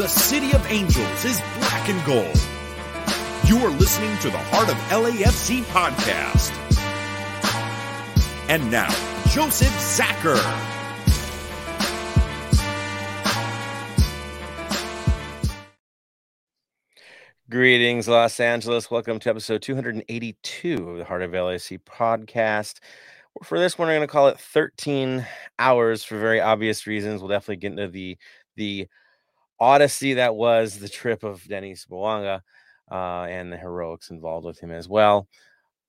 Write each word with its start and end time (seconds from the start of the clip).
The 0.00 0.08
City 0.08 0.52
of 0.52 0.66
Angels 0.70 1.24
is 1.26 1.42
black 1.58 1.90
and 1.90 2.02
gold. 2.06 2.40
You 3.44 3.58
are 3.58 3.68
listening 3.68 4.16
to 4.20 4.30
the 4.30 4.38
Heart 4.38 4.70
of 4.70 4.76
LAFC 4.88 5.60
podcast. 5.64 6.50
And 8.48 8.70
now, 8.70 8.88
Joseph 9.28 9.68
Zacher. 9.68 10.40
Greetings, 17.50 18.08
Los 18.08 18.40
Angeles. 18.40 18.90
Welcome 18.90 19.18
to 19.18 19.28
episode 19.28 19.60
282 19.60 20.88
of 20.88 20.96
the 20.96 21.04
Heart 21.04 21.20
of 21.20 21.32
LAFC 21.32 21.78
podcast. 21.78 22.78
For 23.42 23.58
this 23.58 23.76
one, 23.76 23.88
we're 23.88 23.96
going 23.96 24.08
to 24.08 24.10
call 24.10 24.28
it 24.28 24.40
13 24.40 25.26
hours 25.58 26.02
for 26.04 26.18
very 26.18 26.40
obvious 26.40 26.86
reasons. 26.86 27.20
We'll 27.20 27.28
definitely 27.28 27.56
get 27.56 27.72
into 27.72 27.88
the 27.88 28.16
the 28.56 28.88
odyssey 29.60 30.14
that 30.14 30.34
was 30.34 30.78
the 30.78 30.88
trip 30.88 31.22
of 31.22 31.46
Denis 31.46 31.86
Bouanga 31.86 32.40
uh, 32.90 33.24
and 33.24 33.52
the 33.52 33.56
heroics 33.56 34.10
involved 34.10 34.46
with 34.46 34.58
him 34.58 34.70
as 34.70 34.88
well. 34.88 35.28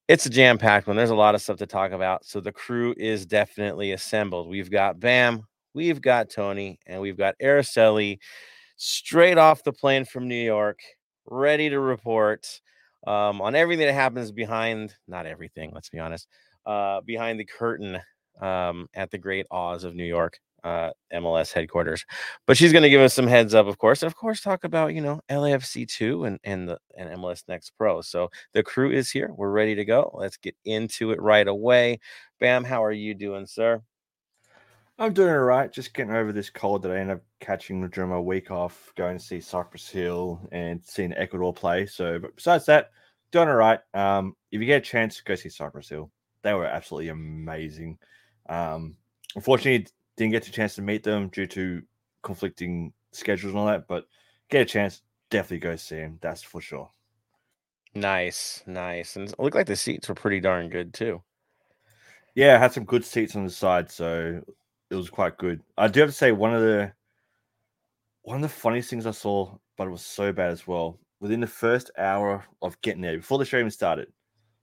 It's 0.07 0.25
a 0.25 0.29
jam 0.29 0.57
packed 0.57 0.87
one. 0.87 0.97
There's 0.97 1.09
a 1.09 1.15
lot 1.15 1.35
of 1.35 1.41
stuff 1.41 1.57
to 1.57 1.65
talk 1.65 1.91
about. 1.91 2.25
So 2.25 2.41
the 2.41 2.51
crew 2.51 2.93
is 2.97 3.25
definitely 3.25 3.93
assembled. 3.93 4.49
We've 4.49 4.69
got 4.69 4.99
Bam, 4.99 5.43
we've 5.73 6.01
got 6.01 6.29
Tony, 6.29 6.79
and 6.85 7.01
we've 7.01 7.17
got 7.17 7.35
Araceli 7.41 8.19
straight 8.75 9.37
off 9.37 9.63
the 9.63 9.71
plane 9.71 10.05
from 10.05 10.27
New 10.27 10.35
York 10.35 10.79
ready 11.25 11.69
to 11.69 11.79
report 11.79 12.61
um, 13.07 13.41
on 13.41 13.55
everything 13.55 13.85
that 13.85 13.93
happens 13.93 14.31
behind, 14.31 14.95
not 15.07 15.25
everything, 15.25 15.71
let's 15.73 15.89
be 15.89 15.99
honest, 15.99 16.27
uh, 16.65 17.01
behind 17.01 17.39
the 17.39 17.45
curtain 17.45 17.99
um, 18.41 18.87
at 18.93 19.11
the 19.11 19.17
Great 19.17 19.45
Oz 19.49 19.83
of 19.83 19.95
New 19.95 20.05
York, 20.05 20.39
uh, 20.63 20.91
MLS 21.13 21.51
headquarters. 21.51 22.05
But 22.47 22.57
she's 22.57 22.71
going 22.71 22.83
to 22.83 22.89
give 22.89 23.01
us 23.01 23.13
some 23.13 23.27
heads 23.27 23.53
up, 23.53 23.67
of 23.67 23.77
course, 23.77 24.03
and 24.03 24.07
of 24.07 24.15
course, 24.15 24.41
talk 24.41 24.63
about 24.63 24.93
you 24.93 25.01
know 25.01 25.21
LAFC 25.29 25.87
two 25.87 26.25
and 26.25 26.39
and 26.43 26.69
the 26.69 26.77
and 26.97 27.09
MLS 27.17 27.43
Next 27.47 27.71
Pro. 27.77 28.01
So 28.01 28.29
the 28.53 28.63
crew 28.63 28.91
is 28.91 29.11
here. 29.11 29.31
We're 29.35 29.51
ready 29.51 29.75
to 29.75 29.85
go. 29.85 30.11
Let's 30.13 30.37
get 30.37 30.55
into 30.65 31.11
it 31.11 31.21
right 31.21 31.47
away. 31.47 31.99
Bam, 32.39 32.63
how 32.63 32.83
are 32.83 32.91
you 32.91 33.13
doing, 33.13 33.45
sir? 33.45 33.81
I'm 35.01 35.13
doing 35.13 35.33
all 35.33 35.39
right. 35.39 35.71
Just 35.71 35.95
getting 35.95 36.13
over 36.13 36.31
this 36.31 36.51
cold 36.51 36.83
that 36.83 36.91
I 36.91 36.99
ended 36.99 37.17
up 37.17 37.23
catching 37.39 37.87
during 37.89 38.11
my 38.11 38.19
week 38.19 38.51
off, 38.51 38.93
going 38.95 39.17
to 39.17 39.23
see 39.23 39.39
Cypress 39.39 39.89
Hill 39.89 40.47
and 40.51 40.79
seeing 40.83 41.11
Ecuador 41.13 41.51
play. 41.51 41.87
So, 41.87 42.19
but 42.19 42.35
besides 42.35 42.67
that, 42.67 42.91
doing 43.31 43.49
all 43.49 43.55
right. 43.55 43.79
Um, 43.95 44.35
if 44.51 44.59
you 44.59 44.67
get 44.67 44.83
a 44.83 44.85
chance, 44.85 45.19
go 45.21 45.33
see 45.33 45.49
Cypress 45.49 45.89
Hill. 45.89 46.11
They 46.43 46.53
were 46.53 46.65
absolutely 46.65 47.09
amazing. 47.09 47.97
Um, 48.47 48.95
unfortunately, 49.35 49.87
didn't 50.17 50.31
get 50.31 50.43
the 50.43 50.51
chance 50.51 50.75
to 50.75 50.81
meet 50.81 51.03
them 51.03 51.29
due 51.29 51.47
to 51.47 51.81
conflicting 52.21 52.93
schedules 53.11 53.53
and 53.53 53.59
all 53.59 53.67
that. 53.67 53.87
But 53.87 54.05
get 54.49 54.61
a 54.61 54.65
chance, 54.65 55.01
definitely 55.29 55.59
go 55.59 55.75
see 55.75 55.97
them. 55.97 56.19
That's 56.21 56.43
for 56.43 56.61
sure. 56.61 56.89
Nice, 57.93 58.63
nice, 58.65 59.17
and 59.17 59.29
it 59.29 59.39
looked 59.39 59.55
like 59.55 59.67
the 59.67 59.75
seats 59.75 60.07
were 60.07 60.15
pretty 60.15 60.39
darn 60.39 60.69
good 60.69 60.93
too. 60.93 61.21
Yeah, 62.35 62.55
I 62.55 62.59
had 62.59 62.71
some 62.71 62.85
good 62.85 63.03
seats 63.03 63.35
on 63.35 63.43
the 63.43 63.51
side, 63.51 63.91
so 63.91 64.41
it 64.89 64.95
was 64.95 65.09
quite 65.09 65.37
good. 65.37 65.61
I 65.77 65.89
do 65.89 65.99
have 65.99 66.09
to 66.09 66.15
say 66.15 66.31
one 66.31 66.53
of 66.53 66.61
the 66.61 66.93
one 68.21 68.37
of 68.37 68.41
the 68.41 68.49
funniest 68.49 68.89
things 68.89 69.05
I 69.05 69.11
saw, 69.11 69.53
but 69.77 69.87
it 69.87 69.91
was 69.91 70.05
so 70.05 70.31
bad 70.31 70.51
as 70.51 70.65
well. 70.67 70.99
Within 71.19 71.41
the 71.41 71.47
first 71.47 71.91
hour 71.97 72.45
of 72.61 72.79
getting 72.81 73.01
there, 73.01 73.17
before 73.17 73.37
the 73.37 73.45
show 73.45 73.57
even 73.57 73.71
started, 73.71 74.07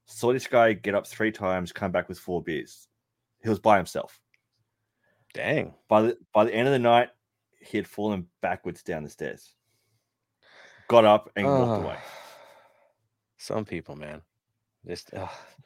saw 0.06 0.32
this 0.32 0.46
guy 0.46 0.72
get 0.72 0.94
up 0.94 1.06
three 1.06 1.30
times, 1.30 1.70
come 1.70 1.92
back 1.92 2.08
with 2.08 2.18
four 2.18 2.42
beers. 2.42 2.88
He 3.42 3.48
was 3.48 3.60
by 3.60 3.76
himself. 3.76 4.18
Dang. 5.34 5.74
By 5.88 6.02
the 6.02 6.18
by 6.32 6.44
the 6.44 6.54
end 6.54 6.68
of 6.68 6.72
the 6.72 6.78
night, 6.78 7.10
he 7.60 7.76
had 7.76 7.86
fallen 7.86 8.26
backwards 8.40 8.82
down 8.82 9.02
the 9.02 9.10
stairs. 9.10 9.54
Got 10.88 11.04
up 11.04 11.30
and 11.36 11.46
oh, 11.46 11.66
walked 11.66 11.84
away. 11.84 11.98
Some 13.36 13.64
people, 13.64 13.94
man. 13.94 14.22
Just 14.86 15.10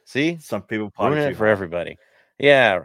see, 0.04 0.38
some 0.40 0.62
people 0.62 0.90
it 0.96 1.36
for 1.36 1.46
everybody. 1.46 1.96
Yeah, 2.38 2.80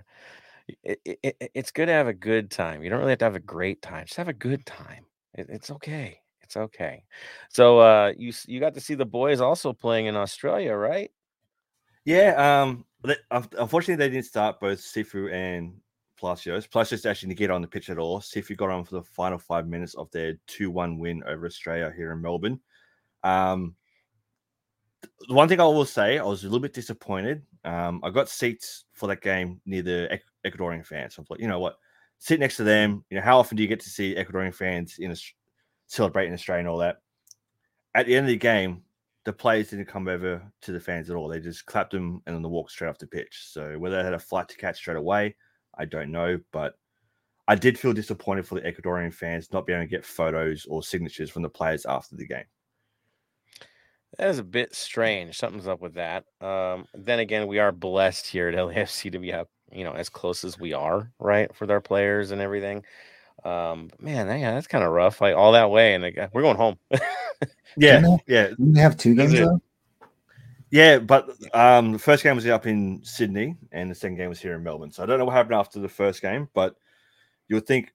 it, 0.83 0.99
it, 1.03 1.51
it's 1.53 1.71
good 1.71 1.88
to 1.88 1.93
have 1.93 2.07
a 2.07 2.13
good 2.13 2.51
time. 2.51 2.83
You 2.83 2.89
don't 2.89 2.99
really 2.99 3.11
have 3.11 3.19
to 3.19 3.25
have 3.25 3.35
a 3.35 3.39
great 3.39 3.81
time. 3.81 4.05
Just 4.05 4.17
have 4.17 4.27
a 4.27 4.33
good 4.33 4.65
time. 4.65 5.05
It, 5.33 5.47
it's 5.49 5.71
okay. 5.71 6.19
It's 6.41 6.57
okay. 6.57 7.03
So 7.49 7.79
uh, 7.79 8.13
you 8.17 8.33
you 8.45 8.59
got 8.59 8.73
to 8.75 8.81
see 8.81 8.95
the 8.95 9.05
boys 9.05 9.41
also 9.41 9.73
playing 9.73 10.05
in 10.05 10.15
Australia, 10.15 10.73
right? 10.73 11.11
Yeah. 12.05 12.61
Um. 12.61 12.85
Unfortunately, 13.31 13.95
they 13.95 14.13
didn't 14.13 14.25
start 14.25 14.59
both 14.59 14.79
Cifu 14.79 15.31
and 15.31 15.73
Palacios. 16.17 16.67
Palacios 16.67 17.05
actually 17.05 17.29
didn't 17.29 17.39
get 17.39 17.51
on 17.51 17.61
the 17.61 17.67
pitch 17.67 17.89
at 17.89 17.97
all. 17.97 18.22
See 18.22 18.39
if 18.39 18.47
Cifu 18.47 18.57
got 18.57 18.69
on 18.69 18.83
for 18.83 18.95
the 18.95 19.03
final 19.03 19.38
five 19.38 19.67
minutes 19.67 19.95
of 19.95 20.11
their 20.11 20.35
two-one 20.47 21.00
win 21.00 21.23
over 21.25 21.45
Australia 21.45 21.94
here 21.95 22.11
in 22.11 22.22
Melbourne. 22.22 22.59
Um. 23.23 23.75
The 25.27 25.35
one 25.35 25.47
thing 25.47 25.61
I 25.61 25.63
will 25.63 25.85
say, 25.85 26.17
I 26.17 26.23
was 26.23 26.44
a 26.44 26.47
little 26.47 26.59
bit 26.59 26.73
disappointed. 26.73 27.44
Um, 27.63 28.01
I 28.03 28.09
got 28.09 28.29
seats 28.29 28.85
for 28.94 29.06
that 29.07 29.22
game 29.22 29.61
near 29.66 29.83
the 29.83 30.19
Ecuadorian 30.44 30.85
fans. 30.85 31.17
I'm 31.17 31.25
like, 31.29 31.39
you 31.39 31.47
know 31.47 31.59
what? 31.59 31.77
Sit 32.17 32.39
next 32.39 32.57
to 32.57 32.63
them. 32.63 33.06
You 33.09 33.17
know, 33.17 33.23
how 33.23 33.38
often 33.38 33.57
do 33.57 33.63
you 33.63 33.69
get 33.69 33.79
to 33.81 33.89
see 33.89 34.16
Ecuadorian 34.16 34.53
fans 34.53 34.97
in 34.97 35.11
a, 35.11 35.16
celebrate 35.85 36.27
in 36.27 36.33
Australia 36.33 36.61
and 36.61 36.67
all 36.67 36.79
that? 36.79 36.97
At 37.94 38.07
the 38.07 38.16
end 38.16 38.25
of 38.25 38.29
the 38.29 38.38
game, 38.38 38.81
the 39.23 39.33
players 39.33 39.69
didn't 39.69 39.85
come 39.85 40.07
over 40.07 40.41
to 40.61 40.72
the 40.72 40.79
fans 40.79 41.09
at 41.11 41.16
all. 41.16 41.27
They 41.27 41.39
just 41.39 41.66
clapped 41.67 41.91
them 41.91 42.22
and 42.25 42.35
then 42.35 42.41
they 42.41 42.50
walked 42.50 42.72
straight 42.72 42.89
off 42.89 42.97
the 42.97 43.07
pitch. 43.07 43.44
So 43.50 43.77
whether 43.77 43.97
they 43.97 44.03
had 44.03 44.13
a 44.13 44.19
flight 44.19 44.47
to 44.50 44.57
catch 44.57 44.77
straight 44.77 44.97
away, 44.97 45.35
I 45.77 45.85
don't 45.85 46.11
know. 46.11 46.39
But 46.51 46.75
I 47.47 47.55
did 47.55 47.79
feel 47.79 47.93
disappointed 47.93 48.47
for 48.47 48.55
the 48.55 48.61
Ecuadorian 48.61 49.13
fans 49.13 49.51
not 49.51 49.65
being 49.65 49.79
able 49.79 49.88
to 49.88 49.91
get 49.91 50.05
photos 50.05 50.65
or 50.69 50.83
signatures 50.83 51.29
from 51.29 51.43
the 51.43 51.49
players 51.49 51.85
after 51.85 52.15
the 52.15 52.27
game. 52.27 52.45
That 54.17 54.29
is 54.29 54.39
a 54.39 54.43
bit 54.43 54.73
strange. 54.73 55.38
Something's 55.38 55.67
up 55.67 55.81
with 55.81 55.95
that. 55.95 56.25
Um, 56.41 56.85
then 56.93 57.19
again, 57.19 57.47
we 57.47 57.59
are 57.59 57.71
blessed 57.71 58.27
here 58.27 58.47
at 58.47 58.55
LAFC 58.57 59.11
to 59.11 59.19
be 59.19 59.33
up 59.33 59.49
you 59.71 59.83
know, 59.83 59.93
as 59.93 60.09
close 60.09 60.43
as 60.43 60.59
we 60.59 60.73
are, 60.73 61.11
right, 61.19 61.53
for 61.55 61.65
their 61.65 61.81
players 61.81 62.31
and 62.31 62.41
everything. 62.41 62.83
Um, 63.44 63.89
man, 63.99 64.27
yeah, 64.39 64.53
that's 64.53 64.67
kind 64.67 64.83
of 64.83 64.91
rough. 64.91 65.21
Like 65.21 65.35
all 65.35 65.51
that 65.53 65.69
way, 65.69 65.94
and 65.94 66.03
like, 66.03 66.17
we're 66.33 66.41
going 66.41 66.57
home. 66.57 66.77
yeah, 67.77 67.99
they, 67.99 68.17
yeah. 68.27 68.49
they 68.57 68.79
have 68.79 68.97
two 68.97 69.15
games 69.15 69.33
though? 69.33 69.61
Yeah, 70.69 71.00
but 71.00 71.29
um, 71.53 71.94
the 71.94 72.00
first 72.00 72.23
game 72.23 72.35
was 72.35 72.45
up 72.47 72.67
in 72.67 73.01
Sydney, 73.03 73.55
and 73.72 73.89
the 73.89 73.95
second 73.95 74.17
game 74.17 74.29
was 74.29 74.39
here 74.39 74.55
in 74.55 74.63
Melbourne. 74.63 74.91
So 74.91 75.03
I 75.03 75.05
don't 75.05 75.19
know 75.19 75.25
what 75.25 75.33
happened 75.33 75.55
after 75.55 75.79
the 75.79 75.88
first 75.88 76.22
game, 76.22 76.50
but 76.53 76.75
you 77.47 77.55
would 77.55 77.66
think 77.66 77.94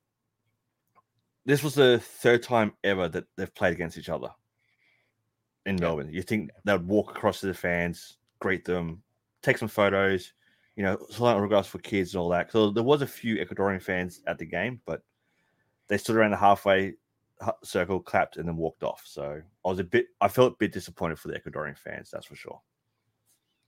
this 1.45 1.63
was 1.63 1.75
the 1.75 1.99
third 1.99 2.43
time 2.43 2.73
ever 2.83 3.09
that 3.09 3.25
they've 3.37 3.55
played 3.55 3.75
against 3.75 3.99
each 3.99 4.09
other 4.09 4.31
in 5.67 5.77
yeah. 5.77 5.83
Melbourne. 5.83 6.09
You 6.11 6.23
think 6.23 6.51
they 6.65 6.73
would 6.73 6.87
walk 6.87 7.11
across 7.11 7.41
to 7.41 7.47
the 7.47 7.55
fans, 7.55 8.19
greet 8.39 8.65
them, 8.65 9.03
take 9.43 9.59
some 9.59 9.69
photos, 9.69 10.33
you 10.77 10.83
know, 10.83 10.99
silent 11.11 11.43
regards 11.43 11.69
for 11.69 11.79
kids 11.79 12.15
and 12.15 12.21
all 12.21 12.31
that. 12.31 12.51
So 12.51 12.71
there 12.71 12.83
was 12.83 13.03
a 13.03 13.07
few 13.07 13.37
Ecuadorian 13.37 13.83
fans 13.83 14.23
at 14.27 14.39
the 14.39 14.47
game, 14.47 14.81
but 14.87 15.03
they 15.89 15.99
stood 15.99 16.17
around 16.17 16.31
the 16.31 16.39
halfway 16.39 16.95
circle, 17.65 18.01
clapped, 18.01 18.37
and 18.37 18.47
then 18.47 18.57
walked 18.57 18.83
off. 18.83 19.03
So 19.05 19.41
I 19.65 19.69
was 19.69 19.79
a 19.79 19.85
bit, 19.85 20.07
I 20.21 20.29
felt 20.29 20.55
a 20.55 20.57
bit 20.59 20.73
disappointed 20.73 21.19
for 21.19 21.29
the 21.29 21.39
Ecuadorian 21.39 21.79
fans, 21.79 22.11
that's 22.11 22.27
for 22.27 22.37
sure. 22.37 22.61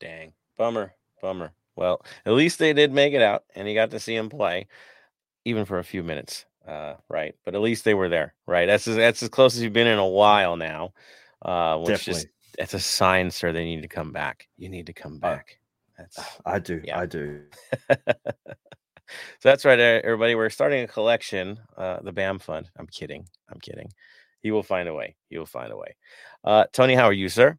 Dang, 0.01 0.33
bummer, 0.57 0.95
bummer. 1.21 1.53
Well, 1.77 2.05
at 2.25 2.33
least 2.33 2.59
they 2.59 2.73
did 2.73 2.93
make 2.93 3.15
it 3.15 3.23
out, 3.23 3.45
and 3.55 3.69
you 3.69 3.75
got 3.75 3.91
to 3.91 4.01
see 4.01 4.15
him 4.15 4.29
play, 4.29 4.69
even 5.45 5.65
for 5.65 5.79
a 5.79 5.85
few 5.85 6.03
minutes, 6.03 6.45
uh, 6.67 6.95
right? 7.09 7.35
But 7.45 7.55
at 7.55 7.61
least 7.61 7.85
they 7.85 7.95
were 7.95 8.09
there, 8.09 8.35
right? 8.47 8.67
That's 8.67 8.87
as, 8.87 8.97
that's 8.97 9.23
as 9.23 9.29
close 9.29 9.57
as 9.57 9.63
you've 9.63 9.73
been 9.73 9.87
in 9.87 9.99
a 9.99 10.07
while 10.07 10.57
now. 10.57 10.93
Uh, 11.43 11.79
which 11.79 11.89
Definitely. 11.89 12.23
just 12.23 12.29
it's 12.59 12.75
a 12.75 12.81
sign, 12.81 13.31
sir. 13.31 13.53
They 13.53 13.65
need 13.65 13.83
to 13.83 13.89
come 13.89 14.13
back. 14.13 14.49
You 14.57 14.69
need 14.69 14.87
to 14.87 14.93
come 14.93 15.19
back. 15.19 15.59
That's 15.99 16.19
I 16.47 16.59
do. 16.59 16.81
Yeah. 16.85 16.99
I 16.99 17.07
do. 17.07 17.43
so 19.41 19.49
that's 19.49 19.65
right, 19.65 19.79
everybody. 19.79 20.35
We're 20.35 20.51
starting 20.51 20.85
a 20.85 20.89
collection, 20.89 21.59
uh, 21.77 22.01
the 22.03 22.13
BAM 22.13 22.39
Fund. 22.39 22.71
I'm 22.79 22.87
kidding. 22.87 23.27
I'm 23.51 23.61
kidding. 23.61 23.93
He 24.41 24.51
will 24.51 24.63
find 24.63 24.89
a 24.89 24.95
way. 24.95 25.17
He 25.29 25.39
will 25.39 25.47
find 25.47 25.73
a 25.73 25.77
way. 25.77 25.97
Uh, 26.45 26.65
Tony, 26.73 26.95
how 26.95 27.05
are 27.05 27.13
you, 27.13 27.29
sir? 27.29 27.59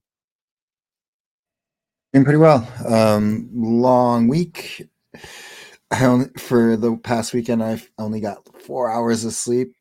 Doing 2.14 2.24
pretty 2.24 2.40
well. 2.40 2.68
Um, 2.88 3.50
long 3.54 4.28
week. 4.28 4.88
I 5.92 6.06
only, 6.06 6.30
for 6.38 6.78
the 6.78 6.98
past 6.98 7.34
weekend, 7.34 7.64
I've 7.64 7.90
only 7.98 8.20
got 8.20 8.48
four 8.62 8.90
hours 8.90 9.26
of 9.26 9.34
sleep 9.34 9.74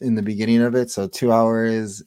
in 0.00 0.14
the 0.14 0.22
beginning 0.22 0.62
of 0.62 0.74
it. 0.74 0.90
So 0.90 1.08
two 1.08 1.32
hours. 1.32 2.02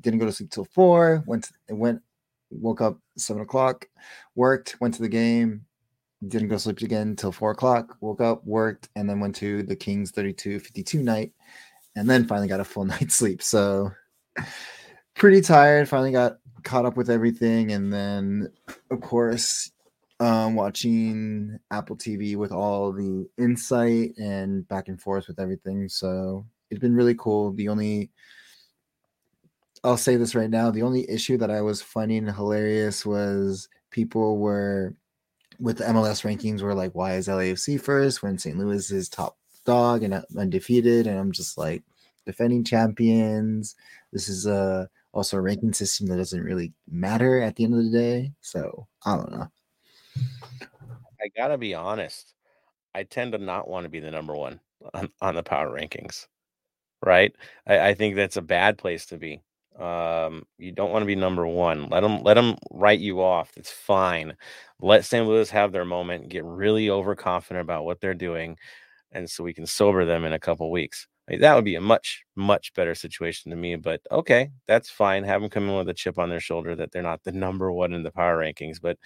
Didn't 0.00 0.18
go 0.18 0.26
to 0.26 0.32
sleep 0.32 0.50
till 0.50 0.66
four. 0.66 1.24
Went 1.26 1.48
went 1.70 2.02
woke 2.50 2.80
up 2.80 2.98
seven 3.16 3.42
o'clock, 3.42 3.86
worked, 4.34 4.76
went 4.80 4.94
to 4.94 5.02
the 5.02 5.08
game, 5.08 5.64
didn't 6.26 6.48
go 6.48 6.56
sleep 6.56 6.80
again 6.80 7.08
until 7.08 7.30
four 7.30 7.52
o'clock, 7.52 7.96
woke 8.00 8.20
up, 8.20 8.44
worked, 8.44 8.88
and 8.96 9.08
then 9.08 9.20
went 9.20 9.36
to 9.36 9.62
the 9.62 9.76
Kings 9.76 10.10
32 10.10 10.58
52 10.58 11.02
night, 11.02 11.32
and 11.96 12.10
then 12.10 12.26
finally 12.26 12.48
got 12.48 12.60
a 12.60 12.64
full 12.64 12.84
night's 12.86 13.16
sleep. 13.16 13.42
So 13.42 13.92
pretty 15.14 15.40
tired, 15.40 15.88
finally 15.88 16.12
got 16.12 16.38
caught 16.64 16.86
up 16.86 16.96
with 16.96 17.10
everything, 17.10 17.72
and 17.72 17.92
then 17.92 18.52
of 18.90 19.00
course 19.00 19.70
um, 20.20 20.54
watching 20.54 21.58
Apple 21.70 21.96
TV 21.96 22.36
with 22.36 22.50
all 22.50 22.92
the 22.92 23.28
insight 23.38 24.16
and 24.18 24.66
back 24.68 24.88
and 24.88 25.00
forth 25.00 25.28
with 25.28 25.38
everything. 25.38 25.88
So 25.88 26.44
it's 26.70 26.80
been 26.80 26.94
really 26.96 27.14
cool. 27.14 27.52
The 27.52 27.68
only 27.68 28.10
I'll 29.84 29.96
say 29.96 30.16
this 30.16 30.34
right 30.34 30.50
now. 30.50 30.72
The 30.72 30.82
only 30.82 31.08
issue 31.08 31.36
that 31.38 31.50
I 31.52 31.60
was 31.60 31.80
finding 31.80 32.26
hilarious 32.26 33.06
was 33.06 33.68
people 33.90 34.38
were 34.38 34.94
with 35.58 35.78
the 35.78 35.84
MLS 35.84 36.24
rankings 36.24 36.62
were 36.62 36.74
like, 36.74 36.94
why 36.94 37.14
is 37.14 37.28
LAFC 37.28 37.80
first 37.80 38.22
when 38.22 38.38
St. 38.38 38.58
Louis 38.58 38.90
is 38.90 39.08
top 39.08 39.36
dog 39.64 40.02
and 40.02 40.14
uh, 40.14 40.22
undefeated? 40.36 41.06
And 41.06 41.18
I'm 41.18 41.32
just 41.32 41.58
like, 41.58 41.82
defending 42.28 42.62
champions. 42.62 43.74
This 44.12 44.28
is 44.28 44.46
a 44.46 44.88
also 45.12 45.38
a 45.38 45.40
ranking 45.40 45.72
system 45.72 46.06
that 46.08 46.18
doesn't 46.18 46.44
really 46.44 46.74
matter 46.86 47.40
at 47.40 47.56
the 47.56 47.64
end 47.64 47.74
of 47.74 47.82
the 47.82 47.90
day. 47.90 48.32
So 48.42 48.86
I 49.04 49.16
don't 49.16 49.32
know. 49.32 49.48
I 51.20 51.28
gotta 51.34 51.56
be 51.56 51.74
honest. 51.74 52.34
I 52.94 53.04
tend 53.04 53.32
to 53.32 53.38
not 53.38 53.66
want 53.66 53.84
to 53.84 53.88
be 53.88 54.00
the 54.00 54.10
number 54.10 54.36
one 54.36 54.60
on, 54.92 55.08
on 55.22 55.34
the 55.34 55.42
power 55.42 55.70
rankings. 55.70 56.26
Right. 57.02 57.34
I, 57.66 57.88
I 57.88 57.94
think 57.94 58.14
that's 58.14 58.36
a 58.36 58.42
bad 58.42 58.76
place 58.76 59.06
to 59.06 59.16
be. 59.16 59.40
Um, 59.78 60.44
you 60.58 60.72
don't 60.72 60.90
want 60.90 61.02
to 61.02 61.06
be 61.06 61.14
number 61.16 61.46
one. 61.46 61.88
Let 61.88 62.00
them 62.00 62.22
let 62.24 62.34
them 62.34 62.56
write 62.72 62.98
you 63.00 63.22
off. 63.22 63.52
It's 63.56 63.70
fine. 63.70 64.36
Let 64.80 65.04
St. 65.04 65.26
Louis 65.26 65.50
have 65.50 65.72
their 65.72 65.84
moment. 65.84 66.28
Get 66.28 66.44
really 66.44 66.90
overconfident 66.90 67.62
about 67.62 67.84
what 67.84 68.00
they're 68.00 68.14
doing, 68.14 68.56
and 69.12 69.28
so 69.30 69.44
we 69.44 69.54
can 69.54 69.66
sober 69.66 70.04
them 70.04 70.24
in 70.24 70.32
a 70.34 70.38
couple 70.40 70.70
weeks. 70.70 71.06
Like, 71.30 71.40
that 71.40 71.54
would 71.56 71.64
be 71.64 71.76
a 71.76 71.80
much 71.80 72.24
much 72.36 72.72
better 72.74 72.94
situation 72.94 73.50
to 73.50 73.56
me. 73.56 73.76
But 73.76 74.00
okay, 74.12 74.50
that's 74.68 74.90
fine. 74.90 75.24
Have 75.24 75.42
them 75.42 75.50
come 75.50 75.68
in 75.68 75.76
with 75.76 75.88
a 75.90 75.94
chip 75.94 76.18
on 76.18 76.30
their 76.30 76.40
shoulder 76.40 76.76
that 76.76 76.92
they're 76.92 77.02
not 77.02 77.24
the 77.24 77.32
number 77.32 77.72
one 77.72 77.92
in 77.94 78.02
the 78.04 78.12
power 78.12 78.38
rankings. 78.38 78.80
But 78.82 78.98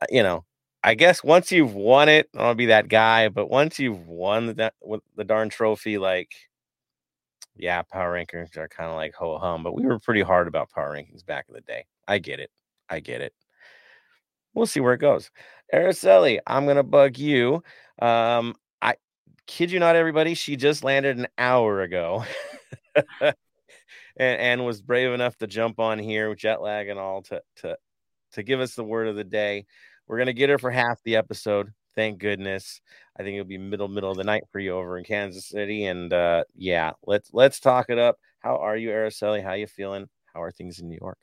uh, 0.00 0.06
you 0.10 0.22
know, 0.22 0.44
I 0.84 0.94
guess 0.94 1.22
once 1.24 1.52
you've 1.52 1.74
won 1.74 2.08
it, 2.08 2.28
I'll 2.36 2.54
be 2.54 2.66
that 2.66 2.88
guy. 2.88 3.28
But 3.28 3.48
once 3.50 3.78
you've 3.78 4.06
won 4.08 4.46
the 4.48 4.72
the 5.16 5.24
darn 5.24 5.48
trophy, 5.50 5.98
like 5.98 6.30
yeah, 7.56 7.82
power 7.82 8.12
rankings 8.12 8.56
are 8.56 8.68
kind 8.68 8.90
of 8.90 8.96
like 8.96 9.14
ho 9.14 9.38
hum, 9.38 9.62
but 9.62 9.74
we 9.74 9.84
were 9.84 9.98
pretty 9.98 10.22
hard 10.22 10.48
about 10.48 10.70
power 10.70 10.94
rankings 10.94 11.24
back 11.24 11.46
in 11.48 11.54
the 11.54 11.60
day. 11.60 11.84
I 12.08 12.18
get 12.18 12.40
it. 12.40 12.50
I 12.88 13.00
get 13.00 13.20
it. 13.20 13.34
We'll 14.54 14.66
see 14.66 14.80
where 14.80 14.94
it 14.94 14.98
goes. 14.98 15.30
Araceli, 15.72 16.38
I'm 16.46 16.66
gonna 16.66 16.82
bug 16.82 17.18
you. 17.18 17.62
Um, 18.00 18.54
I 18.80 18.96
kid 19.46 19.70
you 19.70 19.80
not, 19.80 19.96
everybody. 19.96 20.34
She 20.34 20.56
just 20.56 20.84
landed 20.84 21.18
an 21.18 21.28
hour 21.38 21.80
ago, 21.82 22.24
and, 23.20 23.34
and 24.16 24.66
was 24.66 24.82
brave 24.82 25.12
enough 25.12 25.36
to 25.38 25.46
jump 25.46 25.80
on 25.80 25.98
here, 25.98 26.34
jet 26.34 26.60
lag 26.60 26.88
and 26.88 26.98
all, 26.98 27.22
to 27.22 27.42
to 27.56 27.76
to 28.32 28.42
give 28.42 28.60
us 28.60 28.74
the 28.74 28.84
word 28.84 29.08
of 29.08 29.16
the 29.16 29.24
day. 29.24 29.66
We're 30.06 30.18
gonna 30.18 30.32
get 30.32 30.50
her 30.50 30.58
for 30.58 30.70
half 30.70 31.02
the 31.04 31.16
episode. 31.16 31.72
Thank 31.94 32.18
goodness. 32.18 32.80
I 33.18 33.22
think 33.22 33.34
it'll 33.34 33.46
be 33.46 33.58
middle 33.58 33.88
middle 33.88 34.10
of 34.10 34.16
the 34.16 34.24
night 34.24 34.44
for 34.50 34.58
you 34.58 34.72
over 34.72 34.96
in 34.96 35.04
Kansas 35.04 35.46
City. 35.46 35.84
And 35.84 36.12
uh, 36.12 36.44
yeah, 36.54 36.92
let's 37.06 37.30
let's 37.32 37.60
talk 37.60 37.90
it 37.90 37.98
up. 37.98 38.18
How 38.40 38.56
are 38.56 38.76
you, 38.76 38.88
Araceli? 38.90 39.42
How 39.42 39.52
you 39.52 39.66
feeling? 39.66 40.08
How 40.32 40.42
are 40.42 40.50
things 40.50 40.80
in 40.80 40.88
New 40.88 40.98
York? 41.00 41.18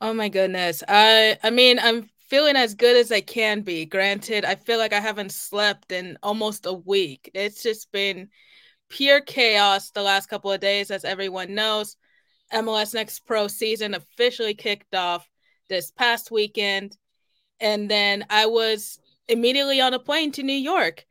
Oh 0.00 0.14
my 0.14 0.28
goodness. 0.28 0.82
I 0.88 1.38
I 1.42 1.50
mean, 1.50 1.78
I'm 1.78 2.08
feeling 2.28 2.56
as 2.56 2.74
good 2.74 2.96
as 2.96 3.12
I 3.12 3.20
can 3.20 3.62
be. 3.62 3.84
Granted, 3.84 4.44
I 4.44 4.54
feel 4.54 4.78
like 4.78 4.92
I 4.92 5.00
haven't 5.00 5.32
slept 5.32 5.92
in 5.92 6.18
almost 6.22 6.66
a 6.66 6.72
week. 6.72 7.30
It's 7.34 7.62
just 7.62 7.90
been 7.92 8.28
pure 8.88 9.20
chaos 9.20 9.90
the 9.90 10.02
last 10.02 10.28
couple 10.28 10.52
of 10.52 10.60
days, 10.60 10.90
as 10.90 11.04
everyone 11.04 11.54
knows. 11.54 11.96
MLS 12.52 12.94
Next 12.94 13.20
Pro 13.26 13.48
season 13.48 13.94
officially 13.94 14.54
kicked 14.54 14.94
off 14.94 15.28
this 15.68 15.90
past 15.90 16.30
weekend. 16.30 16.96
And 17.60 17.90
then 17.90 18.24
I 18.30 18.46
was 18.46 18.98
immediately 19.28 19.80
on 19.80 19.94
a 19.94 19.98
plane 19.98 20.32
to 20.32 20.42
New 20.42 20.52
York 20.52 21.04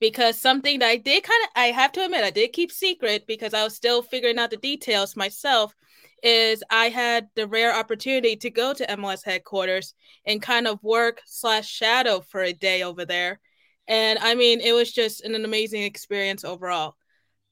because 0.00 0.38
something 0.38 0.78
that 0.78 0.88
I 0.88 0.96
did 0.96 1.22
kind 1.22 1.44
of, 1.44 1.50
I 1.54 1.66
have 1.66 1.92
to 1.92 2.04
admit, 2.04 2.24
I 2.24 2.30
did 2.30 2.52
keep 2.52 2.72
secret 2.72 3.26
because 3.26 3.54
I 3.54 3.62
was 3.62 3.76
still 3.76 4.02
figuring 4.02 4.38
out 4.38 4.50
the 4.50 4.56
details 4.56 5.14
myself. 5.16 5.74
Is 6.22 6.62
I 6.70 6.90
had 6.90 7.28
the 7.34 7.46
rare 7.46 7.74
opportunity 7.74 8.36
to 8.36 8.50
go 8.50 8.74
to 8.74 8.86
MLS 8.86 9.24
headquarters 9.24 9.94
and 10.26 10.42
kind 10.42 10.66
of 10.66 10.82
work 10.82 11.22
slash 11.24 11.66
shadow 11.66 12.20
for 12.20 12.42
a 12.42 12.52
day 12.52 12.82
over 12.82 13.06
there. 13.06 13.40
And 13.88 14.18
I 14.18 14.34
mean, 14.34 14.60
it 14.60 14.72
was 14.72 14.92
just 14.92 15.24
an 15.24 15.34
amazing 15.42 15.82
experience 15.82 16.44
overall. 16.44 16.94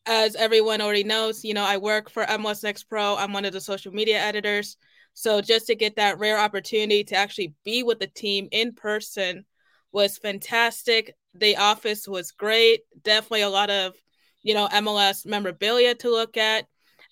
As 0.05 0.37
everyone 0.37 0.83
already 0.83 1.05
knows, 1.05 1.45
you 1.45 1.55
know, 1.55 1.65
I 1.65 1.79
work 1.79 2.11
for 2.11 2.25
MLS 2.27 2.63
Next 2.63 2.85
Pro. 2.85 3.17
I'm 3.17 3.33
one 3.33 3.47
of 3.47 3.55
the 3.55 3.61
social 3.61 3.93
media 3.93 4.19
editors. 4.19 4.77
So 5.15 5.41
just 5.41 5.67
to 5.69 5.75
get 5.75 5.97
that 5.97 6.19
rare 6.19 6.39
opportunity 6.39 7.05
to 7.05 7.17
actually 7.17 7.55
be 7.65 7.83
with 7.83 8.01
the 8.01 8.07
team 8.07 8.49
in 8.53 8.75
person 8.75 9.47
was 9.93 10.19
fantastic. 10.19 11.15
The 11.35 11.57
office 11.57 12.07
was 12.07 12.33
great. 12.33 12.81
Definitely 13.03 13.43
a 13.43 13.49
lot 13.49 13.71
of, 13.71 13.95
you 14.43 14.55
know, 14.55 14.69
MLS 14.69 15.27
memorabilia 15.27 15.95
to 15.97 16.11
look 16.11 16.37
at. 16.37 16.67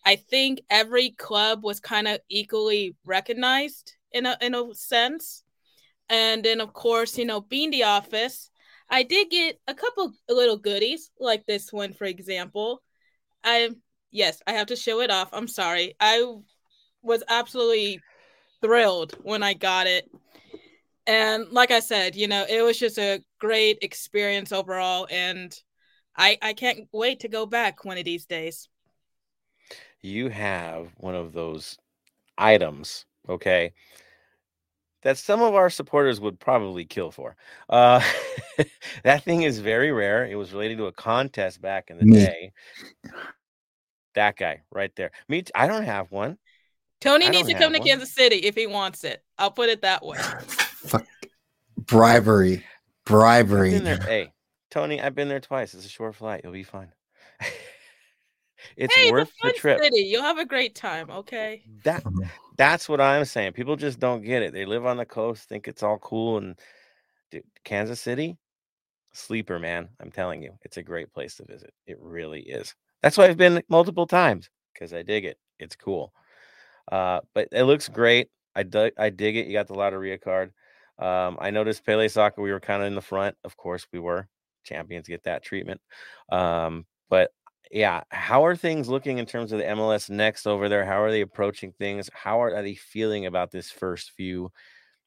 I 0.05 0.17
think 0.17 0.63
every 0.71 1.11
club 1.11 1.65
was 1.65 1.81
kind 1.81 2.07
of 2.07 2.21
equally 2.29 2.95
recognized 3.05 3.97
in 4.13 4.27
a 4.27 4.37
in 4.41 4.55
a 4.55 4.75
sense. 4.75 5.43
And 6.09 6.45
then 6.45 6.61
of 6.61 6.73
course, 6.73 7.19
you 7.19 7.25
know, 7.25 7.41
being 7.41 7.71
the 7.71 7.85
office, 7.85 8.51
I 8.89 9.03
did 9.03 9.31
get 9.31 9.59
a 9.67 9.75
couple 9.75 10.13
little 10.29 10.59
goodies 10.59 11.11
like 11.19 11.45
this 11.47 11.73
one 11.73 11.93
for 11.93 12.05
example. 12.05 12.83
I 13.43 13.71
yes, 14.11 14.43
I 14.47 14.53
have 14.53 14.69
to 14.69 14.77
show 14.77 15.01
it 15.01 15.11
off. 15.11 15.31
I'm 15.33 15.49
sorry. 15.49 15.95
I 15.99 16.25
was 17.03 17.23
absolutely 17.29 18.01
thrilled 18.61 19.17
when 19.23 19.43
I 19.43 19.55
got 19.55 19.87
it 19.87 20.09
and 21.07 21.49
like 21.51 21.71
I 21.71 21.81
said, 21.81 22.17
you 22.17 22.29
know, 22.29 22.45
it 22.49 22.63
was 22.63 22.79
just 22.79 22.99
a 22.99 23.23
great 23.39 23.79
experience 23.83 24.53
overall, 24.53 25.07
and 25.11 25.55
I 26.17 26.39
I 26.43 26.53
can't 26.53 26.89
wait 26.93 27.21
to 27.21 27.29
go 27.29 27.47
back 27.47 27.85
one 27.85 27.99
of 27.99 28.05
these 28.05 28.27
days. 28.27 28.69
You 30.01 30.29
have 30.29 30.91
one 30.99 31.15
of 31.15 31.33
those 31.33 31.77
items, 32.39 33.07
okay, 33.29 33.73
that 35.03 35.19
some 35.19 35.43
of 35.43 35.55
our 35.55 35.71
supporters 35.71 36.21
would 36.21 36.39
probably 36.39 36.85
kill 36.85 37.11
for. 37.11 37.37
Uh, 37.69 38.03
that 39.05 39.25
thing 39.25 39.43
is 39.43 39.59
very 39.59 39.93
rare. 39.93 40.27
It 40.27 40.37
was 40.37 40.53
related 40.53 40.79
to 40.79 40.87
a 40.87 40.93
contest 40.93 41.61
back 41.61 41.91
in 41.91 41.99
the 41.99 42.07
day. 42.07 42.53
That 44.15 44.37
guy 44.37 44.63
right 44.73 44.91
there. 44.97 45.13
Me, 45.29 45.45
I 45.55 45.67
don't 45.67 45.85
have 45.85 46.11
one. 46.11 46.39
Tony 47.01 47.29
needs 47.29 47.49
to 47.49 47.55
come 47.55 47.73
to. 47.73 47.81
Kansas 47.81 48.15
City 48.15 48.37
if 48.37 48.55
he 48.55 48.67
wants 48.67 49.05
it. 49.05 49.23
I'll 49.39 49.51
put 49.51 49.69
it 49.69 49.83
that 49.83 50.05
way. 50.05 50.19
Fuck. 50.87 51.07
Bribery. 51.77 52.65
Bribery. 53.05 53.79
Hey, 53.79 54.33
Tony, 54.71 55.01
I've 55.01 55.15
been 55.15 55.29
there 55.29 55.41
twice. 55.41 55.75
It's 55.75 55.87
a 55.87 55.89
short 55.89 56.15
flight. 56.15 56.41
You'll 56.43 56.53
be 56.53 56.63
fine. 56.63 56.93
it's 58.77 58.95
hey, 58.95 59.11
worth 59.11 59.31
the 59.43 59.53
trip. 59.53 59.83
City. 59.83 60.01
You'll 60.01 60.23
have 60.23 60.39
a 60.39 60.47
great 60.47 60.75
time. 60.75 61.11
Okay. 61.11 61.63
That 61.85 62.05
that's 62.57 62.89
what 62.89 63.01
I'm 63.01 63.25
saying. 63.25 63.53
People 63.53 63.77
just 63.77 64.01
don't 64.01 64.23
get 64.23 64.43
it. 64.43 64.53
They 64.53 64.65
live 64.65 64.87
on 64.87 64.97
the 64.97 65.05
coast, 65.05 65.49
think 65.49 65.69
it's 65.69 65.83
all 65.83 65.99
cool, 65.99 66.39
and 66.39 66.57
dude, 67.31 67.45
Kansas 67.65 68.01
City, 68.01 68.37
sleeper 69.13 69.59
man. 69.59 69.89
I'm 70.01 70.11
telling 70.11 70.43
you, 70.43 70.53
it's 70.63 70.77
a 70.77 70.83
great 70.83 71.13
place 71.13 71.37
to 71.37 71.45
visit. 71.45 71.73
It 71.87 71.99
really 72.01 72.41
is. 72.41 72.75
That's 73.03 73.17
why 73.17 73.27
I've 73.27 73.37
been 73.37 73.63
multiple 73.69 74.07
times 74.07 74.49
because 74.73 74.93
I 74.93 75.03
dig 75.03 75.25
it. 75.25 75.39
It's 75.59 75.77
cool. 75.77 76.13
Uh, 76.91 77.21
but 77.35 77.49
it 77.53 77.65
looks 77.65 77.89
great. 77.89 78.29
I, 78.55 78.63
dig, 78.63 78.93
I 78.99 79.11
dig 79.11 79.37
it. 79.37 79.47
You 79.47 79.53
got 79.53 79.69
the 79.69 79.75
Lotteria 79.75 80.21
card. 80.21 80.53
Um, 80.99 81.37
I 81.41 81.51
noticed 81.51 81.85
Pele 81.85 82.09
Soccer, 82.09 82.43
we 82.43 82.53
were 82.53 82.61
kind 82.61 82.83
of 82.83 82.87
in 82.87 82.95
the 82.95 83.01
front. 83.03 83.37
Of 83.45 83.57
course, 83.57 83.87
we 83.93 83.99
were 83.99 84.29
champions, 84.65 85.09
get 85.09 85.25
that 85.25 85.43
treatment. 85.43 85.81
Um, 86.31 86.87
but 87.09 87.31
yeah, 87.71 88.03
how 88.11 88.45
are 88.45 88.57
things 88.57 88.89
looking 88.89 89.19
in 89.19 89.27
terms 89.27 89.53
of 89.53 89.59
the 89.59 89.65
MLS 89.65 90.09
next 90.09 90.47
over 90.47 90.69
there? 90.69 90.85
How 90.85 91.03
are 91.03 91.11
they 91.11 91.21
approaching 91.21 91.73
things? 91.73 92.09
How 92.13 92.43
are, 92.43 92.55
are 92.55 92.63
they 92.63 92.75
feeling 92.75 93.27
about 93.27 93.51
this 93.51 93.71
first 93.71 94.13
few, 94.17 94.53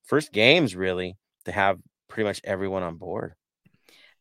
first 0.03 0.31
games, 0.31 0.75
really, 0.75 1.17
to 1.46 1.51
have 1.51 1.79
pretty 2.08 2.27
much 2.27 2.41
everyone 2.43 2.84
on 2.84 2.98
board? 2.98 3.34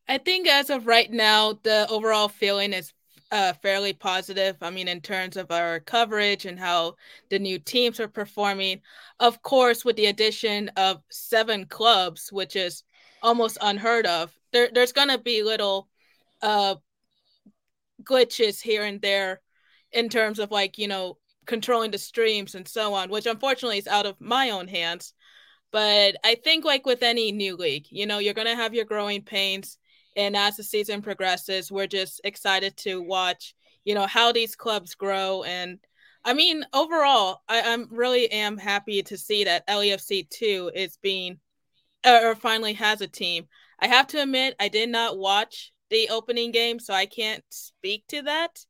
I 0.07 0.17
think 0.17 0.47
as 0.47 0.69
of 0.69 0.87
right 0.87 1.11
now, 1.11 1.59
the 1.63 1.87
overall 1.89 2.29
feeling 2.29 2.73
is 2.73 2.93
uh, 3.31 3.53
fairly 3.53 3.93
positive. 3.93 4.57
I 4.61 4.69
mean, 4.69 4.87
in 4.87 5.01
terms 5.01 5.37
of 5.37 5.51
our 5.51 5.79
coverage 5.79 6.45
and 6.45 6.59
how 6.59 6.95
the 7.29 7.39
new 7.39 7.59
teams 7.59 7.99
are 7.99 8.07
performing. 8.07 8.81
Of 9.19 9.41
course, 9.41 9.85
with 9.85 9.95
the 9.95 10.07
addition 10.07 10.69
of 10.69 11.01
seven 11.09 11.65
clubs, 11.65 12.31
which 12.31 12.55
is 12.55 12.83
almost 13.21 13.57
unheard 13.61 14.05
of, 14.05 14.33
there, 14.51 14.69
there's 14.73 14.93
going 14.93 15.09
to 15.09 15.17
be 15.17 15.43
little 15.43 15.87
uh, 16.41 16.75
glitches 18.03 18.61
here 18.61 18.83
and 18.83 19.01
there 19.01 19.41
in 19.91 20.09
terms 20.09 20.39
of 20.39 20.51
like, 20.51 20.77
you 20.77 20.87
know, 20.87 21.17
controlling 21.45 21.91
the 21.91 21.97
streams 21.97 22.55
and 22.55 22.67
so 22.67 22.93
on, 22.93 23.09
which 23.09 23.25
unfortunately 23.25 23.79
is 23.79 23.87
out 23.87 24.05
of 24.05 24.19
my 24.21 24.51
own 24.51 24.67
hands. 24.67 25.13
But 25.71 26.15
I 26.23 26.35
think, 26.35 26.65
like 26.65 26.85
with 26.85 27.03
any 27.03 27.31
new 27.31 27.55
league, 27.55 27.85
you 27.89 28.07
know, 28.07 28.17
you're 28.19 28.33
going 28.33 28.47
to 28.47 28.55
have 28.55 28.73
your 28.73 28.85
growing 28.85 29.21
pains 29.21 29.77
and 30.19 30.35
as 30.35 30.57
the 30.57 30.63
season 30.63 31.01
progresses, 31.01 31.71
we're 31.71 31.87
just 31.87 32.19
excited 32.25 32.75
to 32.77 33.01
watch, 33.01 33.55
you 33.85 33.95
know, 33.95 34.05
how 34.05 34.33
these 34.33 34.53
clubs 34.53 34.93
grow. 34.93 35.43
And 35.43 35.79
I 36.25 36.33
mean, 36.33 36.65
overall, 36.73 37.41
I, 37.47 37.61
I'm 37.61 37.87
really 37.89 38.29
am 38.29 38.57
happy 38.57 39.01
to 39.03 39.17
see 39.17 39.45
that 39.45 39.65
LAFC 39.67 40.29
two 40.29 40.71
is 40.75 40.97
being 40.97 41.39
or 42.05 42.35
finally 42.35 42.73
has 42.73 42.99
a 42.99 43.07
team. 43.07 43.47
I 43.79 43.87
have 43.87 44.07
to 44.07 44.21
admit, 44.21 44.55
I 44.59 44.67
did 44.67 44.89
not 44.89 45.17
watch 45.17 45.71
the 45.89 46.09
opening 46.09 46.51
game, 46.51 46.79
so 46.79 46.93
I 46.93 47.05
can't 47.05 47.43
speak 47.49 48.03
to 48.09 48.21
that. 48.23 48.65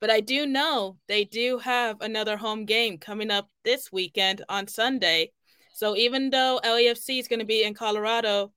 But 0.00 0.10
I 0.10 0.20
do 0.20 0.46
know 0.46 0.98
they 1.08 1.24
do 1.24 1.58
have 1.58 2.00
another 2.00 2.36
home 2.36 2.66
game 2.66 2.98
coming 2.98 3.32
up 3.32 3.48
this 3.64 3.90
weekend 3.90 4.44
on 4.48 4.68
Sunday. 4.68 5.32
So 5.72 5.96
even 5.96 6.30
though 6.30 6.60
LAFC 6.64 7.18
is 7.18 7.26
going 7.26 7.40
to 7.40 7.44
be 7.44 7.64
in 7.64 7.74
Colorado, 7.74 8.52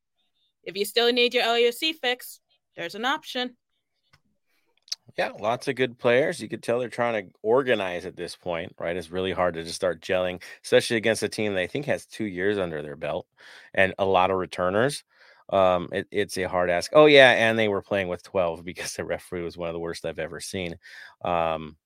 if 0.68 0.76
you 0.76 0.86
still 0.86 1.12
need 1.12 1.34
your 1.34 1.46
LAFC 1.46 1.96
fix, 1.96 2.42
there's 2.76 2.94
an 2.94 3.06
option. 3.06 3.56
Yeah, 5.18 5.32
lots 5.40 5.68
of 5.68 5.76
good 5.76 5.98
players. 5.98 6.40
You 6.40 6.50
could 6.50 6.62
tell 6.62 6.78
they're 6.78 6.90
trying 6.90 7.26
to 7.26 7.34
organize 7.42 8.06
at 8.06 8.16
this 8.16 8.36
point, 8.36 8.76
right? 8.78 8.96
It's 8.96 9.10
really 9.10 9.32
hard 9.32 9.56
to 9.56 9.64
just 9.64 9.76
start 9.76 10.02
gelling, 10.02 10.44
especially 10.64 10.98
against 10.98 11.24
a 11.24 11.30
team 11.30 11.56
that 11.56 11.62
I 11.62 11.68
think 11.68 11.86
has 11.86 12.06
two 12.06 12.26
years 12.26 12.60
under 12.60 12.84
their 12.84 12.98
belt 12.98 13.26
and 13.74 13.96
a 13.98 14.06
lot 14.06 14.30
of 14.30 14.38
returners. 14.38 15.04
Um, 15.50 15.88
it, 15.94 16.08
it's 16.12 16.38
a 16.38 16.44
hard 16.44 16.70
ask. 16.70 16.92
Oh 16.94 17.06
yeah, 17.06 17.32
and 17.32 17.58
they 17.58 17.70
were 17.70 17.82
playing 17.82 18.10
with 18.10 18.22
12 18.24 18.64
because 18.66 18.94
the 18.94 19.06
referee 19.06 19.42
was 19.42 19.58
one 19.58 19.70
of 19.70 19.74
the 19.74 19.80
worst 19.80 20.06
I've 20.06 20.20
ever 20.20 20.40
seen. 20.42 20.76
Um, 21.24 21.78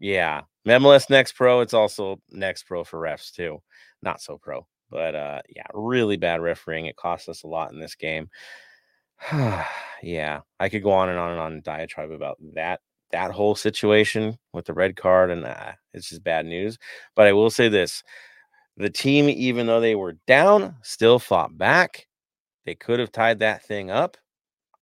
yeah, 0.00 0.42
MLS 0.66 1.10
Next 1.10 1.32
Pro. 1.32 1.60
It's 1.60 1.74
also 1.74 2.20
Next 2.30 2.64
Pro 2.64 2.82
for 2.82 2.98
refs 2.98 3.30
too, 3.30 3.62
not 4.02 4.20
so 4.20 4.38
pro. 4.38 4.66
But 4.94 5.16
uh, 5.16 5.42
yeah, 5.48 5.66
really 5.74 6.16
bad 6.16 6.40
refereeing. 6.40 6.86
It 6.86 6.94
cost 6.94 7.28
us 7.28 7.42
a 7.42 7.48
lot 7.48 7.72
in 7.72 7.80
this 7.80 7.96
game. 7.96 8.30
yeah, 10.02 10.40
I 10.60 10.68
could 10.68 10.84
go 10.84 10.92
on 10.92 11.08
and 11.08 11.18
on 11.18 11.32
and 11.32 11.40
on 11.40 11.62
diatribe 11.62 12.12
about 12.12 12.38
that 12.54 12.80
that 13.10 13.32
whole 13.32 13.56
situation 13.56 14.38
with 14.52 14.66
the 14.66 14.72
red 14.72 14.94
card, 14.94 15.32
and 15.32 15.44
uh, 15.44 15.72
it's 15.92 16.10
just 16.10 16.22
bad 16.22 16.46
news. 16.46 16.78
But 17.16 17.26
I 17.26 17.32
will 17.32 17.50
say 17.50 17.68
this: 17.68 18.04
the 18.76 18.88
team, 18.88 19.28
even 19.28 19.66
though 19.66 19.80
they 19.80 19.96
were 19.96 20.14
down, 20.28 20.76
still 20.82 21.18
fought 21.18 21.58
back. 21.58 22.06
They 22.64 22.76
could 22.76 23.00
have 23.00 23.10
tied 23.12 23.40
that 23.40 23.64
thing 23.64 23.90
up. 23.90 24.16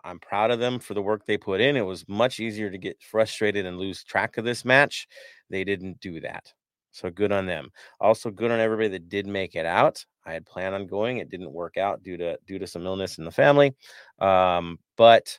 I'm 0.05 0.19
proud 0.19 0.51
of 0.51 0.59
them 0.59 0.79
for 0.79 0.93
the 0.93 1.03
work 1.03 1.25
they 1.25 1.39
put 1.39 1.63
in. 1.63 1.77
It 1.77 1.87
was 1.87 2.07
much 2.07 2.39
easier 2.39 2.71
to 2.71 2.79
get 2.79 3.03
frustrated 3.03 3.65
and 3.65 3.79
lose 3.79 4.05
track 4.05 4.37
of 4.37 4.45
this 4.45 4.65
match. 4.65 5.09
They 5.49 5.65
didn't 5.65 6.01
do 6.01 6.21
that. 6.21 6.53
So 6.93 7.11
good 7.11 7.33
on 7.33 7.47
them. 7.47 7.71
Also 8.01 8.31
good 8.31 8.51
on 8.51 8.61
everybody 8.61 8.89
that 8.89 9.09
did 9.09 9.27
make 9.27 9.55
it 9.57 9.67
out. 9.67 10.05
I 10.25 10.33
had 10.33 10.47
planned 10.47 10.75
on 10.75 10.87
going. 10.87 11.19
It 11.19 11.31
didn't 11.31 11.53
work 11.53 11.77
out 11.77 12.03
due 12.03 12.17
to 12.19 12.39
due 12.47 12.59
to 12.59 12.67
some 12.67 12.87
illness 12.87 13.19
in 13.19 13.25
the 13.25 13.31
family. 13.31 13.75
Um, 14.21 14.79
but 14.97 15.39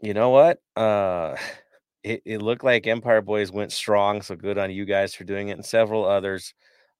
you 0.00 0.14
know 0.14 0.30
what? 0.30 0.58
Uh 0.76 1.36
it, 2.04 2.22
it 2.24 2.42
looked 2.42 2.64
like 2.64 2.86
Empire 2.86 3.20
Boys 3.20 3.50
went 3.50 3.72
strong. 3.72 4.22
So 4.22 4.36
good 4.36 4.58
on 4.58 4.70
you 4.70 4.84
guys 4.84 5.14
for 5.14 5.24
doing 5.24 5.48
it 5.48 5.52
and 5.52 5.64
several 5.66 6.04
others. 6.04 6.54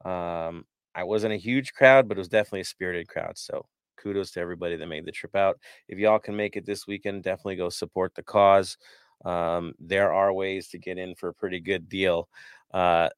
Um, 0.04 0.64
I 0.94 1.04
wasn't 1.04 1.34
a 1.34 1.36
huge 1.36 1.72
crowd, 1.72 2.08
but 2.08 2.16
it 2.16 2.20
was 2.20 2.28
definitely 2.28 2.62
a 2.62 2.64
spirited 2.64 3.08
crowd. 3.08 3.38
So 3.38 3.64
kudos 3.96 4.32
to 4.32 4.40
everybody 4.40 4.76
that 4.76 4.86
made 4.86 5.04
the 5.06 5.12
trip 5.12 5.36
out. 5.36 5.58
If 5.88 5.98
y'all 5.98 6.18
can 6.18 6.36
make 6.36 6.56
it 6.56 6.66
this 6.66 6.86
weekend, 6.86 7.22
definitely 7.22 7.56
go 7.56 7.68
support 7.68 8.14
the 8.14 8.22
cause. 8.22 8.76
Um, 9.24 9.74
there 9.78 10.12
are 10.12 10.32
ways 10.32 10.68
to 10.68 10.78
get 10.78 10.98
in 10.98 11.14
for 11.14 11.28
a 11.28 11.34
pretty 11.34 11.60
good 11.60 11.88
deal. 11.88 12.28
Uh, 12.72 13.08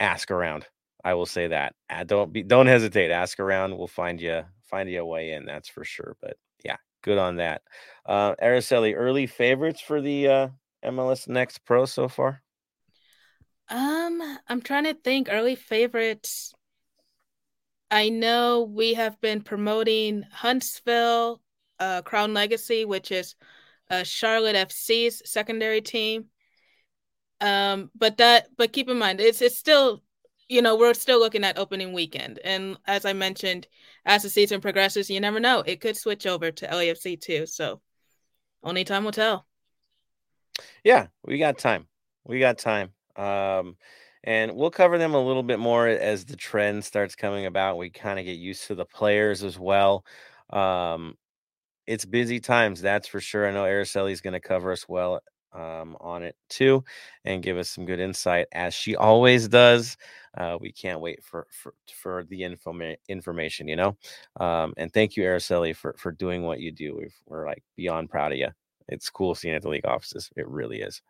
ask 0.00 0.30
around. 0.30 0.66
I 1.04 1.14
will 1.14 1.26
say 1.26 1.48
that. 1.48 1.74
Uh, 1.90 2.04
don't 2.04 2.32
be 2.32 2.42
don't 2.42 2.66
hesitate. 2.66 3.10
Ask 3.10 3.40
around. 3.40 3.76
We'll 3.76 3.86
find 3.86 4.20
you 4.20 4.42
find 4.64 4.88
you 4.88 5.00
a 5.00 5.06
way 5.06 5.32
in. 5.32 5.44
That's 5.44 5.68
for 5.68 5.84
sure. 5.84 6.16
But 6.20 6.36
yeah, 6.64 6.76
good 7.02 7.18
on 7.18 7.36
that. 7.36 7.62
Uh, 8.06 8.34
Araceli, 8.42 8.94
early 8.96 9.26
favorites 9.26 9.80
for 9.80 10.00
the 10.00 10.28
uh, 10.28 10.48
MLS 10.84 11.28
Next 11.28 11.64
Pro 11.64 11.86
so 11.86 12.08
far. 12.08 12.42
Um, 13.68 14.20
I'm 14.48 14.60
trying 14.60 14.84
to 14.84 14.94
think. 14.94 15.28
Early 15.30 15.54
favorites. 15.56 16.52
I 17.90 18.08
know 18.08 18.62
we 18.62 18.94
have 18.94 19.20
been 19.20 19.42
promoting 19.42 20.24
Huntsville, 20.32 21.42
uh, 21.78 22.00
Crown 22.02 22.32
Legacy, 22.32 22.84
which 22.86 23.12
is 23.12 23.34
uh, 23.90 24.02
Charlotte 24.02 24.56
FC's 24.56 25.22
secondary 25.30 25.82
team. 25.82 26.26
Um, 27.42 27.90
but 27.96 28.18
that, 28.18 28.48
but 28.56 28.72
keep 28.72 28.88
in 28.88 28.98
mind, 28.98 29.20
it's 29.20 29.42
it's 29.42 29.58
still, 29.58 30.02
you 30.48 30.62
know, 30.62 30.76
we're 30.76 30.94
still 30.94 31.18
looking 31.18 31.42
at 31.44 31.58
opening 31.58 31.92
weekend, 31.92 32.38
and 32.44 32.78
as 32.86 33.04
I 33.04 33.12
mentioned, 33.12 33.66
as 34.06 34.22
the 34.22 34.30
season 34.30 34.60
progresses, 34.60 35.10
you 35.10 35.20
never 35.20 35.40
know, 35.40 35.60
it 35.66 35.80
could 35.80 35.96
switch 35.96 36.24
over 36.26 36.52
to 36.52 36.66
LAFC 36.68 37.20
too. 37.20 37.46
So, 37.46 37.80
only 38.62 38.84
time 38.84 39.04
will 39.04 39.12
tell. 39.12 39.46
Yeah, 40.84 41.08
we 41.24 41.38
got 41.38 41.58
time. 41.58 41.88
We 42.24 42.38
got 42.38 42.58
time. 42.58 42.90
Um, 43.16 43.76
and 44.24 44.54
we'll 44.54 44.70
cover 44.70 44.98
them 44.98 45.14
a 45.14 45.24
little 45.24 45.42
bit 45.42 45.58
more 45.58 45.88
as 45.88 46.24
the 46.24 46.36
trend 46.36 46.84
starts 46.84 47.16
coming 47.16 47.46
about. 47.46 47.76
We 47.76 47.90
kind 47.90 48.20
of 48.20 48.24
get 48.24 48.38
used 48.38 48.68
to 48.68 48.76
the 48.76 48.84
players 48.84 49.42
as 49.42 49.58
well. 49.58 50.04
Um, 50.50 51.16
it's 51.86 52.04
busy 52.04 52.38
times, 52.38 52.80
that's 52.80 53.08
for 53.08 53.20
sure. 53.20 53.48
I 53.48 53.50
know 53.50 53.64
Araceli 53.64 54.12
is 54.12 54.20
going 54.20 54.34
to 54.34 54.40
cover 54.40 54.70
us 54.70 54.88
well 54.88 55.20
um, 55.54 55.96
on 56.00 56.22
it 56.22 56.36
too, 56.48 56.84
and 57.24 57.42
give 57.42 57.56
us 57.58 57.70
some 57.70 57.84
good 57.84 58.00
insight 58.00 58.46
as 58.52 58.74
she 58.74 58.96
always 58.96 59.48
does. 59.48 59.96
Uh, 60.36 60.56
we 60.60 60.72
can't 60.72 61.00
wait 61.00 61.22
for 61.22 61.46
for 61.50 61.74
for 61.94 62.24
the 62.24 62.40
informa- 62.40 62.96
information, 63.08 63.68
you 63.68 63.76
know. 63.76 63.96
Um, 64.40 64.72
and 64.76 64.92
thank 64.92 65.16
you, 65.16 65.24
Araceli, 65.24 65.74
for 65.76 65.94
for 65.98 66.12
doing 66.12 66.42
what 66.42 66.60
you 66.60 66.72
do. 66.72 66.94
we 66.96 67.36
are 67.36 67.46
like 67.46 67.62
beyond 67.76 68.10
proud 68.10 68.32
of 68.32 68.38
you. 68.38 68.48
It's 68.88 69.10
cool 69.10 69.34
seeing 69.34 69.54
at 69.54 69.62
the 69.62 69.68
league 69.68 69.86
offices. 69.86 70.30
It 70.36 70.48
really 70.48 70.80
is. 70.80 71.02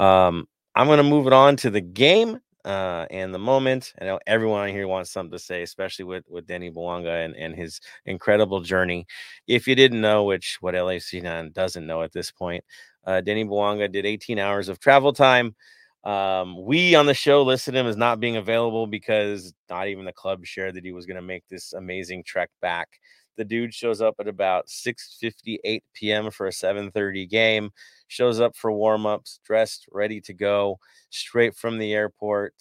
Um, 0.00 0.48
I'm 0.74 0.88
to 0.88 1.02
move 1.02 1.26
it 1.26 1.32
on 1.32 1.56
to 1.56 1.70
the 1.70 1.80
game 1.80 2.40
uh, 2.64 3.06
and 3.10 3.32
the 3.34 3.38
moment. 3.38 3.92
I 4.00 4.04
know 4.04 4.18
everyone 4.26 4.68
here 4.70 4.88
wants 4.88 5.10
something 5.10 5.32
to 5.32 5.38
say, 5.38 5.62
especially 5.62 6.06
with 6.06 6.24
with 6.28 6.46
Danny 6.46 6.70
Bouanga 6.70 7.24
and, 7.24 7.36
and 7.36 7.54
his 7.54 7.80
incredible 8.06 8.60
journey. 8.60 9.06
If 9.46 9.68
you 9.68 9.74
didn't 9.74 10.00
know, 10.00 10.24
which 10.24 10.58
what 10.60 10.74
LAC9 10.74 11.52
doesn't 11.52 11.86
know 11.86 12.02
at 12.02 12.12
this 12.12 12.30
point, 12.30 12.64
uh, 13.06 13.20
Denny 13.20 13.44
Bouanga 13.44 13.90
did 13.90 14.06
18 14.06 14.38
hours 14.38 14.68
of 14.68 14.78
travel 14.78 15.12
time. 15.12 15.54
Um, 16.04 16.62
we 16.62 16.94
on 16.94 17.06
the 17.06 17.14
show 17.14 17.42
listed 17.42 17.74
him 17.74 17.86
as 17.86 17.96
not 17.96 18.20
being 18.20 18.36
available 18.36 18.86
because 18.86 19.54
not 19.70 19.88
even 19.88 20.04
the 20.04 20.12
club 20.12 20.44
shared 20.44 20.74
that 20.74 20.84
he 20.84 20.92
was 20.92 21.06
going 21.06 21.16
to 21.16 21.22
make 21.22 21.44
this 21.48 21.72
amazing 21.72 22.24
trek 22.24 22.50
back. 22.60 22.88
The 23.36 23.44
dude 23.44 23.74
shows 23.74 24.00
up 24.00 24.14
at 24.20 24.28
about 24.28 24.68
6:58 24.68 25.82
p.m. 25.94 26.30
for 26.30 26.46
a 26.46 26.50
7:30 26.50 27.28
game. 27.28 27.70
Shows 28.06 28.38
up 28.38 28.54
for 28.54 28.70
warm-ups, 28.70 29.40
dressed, 29.44 29.86
ready 29.90 30.20
to 30.20 30.34
go, 30.34 30.78
straight 31.10 31.56
from 31.56 31.78
the 31.78 31.94
airport. 31.94 32.54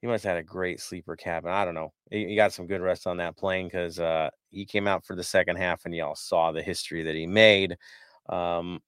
He 0.00 0.06
must 0.06 0.22
have 0.24 0.34
had 0.36 0.40
a 0.40 0.44
great 0.44 0.80
sleeper 0.80 1.16
cabin. 1.16 1.50
I 1.50 1.64
don't 1.64 1.74
know. 1.74 1.92
He, 2.10 2.26
he 2.26 2.36
got 2.36 2.52
some 2.52 2.68
good 2.68 2.82
rest 2.82 3.06
on 3.06 3.16
that 3.16 3.36
plane 3.36 3.66
because 3.66 3.98
uh, 3.98 4.30
he 4.50 4.64
came 4.64 4.86
out 4.86 5.04
for 5.04 5.16
the 5.16 5.24
second 5.24 5.56
half, 5.56 5.84
and 5.84 5.94
y'all 5.94 6.14
saw 6.14 6.52
the 6.52 6.62
history 6.62 7.02
that 7.02 7.16
he 7.16 7.26
made. 7.26 7.76
Um, 8.28 8.80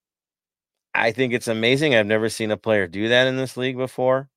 I 0.94 1.12
think 1.12 1.32
it's 1.32 1.48
amazing. 1.48 1.94
I've 1.94 2.06
never 2.06 2.28
seen 2.28 2.50
a 2.50 2.56
player 2.56 2.86
do 2.86 3.08
that 3.08 3.26
in 3.26 3.36
this 3.36 3.56
league 3.56 3.76
before 3.76 4.28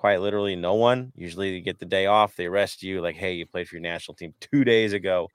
quite 0.00 0.22
literally 0.22 0.56
no 0.56 0.76
one. 0.76 1.12
Usually 1.14 1.50
you 1.50 1.60
get 1.60 1.78
the 1.78 1.84
day 1.84 2.06
off, 2.06 2.34
they 2.34 2.46
arrest 2.46 2.82
you, 2.82 3.02
like, 3.02 3.16
hey, 3.16 3.34
you 3.34 3.44
played 3.44 3.68
for 3.68 3.74
your 3.74 3.82
national 3.82 4.14
team 4.14 4.32
two 4.40 4.64
days 4.64 4.94
ago. 4.94 5.28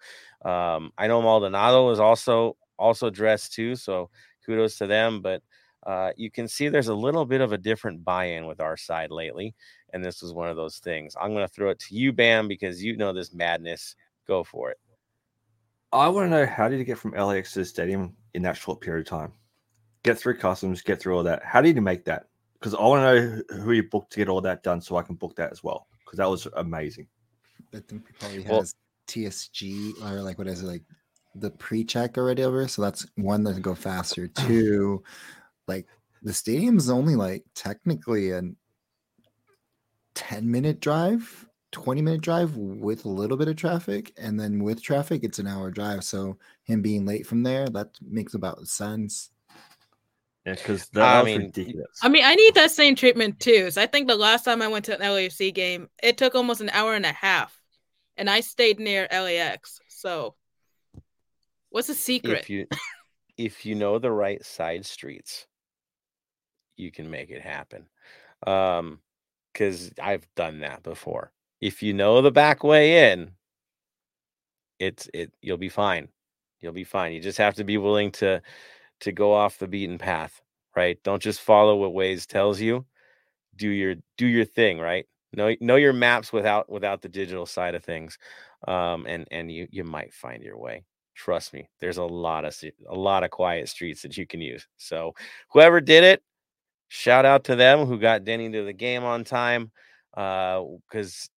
Um, 0.43 0.91
I 0.97 1.05
know 1.05 1.21
Maldonado 1.21 1.91
is 1.91 1.99
also 1.99 2.57
also 2.79 3.11
dressed 3.11 3.53
too, 3.53 3.75
so 3.75 4.09
kudos 4.43 4.79
to 4.79 4.87
them. 4.87 5.21
But 5.21 5.43
uh, 5.85 6.13
you 6.17 6.31
can 6.31 6.47
see 6.47 6.67
there's 6.67 6.87
a 6.87 6.95
little 6.95 7.25
bit 7.25 7.41
of 7.41 7.51
a 7.51 7.59
different 7.59 8.03
buy-in 8.03 8.47
with 8.47 8.59
our 8.59 8.75
side 8.75 9.11
lately, 9.11 9.53
and 9.93 10.03
this 10.03 10.23
was 10.23 10.33
one 10.33 10.49
of 10.49 10.55
those 10.55 10.79
things. 10.79 11.15
I'm 11.21 11.35
going 11.35 11.47
to 11.47 11.53
throw 11.53 11.69
it 11.69 11.77
to 11.81 11.95
you, 11.95 12.11
Bam, 12.11 12.47
because 12.47 12.83
you 12.83 12.97
know 12.97 13.13
this 13.13 13.35
madness. 13.35 13.95
Go 14.27 14.43
for 14.43 14.71
it. 14.71 14.79
I 15.91 16.07
want 16.07 16.25
to 16.25 16.29
know 16.31 16.45
how 16.47 16.67
did 16.67 16.79
you 16.79 16.85
get 16.85 16.97
from 16.97 17.11
LAX 17.11 17.53
to 17.53 17.59
the 17.59 17.65
stadium 17.65 18.15
in 18.33 18.41
that 18.41 18.57
short 18.57 18.81
period 18.81 19.05
of 19.05 19.09
time? 19.11 19.33
Get 20.05 20.19
through 20.19 20.37
customs, 20.37 20.81
get 20.81 21.01
through 21.01 21.17
all 21.17 21.23
that. 21.23 21.43
How 21.43 21.61
did 21.61 21.75
you 21.75 21.81
make 21.81 22.05
that? 22.05 22.27
because 22.65 22.73
I 22.73 22.81
want 22.81 23.03
to 23.03 23.55
know 23.55 23.63
who 23.63 23.73
you 23.73 23.83
booked 23.83 24.11
to 24.13 24.17
get 24.17 24.27
all 24.27 24.41
that 24.41 24.63
done, 24.63 24.81
so 24.81 24.95
I 24.95 25.03
can 25.03 25.13
book 25.13 25.35
that 25.35 25.51
as 25.51 25.63
well 25.63 25.85
because 26.03 26.17
that 26.17 26.27
was 26.27 26.47
amazing. 26.55 27.05
I 27.75 27.79
think 27.87 28.07
he 28.07 28.13
probably 28.19 28.41
has 28.41 28.49
well, 28.49 28.65
TSG 29.07 30.01
or 30.01 30.23
like 30.23 30.39
what 30.39 30.47
is 30.47 30.63
it 30.63 30.65
like 30.65 30.81
the 31.35 31.51
pre-check 31.51 32.17
already 32.17 32.43
over, 32.43 32.67
so 32.67 32.81
that's 32.81 33.05
one 33.17 33.43
that 33.43 33.61
go 33.61 33.75
faster. 33.75 34.27
Two, 34.47 35.03
like 35.67 35.85
the 36.23 36.33
stadium's 36.33 36.89
only 36.89 37.15
like 37.15 37.45
technically 37.53 38.31
a 38.31 38.41
ten 40.15 40.49
minute 40.49 40.79
drive. 40.79 41.47
20 41.71 42.01
minute 42.01 42.21
drive 42.21 42.55
with 42.55 43.03
a 43.03 43.09
little 43.09 43.35
bit 43.35 43.49
of 43.49 43.57
traffic 43.57 44.13
and 44.17 44.39
then 44.39 44.63
with 44.63 44.81
traffic 44.81 45.25
it's 45.25 45.39
an 45.39 45.47
hour 45.47 45.69
drive 45.69 46.05
so 46.05 46.37
him 46.63 46.81
being 46.81 47.05
late 47.05 47.27
from 47.27 47.43
there 47.43 47.67
that 47.67 47.89
makes 48.01 48.33
about 48.33 48.65
sense 48.65 49.31
yeah, 50.45 50.53
because 50.53 50.87
that 50.89 51.03
I 51.03 51.21
was 51.21 51.25
mean, 51.25 51.41
ridiculous. 51.41 51.99
I 52.03 52.09
mean, 52.09 52.23
I 52.23 52.35
need 52.35 52.53
that 52.55 52.71
same 52.71 52.95
treatment 52.95 53.39
too. 53.39 53.71
So 53.71 53.81
I 53.81 53.87
think 53.87 54.07
the 54.07 54.15
last 54.15 54.45
time 54.45 54.61
I 54.61 54.67
went 54.67 54.85
to 54.85 54.95
an 54.95 55.01
LAFC 55.01 55.53
game, 55.53 55.89
it 56.03 56.17
took 56.17 56.35
almost 56.35 56.61
an 56.61 56.69
hour 56.69 56.93
and 56.93 57.05
a 57.05 57.11
half, 57.11 57.59
and 58.15 58.29
I 58.29 58.41
stayed 58.41 58.79
near 58.79 59.07
LAX. 59.11 59.79
So, 59.87 60.35
what's 61.69 61.87
the 61.87 61.95
secret? 61.95 62.41
If 62.41 62.49
you 62.49 62.67
if 63.37 63.65
you 63.65 63.75
know 63.75 63.97
the 63.97 64.11
right 64.11 64.43
side 64.45 64.85
streets, 64.85 65.47
you 66.77 66.91
can 66.91 67.09
make 67.09 67.31
it 67.31 67.41
happen. 67.41 67.87
Um, 68.45 68.99
because 69.51 69.91
I've 70.01 70.27
done 70.35 70.59
that 70.59 70.83
before. 70.83 71.31
If 71.61 71.81
you 71.81 71.93
know 71.93 72.21
the 72.21 72.31
back 72.31 72.63
way 72.63 73.11
in, 73.11 73.31
it's 74.79 75.09
it 75.13 75.31
you'll 75.41 75.57
be 75.57 75.69
fine. 75.69 76.09
You'll 76.59 76.73
be 76.73 76.83
fine. 76.83 77.13
You 77.13 77.21
just 77.21 77.37
have 77.37 77.55
to 77.55 77.63
be 77.63 77.77
willing 77.77 78.11
to 78.13 78.41
to 79.01 79.11
go 79.11 79.33
off 79.33 79.57
the 79.57 79.67
beaten 79.67 79.97
path, 79.97 80.41
right? 80.75 80.97
Don't 81.03 81.21
just 81.21 81.41
follow 81.41 81.75
what 81.75 81.91
Waze 81.91 82.25
tells 82.25 82.59
you. 82.59 82.85
Do 83.55 83.69
your 83.69 83.95
do 84.17 84.27
your 84.27 84.45
thing, 84.45 84.79
right? 84.79 85.05
Know 85.33 85.55
know 85.59 85.75
your 85.75 85.93
maps 85.93 86.31
without 86.31 86.69
without 86.69 87.01
the 87.01 87.09
digital 87.09 87.45
side 87.45 87.75
of 87.75 87.83
things, 87.83 88.17
um, 88.67 89.05
and 89.07 89.27
and 89.31 89.51
you 89.51 89.67
you 89.71 89.83
might 89.83 90.13
find 90.13 90.43
your 90.43 90.57
way. 90.57 90.83
Trust 91.13 91.53
me, 91.53 91.69
there's 91.79 91.97
a 91.97 92.03
lot 92.03 92.45
of 92.45 92.55
a 92.89 92.95
lot 92.95 93.23
of 93.23 93.31
quiet 93.31 93.69
streets 93.69 94.01
that 94.01 94.17
you 94.17 94.27
can 94.27 94.41
use. 94.41 94.67
So 94.77 95.13
whoever 95.49 95.79
did 95.79 96.03
it, 96.03 96.23
shout 96.89 97.25
out 97.25 97.45
to 97.45 97.55
them 97.55 97.85
who 97.85 97.99
got 97.99 98.25
Denny 98.25 98.51
to 98.51 98.63
the 98.63 98.73
game 98.73 99.03
on 99.03 99.23
time. 99.23 99.71
Because 100.13 101.29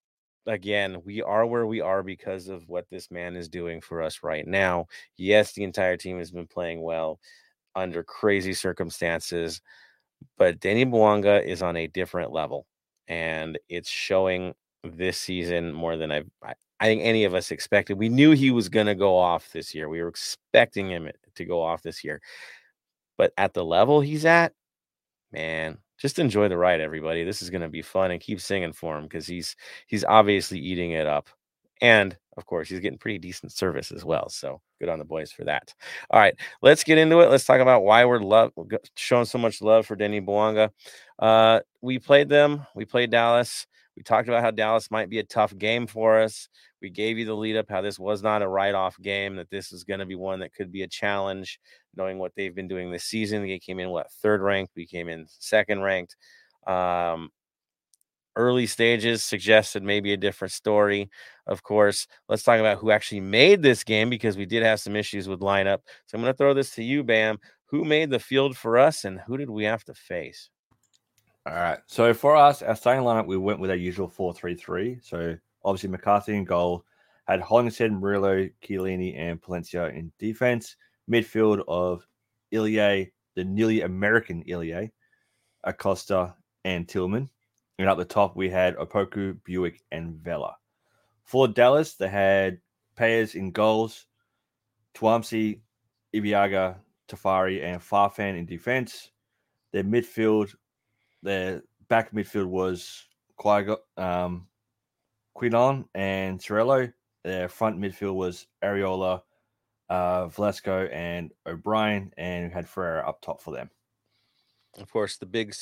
uh, 0.46 0.52
again, 0.52 1.02
we 1.04 1.22
are 1.22 1.46
where 1.46 1.66
we 1.66 1.80
are 1.80 2.02
because 2.02 2.48
of 2.48 2.68
what 2.68 2.86
this 2.90 3.10
man 3.10 3.36
is 3.36 3.48
doing 3.48 3.80
for 3.80 4.02
us 4.02 4.20
right 4.22 4.46
now. 4.46 4.86
Yes, 5.16 5.52
the 5.52 5.64
entire 5.64 5.96
team 5.96 6.18
has 6.18 6.30
been 6.30 6.46
playing 6.46 6.82
well 6.82 7.20
under 7.78 8.02
crazy 8.02 8.54
circumstances, 8.54 9.60
but 10.38 10.60
Danny 10.60 10.86
Bouanga 10.86 11.44
is 11.44 11.62
on 11.62 11.76
a 11.76 11.86
different 11.88 12.32
level, 12.32 12.66
and 13.08 13.58
it's 13.68 13.90
showing 13.90 14.54
this 14.84 15.18
season 15.18 15.72
more 15.72 15.96
than 15.96 16.12
I've 16.12 16.30
I, 16.42 16.54
I 16.80 16.86
think 16.86 17.02
any 17.02 17.24
of 17.24 17.34
us 17.34 17.50
expected. 17.50 17.98
We 17.98 18.08
knew 18.08 18.32
he 18.32 18.50
was 18.50 18.68
going 18.68 18.86
to 18.86 18.94
go 18.94 19.16
off 19.16 19.50
this 19.52 19.74
year. 19.74 19.88
We 19.88 20.02
were 20.02 20.08
expecting 20.08 20.88
him 20.90 21.10
to 21.34 21.44
go 21.44 21.62
off 21.62 21.82
this 21.82 22.04
year. 22.04 22.20
But 23.18 23.32
at 23.36 23.54
the 23.54 23.64
level 23.64 24.00
he's 24.00 24.24
at, 24.24 24.52
man, 25.32 25.78
just 25.98 26.18
enjoy 26.20 26.48
the 26.48 26.56
ride, 26.58 26.80
everybody. 26.80 27.24
This 27.24 27.42
is 27.42 27.50
going 27.50 27.62
to 27.62 27.68
be 27.68 27.82
fun 27.82 28.12
and 28.12 28.20
keep 28.20 28.40
singing 28.40 28.72
for 28.72 28.96
him 28.96 29.04
because 29.04 29.26
he's 29.26 29.56
he's 29.88 30.04
obviously 30.04 30.58
eating 30.60 30.92
it 30.92 31.06
up. 31.06 31.28
And 31.80 32.16
of 32.36 32.46
course, 32.46 32.68
he's 32.68 32.80
getting 32.80 32.98
pretty 32.98 33.18
decent 33.18 33.52
service 33.52 33.90
as 33.90 34.04
well. 34.04 34.28
So 34.28 34.60
good 34.78 34.88
on 34.88 35.00
the 35.00 35.04
boys 35.04 35.32
for 35.32 35.44
that. 35.44 35.74
All 36.10 36.20
right, 36.20 36.34
let's 36.62 36.84
get 36.84 36.96
into 36.96 37.20
it. 37.20 37.30
Let's 37.30 37.44
talk 37.44 37.60
about 37.60 37.82
why 37.82 38.04
we're 38.04 38.20
love 38.20 38.52
showing 38.96 39.24
so 39.24 39.38
much 39.38 39.60
love 39.60 39.86
for 39.86 39.96
Denny 39.96 40.20
Bouanga. 40.20 40.70
Uh, 41.18 41.60
we 41.80 41.98
played 41.98 42.28
them. 42.28 42.64
We 42.76 42.84
played 42.84 43.10
Dallas. 43.10 43.66
We 43.96 44.04
talked 44.04 44.28
about 44.28 44.42
how 44.42 44.52
Dallas 44.52 44.92
might 44.92 45.10
be 45.10 45.18
a 45.18 45.24
tough 45.24 45.56
game 45.58 45.88
for 45.88 46.20
us. 46.20 46.48
We 46.80 46.90
gave 46.90 47.18
you 47.18 47.24
the 47.24 47.34
lead 47.34 47.56
up 47.56 47.66
how 47.68 47.80
this 47.80 47.98
was 47.98 48.22
not 48.22 48.42
a 48.42 48.48
write 48.48 48.76
off 48.76 48.96
game, 49.02 49.34
that 49.34 49.50
this 49.50 49.72
is 49.72 49.82
going 49.82 49.98
to 49.98 50.06
be 50.06 50.14
one 50.14 50.38
that 50.38 50.54
could 50.54 50.70
be 50.70 50.82
a 50.82 50.88
challenge, 50.88 51.58
knowing 51.96 52.18
what 52.20 52.30
they've 52.36 52.54
been 52.54 52.68
doing 52.68 52.92
this 52.92 53.02
season. 53.02 53.42
They 53.42 53.58
came 53.58 53.80
in, 53.80 53.90
what, 53.90 54.12
third 54.22 54.40
ranked? 54.40 54.74
We 54.76 54.86
came 54.86 55.08
in 55.08 55.26
second 55.26 55.82
ranked. 55.82 56.14
Um, 56.68 57.30
early 58.38 58.66
stages 58.66 59.22
suggested 59.22 59.82
maybe 59.82 60.14
a 60.14 60.16
different 60.16 60.52
story. 60.52 61.10
Of 61.46 61.62
course, 61.62 62.06
let's 62.28 62.42
talk 62.42 62.60
about 62.60 62.78
who 62.78 62.90
actually 62.90 63.20
made 63.20 63.60
this 63.60 63.84
game 63.84 64.08
because 64.08 64.38
we 64.38 64.46
did 64.46 64.62
have 64.62 64.80
some 64.80 64.96
issues 64.96 65.28
with 65.28 65.40
lineup. 65.40 65.80
So 66.06 66.16
I'm 66.16 66.22
going 66.22 66.32
to 66.32 66.36
throw 66.36 66.54
this 66.54 66.70
to 66.76 66.82
you, 66.82 67.04
Bam. 67.04 67.38
Who 67.66 67.84
made 67.84 68.08
the 68.08 68.18
field 68.18 68.56
for 68.56 68.78
us 68.78 69.04
and 69.04 69.20
who 69.20 69.36
did 69.36 69.50
we 69.50 69.64
have 69.64 69.84
to 69.84 69.94
face? 69.94 70.48
All 71.44 71.54
right. 71.54 71.78
So 71.86 72.14
for 72.14 72.36
us, 72.36 72.62
our 72.62 72.76
starting 72.76 73.04
lineup, 73.04 73.26
we 73.26 73.36
went 73.36 73.60
with 73.60 73.70
our 73.70 73.76
usual 73.76 74.08
4 74.08 74.32
3 74.32 74.54
3. 74.54 74.98
So 75.02 75.36
obviously, 75.64 75.90
McCarthy 75.90 76.36
in 76.36 76.44
goal, 76.44 76.84
had 77.26 77.40
Hollingshead, 77.40 77.92
Murillo, 77.92 78.48
Chiellini, 78.62 79.18
and 79.18 79.40
Palencia 79.40 79.94
in 79.94 80.12
defense. 80.18 80.76
Midfield 81.10 81.64
of 81.68 82.06
Ilie, 82.52 83.12
the 83.34 83.44
nearly 83.44 83.82
American 83.82 84.44
Ilie, 84.48 84.92
Acosta, 85.64 86.34
and 86.64 86.88
Tillman. 86.88 87.30
And 87.78 87.88
at 87.88 87.96
the 87.96 88.04
top, 88.04 88.36
we 88.36 88.50
had 88.50 88.76
Opoku, 88.76 89.38
Biuk, 89.48 89.78
and 89.92 90.14
Vela. 90.16 90.56
For 91.24 91.46
Dallas, 91.46 91.94
they 91.94 92.08
had 92.08 92.58
Paes 92.96 93.34
in 93.34 93.52
goals, 93.52 94.06
Twumasi, 94.94 95.60
Ibeagha, 96.14 96.76
Tafari, 97.08 97.62
and 97.62 97.80
Farfan 97.80 98.36
in 98.36 98.46
defense. 98.46 99.10
Their 99.72 99.84
midfield 99.84 100.54
their 101.22 101.62
back 101.88 102.12
midfield 102.12 102.46
was 102.46 103.06
Qui- 103.36 103.76
um, 103.96 104.46
Quinlan 105.34 105.88
and 105.94 106.38
Cerrillo. 106.40 106.92
Their 107.24 107.48
front 107.48 107.78
midfield 107.78 108.14
was 108.14 108.46
Arriola, 108.62 109.22
uh, 109.88 110.28
Velasco, 110.28 110.86
and 110.86 111.32
Obrian, 111.46 112.10
and 112.16 112.48
we 112.48 112.54
had 112.54 112.68
Ferreira 112.68 113.08
up 113.08 113.20
top 113.20 113.40
for 113.40 113.52
them. 113.52 113.70
Of 114.76 114.90
course, 114.92 115.16
the 115.16 115.26
big 115.26 115.54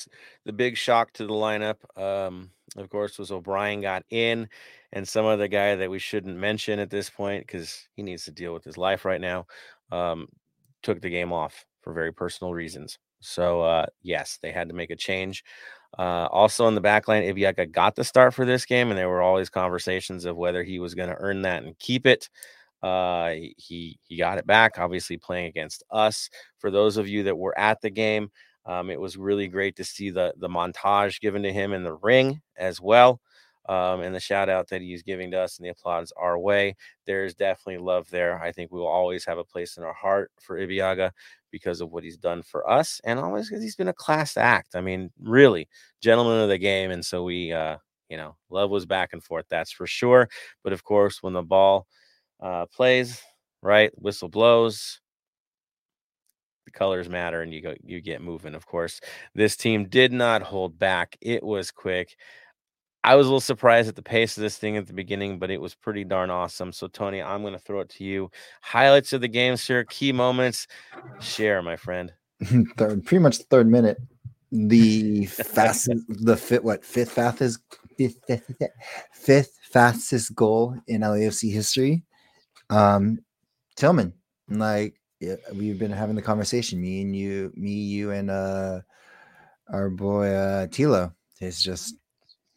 the 0.45 0.53
big 0.53 0.77
shock 0.77 1.13
to 1.15 1.27
the 1.27 1.33
lineup, 1.33 1.77
um, 2.01 2.51
of 2.77 2.91
course, 2.91 3.19
was 3.19 3.31
Obrian 3.31 3.81
got 3.81 4.05
in, 4.11 4.49
and 4.93 5.07
some 5.07 5.25
other 5.25 5.49
guy 5.49 5.75
that 5.77 5.91
we 5.91 5.99
shouldn't 5.99 6.37
mention 6.37 6.79
at 6.81 6.91
this 6.91 7.09
point 7.09 7.47
because 7.47 7.87
he 7.95 8.03
needs 8.03 8.25
to 8.25 8.31
deal 8.33 8.53
with 8.53 8.65
his 8.65 8.77
life 8.77 9.05
right 9.05 9.21
now, 9.21 9.47
um, 9.93 10.29
took 10.83 11.01
the 11.01 11.09
game 11.11 11.33
off 11.33 11.65
for 11.83 11.93
very 11.93 12.13
personal 12.13 12.53
reasons. 12.53 12.99
So 13.21 13.63
uh, 13.63 13.87
yes, 14.03 14.39
they 14.43 14.53
had 14.53 14.69
to 14.69 14.75
make 14.75 14.91
a 14.91 14.97
change. 14.97 15.45
Uh, 15.99 16.27
also 16.31 16.67
in 16.69 16.75
the 16.75 16.81
back 16.81 17.09
line, 17.09 17.23
Ibeagha 17.23 17.71
got 17.73 17.95
the 17.95 18.05
start 18.05 18.35
for 18.35 18.45
this 18.45 18.67
game, 18.67 18.91
and 18.91 18.99
there 18.99 19.09
were 19.09 19.23
always 19.23 19.49
conversations 19.49 20.25
of 20.27 20.37
whether 20.37 20.63
he 20.63 20.79
was 20.79 20.95
going 20.95 21.09
to 21.09 21.17
earn 21.19 21.43
that 21.43 21.63
and 21.63 21.79
keep 21.79 22.07
it. 22.07 22.29
Uh, 22.83 23.31
he 23.57 23.99
he 24.03 24.19
got 24.19 24.39
it 24.39 24.47
back, 24.47 24.79
obviously 24.79 25.17
playing 25.17 25.47
against 25.47 25.83
us. 25.91 26.29
For 26.59 26.71
those 26.71 26.99
of 26.99 27.09
you 27.09 27.23
that 27.25 27.39
were 27.39 27.59
at 27.59 27.81
the 27.81 27.91
game, 27.91 28.31
um, 28.67 28.91
it 28.91 29.01
was 29.01 29.17
really 29.17 29.49
great 29.49 29.77
to 29.77 29.85
see 29.85 30.11
the 30.11 30.35
the 30.39 30.49
montage 30.49 31.21
given 31.21 31.43
to 31.43 31.53
him 31.53 31.73
in 31.73 31.85
the 31.85 31.95
ring 31.95 32.41
as 32.57 32.81
well 32.81 33.21
um, 33.69 34.01
and 34.01 34.15
the 34.15 34.21
shout 34.21 34.49
out 34.49 34.69
that 34.69 34.81
he's 34.81 35.03
giving 35.03 35.31
to 35.33 35.41
us 35.41 35.59
and 35.59 35.67
the 35.67 35.71
applause 35.71 36.13
our 36.17 36.39
way. 36.39 36.77
There's 37.05 37.35
definitely 37.35 37.85
love 37.85 38.09
there. 38.11 38.41
I 38.41 38.53
think 38.53 38.71
we 38.71 38.79
will 38.79 38.87
always 38.87 39.25
have 39.25 39.39
a 39.39 39.45
place 39.45 39.77
in 39.77 39.83
our 39.83 39.93
heart 39.93 40.31
for 40.41 40.59
Ibeagha 40.59 41.11
because 41.51 41.81
of 41.81 41.91
what 41.91 42.05
he's 42.05 42.17
done 42.17 42.43
for 42.43 42.69
us 42.69 43.01
and 43.05 43.19
always 43.19 43.49
because 43.49 43.63
he's 43.63 43.77
been 43.77 43.89
a 43.89 43.93
class 43.93 44.37
act. 44.37 44.77
I 44.77 44.81
mean, 44.81 45.11
really, 45.21 45.69
gentleman 46.01 46.41
of 46.41 46.49
the 46.49 46.59
game. 46.59 46.91
And 46.91 47.05
so 47.05 47.25
we, 47.25 47.53
uh, 47.53 47.79
you 48.09 48.17
know, 48.17 48.37
love 48.51 48.71
was 48.71 48.87
back 48.87 49.11
and 49.13 49.23
forth, 49.23 49.47
that's 49.49 49.73
for 49.73 49.87
sure. 49.87 50.29
But 50.63 50.73
of 50.73 50.85
course, 50.85 51.23
when 51.23 51.33
the 51.33 51.43
ball 51.43 51.87
uh, 52.41 52.67
plays, 52.67 53.21
right, 53.63 53.91
whistle 53.97 54.29
blows, 54.29 55.01
the 56.67 56.71
colors 56.71 57.09
matter 57.09 57.41
and 57.41 57.55
you 57.55 57.63
go 57.63 57.75
you 57.83 58.01
get 58.01 58.21
moving 58.21 58.55
of 58.55 58.67
course 58.67 59.01
this 59.35 59.57
team 59.57 59.89
did 59.89 60.13
not 60.13 60.43
hold 60.43 60.79
back 60.79 61.17
it 61.23 61.43
was 61.43 61.71
quick 61.71 62.17
I 63.07 63.15
was 63.15 63.27
a 63.27 63.31
little 63.31 63.41
surprised 63.41 63.89
at 63.89 63.95
the 63.95 64.03
pace 64.03 64.37
of 64.37 64.43
this 64.43 64.59
thing 64.59 64.77
at 64.77 64.89
the 64.89 64.93
beginning, 64.93 65.39
but 65.39 65.49
it 65.49 65.61
was 65.61 65.77
pretty 65.77 66.03
darn 66.03 66.29
awesome. 66.29 66.73
So, 66.73 66.89
Tony, 66.89 67.23
I'm 67.23 67.43
going 67.43 67.53
to 67.53 67.59
throw 67.61 67.79
it 67.79 67.89
to 67.91 68.05
you. 68.05 68.33
Highlights 68.63 69.13
of 69.13 69.21
the 69.21 69.29
game, 69.29 69.57
sir. 69.57 69.85
Key 69.85 70.11
moments. 70.11 70.67
Share, 71.21 71.63
my 71.63 71.77
friend. 71.77 72.13
third, 72.77 73.05
pretty 73.05 73.23
much 73.23 73.39
the 73.39 73.45
third 73.45 73.69
minute. 73.69 73.99
The 74.51 75.27
fastest, 75.27 76.03
the 76.09 76.37
fit, 76.37 76.65
what 76.65 76.85
fifth 76.85 77.13
fastest, 77.13 77.61
fifth, 77.97 78.19
fifth, 78.27 78.51
fifth 79.13 79.59
fastest 79.71 80.35
goal 80.35 80.77
in 80.89 81.03
LAFC 81.03 81.53
history. 81.53 82.03
Um, 82.71 83.21
Tillman, 83.77 84.15
like 84.49 84.95
yeah, 85.21 85.37
we've 85.55 85.79
been 85.79 85.91
having 85.91 86.17
the 86.17 86.23
conversation, 86.23 86.81
me 86.81 87.01
and 87.03 87.17
you, 87.17 87.53
me, 87.57 87.71
you, 87.71 88.11
and 88.11 88.31
uh, 88.31 88.81
our 89.73 89.91
boy 89.91 90.29
uh, 90.29 90.67
Tilo. 90.67 91.13
It's 91.41 91.63
just 91.63 91.97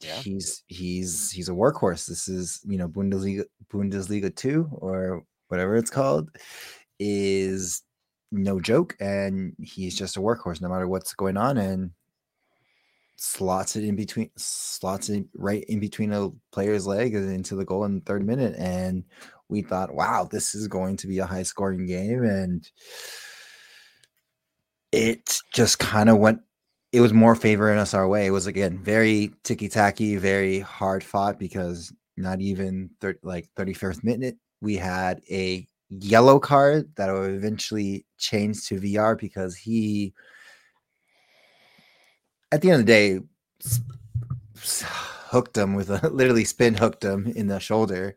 yeah. 0.02 0.16
he's 0.16 0.64
he's 0.68 1.32
he's 1.32 1.50
a 1.50 1.54
workhorse. 1.54 2.06
This 2.08 2.28
is 2.28 2.62
you 2.66 2.78
know 2.78 2.88
Bundesliga 2.88 3.46
Bundesliga 3.72 4.36
two 4.36 4.68
or 4.72 5.24
whatever 5.48 5.76
it's 5.76 5.90
called 5.90 6.30
is 7.00 7.82
no 8.32 8.60
joke, 8.60 8.96
and 9.00 9.56
he's 9.62 9.98
just 9.98 10.18
a 10.18 10.22
workhorse 10.22 10.62
no 10.62 10.70
matter 10.70 10.88
what's 10.88 11.14
going 11.14 11.38
on, 11.38 11.58
and 11.58 11.92
slots 13.16 13.76
it 13.76 13.84
in 13.84 13.98
between 13.98 14.30
slots 14.38 15.10
it 15.10 15.26
right 15.36 15.66
in 15.66 15.78
between 15.80 16.14
a 16.14 16.30
player's 16.54 16.88
leg 16.88 17.14
into 17.14 17.54
the 17.54 17.66
goal 17.66 17.84
in 17.86 17.96
the 17.96 18.02
third 18.02 18.26
minute, 18.26 18.56
and 18.58 19.04
we 19.50 19.62
thought, 19.62 19.94
wow, 19.94 20.28
this 20.30 20.56
is 20.56 20.68
going 20.68 20.98
to 20.98 21.08
be 21.08 21.20
a 21.20 21.26
high 21.26 21.44
scoring 21.44 21.86
game, 21.86 22.24
and 22.24 22.70
it 24.92 25.40
just 25.54 25.80
kind 25.80 26.10
of 26.10 26.18
went 26.18 26.42
it 26.92 27.02
was 27.02 27.14
more 27.14 27.36
favoring 27.36 27.78
us 27.78 27.94
our 27.94 28.08
way. 28.08 28.26
It 28.28 28.32
was 28.32 28.48
again 28.48 28.80
very 28.80 29.32
ticky 29.44 29.70
tacky, 29.70 30.16
very 30.16 30.60
hard 30.60 31.04
fought 31.04 31.38
because 31.38 31.94
not 32.18 32.42
even 32.42 32.90
thir- 33.00 33.20
like 33.24 33.48
31st 33.56 34.04
minute 34.04 34.38
we 34.62 34.76
had 34.76 35.22
a 35.30 35.68
yellow 35.90 36.40
card 36.40 36.90
that 36.96 37.10
eventually 37.10 38.06
change 38.18 38.66
to 38.68 38.80
VR 38.80 39.18
because 39.18 39.56
he, 39.56 40.14
at 42.52 42.62
the 42.62 42.72
end 42.72 42.82
of 42.82 42.86
the 42.86 42.92
day, 42.92 43.20
hooked 45.30 45.58
him 45.58 45.76
with 45.76 45.90
a 45.90 46.10
literally 46.14 46.46
spin 46.46 46.76
hooked 46.76 47.04
him 47.04 47.28
in 47.36 47.48
the 47.48 47.60
shoulder, 47.60 48.16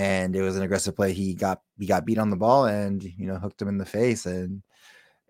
and 0.00 0.34
it 0.34 0.40
was 0.40 0.56
an 0.56 0.62
aggressive 0.62 0.96
play. 0.96 1.12
He 1.12 1.34
got 1.34 1.60
he 1.78 1.84
got 1.86 2.06
beat 2.06 2.16
on 2.16 2.30
the 2.30 2.36
ball 2.36 2.64
and 2.64 3.04
you 3.04 3.26
know 3.26 3.36
hooked 3.36 3.60
him 3.60 3.68
in 3.68 3.76
the 3.76 3.84
face 3.84 4.24
and 4.24 4.62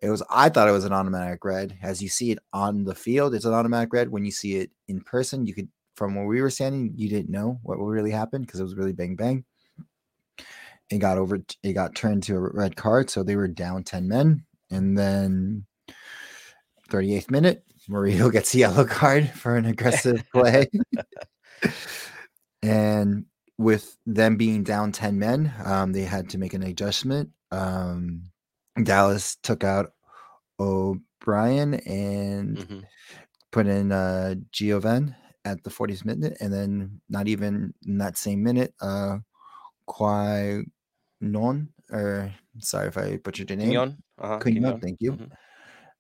it 0.00 0.08
was 0.08 0.22
I 0.30 0.48
thought 0.48 0.68
it 0.68 0.72
was 0.72 0.84
an 0.84 0.92
automatic 0.92 1.44
red. 1.44 1.76
As 1.82 2.00
you 2.00 2.08
see 2.08 2.30
it 2.30 2.38
on 2.52 2.84
the 2.84 2.94
field, 2.94 3.34
it's 3.34 3.44
an 3.44 3.52
automatic 3.52 3.92
red. 3.92 4.10
When 4.10 4.24
you 4.24 4.30
see 4.30 4.56
it 4.56 4.70
in 4.86 5.00
person, 5.00 5.44
you 5.44 5.54
could 5.54 5.68
from 5.96 6.14
where 6.14 6.24
we 6.24 6.40
were 6.40 6.50
standing, 6.50 6.92
you 6.94 7.08
didn't 7.08 7.30
know 7.30 7.58
what 7.64 7.78
really 7.78 8.12
happened 8.12 8.46
because 8.46 8.60
it 8.60 8.62
was 8.62 8.76
really 8.76 8.92
bang 8.92 9.16
bang. 9.16 9.44
It 10.88 10.98
got 10.98 11.18
over 11.18 11.40
it 11.64 11.72
got 11.72 11.96
turned 11.96 12.22
to 12.24 12.36
a 12.36 12.40
red 12.40 12.76
card, 12.76 13.10
so 13.10 13.24
they 13.24 13.34
were 13.34 13.48
down 13.48 13.82
10 13.82 14.06
men. 14.06 14.44
And 14.70 14.96
then 14.96 15.66
38th 16.90 17.28
minute, 17.28 17.64
Murillo 17.88 18.30
gets 18.30 18.54
a 18.54 18.58
yellow 18.58 18.84
card 18.84 19.30
for 19.30 19.56
an 19.56 19.66
aggressive 19.66 20.22
play. 20.32 20.70
and 22.62 23.24
with 23.60 23.98
them 24.06 24.36
being 24.36 24.64
down 24.64 24.90
10 24.90 25.18
men, 25.18 25.52
um, 25.64 25.92
they 25.92 26.04
had 26.04 26.30
to 26.30 26.38
make 26.38 26.54
an 26.54 26.62
adjustment. 26.62 27.28
Um, 27.50 28.24
Dallas 28.82 29.36
took 29.42 29.64
out 29.64 29.92
Obrian 30.58 31.74
and 31.86 32.56
Mhm. 32.58 32.84
put 33.50 33.66
in 33.66 33.92
uh, 33.92 34.36
Giovan 34.50 35.14
at 35.44 35.62
the 35.62 35.70
40th 35.70 36.06
minute. 36.06 36.38
And 36.40 36.52
then, 36.52 37.02
not 37.10 37.28
even 37.28 37.74
in 37.86 37.98
that 37.98 38.16
same 38.16 38.42
minute, 38.42 38.72
uh, 38.80 39.18
Kwai 39.86 40.62
Non, 41.20 41.68
or 41.90 42.32
sorry 42.60 42.88
if 42.88 42.96
I 42.96 43.18
butchered 43.18 43.50
your 43.50 43.58
name. 43.58 43.68
Quignon, 43.68 44.02
uh-huh, 44.18 44.38
Quignon, 44.38 44.80
thank 44.80 45.02
you. 45.02 45.12
Mhm. 45.12 45.30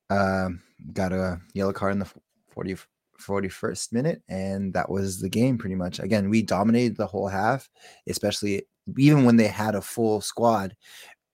Um, 0.08 0.62
got 0.94 1.12
a 1.12 1.40
yellow 1.52 1.74
card 1.74 1.92
in 1.92 1.98
the 1.98 2.08
40, 2.52 2.76
41st 3.20 3.92
minute, 3.92 4.22
and 4.28 4.72
that 4.74 4.90
was 4.90 5.20
the 5.20 5.28
game 5.28 5.58
pretty 5.58 5.76
much. 5.76 6.00
Again, 6.00 6.30
we 6.30 6.42
dominated 6.42 6.96
the 6.96 7.06
whole 7.06 7.28
half, 7.28 7.68
especially 8.08 8.62
even 8.98 9.24
when 9.24 9.36
they 9.36 9.48
had 9.48 9.74
a 9.74 9.82
full 9.82 10.20
squad. 10.20 10.76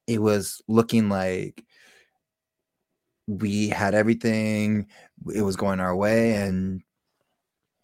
It 0.06 0.20
was 0.22 0.62
looking 0.68 1.08
like 1.08 1.64
we 3.26 3.68
had 3.68 3.94
everything, 3.94 4.86
it 5.34 5.42
was 5.42 5.56
going 5.56 5.80
our 5.80 5.96
way, 5.96 6.34
and 6.34 6.82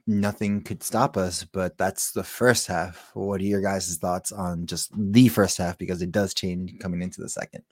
nothing 0.07 0.63
could 0.63 0.83
stop 0.83 1.17
us. 1.17 1.45
But 1.45 1.79
that's 1.79 2.13
the 2.13 2.25
first 2.25 2.67
half. 2.67 3.11
What 3.15 3.41
are 3.41 3.45
your 3.45 3.63
guys' 3.63 3.97
thoughts 3.97 4.33
on 4.33 4.67
just 4.67 4.93
the 4.97 5.29
first 5.29 5.59
half? 5.59 5.79
Because 5.79 6.03
it 6.03 6.13
does 6.13 6.35
change 6.35 6.79
coming 6.79 7.03
into 7.03 7.21
the 7.21 7.29
second. 7.29 7.65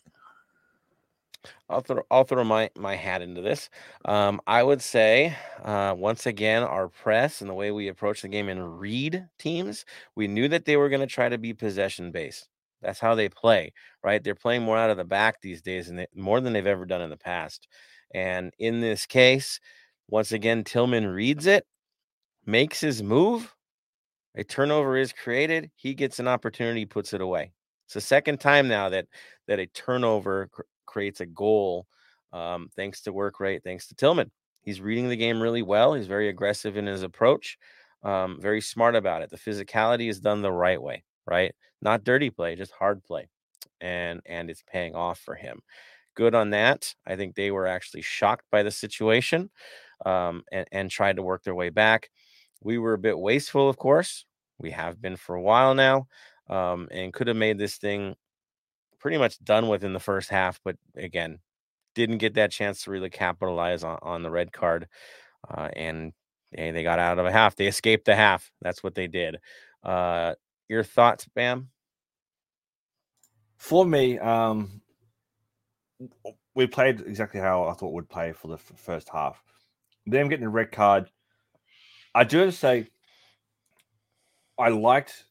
I'll 1.68 1.80
throw 1.80 2.02
I'll 2.10 2.24
throw 2.24 2.44
my 2.44 2.70
my 2.76 2.96
hat 2.96 3.22
into 3.22 3.40
this. 3.40 3.70
Um, 4.04 4.40
I 4.46 4.62
would 4.62 4.82
say 4.82 5.34
uh, 5.62 5.94
once 5.96 6.26
again 6.26 6.62
our 6.62 6.88
press 6.88 7.40
and 7.40 7.48
the 7.48 7.54
way 7.54 7.70
we 7.70 7.88
approach 7.88 8.22
the 8.22 8.28
game 8.28 8.48
and 8.48 8.78
read 8.78 9.26
teams, 9.38 9.84
we 10.16 10.28
knew 10.28 10.48
that 10.48 10.64
they 10.64 10.76
were 10.76 10.88
going 10.88 11.00
to 11.00 11.06
try 11.06 11.28
to 11.28 11.38
be 11.38 11.54
possession 11.54 12.10
based. 12.10 12.48
That's 12.82 13.00
how 13.00 13.14
they 13.14 13.28
play, 13.28 13.72
right? 14.02 14.22
They're 14.22 14.34
playing 14.34 14.62
more 14.62 14.78
out 14.78 14.90
of 14.90 14.96
the 14.96 15.04
back 15.04 15.40
these 15.40 15.62
days, 15.62 15.88
and 15.88 15.98
they, 15.98 16.06
more 16.14 16.40
than 16.40 16.52
they've 16.52 16.66
ever 16.66 16.86
done 16.86 17.02
in 17.02 17.10
the 17.10 17.16
past. 17.16 17.68
And 18.14 18.52
in 18.58 18.80
this 18.80 19.06
case, 19.06 19.60
once 20.08 20.32
again, 20.32 20.64
Tillman 20.64 21.06
reads 21.06 21.46
it, 21.46 21.66
makes 22.46 22.80
his 22.80 23.02
move. 23.02 23.54
A 24.36 24.44
turnover 24.44 24.96
is 24.96 25.12
created. 25.12 25.70
He 25.76 25.94
gets 25.94 26.18
an 26.20 26.28
opportunity, 26.28 26.86
puts 26.86 27.12
it 27.12 27.20
away. 27.20 27.52
It's 27.86 27.94
the 27.94 28.00
second 28.00 28.38
time 28.40 28.68
now 28.68 28.88
that 28.90 29.06
that 29.48 29.58
a 29.58 29.66
turnover 29.66 30.48
creates 30.90 31.20
a 31.20 31.26
goal, 31.26 31.86
um, 32.32 32.68
thanks 32.74 33.00
to 33.02 33.12
work 33.12 33.40
rate, 33.40 33.62
thanks 33.64 33.86
to 33.86 33.94
Tillman. 33.94 34.30
He's 34.62 34.80
reading 34.80 35.08
the 35.08 35.16
game 35.16 35.40
really 35.40 35.62
well. 35.62 35.94
He's 35.94 36.06
very 36.06 36.28
aggressive 36.28 36.76
in 36.76 36.86
his 36.86 37.02
approach, 37.02 37.56
um, 38.02 38.38
very 38.40 38.60
smart 38.60 38.96
about 38.96 39.22
it. 39.22 39.30
The 39.30 39.38
physicality 39.38 40.10
is 40.10 40.20
done 40.20 40.42
the 40.42 40.52
right 40.52 40.82
way, 40.82 41.04
right? 41.26 41.54
Not 41.80 42.04
dirty 42.04 42.30
play, 42.30 42.56
just 42.56 42.72
hard 42.72 43.02
play, 43.04 43.28
and 43.80 44.20
and 44.26 44.50
it's 44.50 44.62
paying 44.66 44.94
off 44.94 45.18
for 45.18 45.34
him. 45.34 45.60
Good 46.14 46.34
on 46.34 46.50
that. 46.50 46.94
I 47.06 47.16
think 47.16 47.34
they 47.34 47.50
were 47.50 47.66
actually 47.66 48.02
shocked 48.02 48.44
by 48.50 48.62
the 48.62 48.70
situation, 48.70 49.50
um, 50.04 50.42
and 50.52 50.66
and 50.72 50.90
tried 50.90 51.16
to 51.16 51.22
work 51.22 51.42
their 51.44 51.54
way 51.54 51.70
back. 51.70 52.10
We 52.62 52.76
were 52.78 52.94
a 52.94 52.98
bit 52.98 53.18
wasteful, 53.18 53.68
of 53.68 53.78
course. 53.78 54.26
We 54.58 54.72
have 54.72 55.00
been 55.00 55.16
for 55.16 55.34
a 55.36 55.42
while 55.42 55.74
now, 55.74 56.06
um, 56.48 56.88
and 56.90 57.14
could 57.14 57.28
have 57.28 57.36
made 57.36 57.58
this 57.58 57.76
thing 57.78 58.16
pretty 59.00 59.18
much 59.18 59.42
done 59.42 59.68
with 59.68 59.82
in 59.84 59.92
the 59.92 60.00
first 60.00 60.30
half, 60.30 60.60
but 60.64 60.76
again, 60.96 61.38
didn't 61.94 62.18
get 62.18 62.34
that 62.34 62.52
chance 62.52 62.84
to 62.84 62.90
really 62.90 63.10
capitalize 63.10 63.82
on, 63.82 63.98
on 64.02 64.22
the 64.22 64.30
red 64.30 64.52
card. 64.52 64.86
Uh, 65.48 65.68
and 65.74 66.12
they, 66.52 66.70
they 66.70 66.82
got 66.82 66.98
out 66.98 67.18
of 67.18 67.26
a 67.26 67.32
half. 67.32 67.56
They 67.56 67.66
escaped 67.66 68.04
the 68.04 68.14
half. 68.14 68.50
That's 68.60 68.82
what 68.82 68.94
they 68.94 69.06
did. 69.06 69.38
Uh, 69.82 70.34
your 70.68 70.84
thoughts, 70.84 71.26
Bam? 71.34 71.70
For 73.56 73.84
me, 73.84 74.18
um, 74.18 74.80
we 76.54 76.66
played 76.66 77.00
exactly 77.00 77.40
how 77.40 77.64
I 77.64 77.74
thought 77.74 77.92
we'd 77.92 78.08
play 78.08 78.32
for 78.32 78.48
the 78.48 78.54
f- 78.54 78.72
first 78.76 79.08
half. 79.08 79.42
Them 80.06 80.28
getting 80.28 80.46
a 80.46 80.50
red 80.50 80.72
card, 80.72 81.10
I 82.14 82.24
do 82.24 82.38
have 82.38 82.48
to 82.48 82.56
say, 82.56 82.88
I 84.58 84.68
liked 84.68 85.24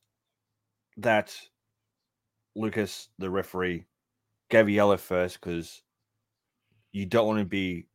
that 0.97 1.36
Lucas, 2.55 3.09
the 3.19 3.29
referee, 3.29 3.85
gave 4.49 4.67
a 4.67 4.71
yellow 4.71 4.97
first 4.97 5.39
because 5.39 5.81
you 6.91 7.05
don't 7.05 7.27
want 7.27 7.39
to 7.39 7.45
be 7.45 7.88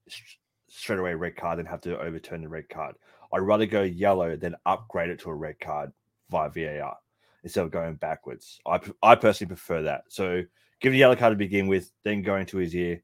straight 0.69 0.99
away 0.99 1.15
red 1.15 1.37
card 1.37 1.59
and 1.59 1.69
have 1.69 1.81
to 1.83 1.99
overturn 2.01 2.43
the 2.43 2.49
red 2.49 2.69
card. 2.69 2.95
I'd 3.33 3.39
rather 3.39 3.67
go 3.67 3.83
yellow 3.83 4.37
than 4.37 4.55
upgrade 4.67 5.11
it 5.11 5.19
to 5.21 5.31
a 5.31 5.35
red 5.35 5.59
card 5.61 5.93
via 6.31 6.49
VAR 6.51 6.97
instead 7.43 7.65
of 7.65 7.71
going 7.71 7.95
backwards. 7.97 8.61
I, 8.67 8.81
I 9.03 9.15
personally 9.17 9.49
prefer 9.49 9.83
that. 9.83 10.05
So 10.09 10.43
give 10.81 10.93
the 10.93 10.99
yellow 10.99 11.17
card 11.17 11.33
to 11.33 11.37
begin 11.37 11.67
with, 11.67 11.91
then 12.05 12.23
go 12.23 12.37
into 12.37 12.59
his 12.59 12.75
ear. 12.75 13.03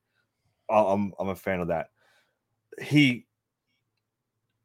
I'm 0.68 1.12
I'm 1.18 1.28
a 1.28 1.34
fan 1.34 1.60
of 1.60 1.68
that. 1.68 1.88
He, 2.80 3.26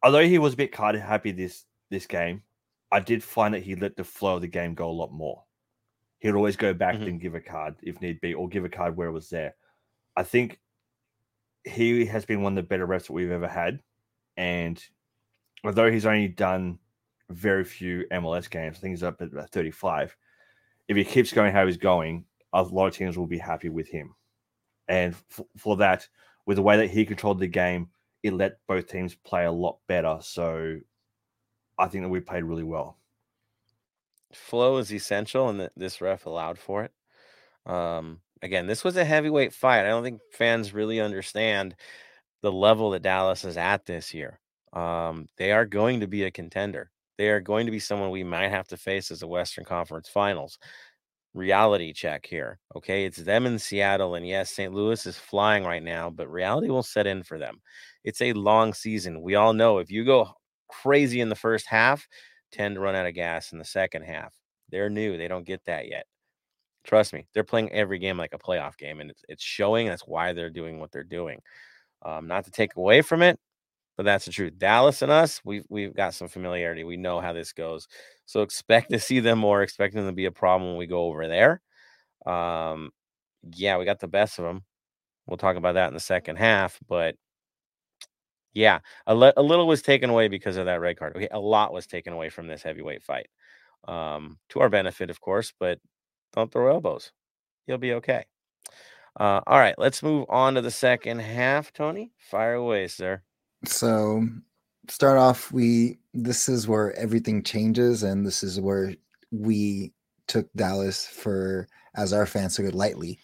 although 0.04 0.26
he 0.26 0.38
was 0.38 0.54
a 0.54 0.58
bit 0.58 0.71
card 0.71 0.95
happy 0.95 1.32
this 1.32 1.65
this 1.89 2.06
game, 2.06 2.43
I 2.91 3.00
did 3.00 3.24
find 3.24 3.54
that 3.56 3.63
he 3.63 3.76
let 3.76 3.95
the 3.95 4.04
flow 4.04 4.36
of 4.36 4.41
the 4.41 4.48
game 4.48 4.76
go 4.76 4.89
a 4.89 4.91
lot 4.91 5.12
more. 5.12 5.43
He'd 6.19 6.34
always 6.36 6.56
go 6.56 6.73
back 6.73 6.95
Mhm. 6.95 7.08
and 7.08 7.21
give 7.21 7.36
a 7.36 7.41
card 7.41 7.75
if 7.84 8.01
need 8.01 8.19
be, 8.21 8.34
or 8.34 8.47
give 8.49 8.65
a 8.65 8.69
card 8.69 8.95
where 8.97 9.08
it 9.08 9.12
was 9.12 9.30
there. 9.30 9.56
I 10.15 10.23
think 10.23 10.60
he 11.65 12.06
has 12.06 12.25
been 12.25 12.41
one 12.41 12.54
of 12.54 12.63
the 12.63 12.67
better 12.67 12.88
refs 12.88 13.08
that 13.08 13.13
we've 13.13 13.32
ever 13.32 13.47
had, 13.47 13.82
and 14.38 14.84
although 15.63 15.91
he's 15.91 16.06
only 16.06 16.28
done 16.28 16.80
very 17.30 17.63
few 17.63 18.06
MLS 18.12 18.47
games, 18.47 18.78
I 18.78 18.80
think 18.82 18.91
he's 18.91 19.04
up 19.04 19.21
at 19.21 19.32
about 19.32 19.49
35. 19.49 20.15
If 20.88 20.95
he 20.95 21.04
keeps 21.04 21.34
going 21.34 21.51
how 21.51 21.65
he's 21.65 21.78
going, 21.78 22.25
a 22.54 22.62
lot 22.63 22.88
of 22.88 22.93
teams 22.95 23.17
will 23.17 23.25
be 23.28 23.39
happy 23.39 23.69
with 23.69 23.88
him. 23.89 24.15
And 24.88 25.13
f- 25.32 25.41
for 25.58 25.75
that, 25.78 26.08
with 26.45 26.58
the 26.58 26.62
way 26.62 26.78
that 26.78 26.91
he 26.91 27.06
controlled 27.06 27.39
the 27.39 27.47
game, 27.47 27.89
it 28.21 28.34
let 28.34 28.60
both 28.67 28.88
teams 28.88 29.15
play 29.15 29.45
a 29.45 29.51
lot 29.51 29.80
better. 29.88 30.19
So 30.21 30.80
I 31.80 31.88
think 31.88 32.04
that 32.04 32.10
we 32.10 32.19
played 32.19 32.43
really 32.43 32.63
well. 32.63 32.99
Flow 34.34 34.78
is 34.78 34.94
essential, 34.94 35.50
and 35.50 35.60
th- 35.60 35.72
this 35.76 36.02
ref 36.02 36.26
allowed 36.26 36.58
for 36.58 36.84
it. 36.84 36.92
Um, 37.72 38.22
again, 38.42 38.68
this 38.68 38.84
was 38.84 38.98
a 38.98 39.06
heavyweight 39.06 39.54
fight. 39.54 39.86
I 39.86 39.90
don't 39.90 40.04
think 40.04 40.22
fans 40.32 40.74
really 40.74 41.00
understand 41.00 41.76
the 42.42 42.52
level 42.52 42.92
that 42.92 43.02
Dallas 43.02 43.44
is 43.44 43.58
at 43.58 43.86
this 43.86 44.14
year. 44.14 44.40
Um, 44.74 45.28
they 45.38 45.52
are 45.52 45.66
going 45.66 46.02
to 46.02 46.08
be 46.08 46.24
a 46.24 46.32
contender. 46.32 46.92
They 47.18 47.30
are 47.30 47.40
going 47.40 47.66
to 47.66 47.72
be 47.72 47.80
someone 47.80 48.12
we 48.12 48.24
might 48.24 48.50
have 48.50 48.68
to 48.68 48.78
face 48.78 49.10
as 49.10 49.22
a 49.22 49.28
Western 49.28 49.64
Conference 49.64 50.10
Finals. 50.10 50.60
Reality 51.34 51.94
check 51.94 52.26
here. 52.26 52.60
Okay. 52.76 53.06
It's 53.06 53.18
them 53.18 53.46
in 53.46 53.58
Seattle. 53.58 54.16
And 54.16 54.28
yes, 54.28 54.52
St. 54.52 54.74
Louis 54.74 55.06
is 55.06 55.18
flying 55.18 55.64
right 55.64 55.84
now, 55.84 56.10
but 56.10 56.32
reality 56.32 56.70
will 56.70 56.84
set 56.84 57.08
in 57.08 57.24
for 57.24 57.38
them. 57.38 57.62
It's 58.04 58.22
a 58.22 58.34
long 58.34 58.74
season. 58.74 59.22
We 59.22 59.36
all 59.36 59.54
know 59.54 59.80
if 59.80 59.92
you 59.92 60.06
go 60.06 60.30
crazy 60.68 61.22
in 61.22 61.30
the 61.30 61.36
first 61.36 61.68
half, 61.68 62.08
tend 62.56 62.76
to 62.76 62.82
run 62.82 62.96
out 62.96 63.06
of 63.06 63.13
gas 63.13 63.52
in 63.52 63.60
the 63.60 63.65
second 63.65 64.04
half. 64.04 64.34
They're 64.70 64.89
new. 64.89 65.18
They 65.18 65.28
don't 65.28 65.46
get 65.46 65.63
that 65.65 65.88
yet. 65.88 66.06
Trust 66.84 67.13
me, 67.13 67.26
they're 67.34 67.44
playing 67.44 67.72
every 67.72 67.98
game 68.00 68.18
like 68.18 68.34
a 68.34 68.38
playoff 68.38 68.78
game, 68.78 69.00
and 69.02 69.10
it's, 69.10 69.24
it's 69.28 69.44
showing. 69.44 69.88
That's 69.88 70.06
why 70.08 70.34
they're 70.34 70.52
doing 70.52 70.80
what 70.80 70.91
they're 70.91 71.04
doing. 71.04 71.41
Um, 72.04 72.28
not 72.28 72.46
to 72.46 72.52
take 72.52 72.76
away 72.76 73.02
from 73.02 73.24
it, 73.24 73.39
but 73.98 74.04
that's 74.04 74.26
the 74.26 74.32
truth. 74.32 74.54
Dallas 74.60 75.02
and 75.02 75.12
us, 75.12 75.41
we've 75.44 75.65
we've 75.70 75.96
got 75.96 76.13
some 76.13 76.28
familiarity. 76.28 76.84
We 76.84 76.98
know 76.98 77.20
how 77.20 77.34
this 77.34 77.54
goes, 77.54 77.88
so 78.26 78.41
expect 78.41 78.91
to 78.91 79.00
see 79.00 79.20
them 79.20 79.39
more. 79.39 79.63
Expect 79.63 79.96
them 79.96 80.06
to 80.06 80.12
be 80.12 80.26
a 80.26 80.32
problem 80.32 80.70
when 80.70 80.78
we 80.78 80.86
go 80.86 81.06
over 81.06 81.28
there. 81.28 81.62
Um, 82.32 82.91
yeah, 83.56 83.78
we 83.78 83.86
got 83.86 84.00
the 84.00 84.08
best 84.08 84.38
of 84.39 84.46
them. 84.46 84.63
We'll 85.28 85.38
talk 85.38 85.56
about 85.58 85.74
that 85.74 85.88
in 85.88 85.96
the 85.96 86.00
second 86.00 86.36
half, 86.38 86.80
but 86.88 87.15
yeah, 88.56 88.80
a, 89.06 89.13
li- 89.13 89.34
a 89.36 89.44
little 89.44 89.68
was 89.68 89.82
taken 89.82 90.10
away 90.10 90.30
because 90.30 90.56
of 90.56 90.65
that 90.65 90.80
red 90.80 90.98
card. 90.98 91.15
Okay, 91.15 91.28
a 91.30 91.39
lot 91.39 91.74
was 91.74 91.86
taken 91.86 92.13
away 92.13 92.30
from 92.30 92.48
this 92.48 92.63
heavyweight 92.63 93.04
fight, 93.04 93.28
um, 93.88 94.39
to 94.50 94.62
our 94.62 94.70
benefit, 94.70 95.10
of 95.10 95.20
course. 95.22 95.54
But 95.60 95.80
don't 96.34 96.52
throw 96.52 96.74
elbows; 96.74 97.12
you'll 97.68 97.78
be 97.78 97.94
okay. 97.94 98.24
Uh, 99.20 99.41
all 99.46 99.60
right, 99.60 99.76
let's 99.78 100.02
move 100.02 100.26
on 100.30 100.56
to 100.56 100.62
the 100.62 100.72
second 100.72 101.20
half. 101.20 101.74
Tony, 101.74 102.12
fire 102.18 102.56
away, 102.56 102.88
sir. 102.88 103.22
So 103.65 104.26
start 104.88 105.18
off, 105.18 105.52
we 105.52 105.98
this 106.13 106.48
is 106.48 106.65
where 106.65 106.98
everything 106.98 107.44
changes, 107.44 108.04
and 108.04 108.26
this 108.26 108.41
is 108.41 108.60
where 108.62 108.96
we 109.32 109.91
took 110.28 110.52
Dallas 110.54 111.06
for 111.06 111.68
as 111.96 112.13
our 112.13 112.26
fans 112.26 112.56
took 112.56 112.65
it 112.65 112.74
lightly. 112.74 113.20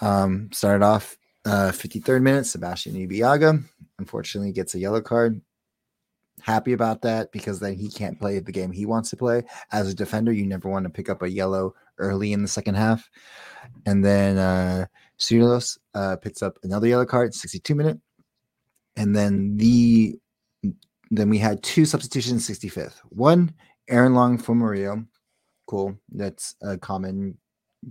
Um, 0.00 0.48
started 0.52 0.82
off 0.84 1.18
uh 1.44 1.70
53rd 1.70 2.22
minute, 2.22 2.46
Sebastian 2.46 2.94
Ibeagha 2.94 3.62
unfortunately 4.00 4.50
gets 4.52 4.74
a 4.74 4.80
yellow 4.80 5.00
card. 5.00 5.40
Happy 6.40 6.72
about 6.72 7.02
that 7.02 7.30
because 7.32 7.60
then 7.60 7.74
he 7.74 7.88
can't 7.90 8.18
play 8.18 8.38
the 8.40 8.50
game 8.50 8.72
he 8.72 8.86
wants 8.86 9.10
to 9.10 9.16
play. 9.16 9.44
As 9.70 9.88
a 9.88 9.94
defender, 9.94 10.32
you 10.32 10.46
never 10.46 10.68
want 10.68 10.84
to 10.84 10.90
pick 10.90 11.10
up 11.10 11.22
a 11.22 11.30
yellow 11.30 11.74
early 11.98 12.32
in 12.32 12.42
the 12.42 12.48
second 12.48 12.76
half. 12.76 13.08
And 13.86 14.02
then 14.04 14.38
uh 14.38 14.86
uh 15.94 16.16
picks 16.16 16.42
up 16.42 16.58
another 16.62 16.86
yellow 16.88 17.04
card, 17.06 17.34
62 17.34 17.74
minute. 17.74 18.00
and 18.96 19.14
then 19.14 19.56
the 19.56 20.18
then 21.10 21.28
we 21.28 21.38
had 21.38 21.62
two 21.62 21.84
substitutions 21.84 22.48
65th. 22.48 23.00
One, 23.08 23.52
Aaron 23.88 24.14
Long 24.14 24.38
for 24.38 24.54
Murillo. 24.54 25.04
Cool. 25.66 25.96
That's 26.08 26.54
a 26.62 26.78
common 26.78 27.36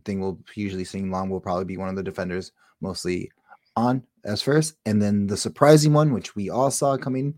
thing 0.06 0.22
we'll 0.22 0.40
usually 0.56 0.86
see. 0.86 1.02
Long 1.04 1.30
will 1.30 1.42
probably 1.42 1.66
be 1.66 1.78
one 1.78 1.90
of 1.90 1.98
the 1.98 2.04
defenders, 2.04 2.54
mostly 2.82 3.30
on 3.76 4.04
as 4.24 4.42
first. 4.42 4.76
And 4.86 5.02
then 5.02 5.28
the 5.28 5.38
surprising 5.38 5.94
one, 5.94 6.14
which 6.14 6.36
we 6.36 6.50
all 6.50 6.72
saw 6.72 6.98
coming 6.98 7.36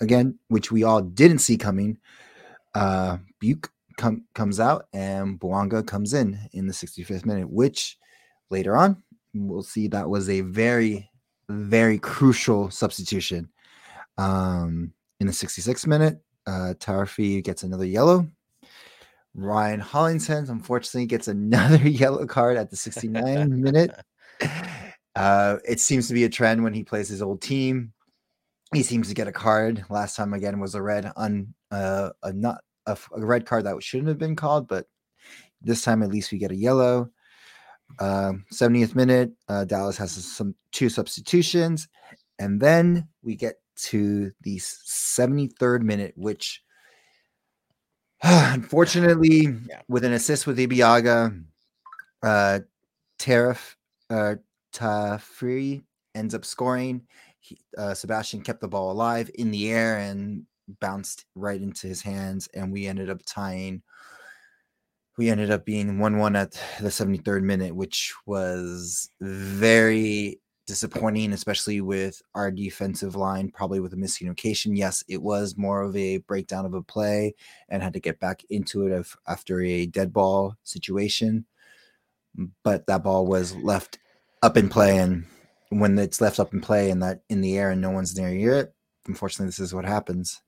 again, 0.00 0.38
which 0.48 0.72
we 0.72 0.82
all 0.82 1.02
didn't 1.02 1.38
see 1.38 1.56
coming. 1.56 1.98
Uh 2.74 3.18
Biuk 3.42 3.68
com- 3.96 4.24
comes 4.34 4.60
out 4.60 4.86
and 4.92 5.38
Bouanga 5.38 5.86
comes 5.86 6.14
in 6.14 6.38
in 6.52 6.66
the 6.66 6.72
65th 6.72 7.24
minute, 7.26 7.48
which 7.50 7.98
later 8.50 8.76
on 8.76 9.02
we'll 9.34 9.62
see 9.62 9.88
that 9.88 10.08
was 10.08 10.28
a 10.28 10.40
very, 10.42 11.10
very 11.48 11.98
crucial 11.98 12.70
substitution. 12.70 13.48
Um, 14.16 14.92
in 15.20 15.26
the 15.26 15.32
66th 15.32 15.86
minute, 15.86 16.20
uh, 16.46 16.74
Tafari 16.78 17.42
gets 17.42 17.62
another 17.62 17.86
yellow. 17.86 18.28
Ryan 19.34 19.80
Hollingshead 19.80 20.48
unfortunately 20.48 21.06
gets 21.06 21.28
another 21.28 21.88
yellow 21.88 22.26
card 22.26 22.56
at 22.56 22.70
the 22.70 22.76
69 22.76 23.60
minute. 23.60 23.90
Uh, 25.16 25.58
it 25.68 25.80
seems 25.80 26.08
to 26.08 26.14
be 26.14 26.24
a 26.24 26.28
trend 26.28 26.62
when 26.62 26.74
he 26.74 26.82
plays 26.84 27.08
his 27.08 27.22
old 27.22 27.40
team. 27.40 27.92
He 28.72 28.82
seems 28.82 29.08
to 29.08 29.14
get 29.14 29.28
a 29.28 29.32
card. 29.32 29.84
Last 29.88 30.16
time 30.16 30.34
again 30.34 30.58
was 30.58 30.74
a 30.74 30.82
red 30.82 31.12
on 31.16 31.54
uh, 31.70 32.10
a 32.22 32.32
not 32.32 32.62
a, 32.86 32.98
a 33.16 33.24
red 33.24 33.46
card 33.46 33.64
that 33.64 33.80
shouldn't 33.82 34.08
have 34.08 34.18
been 34.18 34.36
called, 34.36 34.66
but 34.66 34.86
this 35.62 35.82
time 35.82 36.02
at 36.02 36.10
least 36.10 36.32
we 36.32 36.38
get 36.38 36.50
a 36.50 36.56
yellow. 36.56 37.10
Um, 38.00 38.44
70th 38.52 38.94
minute, 38.94 39.32
uh, 39.48 39.64
Dallas 39.64 39.96
has 39.98 40.12
some 40.12 40.54
two 40.72 40.88
substitutions, 40.88 41.86
and 42.38 42.60
then 42.60 43.06
we 43.22 43.36
get 43.36 43.60
to 43.76 44.32
the 44.42 44.56
73rd 44.56 45.82
minute, 45.82 46.14
which 46.16 46.62
unfortunately, 48.22 49.48
Yeah. 49.68 49.82
with 49.88 50.04
an 50.04 50.12
assist 50.12 50.46
with 50.46 50.58
Ibeagha, 50.58 51.44
uh, 52.22 52.60
Tariff 53.18 53.76
uh, 54.10 54.36
Tafari 54.74 55.82
ends 56.14 56.34
up 56.34 56.44
scoring. 56.44 57.02
He, 57.40 57.58
uh, 57.78 57.94
Sebastian 57.94 58.42
kept 58.42 58.60
the 58.60 58.68
ball 58.68 58.90
alive 58.90 59.30
in 59.34 59.50
the 59.50 59.70
air 59.70 59.98
and 59.98 60.44
bounced 60.80 61.26
right 61.34 61.60
into 61.60 61.86
his 61.86 62.02
hands, 62.02 62.48
and 62.54 62.72
we 62.72 62.86
ended 62.86 63.10
up 63.10 63.20
tying. 63.26 63.82
We 65.16 65.30
ended 65.30 65.50
up 65.50 65.64
being 65.64 65.98
1 65.98 66.18
1 66.18 66.36
at 66.36 66.52
the 66.80 66.90
73rd 66.90 67.42
minute, 67.42 67.74
which 67.74 68.12
was 68.26 69.10
very 69.20 70.40
disappointing, 70.66 71.32
especially 71.32 71.80
with 71.80 72.20
our 72.34 72.50
defensive 72.50 73.14
line, 73.14 73.50
probably 73.50 73.80
with 73.80 73.92
a 73.92 73.96
miscommunication. 73.96 74.76
Yes, 74.76 75.04
it 75.08 75.22
was 75.22 75.56
more 75.56 75.82
of 75.82 75.94
a 75.94 76.18
breakdown 76.18 76.64
of 76.66 76.74
a 76.74 76.82
play 76.82 77.34
and 77.68 77.82
had 77.82 77.92
to 77.92 78.00
get 78.00 78.18
back 78.18 78.42
into 78.50 78.86
it 78.86 79.06
after 79.28 79.60
a 79.60 79.86
dead 79.86 80.12
ball 80.12 80.56
situation. 80.64 81.44
But 82.64 82.86
that 82.86 83.04
ball 83.04 83.26
was 83.26 83.54
left 83.54 83.98
up 84.44 84.58
in 84.58 84.68
play, 84.68 84.98
and 84.98 85.24
when 85.70 85.98
it's 85.98 86.20
left 86.20 86.38
up 86.38 86.52
in 86.52 86.60
play 86.60 86.90
and 86.90 87.02
that 87.02 87.22
in 87.30 87.40
the 87.40 87.56
air 87.56 87.70
and 87.70 87.80
no 87.80 87.90
one's 87.90 88.16
near 88.16 88.54
it, 88.54 88.74
unfortunately, 89.06 89.46
this 89.46 89.58
is 89.58 89.74
what 89.74 89.86
happens. 89.86 90.42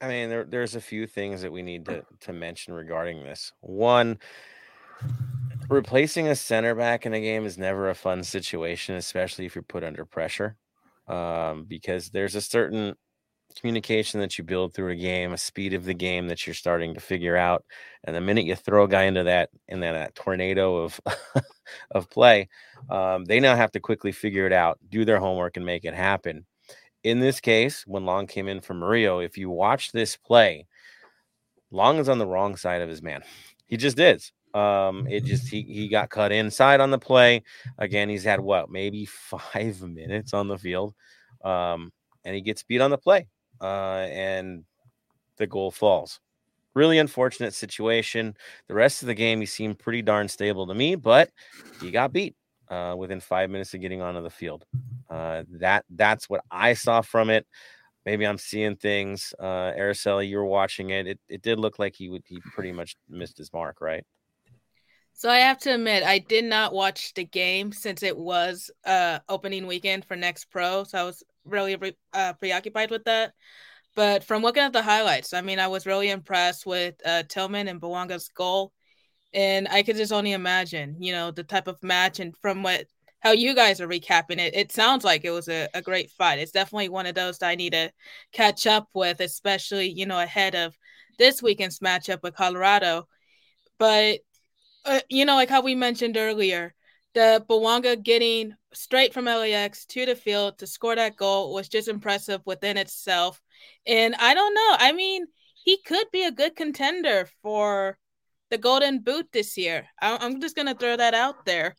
I 0.00 0.08
mean, 0.08 0.30
there, 0.30 0.44
there's 0.44 0.74
a 0.74 0.80
few 0.80 1.06
things 1.06 1.42
that 1.42 1.52
we 1.52 1.62
need 1.62 1.84
to, 1.86 2.04
to 2.20 2.32
mention 2.32 2.72
regarding 2.72 3.22
this. 3.22 3.52
One, 3.60 4.18
replacing 5.68 6.28
a 6.28 6.34
center 6.34 6.74
back 6.74 7.04
in 7.04 7.12
a 7.12 7.20
game 7.20 7.44
is 7.44 7.58
never 7.58 7.90
a 7.90 7.94
fun 7.94 8.22
situation, 8.22 8.96
especially 8.96 9.44
if 9.44 9.54
you're 9.54 9.62
put 9.62 9.84
under 9.84 10.06
pressure, 10.06 10.56
um, 11.06 11.64
because 11.64 12.08
there's 12.08 12.34
a 12.34 12.40
certain 12.40 12.94
communication 13.60 14.20
that 14.20 14.36
you 14.36 14.44
build 14.44 14.74
through 14.74 14.92
a 14.92 14.96
game, 14.96 15.32
a 15.32 15.38
speed 15.38 15.74
of 15.74 15.84
the 15.84 15.94
game 15.94 16.28
that 16.28 16.46
you're 16.46 16.54
starting 16.54 16.94
to 16.94 17.00
figure 17.00 17.36
out, 17.36 17.64
and 18.04 18.14
the 18.14 18.20
minute 18.20 18.44
you 18.44 18.56
throw 18.56 18.84
a 18.84 18.88
guy 18.88 19.04
into 19.04 19.24
that 19.24 19.50
in 19.68 19.80
that, 19.80 19.92
that 19.92 20.14
tornado 20.14 20.76
of 20.76 21.00
of 21.92 22.10
play, 22.10 22.48
um, 22.90 23.24
they 23.24 23.40
now 23.40 23.56
have 23.56 23.72
to 23.72 23.80
quickly 23.80 24.12
figure 24.12 24.46
it 24.46 24.52
out, 24.52 24.78
do 24.88 25.04
their 25.04 25.20
homework, 25.20 25.56
and 25.56 25.66
make 25.66 25.84
it 25.84 25.94
happen 25.94 26.44
in 27.04 27.20
this 27.20 27.38
case, 27.38 27.86
when 27.86 28.06
Long 28.06 28.26
came 28.26 28.48
in 28.48 28.62
for 28.62 28.74
Murillo, 28.74 29.20
if 29.20 29.36
you 29.36 29.50
watch 29.50 29.92
this 29.92 30.16
play, 30.16 30.66
Long 31.70 31.98
is 31.98 32.08
on 32.08 32.18
the 32.18 32.26
wrong 32.26 32.56
side 32.56 32.80
of 32.80 32.88
his 32.88 33.02
man. 33.02 33.22
He 33.66 33.76
just 33.76 33.98
is. 33.98 34.32
Um, 34.54 35.06
it 35.08 35.24
just 35.24 35.48
he 35.48 35.62
he 35.62 35.88
got 35.88 36.10
cut 36.10 36.32
inside 36.32 36.80
on 36.80 36.90
the 36.90 36.98
play. 36.98 37.42
Again, 37.78 38.08
he's 38.08 38.24
had 38.24 38.40
what 38.40 38.70
maybe 38.70 39.04
five 39.06 39.82
minutes 39.82 40.32
on 40.32 40.48
the 40.48 40.58
field, 40.58 40.94
um, 41.44 41.92
and 42.24 42.34
he 42.34 42.40
gets 42.40 42.62
beat 42.62 42.80
on 42.80 42.90
the 42.90 42.98
play, 42.98 43.28
uh, 43.60 44.06
and 44.10 44.64
the 45.36 45.46
goal 45.46 45.70
falls. 45.70 46.20
Really 46.74 46.98
unfortunate 46.98 47.54
situation. 47.54 48.36
The 48.68 48.74
rest 48.74 49.02
of 49.02 49.06
the 49.06 49.14
game, 49.14 49.40
he 49.40 49.46
seemed 49.46 49.78
pretty 49.78 50.02
darn 50.02 50.28
stable 50.28 50.66
to 50.66 50.74
me, 50.74 50.96
but 50.96 51.30
he 51.80 51.90
got 51.90 52.12
beat 52.12 52.34
uh, 52.68 52.94
within 52.98 53.20
five 53.20 53.50
minutes 53.50 53.74
of 53.74 53.80
getting 53.80 54.02
onto 54.02 54.22
the 54.22 54.30
field. 54.30 54.64
Uh, 55.08 55.44
that 55.60 55.84
that's 55.90 56.28
what 56.28 56.42
I 56.50 56.74
saw 56.74 57.00
from 57.00 57.30
it. 57.30 57.46
Maybe 58.04 58.26
I'm 58.26 58.38
seeing 58.38 58.76
things. 58.76 59.34
Uh, 59.38 59.72
Araceli, 59.72 60.28
you 60.28 60.36
were 60.36 60.44
watching 60.44 60.90
it. 60.90 61.06
It 61.06 61.20
it 61.28 61.42
did 61.42 61.58
look 61.58 61.78
like 61.78 61.94
he 61.94 62.08
would 62.08 62.22
he 62.26 62.40
pretty 62.54 62.72
much 62.72 62.96
missed 63.08 63.38
his 63.38 63.52
mark, 63.52 63.80
right? 63.80 64.04
So 65.12 65.30
I 65.30 65.38
have 65.38 65.58
to 65.60 65.74
admit, 65.74 66.02
I 66.02 66.18
did 66.18 66.44
not 66.44 66.74
watch 66.74 67.14
the 67.14 67.24
game 67.24 67.70
since 67.70 68.02
it 68.02 68.16
was 68.16 68.70
uh 68.84 69.20
opening 69.28 69.66
weekend 69.66 70.04
for 70.04 70.16
Next 70.16 70.46
Pro, 70.46 70.84
so 70.84 70.98
I 70.98 71.04
was 71.04 71.22
really 71.44 71.76
re- 71.76 71.96
uh, 72.12 72.34
preoccupied 72.34 72.90
with 72.90 73.04
that. 73.04 73.32
But 73.96 74.24
from 74.24 74.42
looking 74.42 74.62
at 74.62 74.72
the 74.72 74.82
highlights, 74.82 75.32
I 75.32 75.40
mean, 75.40 75.58
I 75.58 75.68
was 75.68 75.86
really 75.86 76.10
impressed 76.10 76.66
with 76.66 76.94
uh, 77.06 77.22
Tillman 77.28 77.68
and 77.68 77.80
Bouanga's 77.80 78.28
goal, 78.28 78.72
and 79.32 79.68
I 79.68 79.82
could 79.82 79.96
just 79.96 80.12
only 80.12 80.32
imagine, 80.32 80.96
you 81.00 81.12
know, 81.12 81.30
the 81.30 81.44
type 81.44 81.68
of 81.68 81.82
match 81.82 82.20
and 82.20 82.36
from 82.38 82.62
what 82.62 82.86
how 83.20 83.32
you 83.32 83.54
guys 83.54 83.80
are 83.80 83.88
recapping 83.88 84.38
it, 84.38 84.54
it 84.54 84.70
sounds 84.70 85.02
like 85.02 85.24
it 85.24 85.30
was 85.30 85.48
a, 85.48 85.66
a 85.72 85.80
great 85.80 86.10
fight. 86.10 86.38
It's 86.38 86.52
definitely 86.52 86.90
one 86.90 87.06
of 87.06 87.14
those 87.14 87.38
that 87.38 87.48
I 87.48 87.54
need 87.54 87.72
to 87.72 87.90
catch 88.32 88.66
up 88.66 88.88
with, 88.94 89.20
especially 89.20 89.88
you 89.88 90.06
know 90.06 90.20
ahead 90.20 90.54
of 90.54 90.76
this 91.18 91.42
weekend's 91.42 91.78
matchup 91.80 92.22
with 92.22 92.34
Colorado. 92.34 93.08
But 93.78 94.20
uh, 94.84 95.00
you 95.08 95.24
know, 95.24 95.36
like 95.36 95.48
how 95.48 95.62
we 95.62 95.74
mentioned 95.74 96.16
earlier, 96.16 96.74
the 97.14 97.44
Bouanga 97.48 98.02
getting 98.02 98.54
straight 98.72 99.14
from 99.14 99.26
LAX 99.26 99.86
to 99.86 100.04
the 100.04 100.16
field 100.16 100.58
to 100.58 100.66
score 100.66 100.96
that 100.96 101.16
goal 101.16 101.54
was 101.54 101.68
just 101.68 101.88
impressive 101.88 102.40
within 102.44 102.76
itself. 102.76 103.40
And 103.86 104.14
I 104.16 104.34
don't 104.34 104.54
know. 104.54 104.76
I 104.78 104.92
mean, 104.92 105.26
he 105.54 105.78
could 105.78 106.06
be 106.12 106.24
a 106.24 106.32
good 106.32 106.56
contender 106.56 107.28
for 107.42 107.98
the 108.50 108.58
Golden 108.58 108.98
Boot 109.00 109.28
this 109.32 109.56
year. 109.56 109.86
I- 110.02 110.18
I'm 110.20 110.40
just 110.40 110.56
going 110.56 110.68
to 110.68 110.74
throw 110.74 110.96
that 110.96 111.14
out 111.14 111.44
there. 111.46 111.76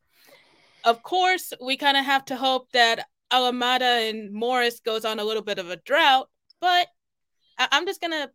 Of 0.84 1.04
course, 1.04 1.52
we 1.62 1.78
kind 1.78 1.98
of 1.98 2.06
have 2.06 2.26
to 2.26 2.36
hope 2.36 2.72
that 2.72 3.06
Almada 3.32 4.10
and 4.10 4.32
Morris 4.32 4.80
goes 4.80 5.04
on 5.04 5.20
a 5.20 5.24
little 5.24 5.44
bit 5.44 5.60
of 5.60 5.70
a 5.70 5.78
drought, 5.78 6.30
but 6.62 6.88
I- 7.58 7.68
I'm 7.72 7.86
just 7.86 8.02
going 8.02 8.12
to, 8.12 8.32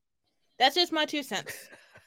that's 0.59 0.75
just 0.75 0.93
my 0.93 1.07
two 1.07 1.23
cents. 1.23 1.55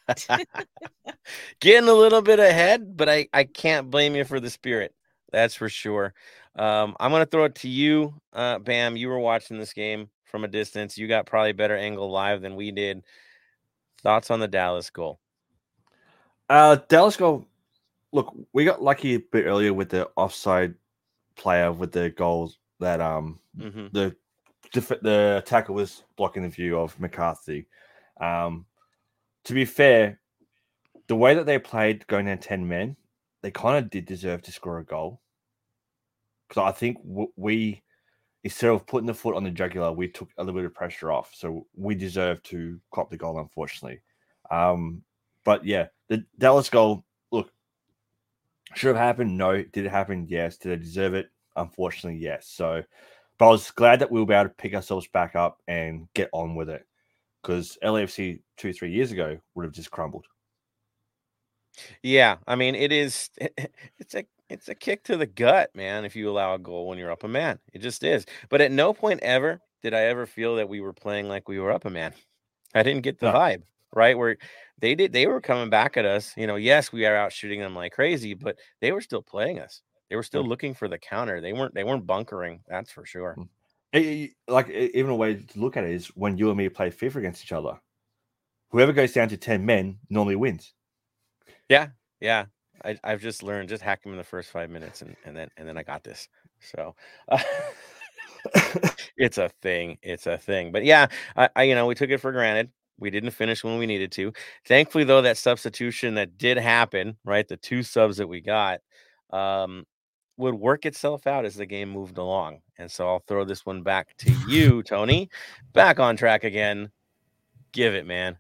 Getting 1.60 1.90
a 1.90 1.94
little 1.94 2.22
bit 2.22 2.40
ahead, 2.40 2.98
but 2.98 3.10
I 3.10 3.28
I 3.34 3.44
can't 3.46 3.90
blame 3.90 4.16
you 4.16 4.26
for 4.26 4.40
the 4.40 4.50
spirit. 4.50 4.94
That's 5.32 5.56
for 5.56 5.70
sure. 5.70 6.14
Um, 6.56 6.96
I'm 7.00 7.12
gonna 7.12 7.26
throw 7.26 7.46
it 7.46 7.56
to 7.56 7.70
you, 7.70 8.14
uh, 8.34 8.60
Bam. 8.60 8.96
You 8.98 9.10
were 9.10 9.20
watching 9.20 9.58
this 9.58 9.74
game 9.74 10.10
from 10.26 10.44
a 10.44 10.48
distance. 10.48 10.98
You 10.98 11.08
got 11.08 11.26
probably 11.26 11.54
better 11.54 11.78
angle 11.78 12.10
live 12.12 12.42
than 12.42 12.56
we 12.56 12.72
did. 12.72 13.04
Thoughts 14.02 14.30
on 14.32 14.40
the 14.40 14.48
Dallas 14.48 14.90
goal? 14.90 15.20
Uh, 16.50 16.78
Dallas 16.88 17.16
goal. 17.16 17.46
Look, 18.12 18.36
we 18.54 18.66
got 18.66 18.84
lucky 18.84 19.16
a 19.16 19.20
bit 19.20 19.46
earlier 19.46 19.74
with 19.74 19.90
the 19.90 20.10
offside 20.16 20.76
player 21.36 21.72
with 21.72 21.92
the 21.92 22.12
goals 22.12 22.60
that 22.80 23.02
um 23.02 23.40
hmm 23.60 23.88
the 23.92 24.16
the 24.74 25.42
attacker 25.44 25.72
was 25.74 26.04
blocking 26.16 26.44
the 26.44 26.50
view 26.50 26.78
of 26.78 27.00
McCarthy. 27.00 27.68
Um, 28.20 28.66
to 29.46 29.54
be 29.54 29.66
fair, 29.66 30.20
the 31.08 31.16
way 31.16 31.36
that 31.36 31.46
they 31.46 31.60
played 31.60 32.08
going 32.08 32.26
down 32.26 32.38
ten 32.38 32.68
men, 32.68 32.96
they 33.42 33.52
kind 33.52 33.78
of 33.78 33.90
did 33.90 34.06
deserve 34.06 34.42
to 34.44 34.52
score 34.52 34.80
a 34.80 34.86
goal. 34.86 35.20
Because 36.48 36.64
I 36.64 36.72
think 36.72 36.98
we, 37.36 37.82
instead 38.44 38.70
of 38.70 38.86
putting 38.86 39.08
the 39.08 39.14
foot 39.14 39.36
on 39.36 39.44
the 39.44 39.52
jugular, 39.52 39.92
we 39.92 40.08
took 40.08 40.30
a 40.38 40.44
little 40.44 40.60
bit 40.60 40.66
of 40.66 40.74
pressure 40.74 41.12
off. 41.12 41.32
So 41.34 41.66
we 41.76 41.96
deserve 41.96 42.44
to 42.44 42.80
cop 42.94 43.10
the 43.10 43.18
goal, 43.18 43.40
unfortunately. 43.40 44.02
Um, 44.52 45.02
but 45.44 45.66
yeah, 45.66 45.88
the 46.10 46.26
Dallas 46.38 46.70
goal, 46.70 47.04
look, 47.32 47.52
should 48.76 48.96
have 48.96 48.98
happened. 48.98 49.38
No. 49.38 49.64
Did 49.64 49.86
it 49.86 49.90
happen? 49.90 50.28
Yes. 50.30 50.58
Did 50.58 50.70
they 50.70 50.84
deserve 50.84 51.16
it? 51.16 51.30
Unfortunately, 51.56 52.20
yes. 52.20 52.48
So, 52.48 52.84
but 53.38 53.48
I 53.48 53.52
was 53.52 53.72
glad 53.72 54.00
that 54.00 54.12
we 54.12 54.24
were 54.24 54.34
able 54.34 54.50
to 54.50 54.56
pick 54.56 54.74
ourselves 54.74 55.08
back 55.08 55.36
up 55.36 55.62
and 55.68 56.08
get 56.14 56.30
on 56.34 56.56
with 56.56 56.70
it 56.70 56.86
because 57.44 57.78
LAFC 57.84 58.40
two, 58.58 58.74
three 58.74 58.92
years 58.92 59.12
ago 59.12 59.38
would 59.54 59.66
have 59.66 59.74
just 59.74 59.92
crumbled. 59.92 60.26
Yeah, 62.02 62.38
I 62.48 62.56
mean 62.56 62.76
it 62.76 62.92
is. 62.92 63.30
It's 64.00 64.16
a 64.16 64.26
it's 64.50 64.70
a 64.70 64.76
kick 64.76 65.04
to 65.06 65.18
the 65.18 65.26
gut, 65.26 65.72
man, 65.74 66.06
if 66.06 66.16
you 66.16 66.30
allow 66.30 66.54
a 66.54 66.60
goal 66.60 66.88
when 66.88 66.98
you're 66.98 67.12
up 67.12 67.24
a 67.24 67.28
man. 67.28 67.60
It 67.74 67.80
just 67.80 68.04
is. 68.04 68.26
But 68.50 68.62
at 68.62 68.72
no 68.72 68.94
point 68.94 69.22
ever 69.22 69.62
did 69.82 69.94
I 69.94 70.02
ever 70.02 70.26
feel 70.26 70.58
that 70.58 70.70
we 70.70 70.82
were 70.82 70.94
playing 70.94 71.28
like 71.28 71.48
we 71.48 71.60
were 71.60 71.72
up 71.72 71.86
a 71.86 71.90
man. 71.90 72.14
I 72.76 72.84
didn't 72.84 73.04
get 73.04 73.20
the 73.20 73.32
no. 73.32 73.38
vibe, 73.38 73.64
right? 73.94 74.18
Where 74.18 74.38
they 74.80 74.96
did 74.96 75.14
they 75.14 75.28
were 75.28 75.42
coming 75.42 75.70
back 75.70 75.98
at 75.98 76.06
us. 76.06 76.34
You 76.38 76.48
know, 76.48 76.56
yes, 76.56 76.92
we 76.92 77.06
are 77.06 77.16
out 77.16 77.32
shooting 77.32 77.62
them 77.62 77.76
like 77.76 77.94
crazy, 77.94 78.34
but 78.34 78.58
they 78.82 78.92
were 78.92 79.02
still 79.02 79.22
playing 79.22 79.60
us. 79.60 79.82
They 80.10 80.16
were 80.16 80.24
still 80.24 80.44
hmm. 80.44 80.50
looking 80.50 80.74
for 80.74 80.88
the 80.88 81.00
counter. 81.00 81.42
They 81.42 81.54
weren't 81.54 81.74
they 81.74 81.84
weren't 81.84 82.06
bunkering, 82.06 82.62
that's 82.68 82.92
for 82.92 83.06
sure. 83.06 83.36
Hmm. 83.36 83.44
It, 83.94 84.32
like 84.48 84.70
even 84.70 85.12
a 85.12 85.16
way 85.16 85.36
to 85.36 85.60
look 85.60 85.78
at 85.78 85.84
it 85.84 85.92
is 85.92 86.08
when 86.08 86.38
you 86.38 86.50
and 86.50 86.58
me 86.58 86.68
play 86.70 86.90
FIFA 86.90 87.18
against 87.18 87.44
each 87.44 87.52
other. 87.52 87.80
Whoever 88.72 88.92
goes 88.92 89.14
down 89.14 89.30
to 89.30 89.38
10 89.38 89.64
men 89.66 90.00
normally 90.10 90.36
wins. 90.36 90.74
Yeah, 91.70 91.90
yeah. 92.20 92.46
I, 92.84 92.98
have 93.04 93.22
just 93.22 93.44
learned 93.44 93.70
just 93.70 93.84
hack 93.84 94.04
him 94.04 94.12
in 94.12 94.18
the 94.18 94.24
first 94.24 94.50
five 94.50 94.70
minutes, 94.70 95.02
and, 95.02 95.16
and 95.26 95.38
then 95.38 95.50
and 95.58 95.68
then 95.68 95.78
I 95.78 95.84
got 95.84 96.04
this. 96.04 96.28
So 96.60 96.96
uh, 97.30 97.40
it's 99.18 99.38
a 99.38 99.50
thing. 99.62 99.98
It's 100.02 100.28
a 100.28 100.38
thing. 100.38 100.72
But 100.72 100.84
yeah, 100.84 101.08
I, 101.36 101.50
I 101.56 101.64
you 101.64 101.76
know 101.76 101.86
we 101.86 101.96
took 101.96 102.10
it 102.10 102.20
for 102.20 102.32
granted. 102.32 102.72
We 103.00 103.10
didn't 103.10 103.32
finish 103.32 103.64
when 103.64 103.78
we 103.78 103.86
needed 103.86 104.12
to. 104.14 104.34
Thankfully, 104.66 105.04
though, 105.04 105.22
that 105.22 105.38
substitution 105.38 106.16
that 106.16 106.38
did 106.38 106.58
happen, 106.58 107.18
right? 107.24 107.48
The 107.48 107.58
two 107.58 107.84
subs 107.84 108.18
that 108.18 108.28
we 108.28 108.40
got, 108.40 108.82
um, 109.32 109.86
would 110.38 110.56
work 110.56 110.86
itself 110.86 111.28
out 111.28 111.46
as 111.46 111.56
the 111.56 111.66
game 111.66 111.90
moved 111.90 112.18
along. 112.18 112.62
And 112.78 112.90
so 112.90 113.08
I'll 113.08 113.24
throw 113.28 113.46
this 113.46 113.66
one 113.66 113.84
back 113.84 114.16
to 114.18 114.32
you, 114.48 114.84
Tony. 114.84 115.30
Back 115.74 116.00
on 116.00 116.16
track 116.16 116.44
again. 116.44 116.92
Give 117.72 117.94
it, 117.94 118.06
man. 118.06 118.38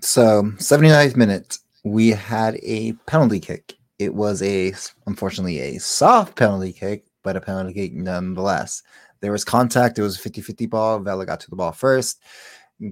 So 0.00 0.42
79th 0.56 1.16
minute, 1.16 1.58
we 1.84 2.10
had 2.10 2.58
a 2.62 2.92
penalty 3.06 3.40
kick. 3.40 3.74
It 3.98 4.14
was 4.14 4.42
a 4.42 4.74
unfortunately 5.06 5.58
a 5.60 5.78
soft 5.78 6.36
penalty 6.36 6.72
kick, 6.72 7.06
but 7.22 7.36
a 7.36 7.40
penalty 7.40 7.72
kick 7.72 7.94
nonetheless. 7.94 8.82
There 9.20 9.32
was 9.32 9.44
contact. 9.44 9.98
It 9.98 10.02
was 10.02 10.16
a 10.16 10.20
50 10.20 10.42
50 10.42 10.66
ball. 10.66 10.98
Vela 10.98 11.24
got 11.24 11.40
to 11.40 11.50
the 11.50 11.56
ball 11.56 11.72
first, 11.72 12.20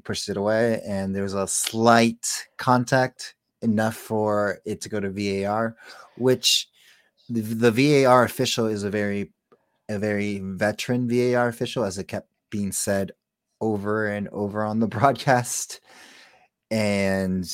pushed 0.04 0.28
it 0.28 0.36
away, 0.36 0.80
and 0.86 1.14
there 1.14 1.22
was 1.22 1.34
a 1.34 1.46
slight 1.46 2.26
contact 2.56 3.34
enough 3.60 3.96
for 3.96 4.60
it 4.64 4.80
to 4.82 4.88
go 4.88 5.00
to 5.00 5.10
VAR, 5.10 5.76
which 6.16 6.68
the, 7.28 7.40
the 7.40 8.04
VAR 8.04 8.24
official 8.24 8.66
is 8.66 8.82
a 8.82 8.90
very 8.90 9.32
a 9.88 9.98
very 9.98 10.40
veteran 10.42 11.08
VAR 11.08 11.48
official, 11.48 11.84
as 11.84 11.98
it 11.98 12.08
kept 12.08 12.28
being 12.50 12.72
said 12.72 13.12
over 13.60 14.06
and 14.06 14.28
over 14.28 14.64
on 14.64 14.80
the 14.80 14.86
broadcast. 14.88 15.80
And 16.70 17.46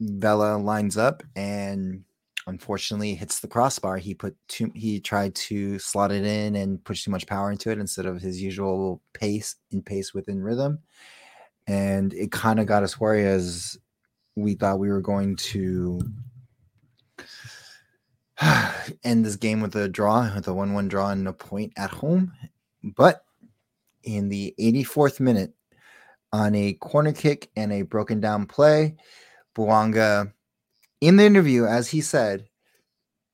Vela 0.00 0.56
lines 0.58 0.96
up 0.96 1.22
and 1.34 2.04
unfortunately 2.46 3.14
hits 3.14 3.40
the 3.40 3.48
crossbar. 3.48 3.96
He 3.96 4.14
put 4.14 4.36
too 4.48 4.70
he 4.74 5.00
tried 5.00 5.34
to 5.36 5.78
slot 5.78 6.12
it 6.12 6.24
in 6.24 6.56
and 6.56 6.82
push 6.84 7.04
too 7.04 7.10
much 7.10 7.26
power 7.26 7.50
into 7.50 7.70
it 7.70 7.78
instead 7.78 8.06
of 8.06 8.20
his 8.20 8.40
usual 8.40 9.00
pace 9.14 9.56
in 9.70 9.82
pace 9.82 10.12
within 10.12 10.42
rhythm. 10.42 10.80
And 11.66 12.12
it 12.12 12.30
kind 12.30 12.60
of 12.60 12.66
got 12.66 12.82
us 12.82 13.00
worried 13.00 13.24
as 13.24 13.78
we 14.36 14.54
thought 14.54 14.78
we 14.78 14.90
were 14.90 15.00
going 15.00 15.36
to 15.36 16.00
end 19.04 19.24
this 19.24 19.36
game 19.36 19.60
with 19.60 19.74
a 19.76 19.88
draw, 19.88 20.34
with 20.34 20.48
a 20.48 20.54
1 20.54 20.74
1 20.74 20.88
draw 20.88 21.10
and 21.10 21.28
a 21.28 21.32
point 21.32 21.72
at 21.76 21.90
home. 21.90 22.32
But 22.82 23.24
in 24.02 24.28
the 24.28 24.54
84th 24.58 25.20
minute, 25.20 25.54
on 26.32 26.54
a 26.54 26.74
corner 26.74 27.12
kick 27.12 27.50
and 27.56 27.72
a 27.72 27.82
broken 27.82 28.20
down 28.20 28.46
play, 28.46 28.96
Bouanga, 29.54 30.32
in 31.00 31.16
the 31.16 31.24
interview, 31.24 31.64
as 31.64 31.88
he 31.88 32.00
said, 32.00 32.48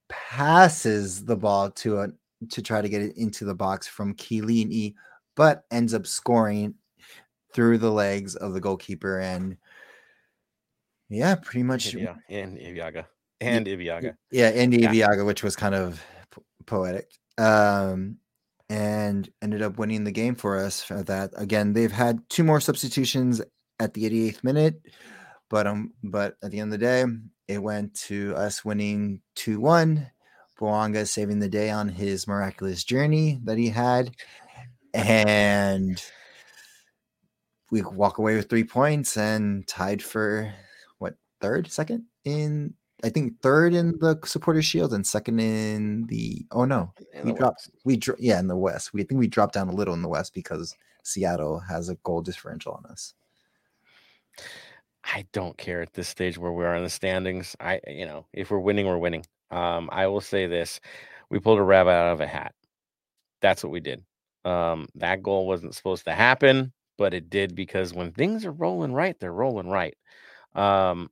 passes 0.09 1.25
the 1.25 1.37
ball 1.37 1.71
to 1.71 2.01
a 2.01 2.09
to 2.49 2.63
try 2.63 2.81
to 2.81 2.89
get 2.89 3.03
it 3.03 3.17
into 3.17 3.45
the 3.45 3.55
box 3.55 3.87
from 3.87 4.15
Chiellini, 4.15 4.95
but 5.37 5.65
ends 5.71 5.93
up 5.93 6.07
scoring 6.07 6.75
through 7.55 7.79
the 7.79 7.91
legs 7.91 8.35
of 8.37 8.55
the 8.55 8.61
goalkeeper 8.61 9.21
and 9.21 9.57
yeah, 11.09 11.35
pretty 11.35 11.65
much. 11.65 11.93
Yeah, 11.93 12.15
and 12.29 12.57
Ibeagha 12.57 13.05
and 13.41 13.67
Ibeagha. 13.67 14.17
Yeah, 14.31 14.49
and 14.49 14.73
yeah. 14.73 15.23
which 15.23 15.43
was 15.43 15.57
kind 15.57 15.75
of 15.75 16.03
poetic. 16.67 17.11
Um, 17.39 18.19
and 18.69 19.29
ended 19.43 19.63
up 19.63 19.79
winning 19.79 20.05
the 20.05 20.13
game 20.13 20.37
for 20.37 20.59
us 20.59 20.83
for 20.83 21.03
that. 21.05 21.33
Again, 21.37 21.73
they've 21.73 21.91
had 21.91 22.21
two 22.29 22.45
more 22.45 22.61
substitutions 22.61 23.41
at 23.81 23.95
the 23.95 24.09
88th 24.09 24.45
minute, 24.45 24.81
but 25.49 25.67
um, 25.67 25.93
but 26.05 26.37
at 26.43 26.51
the 26.51 26.61
end 26.61 26.73
of 26.73 26.79
the 26.79 26.87
day, 26.87 27.05
it 27.49 27.63
went 27.63 27.95
to 27.95 28.35
us 28.37 28.65
winning 28.65 29.23
2-1. 29.37 30.11
Bouanga 30.61 31.09
saving 31.09 31.39
the 31.39 31.49
day 31.49 31.71
on 31.71 31.89
his 31.89 32.29
miraculous 32.29 32.85
journey 32.85 33.41
that 33.45 33.57
he 33.57 33.69
had. 33.69 34.15
And 34.93 36.03
we 37.71 37.83
walk 37.83 38.19
away 38.19 38.37
with 38.37 38.51
three 38.51 38.65
points 38.65 39.17
and 39.17 39.67
tied 39.67 40.03
for 40.03 40.53
what 40.99 41.15
third, 41.41 41.71
second 41.73 42.05
in 42.25 42.75
I 43.03 43.09
think 43.09 43.41
third 43.41 43.75
in 43.75 43.99
the 43.99 44.19
supporter 44.25 44.63
shield 44.63 44.93
and 44.93 45.07
second 45.07 45.41
in 45.41 46.07
the 46.07 46.45
oh 46.53 46.65
no 46.65 46.93
in 47.13 47.25
we 47.25 47.33
dropped 47.33 47.69
West. 47.69 47.71
we 47.85 47.97
dro- 47.97 48.17
yeah 48.19 48.39
in 48.39 48.47
the 48.47 48.57
west 48.57 48.93
we 48.93 49.03
I 49.03 49.05
think 49.05 49.19
we 49.19 49.29
dropped 49.29 49.55
down 49.55 49.69
a 49.69 49.75
little 49.75 49.95
in 49.95 50.03
the 50.03 50.09
west 50.09 50.35
because 50.35 50.75
Seattle 51.03 51.59
has 51.61 51.89
a 51.89 51.95
goal 51.97 52.21
differential 52.21 52.73
on 52.73 52.91
us. 52.91 53.15
I 55.05 55.25
don't 55.33 55.57
care 55.57 55.81
at 55.81 55.95
this 55.95 56.09
stage 56.09 56.37
where 56.37 56.53
we 56.53 56.65
are 56.65 56.77
in 56.77 56.85
the 56.85 56.91
standings. 56.91 57.57
I 57.61 57.81
you 57.87 58.07
know 58.07 58.27
if 58.33 58.51
we're 58.51 58.59
winning 58.59 58.87
we're 58.87 58.99
winning. 58.99 59.25
Um, 59.51 59.89
I 59.93 60.07
will 60.07 60.21
say 60.21 60.47
this: 60.47 60.81
we 61.31 61.41
pulled 61.41 61.59
a 61.59 61.63
rabbit 61.63 61.91
out 61.91 62.13
of 62.13 62.21
a 62.21 62.27
hat. 62.27 62.55
That's 63.41 63.65
what 63.65 63.73
we 63.73 63.81
did. 63.81 64.05
Um, 64.45 64.89
that 64.95 65.23
goal 65.23 65.47
wasn't 65.47 65.75
supposed 65.75 66.05
to 66.05 66.13
happen, 66.13 66.73
but 66.99 67.15
it 67.15 67.31
did 67.31 67.55
because 67.55 67.93
when 67.93 68.13
things 68.13 68.45
are 68.45 68.53
rolling 68.53 68.93
right, 68.93 69.19
they're 69.19 69.33
rolling 69.33 69.69
right. 69.69 69.97
Um, 70.55 71.11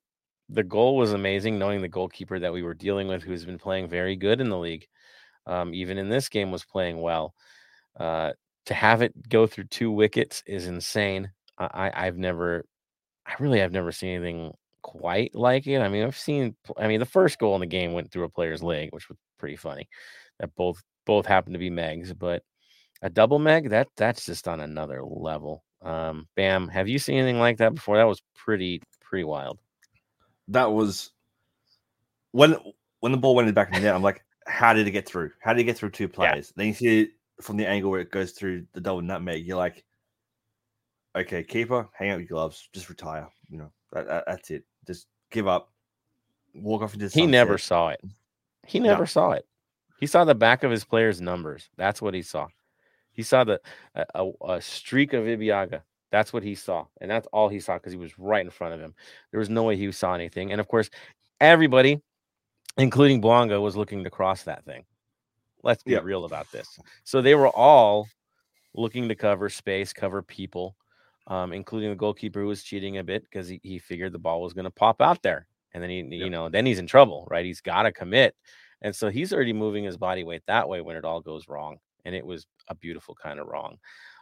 the 0.48 0.62
goal 0.62 0.96
was 0.96 1.12
amazing, 1.12 1.58
knowing 1.58 1.82
the 1.82 1.88
goalkeeper 1.88 2.38
that 2.38 2.52
we 2.52 2.62
were 2.62 2.74
dealing 2.74 3.08
with, 3.08 3.22
who's 3.22 3.44
been 3.44 3.58
playing 3.58 3.88
very 3.88 4.16
good 4.16 4.40
in 4.40 4.48
the 4.48 4.58
league, 4.58 4.86
um, 5.46 5.74
even 5.74 5.98
in 5.98 6.08
this 6.08 6.28
game, 6.28 6.50
was 6.50 6.64
playing 6.64 7.00
well. 7.00 7.34
Uh, 7.98 8.32
to 8.66 8.74
have 8.74 9.02
it 9.02 9.28
go 9.28 9.46
through 9.46 9.64
two 9.64 9.90
wickets 9.90 10.42
is 10.46 10.66
insane. 10.66 11.30
I, 11.58 11.90
I've 11.94 12.16
never, 12.16 12.64
I 13.26 13.34
really 13.40 13.60
have 13.60 13.72
never 13.72 13.92
seen 13.92 14.10
anything 14.10 14.52
quite 14.82 15.34
like 15.34 15.66
it. 15.66 15.80
I 15.80 15.88
mean, 15.88 16.04
I've 16.04 16.16
seen, 16.16 16.54
I 16.76 16.86
mean, 16.86 17.00
the 17.00 17.06
first 17.06 17.38
goal 17.38 17.54
in 17.54 17.60
the 17.60 17.66
game 17.66 17.92
went 17.92 18.10
through 18.10 18.24
a 18.24 18.28
player's 18.28 18.62
leg, 18.62 18.90
which 18.92 19.08
was 19.08 19.18
pretty 19.38 19.56
funny. 19.56 19.88
That 20.38 20.54
both 20.54 20.82
both 21.04 21.26
happened 21.26 21.54
to 21.54 21.58
be 21.58 21.70
Megs, 21.70 22.16
but 22.16 22.42
a 23.02 23.10
double 23.10 23.38
Meg 23.38 23.70
that 23.70 23.88
that's 23.96 24.26
just 24.26 24.46
on 24.46 24.60
another 24.60 25.02
level. 25.02 25.64
Um, 25.82 26.28
Bam, 26.36 26.68
have 26.68 26.88
you 26.88 26.98
seen 26.98 27.18
anything 27.18 27.40
like 27.40 27.58
that 27.58 27.74
before? 27.74 27.96
That 27.96 28.04
was 28.04 28.22
pretty 28.34 28.82
pretty 29.00 29.24
wild 29.24 29.58
that 30.48 30.72
was 30.72 31.10
when 32.32 32.56
when 33.00 33.12
the 33.12 33.18
ball 33.18 33.34
went 33.34 33.52
back 33.54 33.68
in 33.68 33.74
the 33.74 33.80
net. 33.80 33.94
I'm 33.94 34.02
like, 34.02 34.24
how 34.46 34.72
did 34.72 34.86
it 34.86 34.90
get 34.90 35.06
through? 35.06 35.30
How 35.40 35.52
did 35.52 35.60
it 35.60 35.64
get 35.64 35.76
through 35.76 35.90
two 35.90 36.08
players? 36.08 36.48
Yeah. 36.48 36.52
Then 36.56 36.66
you 36.68 36.74
see 36.74 37.00
it 37.02 37.10
from 37.40 37.56
the 37.56 37.66
angle 37.66 37.90
where 37.90 38.00
it 38.00 38.10
goes 38.10 38.32
through 38.32 38.66
the 38.72 38.80
double 38.80 39.02
nutmeg. 39.02 39.46
You're 39.46 39.56
like, 39.56 39.84
okay, 41.16 41.42
keeper, 41.42 41.88
hang 41.92 42.10
out 42.10 42.18
your 42.18 42.28
gloves, 42.28 42.68
just 42.72 42.88
retire. 42.88 43.28
You 43.48 43.58
know, 43.58 43.72
that, 43.92 44.06
that, 44.06 44.24
that's 44.26 44.50
it. 44.50 44.64
Just 44.86 45.06
give 45.30 45.46
up, 45.46 45.70
walk 46.54 46.82
off 46.82 46.94
into. 46.94 47.06
He 47.06 47.10
sunset. 47.10 47.30
never 47.30 47.58
saw 47.58 47.88
it. 47.88 48.00
He 48.66 48.80
never 48.80 49.02
no. 49.02 49.06
saw 49.06 49.30
it. 49.32 49.46
He 50.00 50.06
saw 50.06 50.24
the 50.24 50.34
back 50.34 50.62
of 50.62 50.70
his 50.70 50.84
players' 50.84 51.20
numbers. 51.20 51.68
That's 51.76 52.00
what 52.00 52.14
he 52.14 52.22
saw. 52.22 52.48
He 53.12 53.22
saw 53.22 53.44
the 53.44 53.60
a, 54.14 54.30
a 54.46 54.60
streak 54.60 55.12
of 55.12 55.24
Ibeagha 55.24 55.82
that's 56.10 56.32
what 56.32 56.42
he 56.42 56.54
saw. 56.54 56.86
And 57.00 57.10
that's 57.10 57.26
all 57.32 57.48
he 57.48 57.60
saw 57.60 57.74
because 57.74 57.92
he 57.92 57.98
was 57.98 58.18
right 58.18 58.44
in 58.44 58.50
front 58.50 58.74
of 58.74 58.80
him. 58.80 58.94
There 59.30 59.40
was 59.40 59.50
no 59.50 59.64
way 59.64 59.76
he 59.76 59.90
saw 59.92 60.14
anything. 60.14 60.52
And 60.52 60.60
of 60.60 60.68
course, 60.68 60.90
everybody, 61.40 62.00
including 62.76 63.20
Bouanga, 63.20 63.60
was 63.60 63.76
looking 63.76 64.04
to 64.04 64.10
cross 64.10 64.42
that 64.44 64.64
thing. 64.64 64.84
Let's 65.62 65.82
be 65.82 65.98
real 65.98 66.24
about 66.24 66.50
this. 66.52 66.78
So 67.04 67.20
they 67.20 67.34
were 67.34 67.48
all 67.48 68.08
looking 68.74 69.08
to 69.08 69.14
cover 69.14 69.48
space, 69.48 69.92
cover 69.92 70.22
people, 70.22 70.76
um, 71.26 71.52
including 71.52 71.90
the 71.90 71.96
goalkeeper 71.96 72.40
who 72.40 72.46
was 72.46 72.62
cheating 72.62 72.98
a 72.98 73.04
bit 73.04 73.22
because 73.24 73.48
he, 73.48 73.60
he 73.62 73.78
figured 73.78 74.12
the 74.12 74.18
ball 74.18 74.40
was 74.40 74.54
going 74.54 74.64
to 74.64 74.70
pop 74.70 75.02
out 75.02 75.22
there. 75.22 75.46
And 75.74 75.82
then 75.82 75.90
he, 75.90 76.16
you 76.16 76.30
know, 76.30 76.48
then 76.48 76.64
he's 76.64 76.78
in 76.78 76.86
trouble, 76.86 77.26
right? 77.30 77.44
He's 77.44 77.60
got 77.60 77.82
to 77.82 77.92
commit. 77.92 78.34
And 78.80 78.94
so 78.94 79.10
he's 79.10 79.32
already 79.32 79.52
moving 79.52 79.84
his 79.84 79.96
body 79.96 80.24
weight 80.24 80.42
that 80.46 80.68
way 80.68 80.80
when 80.80 80.96
it 80.96 81.04
all 81.04 81.20
goes 81.20 81.48
wrong. 81.48 81.78
And 82.04 82.14
it 82.14 82.24
was 82.24 82.46
a 82.68 82.74
beautiful 82.74 83.14
kind 83.14 83.38
of 83.38 83.48
wrong. 83.48 83.78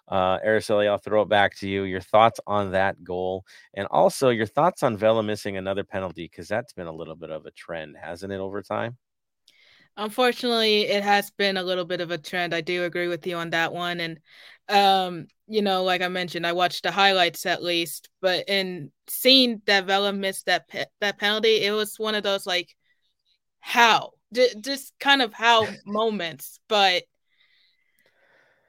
Uh, 0.08 0.38
Araceli, 0.38 0.88
I'll 0.88 0.98
throw 0.98 1.22
it 1.22 1.28
back 1.28 1.56
to 1.58 1.68
you. 1.68 1.82
Your 1.82 2.00
thoughts 2.00 2.40
on 2.46 2.72
that 2.72 3.02
goal, 3.02 3.44
and 3.74 3.86
also 3.90 4.28
your 4.28 4.46
thoughts 4.46 4.82
on 4.82 4.96
Vela 4.96 5.22
missing 5.22 5.56
another 5.56 5.84
penalty 5.84 6.28
because 6.30 6.48
that's 6.48 6.72
been 6.72 6.86
a 6.86 6.92
little 6.92 7.16
bit 7.16 7.30
of 7.30 7.46
a 7.46 7.50
trend, 7.50 7.96
hasn't 8.00 8.32
it, 8.32 8.38
over 8.38 8.62
time? 8.62 8.96
Unfortunately, 9.96 10.82
it 10.82 11.02
has 11.02 11.30
been 11.30 11.56
a 11.56 11.62
little 11.62 11.86
bit 11.86 12.00
of 12.00 12.10
a 12.10 12.18
trend. 12.18 12.54
I 12.54 12.60
do 12.60 12.84
agree 12.84 13.08
with 13.08 13.26
you 13.26 13.36
on 13.36 13.50
that 13.50 13.72
one, 13.72 14.00
and 14.00 14.18
um, 14.68 15.26
you 15.46 15.62
know, 15.62 15.84
like 15.84 16.02
I 16.02 16.08
mentioned, 16.08 16.46
I 16.46 16.52
watched 16.52 16.82
the 16.82 16.90
highlights 16.90 17.46
at 17.46 17.62
least, 17.62 18.08
but 18.20 18.48
in 18.48 18.90
seeing 19.08 19.62
that 19.66 19.86
Vela 19.86 20.12
missed 20.12 20.46
that 20.46 20.68
pe- 20.68 20.86
that 21.00 21.18
penalty, 21.18 21.62
it 21.62 21.72
was 21.72 21.98
one 21.98 22.14
of 22.14 22.22
those 22.22 22.46
like, 22.46 22.76
how 23.60 24.10
j- 24.32 24.54
just 24.60 24.92
kind 24.98 25.22
of 25.22 25.32
how 25.32 25.66
moments. 25.86 26.60
But 26.68 27.04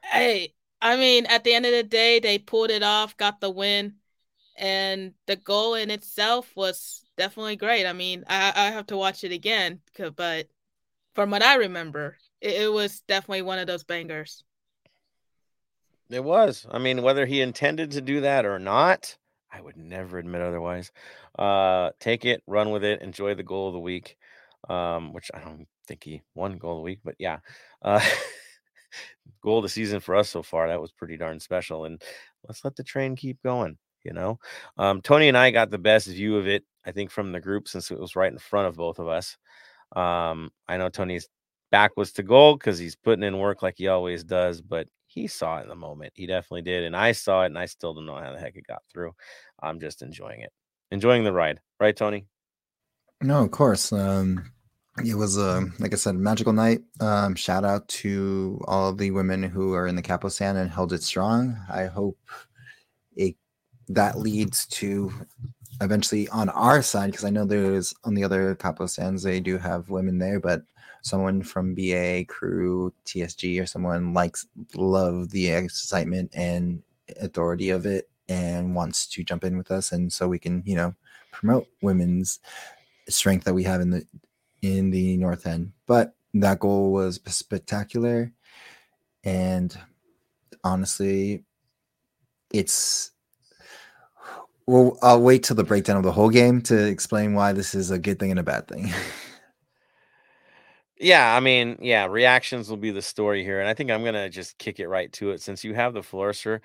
hey, 0.02 0.54
I 0.80 0.96
mean, 0.96 1.26
at 1.26 1.44
the 1.44 1.54
end 1.54 1.66
of 1.66 1.72
the 1.72 1.82
day, 1.82 2.20
they 2.20 2.38
pulled 2.38 2.70
it 2.70 2.82
off, 2.82 3.16
got 3.16 3.40
the 3.40 3.50
win, 3.50 3.94
and 4.56 5.14
the 5.26 5.36
goal 5.36 5.74
in 5.74 5.90
itself 5.90 6.50
was 6.54 7.04
definitely 7.16 7.56
great. 7.56 7.86
I 7.86 7.92
mean, 7.92 8.24
I, 8.28 8.52
I 8.54 8.70
have 8.70 8.86
to 8.88 8.96
watch 8.96 9.24
it 9.24 9.32
again, 9.32 9.80
but 10.16 10.48
from 11.14 11.30
what 11.30 11.42
I 11.42 11.56
remember, 11.56 12.16
it, 12.40 12.62
it 12.62 12.72
was 12.72 13.00
definitely 13.00 13.42
one 13.42 13.58
of 13.58 13.66
those 13.66 13.84
bangers. 13.84 14.44
It 16.10 16.24
was. 16.24 16.66
I 16.70 16.78
mean, 16.78 17.02
whether 17.02 17.26
he 17.26 17.40
intended 17.40 17.90
to 17.92 18.00
do 18.00 18.22
that 18.22 18.46
or 18.46 18.58
not, 18.58 19.16
I 19.52 19.60
would 19.60 19.76
never 19.76 20.18
admit 20.18 20.40
otherwise. 20.40 20.90
Uh, 21.38 21.90
take 22.00 22.24
it, 22.24 22.42
run 22.46 22.70
with 22.70 22.84
it, 22.84 23.02
enjoy 23.02 23.34
the 23.34 23.42
goal 23.42 23.68
of 23.68 23.74
the 23.74 23.80
week. 23.80 24.16
Um, 24.68 25.12
which 25.12 25.30
I 25.32 25.38
don't 25.38 25.68
think 25.86 26.02
he 26.04 26.22
won 26.34 26.58
goal 26.58 26.72
of 26.72 26.78
the 26.78 26.82
week, 26.82 27.00
but 27.04 27.14
yeah. 27.18 27.38
Uh, 27.80 28.00
goal 29.42 29.58
of 29.58 29.62
the 29.64 29.68
season 29.68 30.00
for 30.00 30.14
us 30.14 30.28
so 30.28 30.42
far. 30.42 30.68
That 30.68 30.80
was 30.80 30.92
pretty 30.92 31.16
darn 31.16 31.40
special. 31.40 31.84
And 31.84 32.02
let's 32.46 32.64
let 32.64 32.76
the 32.76 32.84
train 32.84 33.16
keep 33.16 33.42
going. 33.42 33.78
You 34.04 34.12
know, 34.12 34.38
um, 34.78 35.02
Tony 35.02 35.28
and 35.28 35.36
I 35.36 35.50
got 35.50 35.70
the 35.70 35.78
best 35.78 36.06
view 36.06 36.36
of 36.36 36.46
it, 36.46 36.64
I 36.86 36.92
think, 36.92 37.10
from 37.10 37.32
the 37.32 37.40
group 37.40 37.68
since 37.68 37.90
it 37.90 37.98
was 37.98 38.16
right 38.16 38.32
in 38.32 38.38
front 38.38 38.68
of 38.68 38.76
both 38.76 38.98
of 38.98 39.08
us. 39.08 39.36
Um, 39.94 40.50
I 40.68 40.76
know 40.76 40.88
Tony's 40.88 41.28
back 41.70 41.92
was 41.96 42.12
to 42.12 42.22
goal 42.22 42.56
because 42.56 42.78
he's 42.78 42.96
putting 42.96 43.24
in 43.24 43.38
work 43.38 43.62
like 43.62 43.74
he 43.76 43.88
always 43.88 44.24
does, 44.24 44.62
but 44.62 44.86
he 45.06 45.26
saw 45.26 45.58
it 45.58 45.64
in 45.64 45.68
the 45.68 45.74
moment. 45.74 46.12
He 46.14 46.26
definitely 46.26 46.62
did. 46.62 46.84
And 46.84 46.96
I 46.96 47.12
saw 47.12 47.42
it 47.42 47.46
and 47.46 47.58
I 47.58 47.66
still 47.66 47.94
don't 47.94 48.06
know 48.06 48.16
how 48.16 48.32
the 48.32 48.38
heck 48.38 48.56
it 48.56 48.66
got 48.66 48.82
through. 48.92 49.12
I'm 49.60 49.80
just 49.80 50.02
enjoying 50.02 50.40
it, 50.42 50.52
enjoying 50.90 51.24
the 51.24 51.32
ride. 51.32 51.60
Right, 51.80 51.96
Tony? 51.96 52.26
No, 53.20 53.42
of 53.42 53.50
course. 53.50 53.92
Um, 53.92 54.52
it 55.04 55.14
was 55.14 55.36
a 55.36 55.66
like 55.78 55.92
I 55.92 55.96
said, 55.96 56.16
magical 56.16 56.52
night. 56.52 56.82
Um, 57.00 57.34
shout 57.34 57.64
out 57.64 57.86
to 57.88 58.60
all 58.66 58.92
the 58.92 59.10
women 59.10 59.42
who 59.42 59.74
are 59.74 59.86
in 59.86 59.96
the 59.96 60.02
Capo 60.02 60.28
San 60.28 60.56
and 60.56 60.70
held 60.70 60.92
it 60.92 61.02
strong. 61.02 61.56
I 61.70 61.86
hope 61.86 62.18
it 63.16 63.36
that 63.88 64.18
leads 64.18 64.66
to 64.66 65.12
eventually 65.80 66.28
on 66.28 66.48
our 66.50 66.82
side 66.82 67.10
because 67.10 67.24
I 67.24 67.30
know 67.30 67.44
there's 67.44 67.94
on 68.04 68.14
the 68.14 68.24
other 68.24 68.54
Capo 68.54 68.86
Sans 68.86 69.22
they 69.22 69.40
do 69.40 69.58
have 69.58 69.90
women 69.90 70.18
there, 70.18 70.40
but 70.40 70.62
someone 71.02 71.42
from 71.42 71.74
BA 71.74 72.24
crew 72.26 72.92
TSG 73.04 73.62
or 73.62 73.66
someone 73.66 74.12
likes 74.12 74.46
love 74.74 75.30
the 75.30 75.48
excitement 75.50 76.30
and 76.34 76.82
authority 77.20 77.70
of 77.70 77.86
it 77.86 78.10
and 78.28 78.74
wants 78.74 79.06
to 79.06 79.24
jump 79.24 79.44
in 79.44 79.56
with 79.56 79.70
us 79.70 79.92
and 79.92 80.12
so 80.12 80.28
we 80.28 80.38
can 80.38 80.62
you 80.66 80.74
know 80.74 80.94
promote 81.32 81.66
women's 81.80 82.40
strength 83.08 83.44
that 83.44 83.54
we 83.54 83.62
have 83.62 83.80
in 83.80 83.90
the 83.90 84.04
in 84.62 84.90
the 84.90 85.16
north 85.16 85.46
end 85.46 85.72
but 85.86 86.14
that 86.34 86.60
goal 86.60 86.92
was 86.92 87.20
spectacular 87.26 88.32
and 89.24 89.78
honestly 90.64 91.44
it's 92.52 93.12
well 94.66 94.98
i'll 95.02 95.20
wait 95.20 95.42
till 95.42 95.56
the 95.56 95.64
breakdown 95.64 95.96
of 95.96 96.02
the 96.02 96.12
whole 96.12 96.30
game 96.30 96.60
to 96.60 96.76
explain 96.86 97.34
why 97.34 97.52
this 97.52 97.74
is 97.74 97.90
a 97.90 97.98
good 97.98 98.18
thing 98.18 98.30
and 98.30 98.40
a 98.40 98.44
bad 98.44 98.66
thing 98.68 98.90
Yeah, 101.00 101.34
I 101.36 101.40
mean, 101.40 101.78
yeah, 101.80 102.06
reactions 102.06 102.68
will 102.68 102.76
be 102.76 102.90
the 102.90 103.02
story 103.02 103.44
here. 103.44 103.60
And 103.60 103.68
I 103.68 103.74
think 103.74 103.90
I'm 103.90 104.04
gonna 104.04 104.28
just 104.28 104.58
kick 104.58 104.80
it 104.80 104.88
right 104.88 105.12
to 105.14 105.30
it. 105.30 105.40
Since 105.40 105.64
you 105.64 105.74
have 105.74 105.94
the 105.94 106.02
floor, 106.02 106.32
sir, 106.32 106.60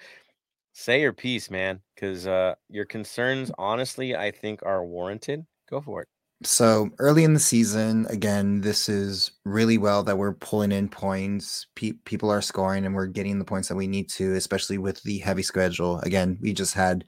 say 0.74 1.02
your 1.02 1.14
piece, 1.14 1.52
man. 1.52 1.82
Because 1.96 2.28
uh 2.28 2.56
your 2.70 2.86
concerns, 2.86 3.52
honestly, 3.58 4.16
I 4.16 4.32
think 4.32 4.62
are 4.64 4.86
warranted. 4.86 5.46
Go 5.70 5.82
for 5.82 6.04
it. 6.04 6.10
So 6.46 6.90
early 7.00 7.24
in 7.24 7.34
the 7.34 7.40
season, 7.40 8.06
again, 8.10 8.62
this 8.62 8.90
is 8.90 9.32
really 9.46 9.78
well 9.78 10.04
that 10.04 10.18
we're 10.18 10.34
pulling 10.34 10.72
in 10.72 10.90
points. 10.90 11.68
Pe- 11.76 11.94
people 12.06 12.30
are 12.30 12.42
scoring, 12.42 12.86
and 12.86 12.94
we're 12.94 13.08
getting 13.08 13.40
the 13.40 13.46
points 13.46 13.68
that 13.70 13.76
we 13.76 13.88
need 13.88 14.10
to, 14.10 14.34
especially 14.36 14.78
with 14.78 15.02
the 15.04 15.20
heavy 15.20 15.44
schedule. 15.44 16.00
Again, 16.00 16.38
we 16.42 16.54
just 16.54 16.74
had 16.74 17.06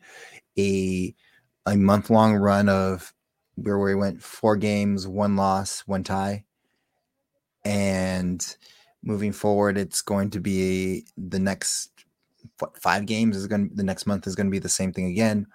a 0.57 1.13
a 1.65 1.75
month 1.75 2.09
long 2.09 2.35
run 2.35 2.69
of 2.69 3.13
where 3.55 3.79
we 3.79 3.95
went 3.95 4.21
four 4.21 4.55
games, 4.55 5.07
one 5.07 5.35
loss, 5.35 5.81
one 5.81 6.03
tie 6.03 6.45
and 7.65 8.55
moving 9.03 9.31
forward 9.31 9.77
it's 9.77 10.01
going 10.01 10.29
to 10.29 10.39
be 10.39 11.05
the 11.17 11.39
next 11.39 11.91
five 12.79 13.05
games 13.05 13.35
is 13.35 13.47
going 13.47 13.69
to 13.69 13.75
the 13.75 13.83
next 13.83 14.05
month 14.05 14.27
is 14.27 14.35
going 14.35 14.47
to 14.47 14.51
be 14.51 14.59
the 14.59 14.69
same 14.69 14.93
thing 14.93 15.07
again 15.07 15.45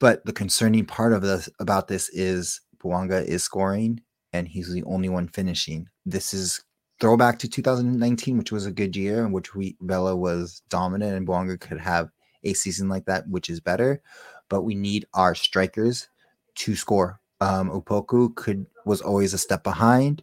but 0.00 0.24
the 0.24 0.32
concerning 0.32 0.84
part 0.84 1.12
of 1.12 1.22
this 1.22 1.48
about 1.60 1.88
this 1.88 2.08
is 2.10 2.60
Bouanga 2.82 3.24
is 3.24 3.42
scoring 3.42 4.00
and 4.32 4.46
he's 4.46 4.70
the 4.70 4.84
only 4.84 5.08
one 5.08 5.28
finishing. 5.28 5.88
This 6.04 6.34
is 6.34 6.62
throwback 7.00 7.38
to 7.40 7.48
2019 7.48 8.38
which 8.38 8.52
was 8.52 8.66
a 8.66 8.72
good 8.72 8.96
year 8.96 9.24
in 9.24 9.32
which 9.32 9.54
we 9.54 9.76
Vela 9.80 10.16
was 10.16 10.62
dominant 10.68 11.14
and 11.14 11.26
Bouanga 11.26 11.58
could 11.58 11.78
have 11.78 12.10
a 12.44 12.52
season 12.54 12.88
like 12.88 13.04
that 13.06 13.28
which 13.28 13.50
is 13.50 13.60
better. 13.60 14.02
But 14.48 14.62
we 14.62 14.74
need 14.74 15.06
our 15.14 15.34
strikers 15.34 16.08
to 16.56 16.74
score. 16.74 17.20
Um 17.40 17.70
Opoku 17.70 18.34
could 18.34 18.66
was 18.84 19.00
always 19.00 19.34
a 19.34 19.38
step 19.38 19.62
behind. 19.62 20.22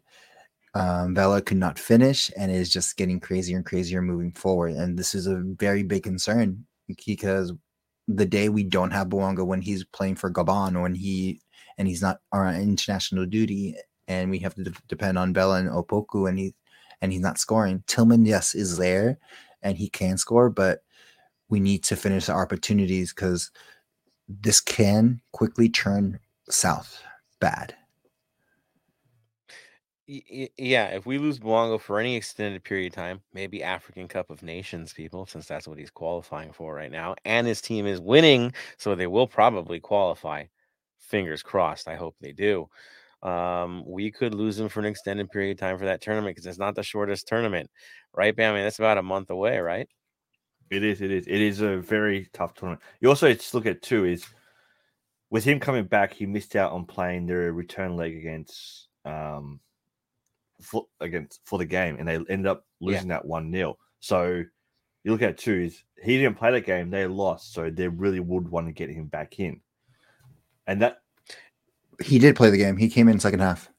Um, 0.76 1.16
Vela 1.16 1.42
could 1.42 1.58
not 1.58 1.80
finish 1.80 2.30
and 2.36 2.52
is 2.52 2.70
just 2.70 2.98
getting 2.98 3.22
crazier 3.22 3.56
and 3.56 3.66
crazier 3.66 4.02
moving 4.02 4.34
forward. 4.34 4.74
And 4.74 5.00
this 5.00 5.16
is 5.16 5.26
a 5.26 5.42
very 5.42 5.84
big 5.84 6.04
concern 6.04 6.66
because 6.86 7.54
the 8.10 8.26
day 8.26 8.50
we 8.50 8.64
don't 8.64 8.92
have 8.92 9.08
Bouanga 9.08 9.46
when 9.46 9.62
he's 9.62 9.86
playing 9.86 10.16
for 10.16 10.30
Gabon, 10.30 10.82
when 10.82 10.94
he 10.94 11.40
and 11.78 11.88
he's 11.88 12.02
not 12.02 12.20
on 12.32 12.56
international 12.56 13.26
duty, 13.26 13.76
and 14.08 14.30
we 14.30 14.40
have 14.40 14.56
to 14.56 14.64
de- 14.64 14.74
depend 14.88 15.18
on 15.18 15.34
Vela 15.34 15.60
and 15.60 15.70
Opoku, 15.70 16.30
and 16.30 16.40
he 16.40 16.54
and 17.02 17.12
he's 17.12 17.22
not 17.22 17.38
scoring. 17.40 17.84
Tillman, 17.88 18.26
yes, 18.26 18.56
is 18.56 18.78
there, 18.78 19.18
and 19.62 19.78
he 19.78 19.90
can 19.90 20.18
score, 20.18 20.50
but 20.50 20.80
we 21.50 21.60
need 21.60 21.84
to 21.84 21.96
finish 21.96 22.26
the 22.26 22.34
opportunities 22.34 23.14
because 23.14 23.52
this 24.28 24.60
can 24.60 25.22
quickly 25.32 25.70
turn 25.70 26.20
south 26.50 27.02
bad 27.40 27.76
yeah, 30.08 30.88
if 30.90 31.06
we 31.06 31.18
lose 31.18 31.40
Bouanga 31.40 31.80
for 31.80 32.00
any 32.00 32.16
extended 32.16 32.64
period 32.64 32.92
of 32.92 32.96
time, 32.96 33.22
maybe 33.34 33.64
African 33.64 34.08
Cup 34.08 34.30
of 34.30 34.44
Nations, 34.44 34.94
people, 34.94 35.26
since 35.26 35.48
that's 35.48 35.68
what 35.68 35.80
he's 35.80 35.90
qualifying 35.90 36.52
for 36.52 36.76
right 36.76 36.92
now, 36.92 37.16
and 37.26 37.48
his 37.48 37.62
team 37.62 37.88
is 37.88 38.00
winning, 38.00 38.54
so 38.78 38.94
they 38.94 39.08
will 39.08 39.28
probably 39.28 39.80
qualify. 39.80 40.46
Fingers 41.06 41.44
crossed. 41.44 41.88
I 41.88 41.96
hope 41.96 42.16
they 42.20 42.32
do. 42.32 42.70
Um, 43.24 43.84
we 43.88 44.12
could 44.12 44.36
lose 44.36 44.60
him 44.60 44.70
for 44.70 44.82
an 44.82 44.86
extended 44.86 45.32
period 45.32 45.52
of 45.52 45.60
time 45.60 45.78
for 45.78 45.86
that 45.86 46.02
tournament 46.02 46.36
because 46.36 46.46
it's 46.46 46.60
not 46.60 46.76
the 46.76 46.84
shortest 46.84 47.28
tournament, 47.28 47.70
right? 48.14 48.36
Bam, 48.36 48.54
I 48.54 48.56
mean, 48.58 48.64
that's 48.64 48.80
about 48.80 48.98
a 48.98 49.04
month 49.04 49.30
away, 49.30 49.58
right? 49.60 49.88
It 50.70 50.84
is. 50.84 51.02
It 51.02 51.12
is. 51.12 51.28
It 51.28 51.42
is 51.42 51.62
a 51.62 51.78
very 51.78 52.30
tough 52.34 52.54
tournament. 52.54 52.82
You 53.00 53.10
also 53.10 53.32
just 53.34 53.54
look 53.54 53.66
at 53.66 53.82
too 53.82 54.06
is 54.06 54.26
with 55.30 55.44
him 55.44 55.60
coming 55.60 55.86
back, 55.86 56.14
he 56.14 56.26
missed 56.26 56.56
out 56.56 56.72
on 56.72 56.86
playing 56.86 57.26
the 57.26 57.36
return 57.36 57.96
leg 57.96 58.16
against 58.16 58.88
um, 59.06 59.60
for, 60.62 60.86
against 61.00 61.42
for 61.46 61.60
the 61.60 61.66
game, 61.66 61.98
and 62.00 62.08
they 62.08 62.16
ended 62.16 62.48
up 62.48 62.66
losing 62.80 63.10
yeah. 63.10 63.18
that 63.18 63.26
one 63.26 63.52
0 63.52 63.78
So 64.00 64.44
you 65.04 65.12
look 65.12 65.22
at 65.22 65.38
two 65.38 65.56
is 65.56 65.84
he 66.02 66.18
didn't 66.18 66.38
play 66.38 66.52
that 66.52 66.66
game; 66.66 66.90
they 66.90 67.06
lost, 67.06 67.54
so 67.54 67.70
they 67.70 67.88
really 67.88 68.20
would 68.20 68.48
want 68.48 68.68
to 68.68 68.74
get 68.74 68.90
him 68.90 69.08
back 69.08 69.40
in. 69.40 69.62
And 70.68 70.82
that 70.82 71.00
he 72.04 72.20
did 72.20 72.36
play 72.36 72.50
the 72.50 72.58
game. 72.58 72.78
He 72.78 72.90
came 72.90 73.08
in 73.08 73.20
second 73.20 73.40
half. 73.40 73.70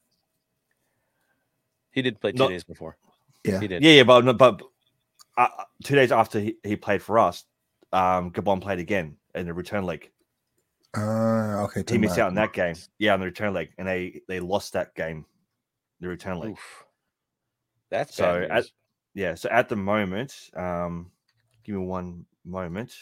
He 1.91 2.01
did 2.01 2.19
play 2.19 2.31
two 2.31 2.37
Not, 2.37 2.49
days 2.49 2.63
before. 2.63 2.97
Yeah, 3.43 3.59
he 3.59 3.67
did. 3.67 3.83
Yeah, 3.83 3.91
yeah, 3.91 4.03
but 4.03 4.33
but 4.37 4.61
uh, 5.37 5.47
two 5.83 5.95
days 5.95 6.11
after 6.11 6.39
he, 6.39 6.55
he 6.63 6.75
played 6.75 7.01
for 7.01 7.19
us, 7.19 7.43
um, 7.91 8.31
Gabon 8.31 8.61
played 8.61 8.79
again 8.79 9.17
in 9.35 9.45
the 9.45 9.53
return 9.53 9.83
leg. 9.83 10.09
Uh, 10.95 11.63
okay. 11.65 11.83
He 11.87 11.97
missed 11.97 12.17
out 12.17 12.27
on 12.27 12.35
that 12.35 12.53
game. 12.53 12.75
Yeah, 12.97 13.13
on 13.13 13.19
the 13.19 13.25
return 13.25 13.53
leg, 13.53 13.69
and 13.77 13.87
they 13.87 14.21
they 14.27 14.39
lost 14.39 14.73
that 14.73 14.95
game 14.95 15.25
the 15.99 16.07
return 16.07 16.39
leg. 16.39 16.51
Oof. 16.51 16.85
That's 17.89 18.15
so 18.15 18.47
at 18.49 18.65
yeah. 19.13 19.35
So 19.35 19.49
at 19.49 19.69
the 19.69 19.75
moment, 19.75 20.33
um, 20.55 21.11
give 21.63 21.75
me 21.75 21.85
one 21.85 22.25
moment. 22.45 22.93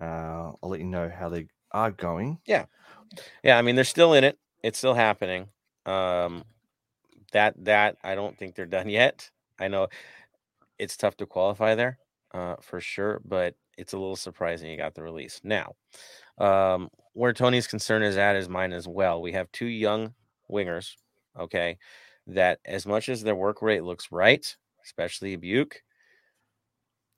Uh, 0.00 0.52
I'll 0.62 0.68
let 0.68 0.80
you 0.80 0.86
know 0.86 1.08
how 1.08 1.28
they 1.28 1.46
are 1.72 1.90
going. 1.90 2.38
Yeah, 2.46 2.66
yeah. 3.42 3.58
I 3.58 3.62
mean, 3.62 3.74
they're 3.74 3.84
still 3.84 4.14
in 4.14 4.24
it. 4.24 4.38
It's 4.62 4.78
still 4.78 4.94
happening. 4.94 5.48
Um, 5.84 6.44
that 7.32 7.54
that 7.64 7.96
I 8.02 8.14
don't 8.14 8.36
think 8.38 8.54
they're 8.54 8.66
done 8.66 8.88
yet. 8.90 9.30
I 9.58 9.68
know 9.68 9.88
it's 10.78 10.96
tough 10.96 11.16
to 11.18 11.26
qualify 11.26 11.74
there, 11.74 11.98
uh, 12.34 12.56
for 12.60 12.80
sure, 12.80 13.20
but 13.24 13.54
it's 13.78 13.92
a 13.92 13.98
little 13.98 14.16
surprising 14.16 14.70
you 14.70 14.76
got 14.76 14.94
the 14.94 15.02
release 15.02 15.40
now. 15.44 15.74
Um, 16.38 16.90
where 17.14 17.32
Tony's 17.32 17.66
concern 17.66 18.02
is 18.02 18.16
at 18.16 18.36
is 18.36 18.48
mine 18.48 18.72
as 18.72 18.86
well. 18.86 19.22
We 19.22 19.32
have 19.32 19.50
two 19.52 19.66
young 19.66 20.14
wingers 20.50 20.96
okay, 21.38 21.78
that 22.26 22.60
as 22.64 22.86
much 22.86 23.08
as 23.08 23.22
their 23.22 23.34
work 23.34 23.62
rate 23.62 23.84
looks 23.84 24.08
right, 24.10 24.56
especially 24.84 25.36
Biuk, 25.36 25.72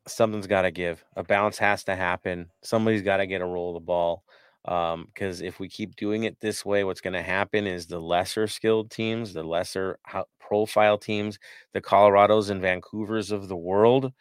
something's 0.08 0.46
got 0.46 0.62
to 0.62 0.70
give. 0.70 1.04
A 1.16 1.22
bounce 1.22 1.58
has 1.58 1.84
to 1.84 1.96
happen. 1.96 2.50
Somebody's 2.62 3.02
got 3.02 3.18
to 3.18 3.26
get 3.26 3.42
a 3.42 3.46
roll 3.46 3.70
of 3.70 3.74
the 3.82 3.86
ball. 3.86 4.24
because 4.64 5.40
um, 5.40 5.46
if 5.46 5.60
we 5.60 5.68
keep 5.68 5.96
doing 5.96 6.24
it 6.24 6.38
this 6.40 6.64
way, 6.64 6.84
what's 6.84 7.00
going 7.00 7.14
to 7.14 7.22
happen 7.22 7.66
is 7.66 7.86
the 7.86 8.00
lesser 8.00 8.46
skilled 8.46 8.90
teams, 8.90 9.32
the 9.32 9.42
lesser 9.42 9.98
profile 10.40 10.98
teams, 10.98 11.38
the 11.72 11.80
Colorados 11.80 12.50
and 12.50 12.62
Vancouvers 12.62 13.32
of 13.32 13.48
the 13.48 13.56
world, 13.56 14.12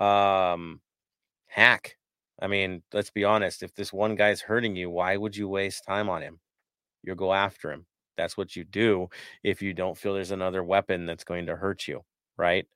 um, 0.00 0.80
hack. 1.46 1.96
I 2.40 2.48
mean, 2.48 2.82
let's 2.92 3.10
be 3.10 3.24
honest. 3.24 3.62
If 3.62 3.74
this 3.74 3.92
one 3.92 4.14
guy's 4.14 4.40
hurting 4.42 4.76
you, 4.76 4.90
why 4.90 5.16
would 5.16 5.36
you 5.36 5.48
waste 5.48 5.84
time 5.84 6.08
on 6.08 6.22
him? 6.22 6.40
You'll 7.02 7.16
go 7.16 7.32
after 7.32 7.72
him. 7.72 7.86
That's 8.16 8.36
what 8.36 8.56
you 8.56 8.64
do 8.64 9.08
if 9.42 9.62
you 9.62 9.74
don't 9.74 9.96
feel 9.96 10.14
there's 10.14 10.30
another 10.30 10.64
weapon 10.64 11.06
that's 11.06 11.24
going 11.24 11.46
to 11.46 11.56
hurt 11.56 11.86
you, 11.88 12.02
right? 12.36 12.66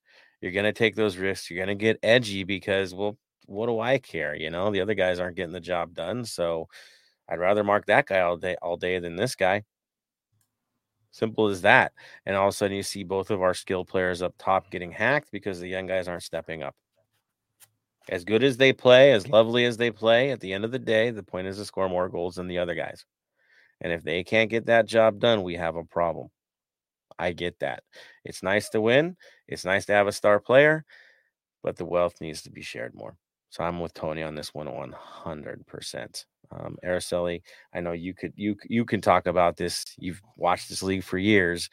You're 0.40 0.52
to 0.52 0.72
take 0.72 0.96
those 0.96 1.16
risks. 1.16 1.50
You're 1.50 1.66
to 1.66 1.74
get 1.74 1.98
edgy 2.02 2.44
because, 2.44 2.94
well, 2.94 3.18
what 3.46 3.66
do 3.66 3.80
I 3.80 3.98
care? 3.98 4.34
You 4.34 4.50
know, 4.50 4.70
the 4.70 4.80
other 4.80 4.94
guys 4.94 5.20
aren't 5.20 5.36
getting 5.36 5.52
the 5.52 5.60
job 5.60 5.94
done. 5.94 6.24
So 6.24 6.68
I'd 7.28 7.38
rather 7.38 7.64
mark 7.64 7.86
that 7.86 8.06
guy 8.06 8.20
all 8.20 8.36
day, 8.36 8.56
all 8.62 8.76
day 8.76 8.98
than 8.98 9.16
this 9.16 9.34
guy. 9.34 9.64
Simple 11.12 11.48
as 11.48 11.62
that. 11.62 11.92
And 12.24 12.36
all 12.36 12.48
of 12.48 12.54
a 12.54 12.56
sudden, 12.56 12.76
you 12.76 12.82
see 12.82 13.02
both 13.02 13.30
of 13.30 13.42
our 13.42 13.54
skill 13.54 13.84
players 13.84 14.22
up 14.22 14.34
top 14.38 14.70
getting 14.70 14.92
hacked 14.92 15.30
because 15.32 15.60
the 15.60 15.68
young 15.68 15.86
guys 15.86 16.08
aren't 16.08 16.22
stepping 16.22 16.62
up. 16.62 16.74
As 18.08 18.24
good 18.24 18.42
as 18.42 18.56
they 18.56 18.72
play, 18.72 19.12
as 19.12 19.28
lovely 19.28 19.64
as 19.64 19.76
they 19.76 19.90
play, 19.90 20.30
at 20.30 20.40
the 20.40 20.52
end 20.52 20.64
of 20.64 20.72
the 20.72 20.78
day, 20.78 21.10
the 21.10 21.22
point 21.22 21.46
is 21.46 21.58
to 21.58 21.64
score 21.64 21.88
more 21.88 22.08
goals 22.08 22.36
than 22.36 22.46
the 22.46 22.58
other 22.58 22.74
guys. 22.74 23.04
And 23.80 23.92
if 23.92 24.02
they 24.02 24.24
can't 24.24 24.50
get 24.50 24.66
that 24.66 24.86
job 24.86 25.18
done, 25.18 25.42
we 25.42 25.56
have 25.56 25.76
a 25.76 25.84
problem. 25.84 26.28
I 27.20 27.32
get 27.32 27.58
that. 27.60 27.82
It's 28.24 28.42
nice 28.42 28.68
to 28.70 28.80
win. 28.80 29.16
It's 29.48 29.64
nice 29.64 29.86
to 29.86 29.92
have 29.92 30.06
a 30.08 30.12
star 30.12 30.40
player, 30.40 30.84
but 31.62 31.76
the 31.76 31.84
wealth 31.84 32.20
needs 32.20 32.42
to 32.42 32.50
be 32.50 32.62
shared 32.62 32.94
more. 32.94 33.16
So 33.50 33.64
I'm 33.64 33.80
with 33.80 33.94
Tony 33.94 34.22
on 34.22 34.34
this 34.34 34.54
one 34.54 34.68
100%. 34.68 36.24
Um, 36.52 36.76
Araceli, 36.84 37.42
I 37.74 37.80
know 37.80 37.92
you 37.92 38.14
could 38.14 38.32
you 38.36 38.56
you 38.68 38.84
can 38.84 39.00
talk 39.00 39.26
about 39.26 39.56
this. 39.56 39.84
You've 39.98 40.20
watched 40.36 40.68
this 40.68 40.82
league 40.82 41.04
for 41.04 41.18
years. 41.18 41.68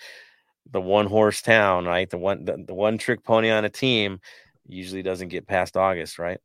The 0.71 0.81
one 0.81 1.07
horse 1.07 1.41
town, 1.41 1.85
right? 1.85 2.09
The 2.09 2.17
one 2.17 2.45
the, 2.45 2.63
the 2.67 2.75
one 2.75 2.97
trick 2.97 3.23
pony 3.23 3.49
on 3.49 3.65
a 3.65 3.69
team 3.69 4.19
usually 4.67 5.01
doesn't 5.01 5.29
get 5.29 5.47
past 5.47 5.77
August, 5.77 6.19
right? 6.19 6.39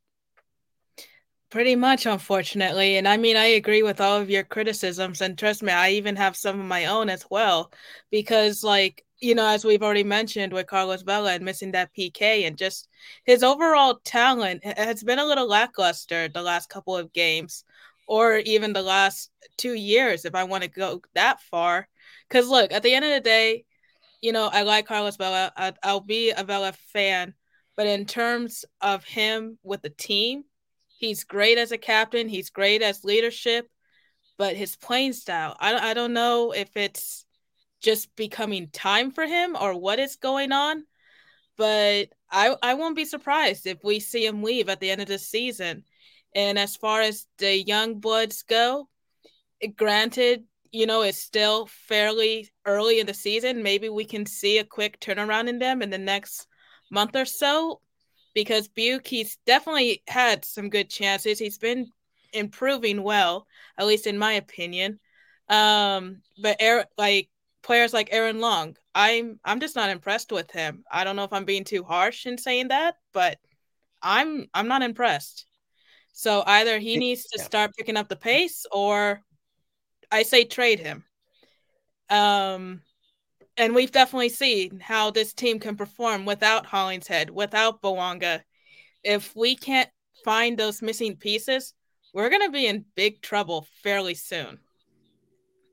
Pretty 1.53 1.77
much, 1.77 2.07
unfortunately. 2.07 2.97
And 2.97 3.07
I 3.07 3.19
mean, 3.19 3.37
I 3.37 3.45
agree 3.45 3.83
with 3.83 4.01
all 4.01 4.19
of 4.19 4.31
your 4.31 4.43
criticisms. 4.43 5.21
And 5.21 5.39
trust 5.39 5.63
me, 5.63 5.71
I 5.71 5.91
even 5.91 6.17
have 6.17 6.35
some 6.35 6.59
of 6.59 6.65
my 6.65 6.87
own 6.87 7.11
as 7.11 7.27
well. 7.31 7.71
Because, 8.11 8.65
like, 8.65 9.05
you 9.21 9.35
know, 9.35 9.47
as 9.47 9.63
we've 9.63 9.83
already 9.83 10.03
mentioned 10.03 10.55
with 10.55 10.67
Carlos 10.67 11.03
Vela 11.03 11.35
and 11.35 11.45
missing 11.45 11.73
that 11.73 11.93
PK 11.93 12.47
and 12.47 12.57
just 12.57 12.89
his 13.25 13.43
overall 13.43 14.01
talent 14.03 14.65
has 14.65 15.05
been 15.05 15.19
a 15.19 15.27
little 15.27 15.47
lackluster 15.47 16.27
the 16.29 16.41
last 16.41 16.71
couple 16.71 16.97
of 16.97 17.13
games 17.13 17.65
or 18.09 18.39
even 18.39 18.73
the 18.73 18.83
last 18.83 19.31
two 19.59 19.75
years, 19.75 20.25
if 20.25 20.35
I 20.35 20.45
want 20.45 20.65
to 20.65 20.71
go 20.71 21.03
that 21.15 21.43
far. 21.43 21.87
Because, 22.29 22.49
look, 22.49 22.73
at 22.73 22.83
the 22.83 22.95
end 22.95 23.05
of 23.05 23.13
the 23.13 23.21
day, 23.21 23.67
you 24.23 24.33
know, 24.33 24.49
I 24.51 24.63
like 24.63 24.87
Carlos 24.87 25.19
Vela. 25.19 25.53
I'll 25.83 26.01
be 26.01 26.31
a 26.31 26.45
Vela 26.45 26.73
fan. 26.95 27.35
But 27.77 27.89
in 27.89 28.07
terms 28.07 28.65
of 28.81 29.05
him 29.05 29.59
with 29.63 29.83
the 29.83 29.91
team, 29.91 30.45
He's 31.03 31.25
great 31.25 31.59
as 31.59 31.73
a 31.73 31.79
captain. 31.79 32.29
He's 32.29 32.51
great 32.51 32.81
as 32.81 33.03
leadership, 33.03 33.69
but 34.39 34.55
his 34.55 34.77
playing 34.77 35.15
style, 35.15 35.57
I, 35.59 35.91
I 35.91 35.95
don't 35.95 36.13
know 36.13 36.53
if 36.53 36.77
it's 36.77 37.25
just 37.81 38.15
becoming 38.15 38.69
time 38.69 39.11
for 39.11 39.27
him 39.27 39.57
or 39.61 39.77
what 39.77 39.99
is 39.99 40.15
going 40.15 40.53
on. 40.53 40.85
But 41.57 42.11
I 42.31 42.55
I 42.63 42.75
won't 42.75 42.95
be 42.95 43.05
surprised 43.05 43.67
if 43.67 43.79
we 43.83 43.99
see 43.99 44.25
him 44.25 44.45
leave 44.45 44.69
at 44.69 44.79
the 44.79 44.93
end 44.93 45.01
of 45.01 45.09
the 45.09 45.19
season. 45.19 45.83
And 46.37 46.57
as 46.57 46.77
far 46.77 47.01
as 47.01 47.27
the 47.39 47.53
young 47.53 47.99
bloods 47.99 48.45
go, 48.45 48.89
granted, 49.77 50.45
you 50.71 50.87
know, 50.87 51.03
it's 51.03 51.19
still 51.19 51.67
fairly 51.67 52.49
early 52.65 53.01
in 53.01 53.09
the 53.09 53.15
season. 53.15 53.65
Maybe 53.65 53.89
we 53.89 54.05
can 54.05 54.25
see 54.25 54.59
a 54.59 54.65
quick 54.65 55.01
turnaround 55.01 55.49
in 55.49 55.59
them 55.59 55.83
in 55.83 55.91
the 55.91 55.99
next 55.99 56.47
month 56.93 57.17
or 57.17 57.25
so 57.25 57.81
because 58.35 58.69
Biuk, 58.69 59.07
he's 59.07 59.37
definitely 59.47 60.03
had 60.09 60.45
some 60.45 60.71
good 60.71 60.91
chances. 60.91 61.39
He's 61.39 61.59
been 61.59 61.91
improving 62.33 63.03
well, 63.03 63.47
at 63.79 63.87
least 63.87 64.07
in 64.07 64.19
my 64.19 64.33
opinion. 64.33 64.99
Um, 65.49 66.23
but 66.41 66.57
Aaron, 66.61 66.87
like 66.97 67.29
players 67.63 67.93
like 67.93 68.09
Aaron 68.13 68.41
Long, 68.41 68.77
I'm 68.95 69.39
I'm 69.45 69.61
just 69.61 69.77
not 69.77 69.91
impressed 69.91 70.33
with 70.33 70.51
him. 70.51 70.85
I 70.91 71.05
don't 71.05 71.17
know 71.17 71.25
if 71.25 71.33
I'm 71.33 71.45
being 71.45 71.65
too 71.65 71.85
harsh 71.85 72.27
in 72.27 72.39
saying 72.39 72.69
that, 72.69 72.97
but 73.13 73.39
I'm 74.03 74.49
I'm 74.55 74.69
not 74.69 74.83
impressed. 74.83 75.47
So 76.13 76.43
either 76.47 76.79
he 76.79 76.97
needs 76.99 77.25
to 77.29 77.43
start 77.43 77.75
picking 77.77 77.97
up 77.97 78.09
the 78.09 78.17
pace 78.17 78.67
or 78.71 79.23
I 80.11 80.25
say 80.25 80.45
trade 80.45 80.81
him. 80.81 81.05
Um 82.11 82.83
and 83.57 83.75
we've 83.75 83.93
definitely 83.93 84.31
seen 84.31 84.81
how 84.81 85.11
this 85.11 85.33
team 85.33 85.59
can 85.59 85.77
perform 85.77 86.25
without 86.25 86.67
Hollingshead, 86.67 87.31
without 87.31 87.83
Bouanga. 87.83 88.43
If 89.05 89.35
we 89.37 89.57
can't 89.57 89.91
find 90.25 90.59
those 90.59 90.83
missing 90.83 91.17
pieces, 91.17 91.75
we're 92.15 92.31
going 92.31 92.43
to 92.43 92.51
be 92.51 92.67
in 92.67 92.85
big 92.95 93.21
trouble 93.23 93.67
fairly 93.83 94.15
soon. 94.15 94.59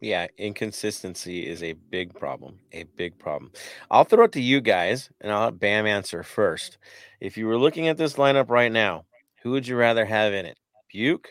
Yeah, 0.02 0.28
inconsistency 0.38 1.46
is 1.46 1.62
a 1.62 1.74
big 1.74 2.14
problem. 2.14 2.60
A 2.72 2.84
big 2.84 3.20
problem. 3.20 3.52
I'll 3.92 4.06
throw 4.06 4.24
it 4.24 4.32
to 4.34 4.42
you 4.42 4.62
guys 4.62 5.10
and 5.20 5.32
I'll 5.32 5.46
let 5.46 5.60
Bam 5.60 5.86
answer 5.86 6.24
first. 6.24 6.78
If 7.20 7.38
you 7.38 7.48
were 7.48 7.58
looking 7.58 7.90
at 7.90 7.98
this 7.98 8.14
lineup 8.14 8.50
right 8.50 8.72
now, 8.72 9.06
who 9.44 9.52
would 9.52 9.68
you 9.68 9.76
rather 9.76 10.06
have 10.06 10.34
in 10.34 10.46
it? 10.46 10.58
Biuk 10.94 11.26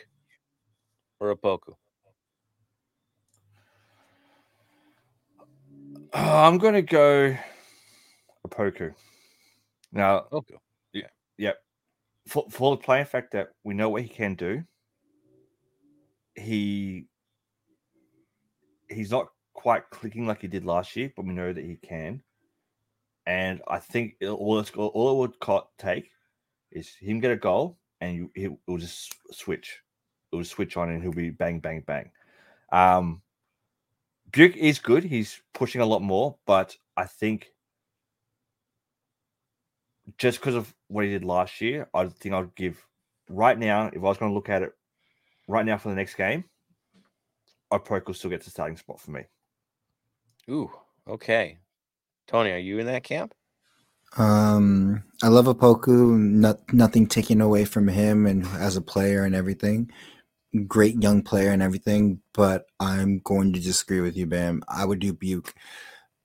or 1.19 1.35
Opoku? 1.35 1.78
Oh, 6.13 6.43
I'm 6.43 6.57
going 6.57 6.73
to 6.73 6.81
go 6.81 7.35
Opoku. 8.47 8.93
Now, 9.91 10.25
okay. 10.31 10.55
yeah, 10.93 11.07
yeah. 11.37 11.53
For, 12.27 12.45
for 12.49 12.75
the 12.75 12.81
playing 12.81 13.05
fact 13.05 13.31
that 13.33 13.49
we 13.63 13.73
know 13.73 13.89
what 13.89 14.01
he 14.01 14.09
can 14.09 14.35
do, 14.35 14.63
he 16.35 17.05
he's 18.89 19.11
not 19.11 19.27
quite 19.53 19.89
clicking 19.89 20.25
like 20.25 20.41
he 20.41 20.47
did 20.47 20.65
last 20.65 20.95
year, 20.95 21.11
but 21.15 21.25
we 21.25 21.33
know 21.33 21.53
that 21.53 21.63
he 21.63 21.75
can. 21.75 22.21
And 23.25 23.61
I 23.67 23.77
think 23.77 24.15
it, 24.19 24.29
all, 24.29 24.59
it's, 24.59 24.71
all 24.71 25.11
it 25.11 25.17
would 25.17 25.65
take 25.77 26.09
is 26.71 26.95
him 26.95 27.19
get 27.19 27.31
a 27.31 27.35
goal, 27.35 27.77
and 28.01 28.15
you, 28.15 28.31
he 28.33 28.49
will 28.65 28.77
just 28.77 29.15
switch. 29.31 29.79
It 30.31 30.35
will 30.35 30.43
switch 30.43 30.77
on, 30.77 30.89
and 30.89 31.03
he'll 31.03 31.11
be 31.11 31.29
bang, 31.29 31.59
bang, 31.59 31.83
bang. 31.85 32.09
Um, 32.71 33.21
Biuk 34.31 34.55
is 34.55 34.79
good. 34.79 35.03
He's 35.03 35.41
pushing 35.53 35.81
a 35.81 35.85
lot 35.85 36.01
more, 36.01 36.35
but 36.45 36.75
I 36.95 37.05
think 37.05 37.47
just 40.17 40.39
because 40.39 40.55
of 40.55 40.73
what 40.87 41.05
he 41.05 41.11
did 41.11 41.23
last 41.23 41.61
year, 41.61 41.87
I 41.93 42.07
think 42.07 42.35
I'd 42.35 42.55
give 42.55 42.85
right 43.29 43.57
now, 43.57 43.87
if 43.87 43.97
I 43.97 43.99
was 43.99 44.17
going 44.17 44.31
to 44.31 44.35
look 44.35 44.49
at 44.49 44.63
it 44.63 44.71
right 45.47 45.65
now 45.65 45.77
for 45.77 45.89
the 45.89 45.95
next 45.95 46.15
game, 46.15 46.43
Opoku 47.71 48.15
still 48.15 48.29
gets 48.29 48.47
a 48.47 48.49
starting 48.49 48.77
spot 48.77 48.99
for 48.99 49.11
me. 49.11 49.23
Ooh, 50.49 50.71
okay. 51.07 51.57
Tony, 52.27 52.51
are 52.51 52.57
you 52.57 52.79
in 52.79 52.87
that 52.87 53.03
camp? 53.03 53.33
Um, 54.17 55.03
I 55.21 55.27
love 55.27 55.45
Opoku. 55.45 56.17
Not, 56.17 56.73
nothing 56.73 57.07
taken 57.07 57.41
away 57.41 57.65
from 57.65 57.87
him 57.87 58.25
and 58.25 58.45
as 58.57 58.75
a 58.75 58.81
player 58.81 59.23
and 59.23 59.35
everything 59.35 59.91
great 60.67 61.01
young 61.01 61.21
player 61.21 61.51
and 61.51 61.61
everything, 61.61 62.21
but 62.33 62.65
I'm 62.79 63.19
going 63.19 63.53
to 63.53 63.59
disagree 63.59 64.01
with 64.01 64.17
you, 64.17 64.25
Bam. 64.25 64.63
I 64.67 64.85
would 64.85 64.99
do 64.99 65.13
Biuk. 65.13 65.51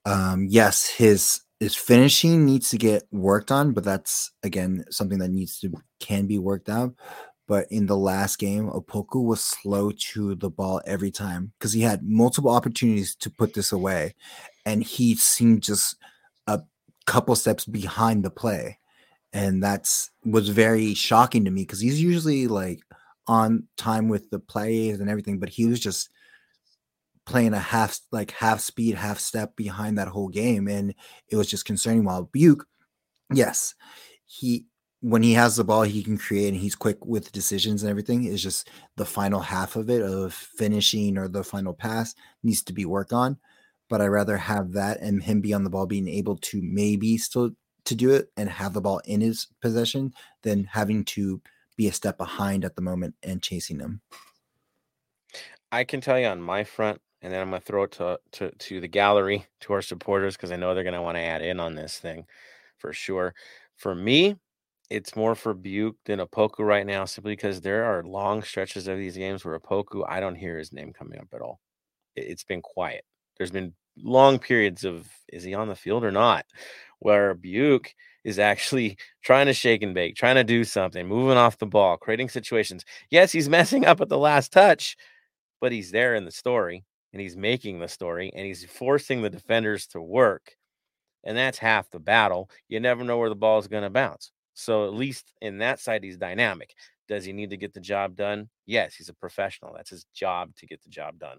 Um, 0.05 0.47
yes, 0.49 0.87
his 0.87 1.41
his 1.61 1.75
finishing 1.75 2.45
needs 2.45 2.69
to 2.71 2.79
get 2.79 3.05
worked 3.11 3.51
on, 3.51 3.73
but 3.73 3.85
that's 3.85 4.33
again 4.43 4.85
something 4.91 5.19
that 5.19 5.31
needs 5.31 5.59
to 5.61 5.73
can 6.01 6.27
be 6.27 6.39
worked 6.39 6.69
out. 6.69 6.95
But 7.47 7.67
in 7.71 7.87
the 7.87 7.97
last 7.97 8.39
game, 8.39 8.71
Opoku 8.71 9.23
was 9.23 9.45
slow 9.45 9.91
to 9.91 10.35
the 10.35 10.49
ball 10.49 10.81
every 10.87 11.11
time 11.11 11.53
because 11.59 11.75
he 11.75 11.83
had 11.83 12.03
multiple 12.03 12.51
opportunities 12.51 13.15
to 13.17 13.31
put 13.31 13.55
this 13.55 13.73
away, 13.73 14.15
and 14.65 14.83
he 14.83 15.15
seemed 15.17 15.63
just 15.63 15.97
a 16.47 16.63
couple 17.07 17.37
steps 17.37 17.67
behind 17.67 18.25
the 18.25 18.31
play, 18.31 18.79
and 19.33 19.63
that's 19.63 20.11
was 20.25 20.49
very 20.49 20.95
shocking 20.95 21.45
to 21.45 21.51
me 21.51 21.63
because 21.63 21.81
he's 21.81 22.03
usually 22.03 22.47
like 22.47 22.81
on 23.27 23.67
time 23.77 24.09
with 24.09 24.31
the 24.31 24.39
plays 24.39 25.01
and 25.01 25.09
everything, 25.09 25.39
but 25.39 25.49
he 25.49 25.67
was 25.67 25.81
just 25.81 26.11
playing 27.27 27.55
a 27.55 27.59
half 27.59 27.99
like 28.13 28.31
half 28.33 28.61
speed, 28.61 28.95
half 28.95 29.19
step 29.19 29.57
behind 29.57 29.99
that 29.99 30.09
whole 30.09 30.29
game, 30.29 30.69
and 30.69 30.95
it 31.29 31.37
was 31.37 31.49
just 31.49 31.65
concerning. 31.65 32.05
While 32.05 32.29
Biuk, 32.35 32.63
yes, 33.33 33.75
he 34.27 34.67
when 35.01 35.23
he 35.23 35.35
has 35.35 35.57
the 35.57 35.65
ball, 35.65 35.83
he 35.83 36.03
can 36.03 36.17
create 36.17 36.49
and 36.49 36.57
he's 36.57 36.75
quick 36.75 37.05
with 37.05 37.33
decisions 37.33 37.83
and 37.83 37.91
everything. 37.91 38.25
Is 38.25 38.43
just 38.43 38.69
the 38.97 39.05
final 39.05 39.41
half 39.41 39.77
of 39.77 39.91
it 39.91 40.03
of 40.03 40.33
finishing 40.33 41.19
or 41.19 41.29
the 41.29 41.45
final 41.45 41.75
pass 41.75 42.15
needs 42.43 42.63
to 42.65 42.73
be 42.73 42.85
worked 42.85 43.13
on. 43.13 43.39
But 43.91 44.01
I 44.01 44.07
rather 44.07 44.39
have 44.39 44.73
that 44.73 45.01
and 45.01 45.23
him 45.23 45.41
be 45.41 45.53
on 45.53 45.63
the 45.65 45.71
ball, 45.71 45.87
being 45.87 46.09
able 46.09 46.37
to 46.39 46.61
maybe 46.63 47.19
still 47.19 47.51
to 47.85 47.95
do 47.95 48.11
it 48.13 48.31
and 48.37 48.49
have 48.49 48.73
the 48.73 48.81
ball 48.81 49.01
in 49.05 49.21
his 49.21 49.47
possession 49.61 50.15
than 50.43 50.65
having 50.65 51.05
to 51.05 51.41
be 51.77 51.89
a 51.89 51.93
step 51.93 52.19
behind 52.19 52.65
at 52.65 52.77
the 52.77 52.83
moment 52.83 53.15
and 53.23 53.43
chasing 53.43 53.79
them. 53.79 54.01
I 55.73 55.85
can 55.85 56.01
tell 56.01 56.19
you 56.19 56.27
on 56.27 56.41
my 56.41 56.65
front, 56.65 57.01
and 57.21 57.33
then 57.33 57.41
I'm 57.41 57.51
going 57.51 57.61
to 57.61 57.67
throw 57.67 57.85
it 57.85 57.93
to, 57.93 58.19
to 58.33 58.51
to 58.51 58.81
the 58.81 58.89
gallery 58.89 59.47
to 59.61 59.73
our 59.73 59.83
supporters 59.83 60.37
because 60.37 60.53
I 60.53 60.57
know 60.57 60.75
they're 60.75 60.85
going 60.85 60.95
to 60.95 61.03
want 61.03 61.17
to 61.17 61.23
add 61.23 61.43
in 61.43 61.59
on 61.59 61.75
this 61.75 61.99
thing 61.99 62.27
for 62.79 62.93
sure. 62.93 63.35
For 63.77 63.95
me, 63.95 64.37
it's 64.91 65.17
more 65.17 65.35
for 65.35 65.55
Biuk 65.55 65.95
than 66.05 66.21
Opoku 66.21 66.61
right 66.61 66.87
now, 66.87 67.05
simply 67.07 67.33
because 67.33 67.61
there 67.61 67.85
are 67.85 68.05
long 68.05 68.43
stretches 68.43 68.87
of 68.87 68.99
these 68.99 69.17
games 69.17 69.45
where 69.45 69.59
Opoku, 69.59 70.05
I 70.09 70.21
don't 70.21 70.35
hear 70.35 70.59
his 70.59 70.73
name 70.73 70.93
coming 70.93 71.19
up 71.19 71.29
at 71.33 71.41
all. 71.41 71.61
It, 72.15 72.27
it's 72.29 72.45
been 72.45 72.63
quiet. 72.63 73.05
There's 73.37 73.51
been 73.51 73.75
long 73.97 74.39
periods 74.39 74.85
of 74.85 75.09
is 75.33 75.45
he 75.45 75.55
on 75.55 75.69
the 75.69 75.75
field 75.75 76.05
or 76.05 76.13
not, 76.13 76.47
where 77.05 77.35
Biuk 77.35 77.89
is 78.25 78.39
actually 78.39 78.97
trying 79.23 79.47
to 79.47 79.53
shake 79.53 79.83
and 79.83 79.95
bake, 79.95 80.17
trying 80.17 80.37
to 80.37 80.45
do 80.45 80.65
something, 80.65 81.07
moving 81.07 81.37
off 81.37 81.59
the 81.59 81.67
ball, 81.67 81.99
creating 81.99 82.31
situations. 82.31 82.85
Yes, 83.11 83.31
he's 83.31 83.49
messing 83.59 83.85
up 83.85 84.01
at 84.01 84.09
the 84.09 84.19
last 84.19 84.51
touch, 84.53 84.97
but 85.61 85.71
he's 85.71 85.91
there 85.91 86.15
in 86.15 86.25
the 86.25 86.31
story 86.31 86.85
and 87.13 87.21
he's 87.21 87.37
making 87.37 87.79
the 87.79 87.89
story 87.89 88.33
and 88.35 88.47
he's 88.47 88.65
forcing 88.65 89.21
the 89.21 89.29
defenders 89.29 89.87
to 89.89 90.01
work. 90.01 90.57
And 91.25 91.37
that's 91.37 91.59
half 91.59 91.91
the 91.91 92.01
battle. 92.01 92.49
You 92.69 92.81
never 92.81 93.05
know 93.05 93.19
where 93.19 93.29
the 93.29 93.35
ball 93.35 93.59
is 93.59 93.69
going 93.69 93.85
to 93.85 93.91
bounce. 93.91 94.33
So 94.55 94.87
at 94.87 94.95
least 94.95 95.33
in 95.43 95.59
that 95.59 95.81
side, 95.81 96.05
he's 96.05 96.17
dynamic. 96.17 96.75
Does 97.07 97.25
he 97.27 97.35
need 97.35 97.51
to 97.51 97.59
get 97.59 97.75
the 97.75 97.81
job 97.81 98.17
done? 98.17 98.49
Yes, 98.65 98.95
he's 98.95 99.11
a 99.11 99.15
professional. 99.15 99.75
That's 99.75 99.91
his 99.91 100.07
job 100.15 100.55
to 100.57 100.67
get 100.67 100.83
the 100.83 100.89
job 100.89 101.19
done. 101.19 101.39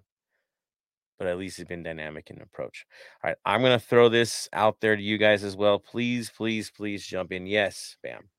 But 1.17 1.27
at 1.27 1.37
least 1.37 1.57
he's 1.57 1.65
been 1.65 1.83
dynamic 1.83 2.29
in 2.29 2.41
approach. 2.41 2.85
All 3.23 3.29
right, 3.29 3.37
I'm 3.45 3.61
gonna 3.61 3.79
throw 3.79 4.09
this 4.09 4.49
out 4.51 4.81
there 4.81 4.95
to 4.95 5.01
you 5.01 5.17
guys 5.17 5.43
as 5.43 5.55
well. 5.55 5.79
Please, 5.79 6.29
please, 6.29 6.69
please 6.69 7.05
jump 7.05 7.31
in. 7.31 7.47
Yes, 7.47 7.97
bam. 8.03 8.29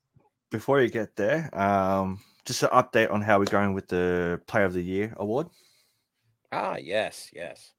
Before 0.51 0.81
you 0.81 0.89
get 0.89 1.17
there, 1.17 1.51
um, 1.59 2.21
just 2.45 2.63
an 2.63 2.69
update 2.71 3.11
on 3.11 3.23
how 3.23 3.39
we're 3.39 3.47
going 3.47 3.75
with 3.75 3.89
the 3.89 4.41
Player 4.47 4.65
of 4.65 4.75
the 4.75 4.83
Year 4.83 5.15
award. 5.17 5.49
Ah, 6.53 6.77
yes, 6.77 7.31
yes. 7.33 7.73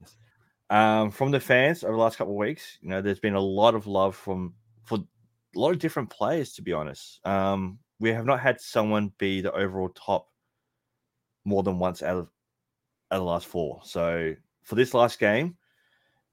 Um, 0.69 1.11
from 1.11 1.31
the 1.31 1.39
fans 1.39 1.83
over 1.83 1.93
the 1.93 1.99
last 2.01 2.17
couple 2.17 2.33
of 2.33 2.37
weeks, 2.37 2.77
you 2.81 2.89
know, 2.89 3.01
there's 3.01 3.19
been 3.19 3.35
a 3.35 3.39
lot 3.39 3.75
of 3.75 3.87
love 3.87 4.15
from 4.15 4.53
for 4.83 4.97
a 4.97 5.59
lot 5.59 5.71
of 5.71 5.79
different 5.79 6.09
players, 6.09 6.53
to 6.53 6.61
be 6.61 6.73
honest. 6.73 7.25
Um, 7.25 7.79
we 7.99 8.11
have 8.11 8.25
not 8.25 8.39
had 8.39 8.59
someone 8.59 9.13
be 9.17 9.41
the 9.41 9.53
overall 9.53 9.89
top 9.89 10.27
more 11.45 11.63
than 11.63 11.79
once 11.79 12.03
out 12.03 12.17
of, 12.17 12.27
out 13.11 13.17
of 13.17 13.19
the 13.21 13.25
last 13.25 13.47
four. 13.47 13.79
So 13.83 14.35
for 14.67 14.75
this 14.75 14.93
last 14.93 15.17
game, 15.17 15.55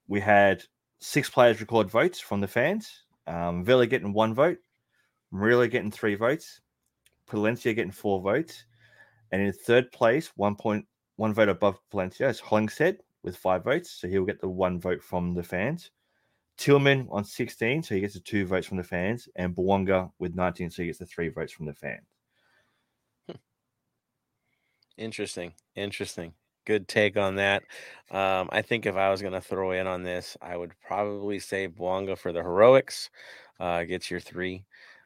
we 0.09 0.19
had 0.19 0.61
six 0.99 1.29
players 1.29 1.61
record 1.61 1.89
votes 1.89 2.19
from 2.19 2.41
the 2.41 2.47
fans. 2.47 3.05
Um, 3.27 3.63
Vela 3.63 3.87
getting 3.87 4.11
one 4.11 4.33
vote, 4.33 4.57
Murillo 5.31 5.67
getting 5.67 5.89
three 5.89 6.15
votes, 6.15 6.59
Palencia 7.29 7.73
getting 7.73 7.93
four 7.93 8.19
votes, 8.19 8.65
and 9.31 9.41
in 9.41 9.53
third 9.53 9.89
place, 9.93 10.33
one 10.35 10.55
point 10.55 10.85
one 11.15 11.33
vote 11.33 11.47
above 11.47 11.79
Palencia 11.93 12.29
is 12.29 12.41
Hollingshead 12.41 12.97
with 13.23 13.37
five 13.37 13.63
votes, 13.63 13.89
so 13.89 14.09
he'll 14.09 14.25
get 14.25 14.41
the 14.41 14.49
one 14.49 14.81
vote 14.81 15.01
from 15.01 15.33
the 15.33 15.41
fans. 15.41 15.91
Tillman 16.57 17.07
on 17.09 17.23
16, 17.23 17.83
so 17.83 17.95
he 17.95 18.01
gets 18.01 18.15
the 18.15 18.19
two 18.19 18.45
votes 18.45 18.67
from 18.67 18.77
the 18.77 18.83
fans, 18.83 19.29
and 19.37 19.55
Bouanga 19.55 20.11
with 20.19 20.35
19, 20.35 20.69
so 20.69 20.81
he 20.81 20.87
gets 20.87 20.99
the 20.99 21.05
three 21.05 21.29
votes 21.29 21.53
from 21.53 21.67
the 21.67 21.73
fans. 21.73 22.03
Interesting. 24.97 25.53
Interesting. 25.75 26.33
Good 26.65 26.87
take 26.87 27.15
on 27.15 27.35
that. 27.35 27.63
Um, 28.11 28.49
I 28.51 28.61
think 28.61 28.85
if 28.85 28.95
I 28.95 29.11
was 29.11 29.21
going 29.21 29.33
to 29.33 29.41
throw 29.41 29.71
in 29.71 29.85
on 29.87 30.03
this, 30.03 30.35
I 30.41 30.57
would 30.57 30.73
probably 30.85 31.39
say 31.39 31.67
Bouanga 31.67 32.17
for 32.17 32.31
the 32.31 32.41
heroics. 32.41 33.09
Uh, 33.59 33.83
gets 33.83 34.09
your 34.09 34.19
three. 34.19 34.65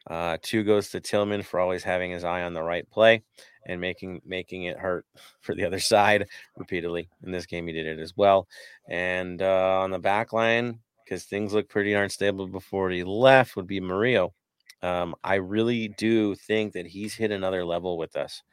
Uh, 0.09 0.37
two 0.41 0.63
goes 0.63 0.89
to 0.89 1.01
Tillman 1.01 1.43
for 1.43 1.59
always 1.59 1.83
having 1.83 2.11
his 2.11 2.23
eye 2.23 2.43
on 2.43 2.53
the 2.53 2.63
right 2.63 2.89
play 2.89 3.21
and 3.67 3.79
making 3.81 4.21
making 4.25 4.63
it 4.63 4.77
hurt 4.77 5.05
for 5.41 5.53
the 5.53 5.65
other 5.65 5.79
side 5.79 6.25
repeatedly. 6.57 7.09
In 7.23 7.31
this 7.31 7.45
game, 7.45 7.67
he 7.67 7.73
did 7.73 7.85
it 7.85 7.99
as 7.99 8.15
well. 8.15 8.47
And 8.87 9.41
uh, 9.41 9.79
on 9.81 9.91
the 9.91 9.99
back 9.99 10.31
line, 10.31 10.79
because 11.03 11.25
things 11.25 11.53
look 11.53 11.67
pretty 11.67 11.93
unstable 11.93 12.47
before 12.47 12.89
he 12.89 13.03
left, 13.03 13.55
would 13.55 13.67
be 13.67 13.81
Mario. 13.81 14.33
Um, 14.81 15.13
I 15.25 15.35
really 15.35 15.89
do 15.89 16.35
think 16.35 16.71
that 16.73 16.87
he's 16.87 17.13
hit 17.13 17.31
another 17.31 17.65
level 17.65 17.97
with 17.97 18.15
us. 18.15 18.43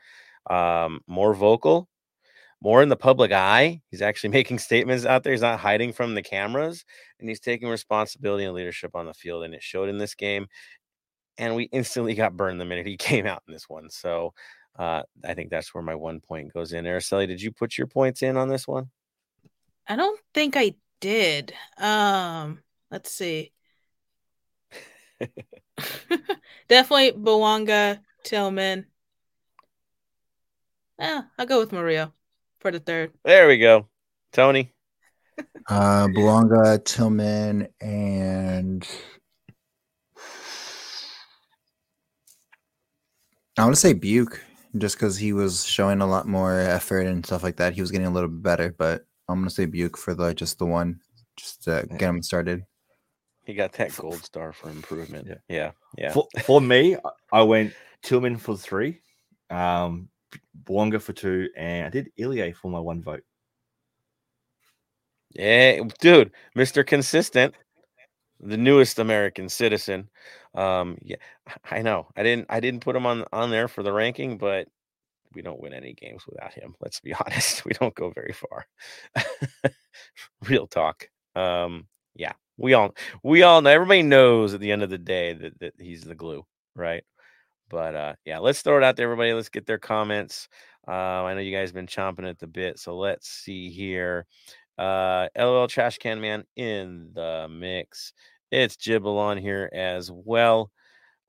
Um, 0.50 1.00
more 1.06 1.34
vocal, 1.34 1.88
more 2.62 2.82
in 2.82 2.88
the 2.88 2.96
public 2.96 3.32
eye. 3.32 3.80
He's 3.90 4.02
actually 4.02 4.30
making 4.38 4.58
statements 4.58 5.04
out 5.04 5.22
there. 5.22 5.32
He's 5.32 5.42
not 5.42 5.60
hiding 5.60 5.92
from 5.92 6.14
the 6.14 6.22
cameras, 6.22 6.84
and 7.20 7.28
he's 7.28 7.40
taking 7.40 7.68
responsibility 7.68 8.44
and 8.44 8.54
leadership 8.54 8.94
on 8.94 9.06
the 9.06 9.14
field. 9.14 9.44
And 9.44 9.54
it 9.54 9.62
showed 9.62 9.88
in 9.88 9.98
this 9.98 10.14
game. 10.14 10.46
And 11.38 11.54
we 11.54 11.64
instantly 11.64 12.14
got 12.14 12.36
burned 12.36 12.60
the 12.60 12.64
minute 12.64 12.86
he 12.86 12.96
came 12.96 13.26
out 13.26 13.42
in 13.46 13.52
this 13.52 13.68
one. 13.68 13.90
So 13.90 14.32
uh, 14.78 15.02
I 15.24 15.34
think 15.34 15.50
that's 15.50 15.74
where 15.74 15.82
my 15.82 15.94
one 15.94 16.20
point 16.20 16.52
goes 16.52 16.72
in. 16.72 16.84
Araceli, 16.84 17.26
did 17.26 17.42
you 17.42 17.52
put 17.52 17.76
your 17.76 17.86
points 17.86 18.22
in 18.22 18.36
on 18.36 18.48
this 18.48 18.66
one? 18.66 18.90
I 19.86 19.96
don't 19.96 20.20
think 20.34 20.56
I 20.56 20.74
did. 21.00 21.54
Um, 21.78 22.62
let's 22.90 23.12
see. 23.12 23.52
Definitely 26.68 27.12
Bouanga, 27.12 28.00
Tillman. 28.24 28.86
Yeah, 30.98 31.22
I'll 31.38 31.46
go 31.46 31.60
with 31.60 31.72
Mario 31.72 32.12
for 32.66 32.72
the 32.72 32.80
third. 32.80 33.12
There 33.24 33.46
we 33.46 33.58
go. 33.58 33.86
Tony. 34.32 34.72
Uh, 35.68 36.08
Bouanga, 36.08 36.84
Tillman, 36.84 37.68
and 37.80 38.84
I 43.56 43.62
want 43.62 43.76
to 43.76 43.80
say 43.80 43.94
Biuk, 43.94 44.40
just 44.78 44.96
because 44.96 45.16
he 45.16 45.32
was 45.32 45.64
showing 45.64 46.00
a 46.00 46.06
lot 46.06 46.26
more 46.26 46.58
effort 46.58 47.06
and 47.06 47.24
stuff 47.24 47.44
like 47.44 47.58
that. 47.58 47.74
He 47.74 47.80
was 47.80 47.92
getting 47.92 48.08
a 48.08 48.10
little 48.10 48.28
bit 48.28 48.42
better, 48.42 48.74
but 48.76 49.04
I'm 49.28 49.38
gonna 49.38 49.50
say 49.50 49.68
Biuk 49.68 49.96
for 49.96 50.16
the 50.16 50.34
just 50.34 50.58
the 50.58 50.66
one, 50.66 50.98
just 51.36 51.62
to 51.64 51.86
get 51.88 52.08
him 52.08 52.20
started. 52.20 52.64
He 53.44 53.54
got 53.54 53.74
that 53.74 53.94
gold 53.96 54.24
star 54.24 54.52
for 54.52 54.70
improvement. 54.70 55.28
Yeah. 55.28 55.36
Yeah. 55.48 55.70
Yeah. 55.96 56.12
For, 56.12 56.26
for 56.42 56.60
me, 56.60 56.96
I 57.32 57.42
went 57.42 57.74
Tillman 58.02 58.38
for 58.38 58.56
three, 58.56 59.02
um, 59.50 60.08
Bouanga 60.64 61.00
for 61.00 61.12
two, 61.12 61.48
and 61.56 61.86
I 61.86 61.90
did 61.90 62.10
Ilie 62.18 62.52
for 62.52 62.70
my 62.70 62.80
one 62.80 63.02
vote. 63.02 63.22
Yeah, 65.30 65.82
dude, 66.00 66.32
Mr. 66.56 66.86
Consistent, 66.86 67.54
the 68.40 68.56
newest 68.56 68.98
American 68.98 69.48
citizen. 69.48 70.08
Um, 70.54 70.98
yeah, 71.02 71.16
I 71.70 71.82
know. 71.82 72.08
I 72.16 72.22
didn't 72.22 72.46
I 72.50 72.60
didn't 72.60 72.80
put 72.80 72.96
him 72.96 73.06
on 73.06 73.24
on 73.32 73.50
there 73.50 73.68
for 73.68 73.82
the 73.82 73.92
ranking, 73.92 74.38
but 74.38 74.68
we 75.34 75.42
don't 75.42 75.60
win 75.60 75.74
any 75.74 75.92
games 75.92 76.24
without 76.26 76.54
him. 76.54 76.74
Let's 76.80 77.00
be 77.00 77.14
honest. 77.26 77.64
We 77.64 77.72
don't 77.72 77.94
go 77.94 78.10
very 78.10 78.32
far. 78.32 78.66
Real 80.48 80.66
talk. 80.66 81.08
Um, 81.34 81.86
yeah, 82.14 82.32
we 82.56 82.74
all 82.74 82.94
we 83.22 83.42
all 83.42 83.60
know 83.60 83.70
everybody 83.70 84.02
knows 84.02 84.54
at 84.54 84.60
the 84.60 84.72
end 84.72 84.82
of 84.82 84.90
the 84.90 84.98
day 84.98 85.34
that, 85.34 85.58
that 85.60 85.74
he's 85.78 86.02
the 86.02 86.14
glue, 86.14 86.44
right? 86.74 87.04
But 87.68 87.94
uh 87.94 88.14
yeah, 88.24 88.38
let's 88.38 88.62
throw 88.62 88.76
it 88.76 88.84
out 88.84 88.96
there, 88.96 89.06
everybody. 89.06 89.32
Let's 89.32 89.48
get 89.48 89.66
their 89.66 89.78
comments. 89.78 90.48
Uh, 90.88 91.24
I 91.24 91.34
know 91.34 91.40
you 91.40 91.56
guys 91.56 91.70
have 91.70 91.74
been 91.74 91.86
chomping 91.86 92.28
at 92.28 92.38
the 92.38 92.46
bit, 92.46 92.78
so 92.78 92.96
let's 92.96 93.28
see 93.28 93.70
here. 93.70 94.26
Uh, 94.78 95.28
LOL 95.36 95.66
Trash 95.66 95.98
Can 95.98 96.20
Man 96.20 96.44
in 96.54 97.10
the 97.12 97.48
mix. 97.50 98.12
It's 98.52 98.76
Jibble 98.76 99.18
on 99.18 99.36
here 99.36 99.68
as 99.72 100.10
well. 100.12 100.70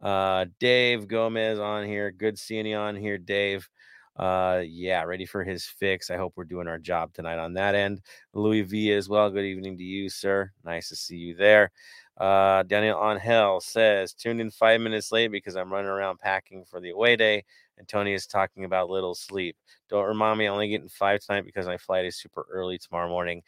Uh, 0.01 0.45
Dave 0.59 1.07
Gomez 1.07 1.57
on 1.57 1.85
here. 1.85 2.11
Good 2.11 2.37
seeing 2.37 2.67
you 2.67 2.75
on 2.75 2.95
here, 2.95 3.17
Dave. 3.17 3.67
Uh, 4.15 4.61
yeah, 4.65 5.03
ready 5.03 5.25
for 5.25 5.43
his 5.43 5.65
fix. 5.65 6.09
I 6.09 6.17
hope 6.17 6.33
we're 6.35 6.43
doing 6.43 6.67
our 6.67 6.79
job 6.79 7.13
tonight 7.13 7.39
on 7.39 7.53
that 7.53 7.75
end. 7.75 8.01
Louis 8.33 8.61
V 8.63 8.93
as 8.93 9.09
well. 9.09 9.29
Good 9.29 9.45
evening 9.45 9.77
to 9.77 9.83
you, 9.83 10.09
sir. 10.09 10.51
Nice 10.63 10.89
to 10.89 10.95
see 10.95 11.17
you 11.17 11.35
there. 11.35 11.71
Uh, 12.19 12.63
Daniel 12.63 12.97
on 12.97 13.17
Hell 13.17 13.61
says, 13.61 14.13
tuned 14.13 14.41
in 14.41 14.49
five 14.49 14.81
minutes 14.81 15.11
late 15.11 15.31
because 15.31 15.55
I'm 15.55 15.71
running 15.71 15.89
around 15.89 16.19
packing 16.19 16.65
for 16.65 16.79
the 16.79 16.89
away 16.89 17.15
day. 17.15 17.43
And 17.77 17.87
Tony 17.87 18.13
is 18.13 18.25
talking 18.25 18.65
about 18.65 18.89
little 18.89 19.13
sleep. 19.13 19.55
Don't 19.89 20.07
remind 20.07 20.39
me, 20.39 20.47
I'm 20.47 20.53
only 20.53 20.69
getting 20.69 20.89
five 20.89 21.21
tonight 21.21 21.45
because 21.45 21.67
my 21.67 21.77
flight 21.77 22.05
is 22.05 22.15
super 22.17 22.45
early 22.51 22.79
tomorrow 22.79 23.07
morning. 23.07 23.43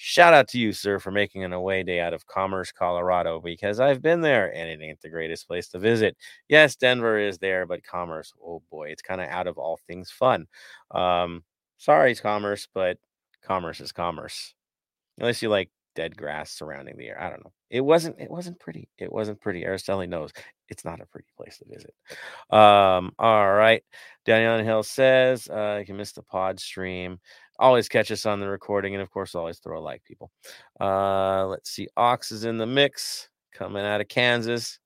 Shout 0.00 0.32
out 0.32 0.46
to 0.48 0.58
you, 0.58 0.72
sir, 0.72 1.00
for 1.00 1.10
making 1.10 1.42
an 1.42 1.52
away 1.52 1.82
day 1.82 2.00
out 2.00 2.14
of 2.14 2.26
Commerce, 2.26 2.70
Colorado, 2.70 3.40
because 3.40 3.80
I've 3.80 4.00
been 4.00 4.20
there 4.20 4.54
and 4.54 4.68
it 4.68 4.84
ain't 4.84 5.00
the 5.00 5.08
greatest 5.08 5.48
place 5.48 5.68
to 5.70 5.78
visit. 5.80 6.16
Yes, 6.48 6.76
Denver 6.76 7.18
is 7.18 7.38
there, 7.38 7.66
but 7.66 7.82
Commerce, 7.82 8.32
oh 8.40 8.62
boy, 8.70 8.90
it's 8.90 9.02
kind 9.02 9.20
of 9.20 9.28
out 9.28 9.48
of 9.48 9.58
all 9.58 9.78
things 9.88 10.10
fun. 10.10 10.46
Um, 10.92 11.42
sorry, 11.78 12.12
it's 12.12 12.20
Commerce, 12.20 12.68
but 12.72 12.98
Commerce 13.42 13.80
is 13.80 13.90
Commerce. 13.90 14.54
Unless 15.18 15.42
you 15.42 15.48
like 15.48 15.70
dead 15.98 16.16
grass 16.16 16.52
surrounding 16.52 16.96
the 16.96 17.08
air. 17.08 17.20
I 17.20 17.28
don't 17.28 17.42
know. 17.42 17.50
It 17.70 17.80
wasn't 17.80 18.20
it 18.20 18.30
wasn't 18.30 18.60
pretty. 18.60 18.88
It 18.98 19.12
wasn't 19.12 19.40
pretty. 19.40 19.64
Araceli 19.64 20.08
knows 20.08 20.30
it's 20.68 20.84
not 20.84 21.00
a 21.00 21.06
pretty 21.06 21.26
place 21.36 21.58
to 21.58 21.64
visit. 21.68 21.92
Um, 22.56 23.10
all 23.18 23.52
right. 23.52 23.82
Daniel 24.24 24.64
Hill 24.64 24.84
says 24.84 25.48
uh 25.48 25.78
you 25.80 25.86
can 25.86 25.96
miss 25.96 26.12
the 26.12 26.22
pod 26.22 26.60
stream. 26.60 27.18
Always 27.58 27.88
catch 27.88 28.12
us 28.12 28.26
on 28.26 28.38
the 28.38 28.48
recording, 28.48 28.94
and 28.94 29.02
of 29.02 29.10
course, 29.10 29.34
always 29.34 29.58
throw 29.58 29.76
a 29.76 29.82
like, 29.82 30.04
people. 30.04 30.30
Uh 30.80 31.46
let's 31.48 31.70
see. 31.70 31.88
Ox 31.96 32.30
is 32.30 32.44
in 32.44 32.58
the 32.58 32.66
mix, 32.66 33.28
coming 33.52 33.84
out 33.84 34.00
of 34.00 34.06
Kansas. 34.06 34.78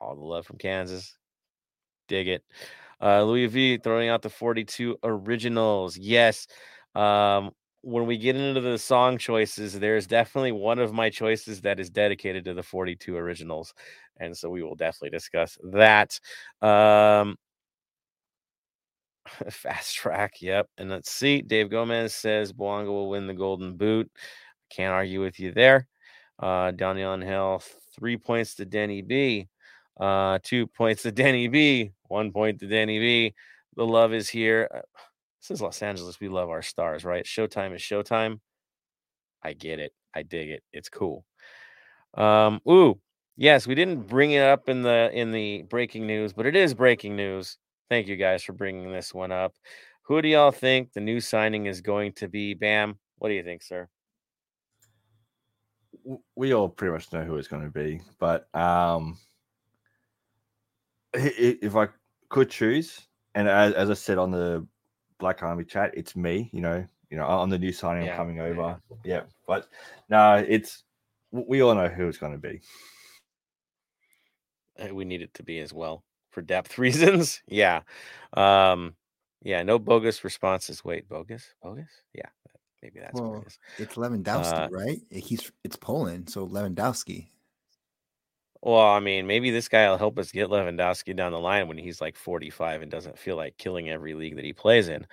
All 0.00 0.16
the 0.16 0.24
love 0.24 0.46
from 0.46 0.58
Kansas. 0.58 1.16
Dig 2.08 2.26
it. 2.26 2.42
Uh 3.00 3.22
Louis 3.22 3.46
V 3.46 3.78
throwing 3.78 4.08
out 4.08 4.22
the 4.22 4.30
42 4.30 4.98
originals. 5.04 5.96
Yes. 5.96 6.48
Um, 6.96 7.52
when 7.86 8.04
we 8.04 8.18
get 8.18 8.34
into 8.34 8.60
the 8.60 8.78
song 8.78 9.16
choices, 9.16 9.78
there's 9.78 10.08
definitely 10.08 10.50
one 10.50 10.80
of 10.80 10.92
my 10.92 11.08
choices 11.08 11.60
that 11.60 11.78
is 11.78 11.88
dedicated 11.88 12.44
to 12.44 12.52
the 12.52 12.62
42 12.62 13.16
originals. 13.16 13.74
And 14.16 14.36
so 14.36 14.50
we 14.50 14.64
will 14.64 14.74
definitely 14.74 15.16
discuss 15.16 15.56
that. 15.62 16.18
Um, 16.60 17.36
fast 19.50 19.94
track, 19.94 20.42
yep. 20.42 20.68
And 20.78 20.90
let's 20.90 21.12
see. 21.12 21.42
Dave 21.42 21.70
Gomez 21.70 22.12
says 22.12 22.52
Bouanga 22.52 22.88
will 22.88 23.08
win 23.08 23.28
the 23.28 23.34
golden 23.34 23.76
boot. 23.76 24.10
Can't 24.68 24.92
argue 24.92 25.20
with 25.20 25.38
you 25.38 25.52
there. 25.52 25.86
Uh, 26.40 26.72
Daniel 26.72 27.16
Hill, 27.20 27.62
three 27.96 28.16
points 28.16 28.56
to 28.56 28.64
Denny 28.64 29.00
B. 29.00 29.46
Uh, 29.96 30.40
two 30.42 30.66
points 30.66 31.02
to 31.02 31.12
Denny 31.12 31.46
B. 31.46 31.92
One 32.08 32.32
point 32.32 32.58
to 32.58 32.66
Denny 32.66 32.98
B. 32.98 33.34
The 33.76 33.86
love 33.86 34.12
is 34.12 34.28
here. 34.28 34.82
This 35.46 35.58
is 35.58 35.62
Los 35.62 35.80
Angeles. 35.80 36.18
We 36.18 36.28
love 36.28 36.48
our 36.48 36.62
stars, 36.62 37.04
right? 37.04 37.24
Showtime 37.24 37.72
is 37.72 37.80
showtime. 37.80 38.40
I 39.44 39.52
get 39.52 39.78
it. 39.78 39.92
I 40.12 40.24
dig 40.24 40.50
it. 40.50 40.64
It's 40.72 40.88
cool. 40.88 41.24
Um, 42.14 42.60
ooh, 42.68 42.98
yes, 43.36 43.64
we 43.64 43.76
didn't 43.76 44.08
bring 44.08 44.32
it 44.32 44.42
up 44.42 44.68
in 44.68 44.82
the 44.82 45.08
in 45.12 45.30
the 45.30 45.62
breaking 45.62 46.04
news, 46.04 46.32
but 46.32 46.46
it 46.46 46.56
is 46.56 46.74
breaking 46.74 47.14
news. 47.14 47.58
Thank 47.88 48.08
you 48.08 48.16
guys 48.16 48.42
for 48.42 48.54
bringing 48.54 48.90
this 48.90 49.14
one 49.14 49.30
up. 49.30 49.54
Who 50.02 50.20
do 50.20 50.26
y'all 50.26 50.50
think 50.50 50.92
the 50.92 51.00
new 51.00 51.20
signing 51.20 51.66
is 51.66 51.80
going 51.80 52.14
to 52.14 52.26
be? 52.26 52.54
Bam. 52.54 52.98
What 53.18 53.28
do 53.28 53.34
you 53.34 53.44
think, 53.44 53.62
sir? 53.62 53.86
We 56.34 56.54
all 56.54 56.68
pretty 56.68 56.92
much 56.92 57.12
know 57.12 57.22
who 57.22 57.36
it's 57.36 57.46
going 57.46 57.62
to 57.62 57.70
be, 57.70 58.00
but 58.18 58.52
um, 58.52 59.16
if 61.14 61.76
I 61.76 61.86
could 62.30 62.50
choose, 62.50 63.00
and 63.36 63.48
as, 63.48 63.74
as 63.74 63.90
I 63.90 63.94
said 63.94 64.18
on 64.18 64.32
the 64.32 64.66
Black 65.18 65.42
Army 65.42 65.64
chat, 65.64 65.92
it's 65.94 66.16
me. 66.16 66.50
You 66.52 66.60
know, 66.60 66.86
you 67.10 67.16
know, 67.16 67.26
I'm 67.26 67.50
the 67.50 67.58
new 67.58 67.72
signing. 67.72 68.06
Yeah, 68.06 68.12
I'm 68.12 68.16
coming 68.16 68.40
over. 68.40 68.80
Yeah. 69.04 69.14
yeah, 69.14 69.22
but 69.46 69.68
no, 70.08 70.44
it's 70.46 70.84
we 71.30 71.62
all 71.62 71.74
know 71.74 71.88
who 71.88 72.08
it's 72.08 72.18
going 72.18 72.32
to 72.32 72.38
be. 72.38 72.60
Eh, 74.78 74.90
we 74.90 75.04
need 75.04 75.22
it 75.22 75.32
to 75.34 75.42
be 75.42 75.58
as 75.60 75.72
well 75.72 76.04
for 76.30 76.42
depth 76.42 76.78
reasons. 76.78 77.42
yeah. 77.46 77.82
Um, 78.34 78.94
yeah, 79.42 79.62
no 79.62 79.78
bogus 79.78 80.24
responses. 80.24 80.84
Wait, 80.84 81.08
bogus? 81.08 81.44
Bogus? 81.62 81.88
Yeah, 82.14 82.28
maybe 82.82 83.00
that's 83.00 83.14
well, 83.14 83.32
what 83.32 83.42
it 83.42 83.46
is. 83.46 83.58
It's 83.78 83.94
Lewandowski, 83.94 84.66
uh, 84.66 84.68
right? 84.70 84.98
He's 85.10 85.50
it's 85.62 85.76
Poland, 85.76 86.28
so 86.28 86.46
Lewandowski. 86.46 87.28
Well, 88.62 88.80
I 88.80 89.00
mean, 89.00 89.26
maybe 89.26 89.50
this 89.50 89.68
guy 89.68 89.88
will 89.88 89.98
help 89.98 90.18
us 90.18 90.32
get 90.32 90.48
Lewandowski 90.48 91.14
down 91.14 91.32
the 91.32 91.38
line 91.38 91.68
when 91.68 91.78
he's 91.78 92.00
like 92.00 92.16
45 92.16 92.82
and 92.82 92.90
doesn't 92.90 93.18
feel 93.18 93.36
like 93.36 93.56
killing 93.58 93.90
every 93.90 94.14
league 94.14 94.36
that 94.36 94.44
he 94.44 94.52
plays 94.52 94.88
in. 94.88 95.06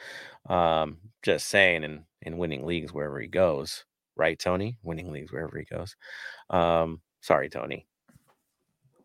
Um, 0.50 0.98
just 1.22 1.48
saying, 1.48 1.84
and 1.84 2.04
and 2.24 2.38
winning 2.38 2.66
leagues 2.66 2.94
wherever 2.94 3.20
he 3.20 3.28
goes, 3.28 3.86
right, 4.16 4.40
Tony? 4.40 4.78
Winning 4.84 5.12
leagues 5.12 5.32
wherever 5.32 5.58
he 5.58 5.66
goes. 5.66 5.96
Um, 6.50 7.02
sorry, 7.22 7.50
Tony. 7.50 7.86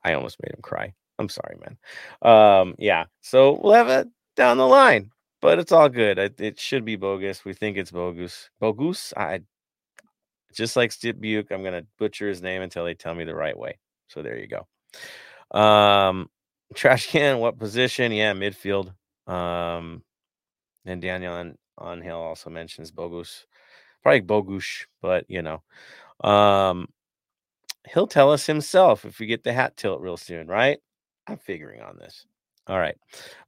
I 0.05 0.15
almost 0.15 0.39
made 0.43 0.53
him 0.55 0.63
cry. 0.63 0.95
I'm 1.19 1.29
sorry, 1.29 1.57
man. 1.61 1.77
Um, 2.23 2.75
yeah. 2.79 3.07
So 3.21 3.61
we'll 3.63 3.75
have 3.75 3.89
it 3.89 4.09
down 4.37 4.57
the 4.59 4.67
line, 4.67 5.11
but 5.43 5.59
it's 5.59 5.73
all 5.73 5.89
good. 5.89 6.19
It, 6.19 6.41
it 6.41 6.61
should 6.61 6.85
be 6.85 6.97
Bogusz. 6.97 7.45
We 7.45 7.53
think 7.55 7.77
it's 7.77 7.91
Bogusz. 7.91 8.49
Bogusz. 8.63 9.13
I 9.17 9.41
just 10.53 10.77
like 10.77 10.93
Steve 10.93 11.17
Biuk. 11.17 11.51
I'm 11.51 11.65
gonna 11.65 11.85
butcher 11.99 12.29
his 12.29 12.41
name 12.43 12.63
until 12.63 12.85
they 12.85 12.95
tell 12.95 13.15
me 13.15 13.25
the 13.25 13.35
right 13.35 13.59
way. 13.59 13.79
So 14.09 14.23
there 14.23 14.39
you 14.39 14.49
go. 14.49 15.59
Um, 15.59 16.29
trash 16.75 17.07
can. 17.07 17.39
What 17.39 17.59
position? 17.59 18.13
Yeah, 18.13 18.33
midfield. 18.35 18.93
Um, 19.27 20.03
and 20.85 21.01
Daniel 21.01 21.35
on 21.35 21.57
on 21.77 22.03
Hill 22.03 22.17
also 22.19 22.51
mentions 22.51 22.91
Bogusz. 22.91 23.45
Probably 24.03 24.23
Bogusz, 24.23 24.87
but 25.01 25.25
you 25.29 25.43
know. 25.43 25.63
Um, 26.29 26.89
he'll 27.93 28.07
tell 28.07 28.33
us 28.33 28.47
himself 28.47 29.05
if 29.05 29.19
we 29.19 29.27
get 29.27 29.45
the 29.45 29.53
hat 29.53 29.77
tilt 29.77 30.01
real 30.01 30.17
soon, 30.17 30.47
right? 30.49 30.79
I'm 31.27 31.39
figuring 31.39 31.81
on 31.81 31.97
this. 31.99 32.27
All 32.69 32.79
right. 32.79 32.97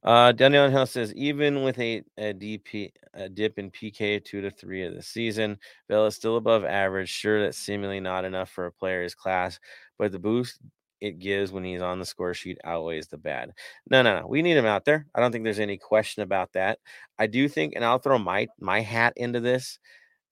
Uh, 0.03 0.31
Daniel 0.31 0.69
Hill 0.69 0.87
says 0.87 1.13
even 1.13 1.63
with 1.63 1.77
a, 1.79 2.03
a 2.17 2.33
DP 2.33 2.91
a 3.13 3.29
dip 3.29 3.59
in 3.59 3.69
PK 3.69 4.23
two 4.23 4.41
to 4.41 4.49
three 4.49 4.83
of 4.83 4.95
the 4.95 5.03
season, 5.03 5.57
Vela 5.87 6.07
is 6.07 6.15
still 6.15 6.37
above 6.37 6.65
average. 6.65 7.09
Sure, 7.09 7.41
that's 7.41 7.57
seemingly 7.57 7.99
not 7.99 8.25
enough 8.25 8.49
for 8.49 8.65
a 8.65 8.71
player's 8.71 9.13
class, 9.13 9.59
but 9.99 10.11
the 10.11 10.17
boost 10.19 10.59
it 11.01 11.19
gives 11.19 11.51
when 11.51 11.63
he's 11.63 11.81
on 11.81 11.99
the 11.99 12.05
score 12.05 12.33
sheet 12.33 12.59
outweighs 12.63 13.07
the 13.07 13.17
bad. 13.17 13.51
No, 13.89 14.01
no, 14.01 14.21
no. 14.21 14.27
We 14.27 14.41
need 14.41 14.57
him 14.57 14.65
out 14.65 14.85
there. 14.85 15.07
I 15.13 15.19
don't 15.19 15.31
think 15.31 15.43
there's 15.43 15.59
any 15.59 15.77
question 15.77 16.23
about 16.23 16.53
that. 16.53 16.79
I 17.19 17.27
do 17.27 17.47
think, 17.47 17.73
and 17.75 17.85
I'll 17.85 17.99
throw 17.99 18.17
my 18.17 18.47
my 18.59 18.81
hat 18.81 19.13
into 19.17 19.39
this. 19.39 19.77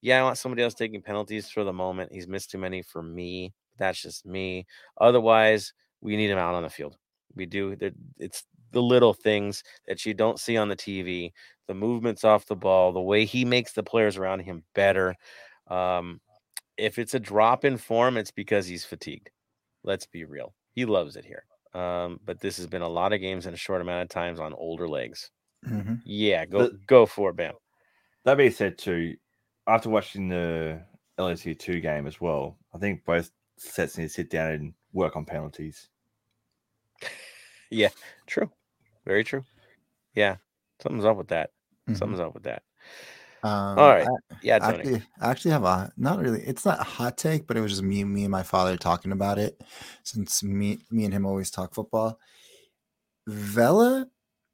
Yeah, 0.01 0.19
I 0.19 0.23
want 0.23 0.37
somebody 0.37 0.63
else 0.63 0.73
taking 0.73 1.01
penalties 1.01 1.49
for 1.49 1.63
the 1.63 1.73
moment. 1.73 2.11
He's 2.11 2.27
missed 2.27 2.51
too 2.51 2.57
many 2.57 2.81
for 2.81 3.03
me. 3.03 3.53
That's 3.77 4.01
just 4.01 4.25
me. 4.25 4.65
Otherwise, 4.99 5.73
we 6.01 6.15
need 6.17 6.29
him 6.29 6.37
out 6.37 6.55
on 6.55 6.63
the 6.63 6.69
field. 6.69 6.97
We 7.35 7.45
do. 7.45 7.75
It's 8.17 8.43
the 8.72 8.82
little 8.82 9.13
things 9.13 9.63
that 9.88 10.05
you 10.05 10.13
don't 10.13 10.39
see 10.39 10.57
on 10.57 10.70
the 10.70 10.76
TV, 10.76 11.32
the 11.67 11.74
movements 11.74 12.24
off 12.24 12.45
the 12.45 12.55
ball, 12.55 12.91
the 12.91 13.01
way 13.01 13.26
he 13.26 13.45
makes 13.45 13.74
the 13.74 13.84
players 13.84 14.17
around 14.17 14.39
him 14.39 14.63
better. 14.76 15.15
Um, 15.67 16.20
if 16.78 16.97
it's 16.97 17.13
a 17.13 17.20
drop 17.20 17.65
in 17.65 17.78
form, 17.78 18.17
it's 18.17 18.32
because 18.32 18.65
he's 18.65 18.86
fatigued. 18.86 19.30
Let's 19.84 20.05
be 20.05 20.26
real. 20.26 20.53
He 20.74 20.86
loves 20.86 21.15
it 21.15 21.26
here. 21.26 21.43
Um, 21.74 22.20
but 22.26 22.39
this 22.39 22.57
has 22.57 22.67
been 22.67 22.82
a 22.82 22.88
lot 22.88 23.13
of 23.13 23.22
games 23.22 23.45
in 23.45 23.53
a 23.53 23.57
short 23.57 23.82
amount 23.82 24.03
of 24.03 24.09
times 24.09 24.39
on 24.39 24.53
older 24.53 24.88
legs. 24.88 25.30
Mm-hmm. 25.67 25.95
Yeah, 26.05 26.45
go 26.45 26.72
go 26.88 27.05
for 27.05 27.32
it, 27.32 27.36
Bam. 27.36 27.53
That 28.26 28.38
being 28.38 28.51
said, 28.51 28.78
too, 28.78 29.15
after 29.67 29.89
watching 29.89 30.30
the 30.30 30.82
LSU 31.20 31.57
two 31.57 31.80
game 31.80 32.07
as 32.07 32.20
well, 32.20 32.57
I 32.74 32.78
think 32.78 33.05
both 33.05 33.30
sets 33.57 33.97
need 33.97 34.05
to 34.05 34.09
sit 34.09 34.30
down 34.30 34.51
and 34.51 34.74
work 34.93 35.15
on 35.15 35.26
penalties. 35.26 35.89
Yeah, 37.72 37.89
true. 38.26 38.49
Very 39.10 39.24
true. 39.24 39.43
Yeah, 40.14 40.36
something's 40.84 41.03
up 41.03 41.18
with 41.18 41.30
that. 41.30 41.49
Mm-hmm. 41.89 41.97
Something's 41.97 42.20
up 42.20 42.36
with 42.36 42.43
that. 42.43 42.62
Um, 43.41 43.80
All 43.80 43.89
right. 43.89 44.05
I, 44.05 44.36
yeah, 44.43 44.60
Tony. 44.60 44.78
Actually, 44.78 45.03
I 45.20 45.32
actually 45.32 45.51
have 45.51 45.64
a 45.64 45.91
not 45.97 46.20
really. 46.20 46.41
It's 46.41 46.64
not 46.64 46.80
a 46.80 46.84
hot 46.84 47.18
take, 47.18 47.47
but 47.47 47.57
it 47.57 47.62
was 47.62 47.72
just 47.72 47.82
me, 47.82 48.03
me 48.03 48.22
and 48.22 48.32
my 48.32 48.43
father 48.43 48.78
talking 48.78 49.12
about 49.12 49.39
it. 49.39 49.64
Since 50.03 50.43
me, 50.43 50.78
me 50.91 51.05
and 51.05 51.14
him 51.14 51.26
always 51.26 51.49
talk 51.49 51.74
football. 51.74 52.20
Vela 53.28 54.05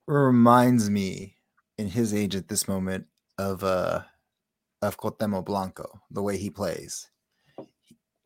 reminds 0.08 0.90
me, 0.90 1.36
in 1.78 1.90
his 1.90 2.14
age 2.14 2.34
at 2.34 2.48
this 2.48 2.66
moment, 2.66 3.08
of 3.38 3.62
uh 3.62 4.04
of 4.82 4.96
Cuauhtemoc 4.96 5.44
Blanco, 5.44 6.00
the 6.12 6.24
way 6.24 6.38
he 6.38 6.50
plays. 6.50 7.10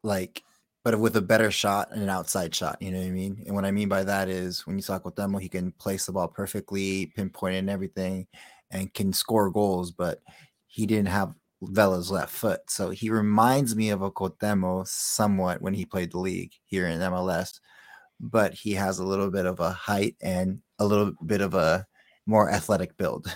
Like 0.03 0.43
but 0.89 0.99
with 0.99 1.15
a 1.17 1.21
better 1.21 1.51
shot 1.51 1.89
and 1.91 2.01
an 2.01 2.09
outside 2.09 2.55
shot. 2.55 2.81
You 2.81 2.89
know 2.89 2.97
what 2.97 3.05
I 3.05 3.11
mean? 3.11 3.43
And 3.45 3.53
what 3.53 3.63
I 3.63 3.69
mean 3.69 3.89
by 3.89 4.03
that 4.05 4.27
is 4.27 4.65
when 4.65 4.75
you 4.75 4.81
talk 4.81 5.05
with 5.05 5.13
Demo, 5.13 5.37
he 5.37 5.47
can 5.47 5.71
place 5.73 6.07
the 6.07 6.11
ball 6.11 6.27
perfectly, 6.27 7.05
pinpoint 7.15 7.57
and 7.57 7.69
everything, 7.69 8.25
and 8.71 8.91
can 8.91 9.13
score 9.13 9.51
goals. 9.51 9.91
But 9.91 10.23
he 10.65 10.87
didn't 10.87 11.09
have 11.09 11.35
Vela's 11.61 12.09
left 12.09 12.33
foot, 12.33 12.61
so 12.71 12.89
he 12.89 13.11
reminds 13.11 13.75
me 13.75 13.91
of 13.91 14.01
a 14.01 14.09
Cuauhtemoc 14.09 14.87
somewhat 14.87 15.61
when 15.61 15.75
he 15.75 15.85
played 15.85 16.11
the 16.11 16.17
league 16.17 16.53
here 16.65 16.87
in 16.87 16.99
MLS. 16.99 17.59
But 18.19 18.55
he 18.55 18.71
has 18.73 18.97
a 18.97 19.05
little 19.05 19.29
bit 19.29 19.45
of 19.45 19.59
a 19.59 19.69
height 19.69 20.15
and 20.23 20.59
a 20.79 20.87
little 20.87 21.11
bit 21.23 21.41
of 21.41 21.53
a 21.53 21.85
more 22.25 22.49
athletic 22.49 22.97
build. 22.97 23.31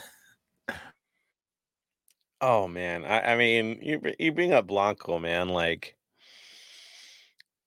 Oh 2.41 2.67
man, 2.67 3.05
I, 3.05 3.33
I 3.33 3.35
mean, 3.37 3.79
you 3.81 4.01
you 4.19 4.33
bring 4.33 4.51
up 4.51 4.67
Blanco, 4.67 5.17
man, 5.17 5.47
like 5.47 5.95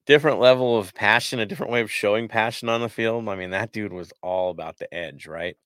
different 0.07 0.39
level 0.39 0.79
of 0.79 0.95
passion, 0.95 1.41
a 1.41 1.47
different 1.47 1.73
way 1.73 1.81
of 1.81 1.91
showing 1.91 2.29
passion 2.29 2.69
on 2.69 2.81
the 2.81 2.89
field. 2.89 3.29
I 3.29 3.35
mean, 3.35 3.51
that 3.51 3.73
dude 3.73 3.93
was 3.93 4.13
all 4.23 4.51
about 4.51 4.79
the 4.79 4.93
edge, 4.95 5.27
right? 5.27 5.57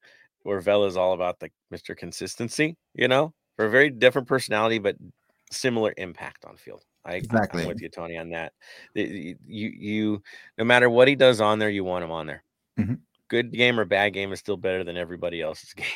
Where 0.43 0.61
Vela's 0.61 0.97
all 0.97 1.13
about 1.13 1.39
the 1.39 1.51
Mr. 1.73 1.97
Consistency, 1.97 2.77
you 2.95 3.09
know, 3.09 3.35
for 3.57 3.67
a 3.67 3.71
very 3.71 3.91
different 3.91 4.27
personality, 4.27 4.79
but 4.79 4.97
similar 5.51 5.93
impact 5.97 6.45
on 6.45 6.57
field. 6.57 6.83
I, 7.05 7.15
exactly. 7.15 7.63
I'm 7.63 7.69
with 7.69 7.81
you, 7.81 7.89
Tony, 7.89 8.17
on 8.17 8.31
that. 8.31 8.53
You, 8.95 9.37
you, 9.47 10.23
no 10.59 10.65
matter 10.65 10.89
what 10.89 11.09
he 11.09 11.15
does 11.15 11.41
on 11.41 11.59
there, 11.59 11.71
you 11.71 11.85
want 11.85 12.05
him 12.05 12.11
on 12.11 12.27
there. 12.27 12.43
Mm-hmm. 12.79 12.95
Good 13.29 13.53
game 13.53 13.79
or 13.79 13.85
bad 13.85 14.13
game 14.13 14.33
is 14.33 14.41
still 14.41 14.57
better 14.57 14.85
than 14.85 14.97
everybody 14.97 15.41
else's 15.41 15.73
game. 15.75 15.87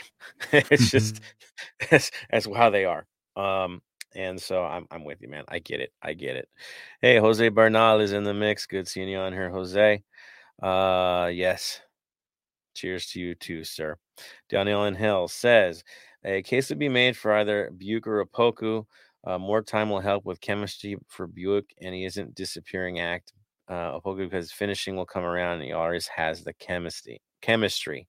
it's 0.52 0.90
just 0.90 1.16
mm-hmm. 1.16 1.86
that's, 1.90 2.10
that's 2.30 2.46
how 2.54 2.70
they 2.70 2.84
are. 2.84 3.06
Um, 3.36 3.82
and 4.14 4.40
so 4.40 4.64
I'm 4.64 4.86
I'm 4.90 5.04
with 5.04 5.20
you, 5.20 5.28
man. 5.28 5.44
I 5.48 5.58
get 5.58 5.80
it. 5.80 5.92
I 6.02 6.14
get 6.14 6.36
it. 6.36 6.48
Hey, 7.00 7.18
Jose 7.18 7.48
Bernal 7.48 8.00
is 8.00 8.12
in 8.12 8.24
the 8.24 8.34
mix. 8.34 8.66
Good 8.66 8.88
seeing 8.88 9.08
you 9.08 9.18
on 9.18 9.32
here, 9.32 9.50
Jose. 9.50 10.02
Uh 10.62 11.30
yes. 11.32 11.80
Cheers 12.74 13.06
to 13.10 13.20
you 13.20 13.34
too, 13.34 13.64
sir. 13.64 13.96
Daniel 14.48 14.84
in 14.84 14.94
Hill 14.94 15.28
says 15.28 15.84
a 16.24 16.42
case 16.42 16.68
would 16.70 16.78
be 16.78 16.88
made 16.88 17.16
for 17.16 17.32
either 17.34 17.70
Biuk 17.76 18.06
or 18.06 18.24
Opoku. 18.24 18.86
Uh, 19.24 19.38
more 19.38 19.62
time 19.62 19.90
will 19.90 20.00
help 20.00 20.24
with 20.24 20.40
chemistry 20.40 20.96
for 21.08 21.26
Biuk, 21.28 21.64
and 21.80 21.94
he 21.94 22.04
isn't 22.04 22.34
disappearing 22.34 23.00
act. 23.00 23.32
Uh, 23.68 23.98
Opoku 23.98 24.28
because 24.28 24.52
finishing 24.52 24.96
will 24.96 25.06
come 25.06 25.24
around, 25.24 25.54
and 25.54 25.64
he 25.64 25.72
always 25.72 26.06
has 26.08 26.44
the 26.44 26.52
chemistry. 26.54 27.20
Chemistry, 27.40 28.08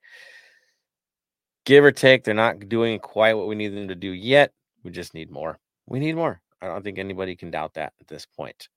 give 1.65 1.83
or 1.83 1.91
take, 1.91 2.23
they're 2.23 2.33
not 2.33 2.69
doing 2.69 2.99
quite 2.99 3.33
what 3.33 3.47
we 3.47 3.55
need 3.55 3.69
them 3.69 3.89
to 3.89 3.95
do 3.95 4.11
yet 4.11 4.53
We 4.83 4.91
just 4.91 5.13
need 5.13 5.29
more. 5.29 5.59
We 5.87 5.99
need 5.99 6.15
more. 6.15 6.41
I 6.61 6.67
don't 6.67 6.83
think 6.83 6.97
anybody 6.97 7.35
can 7.35 7.51
doubt 7.51 7.75
that 7.75 7.93
at 7.99 8.07
this 8.07 8.25
point. 8.25 8.69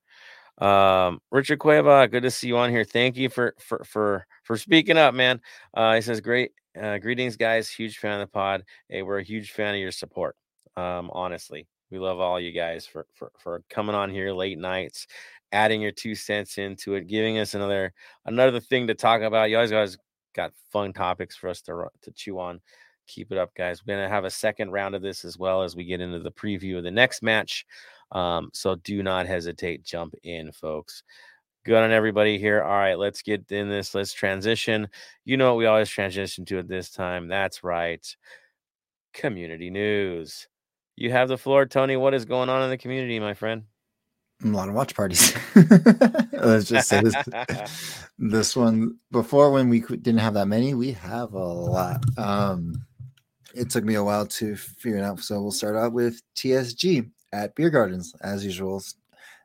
Um, 0.59 1.21
Richard 1.31 1.59
Cueva, 1.59 2.07
good 2.07 2.23
to 2.23 2.31
see 2.31 2.47
you 2.47 2.57
on 2.57 2.69
here. 2.69 2.83
Thank 2.83 3.15
you 3.17 3.29
for 3.29 3.55
for 3.59 3.83
for 3.85 4.27
for 4.43 4.57
speaking 4.57 4.97
up, 4.97 5.13
man. 5.13 5.41
Uh, 5.73 5.95
he 5.95 6.01
says, 6.01 6.19
"Great, 6.19 6.51
uh, 6.79 6.97
greetings, 6.97 7.35
guys. 7.37 7.69
Huge 7.69 7.97
fan 7.97 8.19
of 8.19 8.27
the 8.27 8.31
pod. 8.31 8.63
Hey, 8.89 9.01
we're 9.01 9.19
a 9.19 9.23
huge 9.23 9.51
fan 9.51 9.73
of 9.73 9.79
your 9.79 9.91
support. 9.91 10.35
Um, 10.75 11.09
honestly, 11.13 11.67
we 11.91 11.97
love 11.97 12.19
all 12.19 12.39
you 12.39 12.51
guys 12.51 12.85
for 12.85 13.05
for 13.13 13.31
for 13.37 13.63
coming 13.69 13.95
on 13.95 14.09
here 14.09 14.33
late 14.33 14.57
nights, 14.57 15.07
adding 15.51 15.81
your 15.81 15.91
two 15.91 16.15
cents 16.15 16.57
into 16.57 16.95
it, 16.95 17.07
giving 17.07 17.39
us 17.39 17.53
another 17.53 17.93
another 18.25 18.59
thing 18.59 18.87
to 18.87 18.95
talk 18.95 19.21
about. 19.21 19.49
You 19.49 19.57
always 19.57 19.71
guys 19.71 19.97
got 20.35 20.53
fun 20.71 20.93
topics 20.93 21.35
for 21.35 21.49
us 21.49 21.61
to 21.61 21.87
to 22.01 22.11
chew 22.11 22.39
on. 22.39 22.61
Keep 23.09 23.31
it 23.31 23.37
up, 23.39 23.55
guys. 23.55 23.81
We're 23.85 23.95
gonna 23.95 24.07
have 24.07 24.25
a 24.25 24.29
second 24.29 24.71
round 24.71 24.93
of 24.93 25.01
this 25.01 25.25
as 25.25 25.37
well 25.37 25.63
as 25.63 25.75
we 25.75 25.83
get 25.83 25.99
into 25.99 26.19
the 26.19 26.31
preview 26.31 26.77
of 26.77 26.83
the 26.83 26.91
next 26.91 27.23
match. 27.23 27.65
Um, 28.11 28.51
so 28.53 28.75
do 28.75 29.01
not 29.01 29.25
hesitate, 29.25 29.83
jump 29.83 30.13
in, 30.23 30.51
folks. 30.51 31.03
Good 31.65 31.83
on 31.83 31.91
everybody 31.91 32.37
here. 32.37 32.61
All 32.61 32.69
right, 32.69 32.97
let's 32.97 33.21
get 33.21 33.51
in 33.51 33.67
this. 33.67 33.93
Let's 33.95 34.13
transition. 34.13 34.87
You 35.25 35.37
know 35.37 35.53
what 35.53 35.57
we 35.57 35.65
always 35.65 35.89
transition 35.89 36.45
to 36.45 36.59
at 36.59 36.67
this 36.67 36.91
time. 36.91 37.27
That's 37.27 37.63
right. 37.63 38.05
Community 39.13 39.69
news. 39.69 40.47
You 40.95 41.11
have 41.11 41.29
the 41.29 41.37
floor, 41.37 41.65
Tony. 41.65 41.97
What 41.97 42.13
is 42.13 42.25
going 42.25 42.49
on 42.49 42.61
in 42.61 42.69
the 42.69 42.77
community, 42.77 43.19
my 43.19 43.33
friend? 43.33 43.63
A 44.43 44.47
lot 44.47 44.69
of 44.69 44.75
watch 44.75 44.95
parties. 44.95 45.35
Let's 46.31 46.69
just 46.69 46.87
say 46.87 47.01
this. 47.01 48.05
this 48.19 48.55
one 48.55 48.97
before 49.11 49.51
when 49.51 49.67
we 49.67 49.81
didn't 49.81 50.19
have 50.19 50.35
that 50.35 50.47
many, 50.47 50.73
we 50.73 50.93
have 50.93 51.33
a 51.33 51.37
lot. 51.37 52.05
Um, 52.17 52.85
it 53.53 53.69
took 53.69 53.83
me 53.83 53.95
a 53.95 54.03
while 54.03 54.25
to 54.25 54.55
figure 54.55 54.97
it 54.97 55.03
out. 55.03 55.19
So 55.19 55.41
we'll 55.41 55.51
start 55.51 55.75
out 55.75 55.93
with 55.93 56.21
TSG 56.35 57.09
at 57.33 57.55
Beer 57.55 57.69
Gardens 57.69 58.15
as 58.21 58.45
usual. 58.45 58.81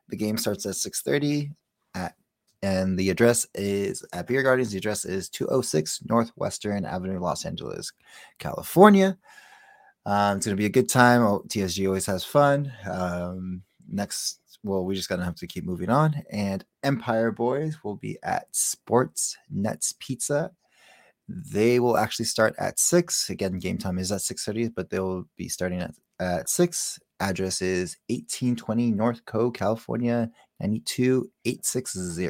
The 0.09 0.17
game 0.17 0.37
starts 0.37 0.65
at 0.65 0.75
6:30 0.75 1.51
at 1.95 2.15
and 2.61 2.97
the 2.97 3.09
address 3.09 3.45
is 3.53 4.03
at 4.13 4.27
Beer 4.27 4.41
Gardens. 4.41 4.71
The 4.71 4.77
address 4.77 5.05
is 5.05 5.29
206 5.29 6.01
Northwestern 6.05 6.85
Avenue, 6.85 7.19
Los 7.19 7.45
Angeles, 7.45 7.91
California. 8.39 9.17
Um, 10.05 10.37
it's 10.37 10.45
gonna 10.45 10.55
be 10.55 10.65
a 10.65 10.69
good 10.69 10.89
time. 10.89 11.21
Oh, 11.21 11.43
TSG 11.47 11.87
always 11.87 12.05
has 12.05 12.23
fun. 12.23 12.71
Um, 12.89 13.63
next, 13.87 14.39
well, 14.63 14.85
we 14.85 14.95
just 14.95 15.09
gotta 15.09 15.23
have 15.23 15.35
to 15.35 15.47
keep 15.47 15.63
moving 15.63 15.89
on. 15.89 16.23
And 16.31 16.63
Empire 16.83 17.31
Boys 17.31 17.83
will 17.83 17.95
be 17.95 18.17
at 18.23 18.47
Sports 18.55 19.37
Nets 19.49 19.93
Pizza. 19.99 20.51
They 21.27 21.79
will 21.79 21.97
actually 21.97 22.25
start 22.25 22.55
at 22.59 22.79
six. 22.79 23.29
Again, 23.29 23.59
game 23.59 23.77
time 23.77 23.97
is 23.97 24.11
at 24.11 24.21
6:30, 24.21 24.73
but 24.75 24.89
they 24.89 24.99
will 24.99 25.25
be 25.37 25.49
starting 25.49 25.81
at, 25.81 25.95
at 26.19 26.49
six. 26.49 26.99
Address 27.19 27.61
is 27.61 27.97
1820 28.09 28.93
Norco, 28.93 29.53
California, 29.53 30.29
92860. 30.59 32.29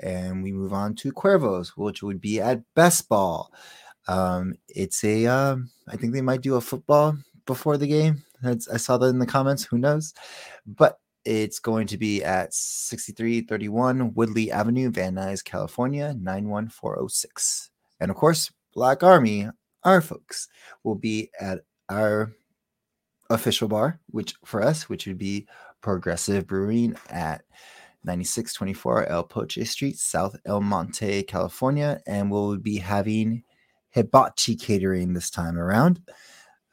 And 0.00 0.42
we 0.42 0.52
move 0.52 0.72
on 0.72 0.94
to 0.96 1.12
Cuervos, 1.12 1.72
which 1.76 2.02
would 2.02 2.20
be 2.20 2.40
at 2.40 2.62
Best 2.74 3.08
Ball. 3.08 3.52
Um, 4.06 4.54
it's 4.68 5.04
a, 5.04 5.26
um, 5.26 5.70
I 5.88 5.96
think 5.96 6.14
they 6.14 6.22
might 6.22 6.40
do 6.40 6.54
a 6.54 6.60
football 6.60 7.16
before 7.46 7.76
the 7.76 7.86
game. 7.86 8.24
That's, 8.42 8.68
I 8.68 8.76
saw 8.76 8.96
that 8.98 9.08
in 9.08 9.18
the 9.18 9.26
comments. 9.26 9.64
Who 9.64 9.76
knows? 9.76 10.14
But 10.66 10.98
it's 11.28 11.58
going 11.58 11.86
to 11.88 11.98
be 11.98 12.24
at 12.24 12.54
6331 12.54 14.14
Woodley 14.14 14.50
Avenue, 14.50 14.90
Van 14.90 15.14
Nuys, 15.14 15.44
California, 15.44 16.14
91406. 16.18 17.68
And 18.00 18.10
of 18.10 18.16
course, 18.16 18.50
Black 18.72 19.02
Army, 19.02 19.46
our 19.84 20.00
folks, 20.00 20.48
will 20.84 20.94
be 20.94 21.30
at 21.38 21.60
our 21.90 22.32
official 23.28 23.68
bar, 23.68 24.00
which 24.06 24.36
for 24.46 24.62
us, 24.62 24.88
which 24.88 25.06
would 25.06 25.18
be 25.18 25.46
Progressive 25.82 26.46
Brewing 26.46 26.96
at 27.10 27.42
9624 28.04 29.08
El 29.08 29.24
Poche 29.24 29.66
Street, 29.66 29.98
South 29.98 30.34
El 30.46 30.62
Monte, 30.62 31.24
California. 31.24 32.00
And 32.06 32.30
we'll 32.30 32.56
be 32.56 32.78
having 32.78 33.42
hibachi 33.90 34.56
catering 34.56 35.12
this 35.12 35.28
time 35.28 35.58
around. 35.58 36.00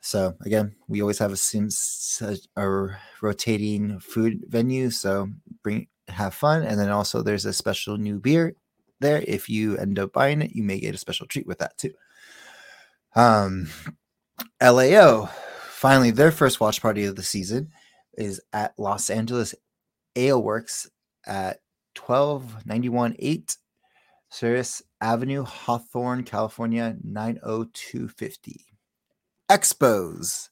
So 0.05 0.35
again, 0.41 0.75
we 0.87 1.01
always 1.01 1.17
have 1.17 1.31
a 1.31 1.35
seems 1.35 2.21
a 2.55 2.89
rotating 3.23 3.99
food 3.99 4.45
venue. 4.47 4.91
So 4.91 5.29
bring 5.63 5.87
have 6.09 6.35
fun, 6.35 6.61
and 6.61 6.79
then 6.79 6.91
also 6.91 7.23
there's 7.23 7.45
a 7.45 7.51
special 7.51 7.97
new 7.97 8.19
beer 8.19 8.53
there. 8.99 9.23
If 9.27 9.49
you 9.49 9.77
end 9.77 9.97
up 9.97 10.13
buying 10.13 10.43
it, 10.43 10.51
you 10.51 10.61
may 10.61 10.79
get 10.79 10.93
a 10.93 10.99
special 10.99 11.25
treat 11.25 11.47
with 11.47 11.57
that 11.57 11.75
too. 11.79 11.93
Um, 13.15 13.67
LAO 14.61 15.25
finally 15.69 16.11
their 16.11 16.31
first 16.31 16.59
watch 16.59 16.83
party 16.83 17.05
of 17.05 17.15
the 17.15 17.23
season 17.23 17.71
is 18.15 18.39
at 18.53 18.77
Los 18.77 19.09
Angeles 19.09 19.55
Ale 20.15 20.43
Works 20.43 20.87
at 21.25 21.61
1291 21.99 23.15
8 23.17 23.57
Cerise 24.29 24.83
Avenue, 25.01 25.43
Hawthorne, 25.43 26.23
California 26.23 26.95
90250. 27.03 28.74
Expos 29.49 30.49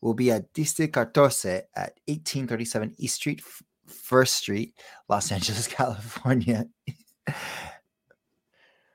will 0.00 0.14
be 0.14 0.30
at 0.30 0.52
Diste 0.54 0.90
Catorce 0.90 1.64
at 1.74 1.98
1837 2.06 2.94
East 2.98 3.16
Street, 3.16 3.42
First 3.86 4.34
Street, 4.34 4.74
Los 5.08 5.30
Angeles, 5.36 5.66
California. 5.66 6.66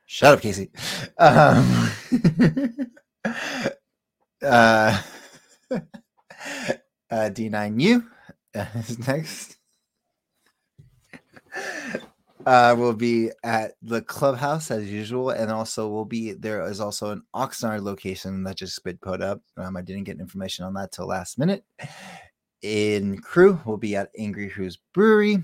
Shut 0.08 0.34
up, 0.34 0.42
Casey. 0.42 0.72
Um, 1.18 1.90
uh, 3.26 3.32
uh, 5.72 5.82
D9U 7.12 8.06
is 8.54 9.00
next. 9.08 9.58
Uh, 12.46 12.76
will 12.78 12.94
be 12.94 13.32
at 13.44 13.74
the 13.82 14.02
clubhouse 14.04 14.70
as 14.70 14.90
usual, 14.92 15.32
and 15.32 15.52
also 15.52 15.90
will 15.90 16.06
be 16.06 16.34
there 16.34 16.64
is 16.68 16.80
also 16.80 17.10
an 17.10 17.24
Oxnard 17.36 17.82
location 17.82 18.44
that 18.44 18.58
just 18.58 18.84
been 18.84 18.98
put 18.98 19.22
up. 19.22 19.42
Um, 19.58 19.76
I 19.76 19.82
didn't 19.82 20.04
get 20.04 20.20
information 20.20 20.64
on 20.64 20.74
that 20.76 20.92
till 20.92 21.08
last 21.08 21.40
minute. 21.40 21.64
In 22.62 23.20
crew 23.20 23.60
will 23.66 23.78
be 23.78 23.96
at 23.96 24.10
Angry 24.18 24.50
Crew's 24.50 24.78
Brewery. 24.94 25.40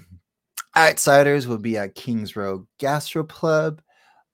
Outsiders 0.78 1.48
will 1.48 1.58
be 1.58 1.78
at 1.78 1.96
Kings 1.96 2.36
Row 2.36 2.66
Gastro 2.78 3.24
Club. 3.24 3.82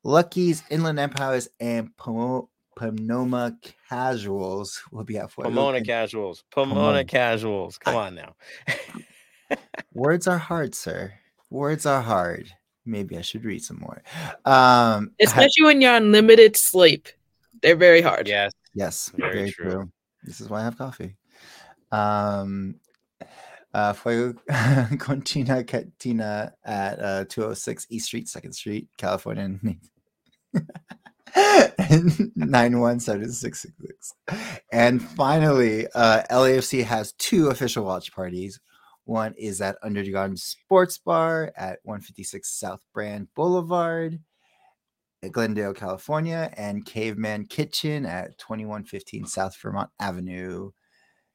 Lucky's 0.04 0.64
Inland 0.70 1.00
Empires 1.00 1.50
and 1.60 1.96
Pomo- 1.98 2.50
Pomona 2.78 3.58
Casuals 3.90 4.82
will 4.92 5.04
be 5.04 5.18
at 5.18 5.32
Fort 5.32 5.46
Pomona 5.48 5.68
Logan. 5.68 5.84
Casuals. 5.86 6.44
Pomona, 6.52 6.76
Pomona. 6.76 7.06
Casuals. 7.06 7.78
Come 7.78 7.96
on 7.96 8.16
now. 8.16 8.36
Words 9.94 10.28
are 10.28 10.38
hard, 10.38 10.76
sir. 10.76 11.14
Words 11.50 11.86
are 11.86 12.02
hard. 12.02 12.52
Maybe 12.86 13.18
I 13.18 13.22
should 13.22 13.44
read 13.46 13.64
some 13.64 13.80
more. 13.80 14.02
Um, 14.46 15.12
Especially 15.22 15.64
when 15.64 15.82
you're 15.82 15.94
on 15.96 16.12
limited 16.12 16.56
sleep. 16.56 17.10
They're 17.62 17.76
very 17.76 18.02
hard. 18.02 18.28
yes. 18.28 18.52
Yes, 18.74 19.12
Very 19.18 19.34
very, 19.34 19.52
true. 19.52 19.72
true. 19.72 19.92
This 20.24 20.40
is 20.42 20.50
why 20.50 20.62
I 20.62 20.64
have 20.66 20.78
coffee. 20.78 21.16
Um, 21.92 22.76
uh, 23.74 23.94
Fuego 23.94 24.38
Contina 25.00 25.64
Catina 25.64 26.54
at 26.64 27.00
uh, 27.00 27.26
206 27.26 27.88
East 27.90 28.06
Street, 28.08 28.28
Second 28.30 28.54
Street, 28.54 28.88
California. 28.98 29.58
91766. 32.36 34.14
And 34.72 35.02
finally, 35.02 35.88
uh, 35.96 36.24
LAFC 36.32 36.84
has 36.84 37.14
two 37.14 37.48
official 37.50 37.84
watch 37.86 38.12
parties. 38.14 38.60
One 39.08 39.34
is 39.38 39.62
at 39.62 39.78
Underground 39.82 40.38
Sports 40.38 40.98
Bar 40.98 41.54
at 41.56 41.80
156 41.84 42.50
South 42.50 42.82
Brand 42.94 43.30
Boulevard, 43.36 44.20
at 45.24 45.32
Glendale, 45.32 45.74
California, 45.74 46.52
and 46.58 46.86
Caveman 46.86 47.46
Kitchen 47.46 48.06
at 48.06 48.38
2115 48.38 49.26
South 49.26 49.56
Vermont 49.62 49.90
Avenue, 50.02 50.72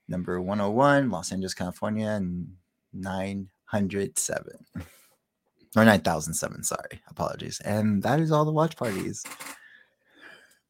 number 0.07 0.39
101, 0.39 1.09
Los 1.09 1.33
Angeles, 1.33 1.55
California, 1.55 2.09
and 2.09 2.47
907 2.93 4.53
or 5.75 5.85
9007. 5.87 6.65
Sorry, 6.65 7.01
apologies. 7.09 7.59
And 7.65 8.03
that 8.03 8.21
is 8.21 8.33
all 8.33 8.45
the 8.45 8.53
watch 8.53 8.77
parties. 8.77 9.25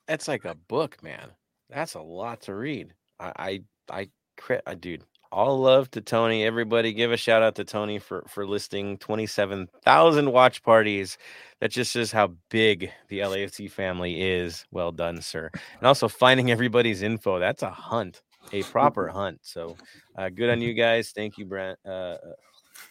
That's 0.07 0.29
like 0.29 0.45
a 0.45 0.55
book, 0.55 1.03
man. 1.03 1.31
That's 1.69 1.95
a 1.95 2.01
lot 2.01 2.43
to 2.43 2.55
read. 2.55 2.95
I, 3.19 3.33
I, 3.37 3.63
I, 3.91 4.09
I 4.49 4.61
uh, 4.69 4.75
dude. 4.75 5.03
All 5.33 5.59
love 5.59 5.91
to 5.93 6.03
Tony. 6.03 6.45
Everybody, 6.45 6.93
give 6.93 7.11
a 7.11 7.17
shout 7.17 7.43
out 7.43 7.55
to 7.55 7.65
Tony 7.65 7.99
for 7.99 8.23
for 8.29 8.47
listing 8.47 8.99
twenty 8.99 9.27
seven 9.27 9.67
thousand 9.83 10.31
watch 10.31 10.63
parties. 10.63 11.17
That 11.61 11.71
just 11.71 11.93
shows 11.93 12.13
how 12.13 12.35
big 12.51 12.91
the 13.09 13.21
LAFC 13.21 13.71
family 13.71 14.21
is. 14.21 14.67
Well 14.73 14.93
done, 14.93 15.23
sir. 15.23 15.51
And 15.79 15.87
also 15.87 16.07
finding 16.07 16.51
everybody's 16.51 17.01
info. 17.01 17.39
That's 17.39 17.63
a 17.63 17.71
hunt, 17.71 18.21
a 18.53 18.63
proper 18.65 19.09
hunt. 19.15 19.39
So, 19.41 19.79
uh, 20.17 20.29
good 20.29 20.51
on 20.51 20.61
you 20.61 20.75
guys. 20.75 21.13
Thank 21.13 21.39
you, 21.39 21.47
Brent. 21.47 21.79
Uh, 21.83 22.19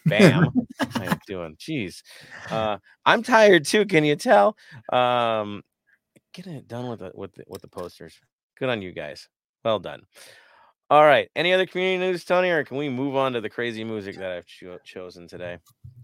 Bam. 0.04 0.48
How 0.94 1.04
you 1.04 1.10
doing? 1.28 1.54
Jeez. 1.60 2.02
Uh, 2.50 2.78
I'm 3.06 3.22
tired 3.22 3.66
too. 3.66 3.86
Can 3.86 4.04
you 4.04 4.16
tell? 4.16 4.56
Um, 4.92 5.62
getting 6.34 6.54
it 6.54 6.66
done 6.66 6.88
with 6.88 6.98
the 6.98 7.12
with 7.14 7.34
the, 7.34 7.44
with 7.46 7.62
the 7.62 7.68
posters. 7.68 8.18
Good 8.58 8.68
on 8.68 8.82
you 8.82 8.90
guys. 8.90 9.28
Well 9.64 9.78
done. 9.78 10.02
All 10.92 11.06
right. 11.06 11.30
Any 11.34 11.54
other 11.54 11.64
community 11.64 11.96
news, 11.96 12.22
Tony, 12.22 12.50
or 12.50 12.64
can 12.64 12.76
we 12.76 12.90
move 12.90 13.16
on 13.16 13.32
to 13.32 13.40
the 13.40 13.48
crazy 13.48 13.82
music 13.82 14.14
that 14.18 14.30
I've 14.30 14.44
cho- 14.44 14.76
chosen 14.84 15.26
today? 15.26 15.56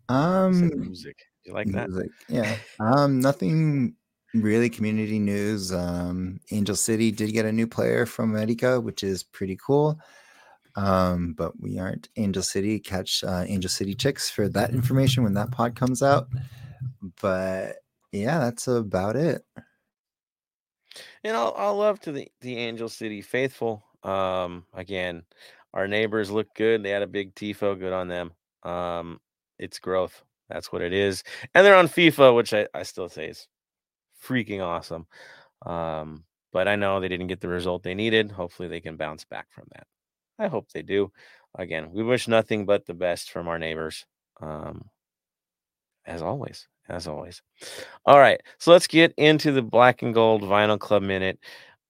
Um, 0.08 0.70
music. 0.80 1.26
You 1.44 1.52
like 1.52 1.70
that? 1.72 1.90
music, 1.90 2.10
yeah. 2.26 2.56
Um, 2.80 3.20
nothing 3.20 3.96
really 4.32 4.70
community 4.70 5.18
news. 5.18 5.74
Um, 5.74 6.40
Angel 6.52 6.74
City 6.74 7.10
did 7.10 7.34
get 7.34 7.44
a 7.44 7.52
new 7.52 7.66
player 7.66 8.06
from 8.06 8.32
Medica, 8.32 8.80
which 8.80 9.04
is 9.04 9.22
pretty 9.22 9.58
cool. 9.62 10.00
Um, 10.74 11.34
but 11.36 11.52
we 11.60 11.78
aren't 11.78 12.08
Angel 12.16 12.42
City. 12.42 12.80
Catch 12.80 13.22
uh, 13.24 13.44
Angel 13.46 13.68
City 13.68 13.94
Chicks 13.94 14.30
for 14.30 14.48
that 14.48 14.70
information 14.70 15.22
when 15.22 15.34
that 15.34 15.50
pod 15.50 15.76
comes 15.76 16.02
out. 16.02 16.28
But 17.20 17.76
yeah, 18.10 18.38
that's 18.38 18.66
about 18.68 19.16
it. 19.16 19.44
And 21.22 21.36
I'll, 21.36 21.52
I'll 21.58 21.76
love 21.76 22.00
to 22.00 22.12
the, 22.12 22.26
the 22.40 22.56
Angel 22.56 22.88
City 22.88 23.20
faithful. 23.20 23.84
Um, 24.02 24.64
again, 24.74 25.22
our 25.74 25.88
neighbors 25.88 26.30
look 26.30 26.54
good. 26.54 26.82
They 26.82 26.90
had 26.90 27.02
a 27.02 27.06
big 27.06 27.34
tifo. 27.34 27.78
Good 27.78 27.92
on 27.92 28.08
them. 28.08 28.32
Um, 28.62 29.20
it's 29.58 29.78
growth. 29.78 30.22
That's 30.48 30.72
what 30.72 30.82
it 30.82 30.92
is. 30.92 31.22
And 31.54 31.64
they're 31.64 31.76
on 31.76 31.88
FIFA, 31.88 32.34
which 32.34 32.54
I, 32.54 32.66
I 32.74 32.82
still 32.82 33.08
say 33.08 33.28
is 33.28 33.48
freaking 34.24 34.62
awesome. 34.62 35.06
Um, 35.66 36.24
but 36.52 36.68
I 36.68 36.76
know 36.76 37.00
they 37.00 37.08
didn't 37.08 37.26
get 37.26 37.40
the 37.40 37.48
result 37.48 37.82
they 37.82 37.94
needed. 37.94 38.30
Hopefully, 38.30 38.68
they 38.68 38.80
can 38.80 38.96
bounce 38.96 39.24
back 39.24 39.46
from 39.50 39.64
that. 39.74 39.86
I 40.38 40.48
hope 40.48 40.70
they 40.70 40.82
do. 40.82 41.12
Again, 41.56 41.90
we 41.92 42.02
wish 42.02 42.28
nothing 42.28 42.64
but 42.64 42.86
the 42.86 42.94
best 42.94 43.30
from 43.30 43.48
our 43.48 43.58
neighbors. 43.58 44.06
Um, 44.40 44.86
as 46.06 46.22
always, 46.22 46.68
as 46.88 47.06
always. 47.06 47.42
All 48.06 48.18
right, 48.18 48.40
so 48.58 48.72
let's 48.72 48.86
get 48.86 49.12
into 49.16 49.52
the 49.52 49.62
black 49.62 50.02
and 50.02 50.14
gold 50.14 50.42
vinyl 50.42 50.78
club 50.78 51.02
minute. 51.02 51.38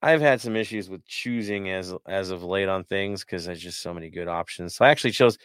I've 0.03 0.21
had 0.21 0.41
some 0.41 0.57
issues 0.57 0.89
with 0.89 1.05
choosing 1.07 1.71
as 1.71 1.93
as 2.07 2.31
of 2.31 2.43
late 2.45 2.69
on 2.69 2.85
things 2.85 3.25
because 3.25 3.45
there's 3.47 3.61
just 3.61 3.83
so 3.83 3.93
many 3.93 4.11
good 4.11 4.29
options. 4.29 4.77
So 4.77 4.85
I 4.85 4.91
actually 4.91 5.11
chose 5.13 5.39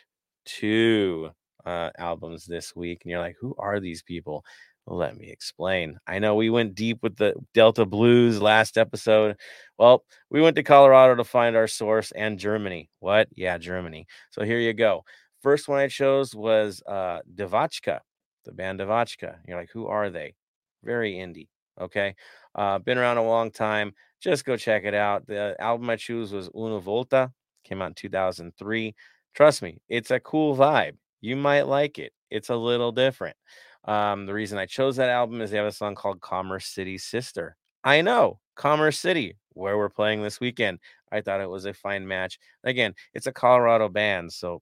two 0.45 1.32
uh, 1.66 1.89
albums 1.97 2.45
this 2.45 2.76
week, 2.76 3.01
and 3.04 3.12
you're 3.12 3.20
like, 3.20 3.38
who 3.39 3.56
are 3.58 3.80
these 3.80 4.04
people? 4.04 4.45
Let 4.86 5.18
me 5.18 5.30
explain. 5.30 5.97
I 6.08 6.20
know 6.20 6.36
we 6.36 6.49
went 6.49 6.76
deep 6.76 6.99
with 7.04 7.16
the 7.16 7.36
Delta 7.54 7.86
Blues 7.86 8.41
last 8.41 8.78
episode. 8.78 9.38
Well, 9.78 10.04
we 10.30 10.41
went 10.41 10.58
to 10.58 10.64
Colorado 10.64 11.16
to 11.16 11.24
find 11.24 11.56
our 11.56 11.68
source 11.68 12.12
and 12.12 12.38
Germany. 12.38 12.89
What? 12.99 13.30
Yeah, 13.34 13.58
Germany. 13.58 14.08
So 14.32 14.43
here 14.43 14.60
you 14.60 14.74
go. 14.74 15.06
First 15.41 15.68
one 15.70 15.80
I 15.80 15.88
chose 15.88 16.36
was 16.36 16.84
uh 16.88 17.20
DeVotchKa, 17.34 17.99
the 18.45 18.51
band 18.51 18.80
DeVotchKa. 18.82 19.38
You're 19.47 19.58
like, 19.58 19.72
who 19.72 19.88
are 19.88 20.10
they? 20.10 20.36
Very 20.84 21.14
indie. 21.14 21.47
Okay. 21.80 22.16
Uh, 22.54 22.80
been 22.80 22.97
around 22.97 23.18
a 23.18 23.24
long 23.24 23.51
time. 23.51 23.93
Just 24.24 24.45
go 24.45 24.55
check 24.55 24.86
it 24.86 24.93
out. 24.93 25.28
The 25.28 25.53
album 25.59 25.89
I 25.89 25.97
choose 25.97 26.32
was 26.32 26.49
Una 26.55 26.80
Volta, 26.80 27.34
came 27.65 27.82
out 27.82 27.88
in 27.88 27.93
2003. 27.95 28.95
Trust 29.34 29.61
me, 29.61 29.82
it's 29.89 30.11
a 30.11 30.19
cool 30.21 30.55
vibe. 30.55 30.95
You 31.19 31.36
might 31.36 31.63
like 31.63 31.99
it. 31.99 32.13
It's 32.32 32.49
a 32.49 32.55
little 32.55 32.93
different. 32.93 33.36
Um, 33.84 34.26
the 34.26 34.34
reason 34.34 34.57
I 34.57 34.65
chose 34.65 34.95
that 34.95 35.09
album 35.09 35.41
is 35.41 35.51
they 35.51 35.57
have 35.57 35.65
a 35.65 35.74
song 35.74 35.95
called 35.95 36.21
Commerce 36.21 36.67
City 36.67 36.97
Sister. 36.97 37.57
I 37.84 38.01
know, 38.01 38.39
Commerce 38.55 38.97
City, 38.97 39.36
where 39.55 39.78
we're 39.78 39.89
playing 39.89 40.24
this 40.24 40.39
weekend. 40.39 40.80
I 41.11 41.19
thought 41.19 41.41
it 41.41 41.49
was 41.49 41.65
a 41.65 41.74
fine 41.74 42.07
match. 42.07 42.39
Again, 42.63 42.93
it's 43.13 43.28
a 43.28 43.34
Colorado 43.34 43.89
band, 43.89 44.32
so 44.32 44.61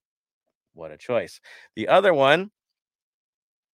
what 0.74 0.89
a 0.89 0.97
choice. 0.97 1.39
The 1.76 1.88
other 1.88 2.16
one, 2.16 2.49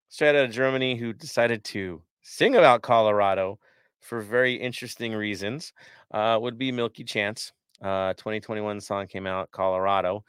straight 0.09 0.35
out 0.35 0.45
of 0.45 0.51
Germany, 0.51 0.97
who 0.97 1.13
decided 1.13 1.63
to 1.65 2.01
sing 2.23 2.57
about 2.57 2.81
Colorado 2.81 3.57
for 4.01 4.21
very 4.21 4.55
interesting 4.55 5.13
reasons, 5.13 5.73
uh, 6.11 6.37
would 6.41 6.57
be 6.57 6.71
Milky 6.71 7.03
Chance. 7.03 7.53
Uh, 7.81 8.13
2021 8.13 8.81
song 8.81 9.07
came 9.07 9.27
out, 9.27 9.51
Colorado. 9.51 10.23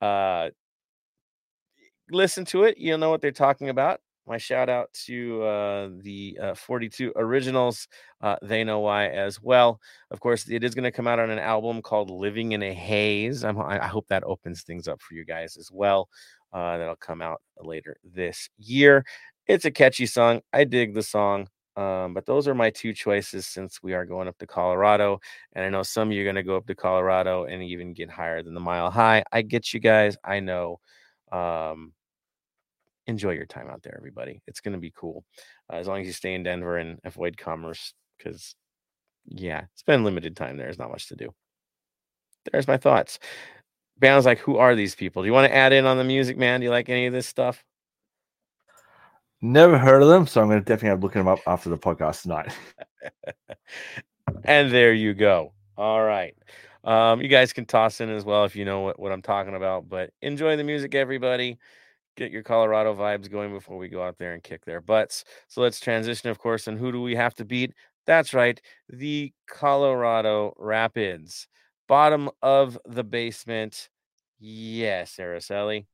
Uh, 0.00 0.50
listen 2.10 2.44
to 2.44 2.64
it, 2.64 2.76
you'll 2.78 2.98
know 2.98 3.10
what 3.10 3.20
they're 3.20 3.32
talking 3.32 3.68
about 3.68 4.00
my 4.26 4.38
shout 4.38 4.68
out 4.68 4.92
to 4.92 5.42
uh, 5.42 5.88
the 6.02 6.38
uh, 6.40 6.54
42 6.54 7.12
originals. 7.16 7.88
Uh, 8.20 8.36
they 8.42 8.64
know 8.64 8.80
why 8.80 9.08
as 9.08 9.40
well. 9.42 9.80
Of 10.10 10.20
course, 10.20 10.48
it 10.48 10.64
is 10.64 10.74
going 10.74 10.84
to 10.84 10.92
come 10.92 11.06
out 11.06 11.18
on 11.18 11.30
an 11.30 11.38
album 11.38 11.82
called 11.82 12.10
Living 12.10 12.52
in 12.52 12.62
a 12.62 12.72
Haze. 12.72 13.44
I'm, 13.44 13.60
i 13.60 13.86
hope 13.86 14.06
that 14.08 14.24
opens 14.24 14.62
things 14.62 14.88
up 14.88 15.02
for 15.02 15.14
you 15.14 15.24
guys 15.24 15.56
as 15.56 15.70
well. 15.72 16.08
Uh, 16.52 16.78
that'll 16.78 16.96
come 16.96 17.20
out 17.20 17.42
later 17.60 17.96
this 18.02 18.48
year. 18.58 19.04
It's 19.46 19.64
a 19.64 19.70
catchy 19.70 20.06
song. 20.06 20.40
I 20.52 20.64
dig 20.64 20.94
the 20.94 21.02
song. 21.02 21.48
Um, 21.76 22.14
but 22.14 22.26
those 22.26 22.46
are 22.46 22.54
my 22.54 22.70
two 22.70 22.92
choices 22.92 23.46
since 23.46 23.82
we 23.82 23.94
are 23.94 24.06
going 24.06 24.28
up 24.28 24.38
to 24.38 24.46
Colorado. 24.46 25.20
And 25.54 25.64
I 25.64 25.68
know 25.68 25.82
some 25.82 26.08
of 26.08 26.14
you 26.14 26.22
are 26.22 26.24
going 26.24 26.36
to 26.36 26.42
go 26.42 26.56
up 26.56 26.66
to 26.66 26.74
Colorado 26.74 27.44
and 27.44 27.62
even 27.62 27.94
get 27.94 28.10
higher 28.10 28.42
than 28.42 28.54
the 28.54 28.60
mile 28.60 28.90
high. 28.90 29.24
I 29.32 29.42
get 29.42 29.74
you 29.74 29.80
guys. 29.80 30.16
I 30.24 30.40
know. 30.40 30.80
Um, 31.32 31.92
enjoy 33.06 33.32
your 33.32 33.46
time 33.46 33.68
out 33.68 33.82
there, 33.82 33.96
everybody. 33.96 34.40
It's 34.46 34.60
going 34.60 34.74
to 34.74 34.78
be 34.78 34.92
cool 34.96 35.24
uh, 35.72 35.76
as 35.76 35.86
long 35.86 36.00
as 36.00 36.06
you 36.06 36.12
stay 36.12 36.34
in 36.34 36.42
Denver 36.42 36.78
and 36.78 37.00
avoid 37.04 37.36
commerce 37.36 37.92
because, 38.16 38.54
yeah, 39.26 39.64
spend 39.74 40.04
limited 40.04 40.36
time 40.36 40.56
there. 40.56 40.66
There's 40.66 40.78
not 40.78 40.90
much 40.90 41.08
to 41.08 41.16
do. 41.16 41.34
There's 42.50 42.68
my 42.68 42.76
thoughts. 42.76 43.18
Bands 43.98 44.26
like, 44.26 44.38
who 44.38 44.56
are 44.58 44.74
these 44.74 44.94
people? 44.94 45.22
Do 45.22 45.26
you 45.26 45.32
want 45.32 45.50
to 45.50 45.54
add 45.54 45.72
in 45.72 45.86
on 45.86 45.98
the 45.98 46.04
music, 46.04 46.36
man? 46.36 46.60
Do 46.60 46.64
you 46.64 46.70
like 46.70 46.88
any 46.88 47.06
of 47.06 47.12
this 47.12 47.26
stuff? 47.26 47.64
Never 49.44 49.76
heard 49.76 50.00
of 50.00 50.08
them, 50.08 50.26
so 50.26 50.40
I'm 50.40 50.48
going 50.48 50.58
to 50.58 50.64
definitely 50.64 50.88
have 50.88 51.02
looking 51.02 51.20
them 51.20 51.28
up 51.28 51.38
after 51.46 51.68
the 51.68 51.76
podcast 51.76 52.22
tonight. 52.22 52.56
and 54.44 54.72
there 54.72 54.94
you 54.94 55.12
go. 55.12 55.52
All 55.76 56.02
right. 56.02 56.34
Um, 56.82 57.20
you 57.20 57.28
guys 57.28 57.52
can 57.52 57.66
toss 57.66 58.00
in 58.00 58.08
as 58.08 58.24
well 58.24 58.46
if 58.46 58.56
you 58.56 58.64
know 58.64 58.80
what, 58.80 58.98
what 58.98 59.12
I'm 59.12 59.20
talking 59.20 59.54
about, 59.54 59.86
but 59.86 60.14
enjoy 60.22 60.56
the 60.56 60.64
music, 60.64 60.94
everybody 60.94 61.58
get 62.16 62.32
your 62.32 62.42
Colorado 62.42 62.94
vibes 62.94 63.30
going 63.30 63.52
before 63.52 63.76
we 63.76 63.88
go 63.88 64.02
out 64.02 64.16
there 64.16 64.32
and 64.32 64.42
kick 64.42 64.64
their 64.64 64.80
butts. 64.80 65.24
So 65.48 65.60
let's 65.60 65.78
transition, 65.78 66.30
of 66.30 66.38
course, 66.38 66.66
and 66.66 66.78
who 66.78 66.90
do 66.90 67.02
we 67.02 67.14
have 67.14 67.34
to 67.34 67.44
beat? 67.44 67.74
That's 68.06 68.32
right, 68.32 68.58
the 68.88 69.30
Colorado 69.46 70.54
Rapids. 70.56 71.48
Bottom 71.86 72.30
of 72.40 72.78
the 72.86 73.04
basement. 73.04 73.90
Yes, 74.38 75.16
Araceli. 75.20 75.84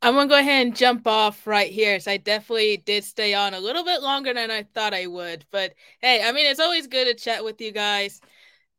I'm 0.00 0.14
gonna 0.14 0.28
go 0.28 0.38
ahead 0.38 0.66
and 0.66 0.76
jump 0.76 1.06
off 1.06 1.46
right 1.46 1.70
here. 1.70 1.98
So 1.98 2.12
I 2.12 2.18
definitely 2.18 2.76
did 2.76 3.04
stay 3.04 3.34
on 3.34 3.54
a 3.54 3.60
little 3.60 3.84
bit 3.84 4.00
longer 4.00 4.32
than 4.32 4.50
I 4.50 4.62
thought 4.62 4.94
I 4.94 5.06
would. 5.06 5.44
But 5.50 5.74
hey, 6.00 6.22
I 6.22 6.32
mean 6.32 6.46
it's 6.46 6.60
always 6.60 6.86
good 6.86 7.06
to 7.06 7.14
chat 7.14 7.44
with 7.44 7.60
you 7.60 7.72
guys. 7.72 8.20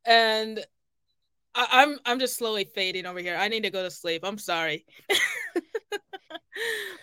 And 0.06 0.64
I, 1.54 1.62
am 1.62 1.68
I'm, 1.90 1.98
I'm 2.06 2.18
just 2.20 2.36
slowly 2.36 2.64
fading 2.64 3.04
over 3.06 3.18
here. 3.18 3.36
I 3.36 3.48
need 3.48 3.64
to 3.64 3.70
go 3.70 3.82
to 3.82 3.90
sleep. 3.90 4.22
I'm 4.24 4.38
sorry. 4.38 4.86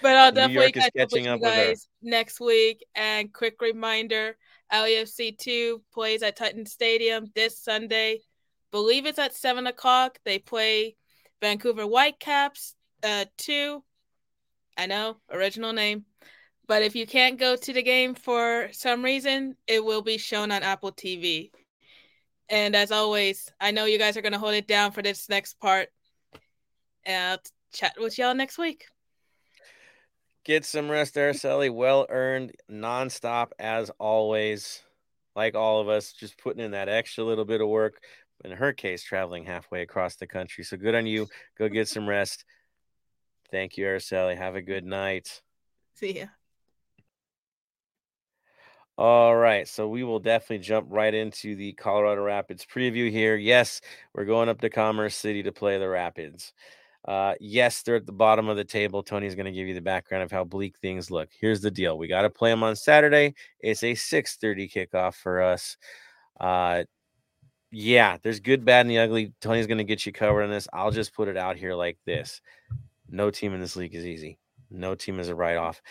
but 0.01 0.15
I'll 0.15 0.31
definitely 0.31 0.71
catch 0.71 0.95
up 0.97 1.11
with 1.11 1.25
you 1.25 1.37
guys 1.39 1.87
next 2.01 2.39
week. 2.39 2.83
And 2.95 3.31
quick 3.31 3.61
reminder: 3.61 4.35
LAFC 4.73 5.37
two 5.37 5.83
plays 5.93 6.23
at 6.23 6.37
Titan 6.37 6.65
Stadium 6.65 7.27
this 7.35 7.59
Sunday. 7.59 8.21
Believe 8.71 9.05
it's 9.05 9.19
at 9.19 9.35
seven 9.35 9.67
o'clock. 9.67 10.17
They 10.25 10.39
play 10.39 10.95
Vancouver 11.39 11.83
Whitecaps. 11.83 12.73
Uh, 13.03 13.25
two. 13.37 13.83
I 14.77 14.85
know 14.85 15.17
original 15.31 15.73
name. 15.73 16.05
But 16.67 16.83
if 16.83 16.95
you 16.95 17.07
can't 17.07 17.39
go 17.39 17.55
to 17.55 17.73
the 17.73 17.81
game 17.81 18.13
for 18.13 18.69
some 18.73 19.03
reason, 19.03 19.55
it 19.67 19.83
will 19.83 20.01
be 20.01 20.17
shown 20.17 20.51
on 20.51 20.63
Apple 20.63 20.91
TV. 20.91 21.49
And 22.49 22.75
as 22.75 22.91
always, 22.91 23.51
I 23.59 23.71
know 23.71 23.85
you 23.85 23.97
guys 23.97 24.17
are 24.17 24.21
going 24.21 24.33
to 24.33 24.39
hold 24.39 24.53
it 24.53 24.67
down 24.67 24.91
for 24.91 25.01
this 25.01 25.29
next 25.29 25.59
part. 25.59 25.89
And 27.05 27.31
I'll 27.31 27.41
chat 27.73 27.95
with 27.99 28.17
y'all 28.17 28.35
next 28.35 28.57
week. 28.57 28.85
Get 30.43 30.65
some 30.65 30.89
rest 30.89 31.13
there, 31.13 31.33
Sally. 31.33 31.69
Well 31.69 32.05
earned, 32.09 32.53
nonstop 32.71 33.47
as 33.59 33.89
always. 33.99 34.81
Like 35.35 35.55
all 35.55 35.81
of 35.81 35.87
us, 35.87 36.13
just 36.13 36.37
putting 36.37 36.63
in 36.63 36.71
that 36.71 36.89
extra 36.89 37.23
little 37.23 37.45
bit 37.45 37.61
of 37.61 37.67
work. 37.67 38.01
In 38.43 38.51
her 38.51 38.71
case, 38.71 39.03
traveling 39.03 39.45
halfway 39.45 39.81
across 39.81 40.15
the 40.15 40.27
country. 40.27 40.63
So 40.63 40.77
good 40.77 40.95
on 40.95 41.05
you. 41.05 41.27
Go 41.57 41.69
get 41.69 41.87
some 41.87 42.07
rest. 42.07 42.45
Thank 43.51 43.77
you, 43.77 43.85
Araceli. 43.85 44.37
Have 44.37 44.55
a 44.55 44.61
good 44.61 44.85
night. 44.85 45.41
See 45.93 46.19
ya. 46.19 46.25
All 48.97 49.35
right, 49.35 49.67
so 49.67 49.87
we 49.87 50.03
will 50.03 50.19
definitely 50.19 50.57
jump 50.57 50.87
right 50.89 51.13
into 51.13 51.55
the 51.55 51.73
Colorado 51.73 52.23
Rapids 52.23 52.65
preview 52.65 53.11
here. 53.11 53.35
Yes, 53.35 53.79
we're 54.15 54.25
going 54.25 54.49
up 54.49 54.59
to 54.61 54.71
Commerce 54.71 55.15
City 55.15 55.43
to 55.43 55.51
play 55.51 55.77
the 55.77 55.87
Rapids. 55.87 56.51
Uh, 57.07 57.35
yes, 57.39 57.83
they're 57.83 57.97
at 57.97 58.07
the 58.07 58.11
bottom 58.11 58.49
of 58.49 58.57
the 58.57 58.63
table. 58.63 59.03
Tony's 59.03 59.35
going 59.35 59.45
to 59.45 59.51
give 59.51 59.67
you 59.67 59.75
the 59.75 59.81
background 59.81 60.23
of 60.23 60.31
how 60.31 60.43
bleak 60.43 60.79
things 60.79 61.11
look. 61.11 61.29
Here's 61.39 61.61
the 61.61 61.69
deal: 61.69 61.95
we 61.95 62.07
got 62.07 62.23
to 62.23 62.29
play 62.31 62.49
them 62.49 62.63
on 62.63 62.75
Saturday. 62.75 63.35
It's 63.59 63.83
a 63.83 63.93
6:30 63.93 64.73
kickoff 64.73 65.13
for 65.13 65.43
us. 65.43 65.77
Uh, 66.39 66.83
yeah, 67.71 68.17
there's 68.23 68.39
good, 68.39 68.65
bad, 68.65 68.81
and 68.81 68.89
the 68.89 68.97
ugly. 68.97 69.31
Tony's 69.41 69.67
going 69.67 69.77
to 69.77 69.83
get 69.83 70.07
you 70.07 70.11
covered 70.11 70.41
on 70.41 70.49
this. 70.49 70.67
I'll 70.73 70.91
just 70.91 71.13
put 71.13 71.27
it 71.27 71.37
out 71.37 71.55
here 71.55 71.75
like 71.75 71.99
this: 72.05 72.41
no 73.09 73.31
team 73.31 73.53
in 73.53 73.61
this 73.61 73.75
league 73.75 73.95
is 73.95 74.05
easy. 74.05 74.39
No 74.69 74.95
team 74.95 75.19
is 75.19 75.29
a 75.29 75.35
write-off. 75.35 75.81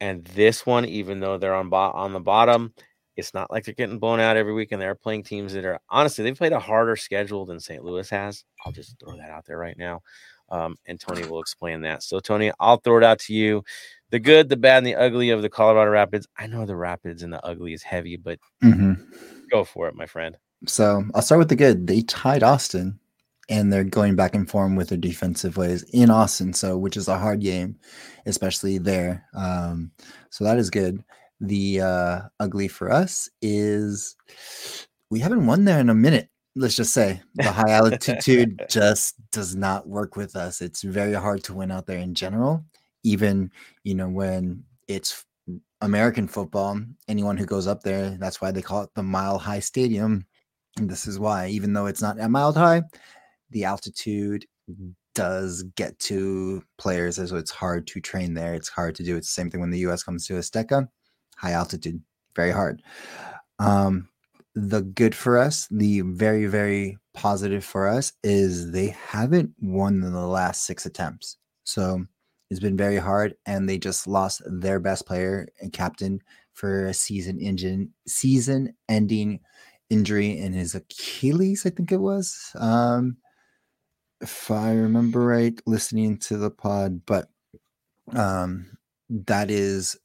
And 0.00 0.24
this 0.26 0.66
one, 0.66 0.84
even 0.86 1.20
though 1.20 1.38
they're 1.38 1.54
on 1.54 1.70
bo- 1.70 1.92
on 1.92 2.12
the 2.12 2.20
bottom, 2.20 2.74
It's 3.16 3.34
not 3.34 3.50
like 3.50 3.64
they're 3.64 3.74
getting 3.74 3.98
blown 3.98 4.20
out 4.20 4.36
every 4.38 4.54
week, 4.54 4.72
and 4.72 4.80
they're 4.80 4.94
playing 4.94 5.24
teams 5.24 5.52
that 5.54 5.64
are 5.66 5.78
honestly 5.90 6.24
they've 6.24 6.36
played 6.36 6.52
a 6.52 6.58
harder 6.60 6.96
schedule 6.96 7.44
than 7.46 7.60
St. 7.60 7.84
Louis 7.84 8.08
has. 8.10 8.44
I'll 8.64 8.72
just 8.72 8.98
throw 9.00 9.16
that 9.16 9.30
out 9.30 9.44
there 9.44 9.58
right 9.58 9.76
now, 9.78 10.00
um, 10.50 10.76
and 10.86 10.98
Tony 10.98 11.24
will 11.26 11.40
explain 11.40 11.82
that. 11.82 12.02
So 12.02 12.20
Tony, 12.20 12.52
I'll 12.60 12.78
throw 12.78 12.96
it 12.98 13.04
out 13.04 13.18
to 13.20 13.34
you. 13.34 13.64
The 14.10 14.18
good, 14.20 14.48
the 14.48 14.56
bad, 14.56 14.78
and 14.78 14.86
the 14.86 14.94
ugly 14.96 15.30
of 15.30 15.42
the 15.42 15.50
Colorado 15.50 15.90
Rapids. 15.90 16.26
I 16.38 16.46
know 16.46 16.64
the 16.66 16.76
Rapids 16.76 17.22
and 17.22 17.32
the 17.32 17.44
ugly 17.44 17.74
is 17.74 17.82
heavy, 17.82 18.16
but 18.16 18.38
hmm 18.62 18.94
go 19.50 19.64
for 19.64 19.88
it, 19.88 19.94
my 19.94 20.06
friend. 20.06 20.36
So 20.66 21.04
I'll 21.14 21.22
start 21.22 21.38
with 21.40 21.48
the 21.48 21.56
good. 21.56 21.86
They 21.86 22.02
tied 22.02 22.42
Austin, 22.42 22.98
and 23.48 23.72
they're 23.72 23.84
going 23.84 24.16
back 24.16 24.34
in 24.34 24.46
form 24.46 24.76
with 24.76 24.88
their 24.88 24.98
defensive 24.98 25.56
ways 25.56 25.82
in 25.92 26.10
Austin. 26.10 26.52
So 26.52 26.78
which 26.78 26.96
is 26.96 27.08
a 27.08 27.18
hard 27.18 27.40
game, 27.40 27.76
especially 28.26 28.78
there. 28.78 29.26
Um, 29.34 29.90
so 30.30 30.44
that 30.44 30.58
is 30.58 30.70
good. 30.70 31.02
The 31.40 31.80
uh, 31.80 32.20
ugly 32.38 32.68
for 32.68 32.90
us 32.90 33.28
is 33.40 34.16
we 35.10 35.18
haven't 35.18 35.46
won 35.46 35.64
there 35.64 35.80
in 35.80 35.90
a 35.90 35.94
minute. 35.94 36.28
Let's 36.54 36.76
just 36.76 36.92
say 36.92 37.20
the 37.34 37.50
high 37.50 37.70
altitude 37.70 38.62
just 38.68 39.14
does 39.32 39.56
not 39.56 39.88
work 39.88 40.16
with 40.16 40.36
us. 40.36 40.60
It's 40.60 40.82
very 40.82 41.14
hard 41.14 41.42
to 41.44 41.54
win 41.54 41.70
out 41.70 41.86
there 41.86 41.98
in 41.98 42.14
general. 42.14 42.64
Even 43.02 43.50
you 43.84 43.94
know 43.94 44.08
when 44.08 44.62
it's 44.86 45.24
American 45.80 46.28
football, 46.28 46.80
anyone 47.08 47.36
who 47.36 47.44
goes 47.44 47.66
up 47.66 47.82
there, 47.82 48.10
that's 48.10 48.40
why 48.40 48.52
they 48.52 48.62
call 48.62 48.82
it 48.82 48.90
the 48.94 49.02
Mile 49.02 49.38
High 49.38 49.60
Stadium. 49.60 50.26
And 50.78 50.88
this 50.88 51.06
is 51.06 51.18
why, 51.18 51.48
even 51.48 51.72
though 51.72 51.86
it's 51.86 52.00
not 52.00 52.20
a 52.20 52.28
mile 52.28 52.52
high, 52.52 52.82
the 53.52 53.64
altitude 53.64 54.46
does 55.14 55.62
get 55.76 55.98
to 56.00 56.62
players, 56.78 57.16
so 57.16 57.36
it's 57.36 57.50
hard 57.50 57.86
to 57.88 58.00
train 58.00 58.34
there. 58.34 58.54
It's 58.54 58.68
hard 58.68 58.94
to 58.96 59.02
do. 59.02 59.16
It's 59.16 59.28
the 59.28 59.40
same 59.40 59.50
thing 59.50 59.60
when 59.60 59.70
the 59.70 59.80
U.S. 59.80 60.02
comes 60.02 60.26
to 60.26 60.34
Azteca, 60.34 60.88
high 61.36 61.52
altitude, 61.52 62.02
very 62.34 62.50
hard. 62.50 62.82
Um, 63.58 64.08
the 64.54 64.82
good 64.82 65.14
for 65.14 65.38
us, 65.38 65.66
the 65.70 66.00
very 66.02 66.46
very 66.46 66.98
positive 67.14 67.64
for 67.64 67.88
us 67.88 68.12
is 68.22 68.70
they 68.72 68.88
haven't 68.88 69.52
won 69.60 70.02
in 70.02 70.12
the 70.12 70.26
last 70.26 70.64
six 70.64 70.86
attempts. 70.86 71.36
So 71.64 72.04
it's 72.50 72.60
been 72.60 72.76
very 72.76 72.96
hard, 72.96 73.34
and 73.46 73.68
they 73.68 73.78
just 73.78 74.06
lost 74.06 74.42
their 74.46 74.80
best 74.80 75.06
player 75.06 75.48
and 75.60 75.72
captain 75.72 76.20
for 76.52 76.86
a 76.86 76.94
season 76.94 77.38
engine 77.38 77.92
season 78.06 78.74
ending 78.88 79.40
injury 79.88 80.38
in 80.38 80.52
his 80.52 80.74
Achilles, 80.74 81.64
I 81.66 81.70
think 81.70 81.92
it 81.92 81.98
was. 81.98 82.50
Um, 82.58 83.16
if 84.22 84.50
I 84.50 84.72
remember 84.72 85.20
right, 85.26 85.60
listening 85.66 86.18
to 86.18 86.36
the 86.36 86.50
pod, 86.50 87.04
but 87.04 87.28
um, 88.14 88.78
that 89.10 89.50
is 89.50 89.98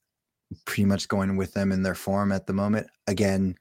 pretty 0.65 0.85
much 0.85 1.07
going 1.07 1.37
with 1.37 1.53
them 1.53 1.71
in 1.71 1.83
their 1.83 1.95
form 1.95 2.31
at 2.31 2.47
the 2.47 2.53
moment. 2.53 2.87
Again, 3.05 3.55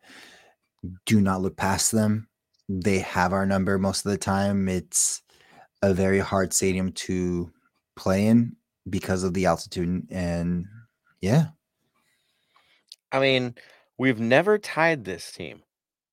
do 1.04 1.20
not 1.20 1.42
look 1.42 1.56
past 1.56 1.92
them. 1.92 2.28
They 2.68 3.00
have 3.00 3.32
our 3.32 3.46
number 3.46 3.78
most 3.78 4.04
of 4.04 4.10
the 4.10 4.18
time. 4.18 4.68
It's 4.68 5.22
a 5.82 5.92
very 5.92 6.18
hard 6.18 6.54
stadium 6.54 6.92
to 6.92 7.52
play 7.94 8.26
in 8.26 8.56
because 8.88 9.24
of 9.24 9.34
the 9.34 9.46
altitude. 9.46 10.06
And 10.10 10.66
yeah, 11.20 11.48
I 13.12 13.20
mean, 13.20 13.54
we've 13.98 14.20
never 14.20 14.58
tied 14.58 15.04
this 15.04 15.30
team. 15.32 15.62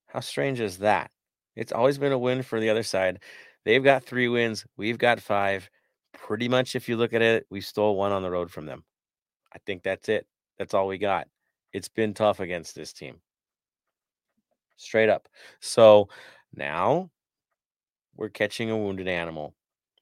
How 0.07 0.19
strange 0.19 0.59
is 0.59 0.79
that? 0.79 1.11
It's 1.55 1.71
always 1.71 1.97
been 1.97 2.11
a 2.11 2.17
win 2.17 2.43
for 2.43 2.59
the 2.59 2.69
other 2.69 2.83
side. 2.83 3.19
They've 3.65 3.83
got 3.83 4.03
three 4.03 4.27
wins. 4.27 4.65
We've 4.77 4.97
got 4.97 5.19
five. 5.19 5.69
Pretty 6.13 6.47
much, 6.47 6.75
if 6.75 6.87
you 6.87 6.97
look 6.97 7.13
at 7.13 7.21
it, 7.21 7.45
we 7.49 7.61
stole 7.61 7.95
one 7.95 8.11
on 8.11 8.21
the 8.21 8.31
road 8.31 8.51
from 8.51 8.65
them. 8.65 8.83
I 9.53 9.59
think 9.65 9.83
that's 9.83 10.09
it. 10.09 10.27
That's 10.57 10.73
all 10.73 10.87
we 10.87 10.97
got. 10.97 11.27
It's 11.73 11.89
been 11.89 12.13
tough 12.13 12.39
against 12.39 12.75
this 12.75 12.93
team. 12.93 13.19
Straight 14.77 15.09
up. 15.09 15.27
So 15.59 16.09
now 16.55 17.09
we're 18.15 18.29
catching 18.29 18.69
a 18.69 18.77
wounded 18.77 19.07
animal. 19.07 19.55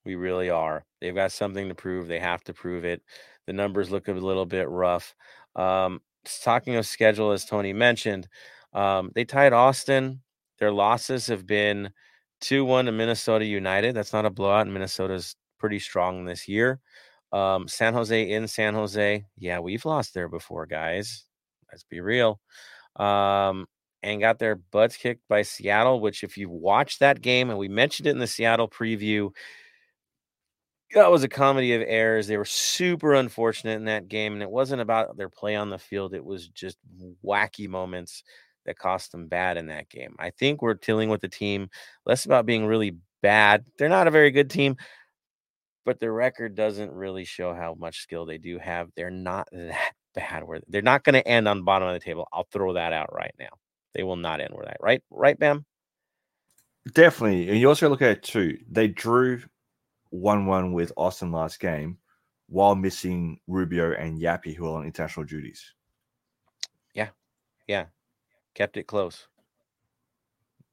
We 0.04 0.16
really 0.16 0.50
are. 0.50 0.86
They've 1.00 1.16
got 1.16 1.32
something 1.32 1.70
to 1.70 1.76
prove. 1.76 2.08
They 2.08 2.20
have 2.20 2.44
to 2.46 2.54
prove 2.54 2.86
it. 2.86 3.02
The 3.48 3.54
numbers 3.54 3.92
look 3.92 4.08
a 4.08 4.14
little 4.14 4.46
bit 4.46 4.68
rough. 4.70 5.16
Um, 5.56 6.02
talking 6.44 6.76
of 6.76 6.86
schedule, 6.86 7.32
as 7.32 7.46
Tony 7.46 7.74
mentioned, 7.74 8.28
um, 8.74 9.12
they 9.14 9.26
tied 9.26 9.54
Austin. 9.54 10.22
Their 10.60 10.72
losses 10.72 11.28
have 11.28 11.46
been 11.46 11.92
2 12.42 12.66
1 12.66 12.86
to 12.86 12.92
Minnesota 12.92 13.46
United. 13.46 13.96
That's 13.96 14.14
not 14.14 14.26
a 14.26 14.30
blowout. 14.30 14.68
Minnesota's 14.68 15.36
pretty 15.58 15.80
strong 15.80 16.26
this 16.26 16.48
year. 16.48 16.80
Um, 17.32 17.68
San 17.68 17.94
Jose 17.94 18.30
in 18.30 18.48
San 18.48 18.74
Jose. 18.74 19.24
Yeah, 19.38 19.60
we've 19.60 19.86
lost 19.86 20.14
there 20.14 20.28
before, 20.28 20.66
guys. 20.66 21.26
Let's 21.72 21.84
be 21.84 22.02
real. 22.02 22.42
Um, 22.98 23.68
and 24.04 24.20
got 24.20 24.40
their 24.40 24.56
butts 24.56 24.98
kicked 24.98 25.28
by 25.30 25.44
Seattle, 25.44 26.02
which, 26.02 26.24
if 26.24 26.38
you 26.38 26.50
watch 26.50 27.00
that 27.00 27.22
game, 27.22 27.50
and 27.50 27.60
we 27.60 27.70
mentioned 27.70 28.08
it 28.08 28.12
in 28.12 28.18
the 28.18 28.28
Seattle 28.28 28.68
preview, 28.68 29.30
that 30.94 31.12
was 31.12 31.24
a 31.24 31.30
comedy 31.30 31.74
of 31.74 31.84
errors. 31.86 32.28
They 32.28 32.38
were 32.38 32.44
super 32.44 33.14
unfortunate 33.14 33.76
in 33.78 33.86
that 33.86 34.08
game, 34.08 34.34
and 34.34 34.42
it 34.42 34.50
wasn't 34.50 34.82
about 34.82 35.16
their 35.16 35.30
play 35.30 35.56
on 35.56 35.70
the 35.70 35.78
field. 35.78 36.14
It 36.14 36.26
was 36.26 36.48
just 36.50 36.78
wacky 37.24 37.70
moments 37.70 38.24
that 38.66 38.78
cost 38.78 39.12
them 39.12 39.28
bad 39.28 39.58
in 39.58 39.68
that 39.68 39.90
game. 39.90 40.16
I 40.20 40.32
think 40.32 40.62
we're 40.62 40.76
dealing 40.76 41.10
with 41.10 41.24
a 41.24 41.30
team 41.30 41.70
less 42.06 42.26
about 42.26 42.46
being 42.46 42.66
really 42.66 42.96
bad. 43.22 43.66
They're 43.78 43.90
not 43.90 44.08
a 44.08 44.12
very 44.12 44.32
good 44.32 44.50
team, 44.50 44.78
but 45.86 46.00
their 46.00 46.14
record 46.14 46.56
doesn't 46.56 46.92
really 46.92 47.26
show 47.26 47.54
how 47.54 47.76
much 47.76 48.02
skill 48.02 48.26
they 48.26 48.38
do 48.38 48.60
have. 48.60 48.90
They're 48.96 49.10
not 49.10 49.48
that 49.52 49.94
bad. 50.16 50.44
Where 50.44 50.62
they're 50.68 50.82
not 50.82 51.04
going 51.04 51.14
to 51.14 51.28
end 51.28 51.48
on 51.48 51.64
bottom 51.64 51.88
of 51.88 51.94
the 51.94 52.00
table. 52.00 52.28
I'll 52.32 52.48
throw 52.52 52.74
that 52.74 52.94
out 52.94 53.14
right 53.14 53.34
now. 53.40 53.50
They 53.94 54.04
will 54.04 54.16
not 54.16 54.42
end 54.42 54.54
where 54.54 54.66
that. 54.66 54.78
Right, 54.80 55.02
right, 55.10 55.38
Bam. 55.38 55.66
Definitely. 56.94 57.50
And 57.50 57.60
you 57.60 57.68
also 57.68 57.90
look 57.90 58.02
at 58.02 58.12
it 58.12 58.24
too. 58.24 58.58
They 58.70 58.88
drew 58.88 59.42
1 60.10 60.46
1 60.46 60.74
with 60.74 60.92
Austin 60.98 61.32
last 61.32 61.60
game 61.60 61.98
while 62.48 62.76
missing 62.76 63.40
Rubio 63.48 63.94
and 63.94 64.20
Yapi, 64.20 64.56
who 64.56 64.66
are 64.66 64.80
on 64.80 64.86
international 64.86 65.26
duties. 65.26 65.74
Yeah. 66.94 67.10
Yeah, 67.68 67.86
kept 68.56 68.78
it 68.78 68.88
close. 68.88 69.28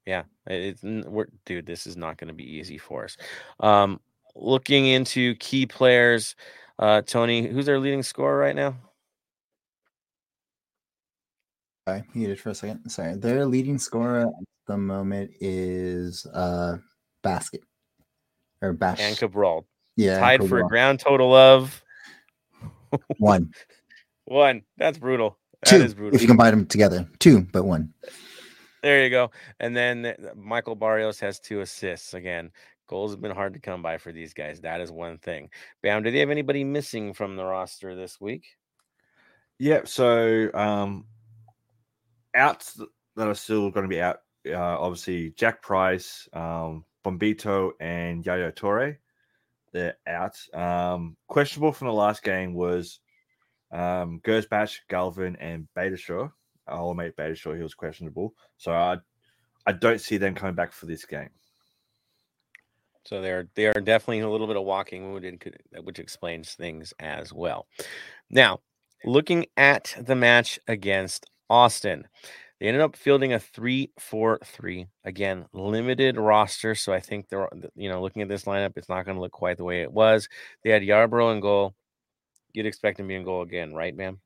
Yeah, 0.05 0.23
it's 0.47 0.81
we're 0.83 1.27
dude. 1.45 1.65
This 1.65 1.85
is 1.85 1.95
not 1.95 2.17
going 2.17 2.29
to 2.29 2.33
be 2.33 2.57
easy 2.57 2.77
for 2.77 3.03
us. 3.03 3.17
Um, 3.59 3.99
looking 4.35 4.87
into 4.87 5.35
key 5.35 5.65
players, 5.65 6.35
uh, 6.79 7.01
Tony, 7.01 7.45
who's 7.47 7.65
their 7.65 7.79
leading 7.79 8.03
scorer 8.03 8.37
right 8.37 8.55
now? 8.55 8.75
I 11.89 12.03
muted 12.13 12.39
for 12.39 12.49
a 12.49 12.55
second. 12.55 12.89
Sorry. 12.89 13.15
Their 13.15 13.45
leading 13.45 13.77
scorer 13.77 14.21
at 14.21 14.33
the 14.67 14.77
moment 14.77 15.31
is 15.41 16.25
uh 16.27 16.77
Basket. 17.23 17.61
Or 18.61 18.73
Bash. 18.73 18.99
And 18.99 19.17
Cabral, 19.17 19.65
yeah. 19.95 20.19
tied 20.19 20.41
for 20.41 20.45
a 20.45 20.49
Cabral. 20.49 20.69
ground 20.69 20.99
total 20.99 21.33
of 21.33 21.81
one. 23.17 23.51
one. 24.25 24.63
That's 24.77 24.97
brutal. 24.97 25.38
That 25.63 25.81
is 25.81 25.93
Two. 25.93 25.97
brutal. 25.97 26.15
If 26.15 26.21
you 26.21 26.27
combine 26.27 26.51
them 26.51 26.65
together. 26.65 27.07
Two, 27.19 27.41
but 27.51 27.63
one. 27.63 27.93
There 28.81 29.03
you 29.03 29.09
go. 29.09 29.31
And 29.59 29.75
then 29.75 30.05
uh, 30.05 30.13
Michael 30.35 30.75
Barrios 30.75 31.19
has 31.19 31.39
two 31.39 31.61
assists. 31.61 32.13
Again, 32.13 32.51
goals 32.87 33.11
have 33.11 33.21
been 33.21 33.35
hard 33.35 33.53
to 33.53 33.59
come 33.59 33.81
by 33.81 33.97
for 33.97 34.11
these 34.11 34.33
guys. 34.33 34.61
That 34.61 34.79
is 34.79 34.91
one 34.91 35.17
thing. 35.17 35.49
Bam, 35.83 36.03
do 36.03 36.11
they 36.11 36.19
have 36.19 36.29
anybody 36.29 36.63
missing 36.63 37.13
from 37.13 37.35
the 37.35 37.43
roster 37.43 37.95
this 37.95 38.21
week? 38.21 38.45
Yep. 39.59 39.87
So 39.89 40.49
um, 40.53 41.05
outs 42.33 42.79
that 43.17 43.27
are 43.27 43.35
still 43.35 43.69
going 43.69 43.83
to 43.83 43.89
be 43.89 44.01
out, 44.01 44.21
uh, 44.47 44.55
obviously 44.55 45.31
Jack 45.31 45.61
Price, 45.61 46.29
um, 46.31 46.85
Bombito, 47.03 47.71
and 47.81 48.25
Yaya 48.25 48.53
Torre. 48.53 48.97
They're 49.73 49.97
out. 50.07 50.37
Um, 50.53 51.17
questionable 51.27 51.73
from 51.73 51.87
the 51.87 51.93
last 51.93 52.23
game 52.23 52.53
was 52.53 53.01
um, 53.71 54.21
Gersbach, 54.23 54.77
Galvin, 54.89 55.35
and 55.37 55.67
Beitashour. 55.77 56.31
I'll 56.67 56.93
mate 56.93 57.15
Beitashour, 57.17 57.55
he 57.55 57.63
was 57.63 57.73
questionable. 57.73 58.33
So 58.57 58.71
I, 58.71 58.97
I 59.65 59.71
don't 59.71 60.01
see 60.01 60.17
them 60.17 60.35
coming 60.35 60.55
back 60.55 60.71
for 60.71 60.85
this 60.85 61.05
game. 61.05 61.29
So 63.05 63.21
they're 63.21 63.47
they 63.55 63.65
are 63.67 63.73
definitely 63.73 64.19
a 64.19 64.29
little 64.29 64.45
bit 64.45 64.57
of 64.57 64.63
walking 64.63 65.11
wounded, 65.11 65.41
which 65.83 65.99
explains 65.99 66.53
things 66.53 66.93
as 66.99 67.33
well. 67.33 67.67
Now, 68.29 68.59
looking 69.03 69.47
at 69.57 69.95
the 69.99 70.15
match 70.15 70.59
against 70.67 71.25
Austin, 71.49 72.07
they 72.59 72.67
ended 72.67 72.81
up 72.81 72.95
fielding 72.95 73.33
a 73.33 73.39
three-four-three. 73.39 74.87
Again, 75.05 75.45
limited 75.53 76.17
roster, 76.17 76.75
so 76.75 76.93
I 76.93 76.99
think 76.99 77.29
they're 77.29 77.49
you 77.75 77.89
know 77.89 78.01
looking 78.01 78.21
at 78.21 78.27
this 78.27 78.43
lineup, 78.43 78.73
it's 78.75 78.89
not 78.89 79.05
going 79.05 79.15
to 79.15 79.21
look 79.21 79.31
quite 79.31 79.57
the 79.57 79.63
way 79.63 79.81
it 79.81 79.91
was. 79.91 80.29
They 80.63 80.69
had 80.69 80.83
Yarbrough 80.83 81.33
in 81.33 81.39
goal. 81.39 81.73
You'd 82.53 82.65
expect 82.65 82.99
him 82.99 83.05
to 83.05 83.07
be 83.09 83.15
in 83.15 83.23
goal 83.23 83.41
again, 83.41 83.73
right, 83.73 83.95
ma'am? 83.95 84.19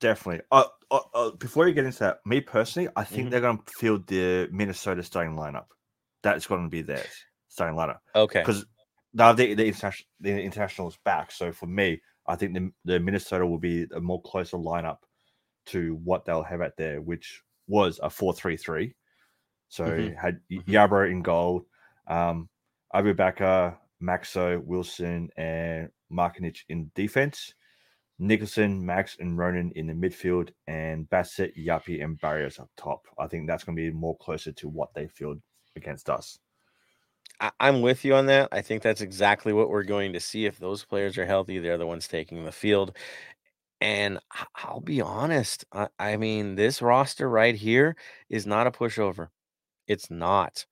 Definitely. 0.00 0.44
Uh, 0.50 0.64
uh, 0.90 1.00
uh, 1.14 1.30
before 1.32 1.66
you 1.66 1.74
get 1.74 1.84
into 1.86 1.98
that, 2.00 2.18
me 2.26 2.40
personally, 2.40 2.88
I 2.96 3.04
think 3.04 3.28
Mhm. 3.28 3.30
they're 3.30 3.40
going 3.40 3.58
to 3.58 3.72
field 3.72 4.06
the 4.06 4.48
Minnesota 4.52 5.02
starting 5.02 5.34
lineup. 5.34 5.66
That's 6.22 6.46
going 6.46 6.64
to 6.64 6.68
be 6.68 6.82
theirs 6.82 7.24
starting 7.48 7.76
lineup 7.76 8.00
Okay. 8.14 8.40
because 8.40 8.66
now 9.14 9.32
the 9.32 9.54
the 9.54 9.66
international 9.66 10.06
the 10.20 10.42
international 10.42 10.88
is 10.88 10.98
back. 11.04 11.30
So 11.30 11.52
for 11.52 11.66
me, 11.66 12.02
I 12.26 12.36
think 12.36 12.54
the, 12.54 12.70
the 12.84 13.00
Minnesota 13.00 13.46
will 13.46 13.58
be 13.58 13.86
a 13.94 14.00
more 14.00 14.20
closer 14.22 14.58
lineup 14.58 14.98
to 15.66 15.94
what 16.04 16.24
they'll 16.24 16.42
have 16.42 16.60
out 16.60 16.76
there, 16.76 17.00
which 17.00 17.42
was 17.66 17.98
a 18.02 18.08
4-3-3. 18.10 18.94
So 19.68 19.84
Mhm. 19.90 20.16
had 20.20 20.40
Mhm. 20.50 20.64
Yarbrough 20.66 21.10
in 21.10 21.22
goal, 21.22 21.66
um, 22.08 22.50
Abu 22.92 23.14
Bakar, 23.14 23.80
Maxsø, 24.02 24.62
Wilson, 24.64 25.30
and 25.36 25.90
Markanich 26.12 26.64
in 26.68 26.90
defense. 26.94 27.54
Nicholson, 28.18 28.84
Max, 28.84 29.16
and 29.20 29.38
Ronan 29.38 29.70
in 29.76 29.86
the 29.86 29.92
midfield, 29.92 30.50
and 30.66 31.08
Bassett, 31.08 31.56
Yapi, 31.56 32.02
and 32.02 32.20
Barrios 32.20 32.58
up 32.58 32.68
top. 32.76 33.06
I 33.16 33.28
think 33.28 33.46
that's 33.46 33.62
going 33.62 33.76
to 33.76 33.82
be 33.82 33.92
more 33.92 34.16
closer 34.16 34.50
to 34.50 34.68
what 34.68 34.92
they 34.92 35.06
field 35.06 35.40
against 35.76 36.10
us. 36.10 36.38
I'm 37.60 37.82
with 37.82 38.04
you 38.04 38.14
on 38.16 38.26
that. 38.26 38.48
I 38.50 38.62
think 38.62 38.82
that's 38.82 39.00
exactly 39.00 39.52
what 39.52 39.68
we're 39.70 39.84
going 39.84 40.12
to 40.14 40.20
see. 40.20 40.46
If 40.46 40.58
those 40.58 40.84
players 40.84 41.16
are 41.18 41.26
healthy, 41.26 41.60
they're 41.60 41.78
the 41.78 41.86
ones 41.86 42.08
taking 42.08 42.44
the 42.44 42.50
field. 42.50 42.96
And 43.80 44.18
I'll 44.56 44.80
be 44.80 45.00
honest. 45.00 45.64
I, 45.72 45.86
I 46.00 46.16
mean, 46.16 46.56
this 46.56 46.82
roster 46.82 47.30
right 47.30 47.54
here 47.54 47.94
is 48.28 48.44
not 48.44 48.66
a 48.66 48.72
pushover. 48.72 49.28
It's 49.86 50.10
not. 50.10 50.66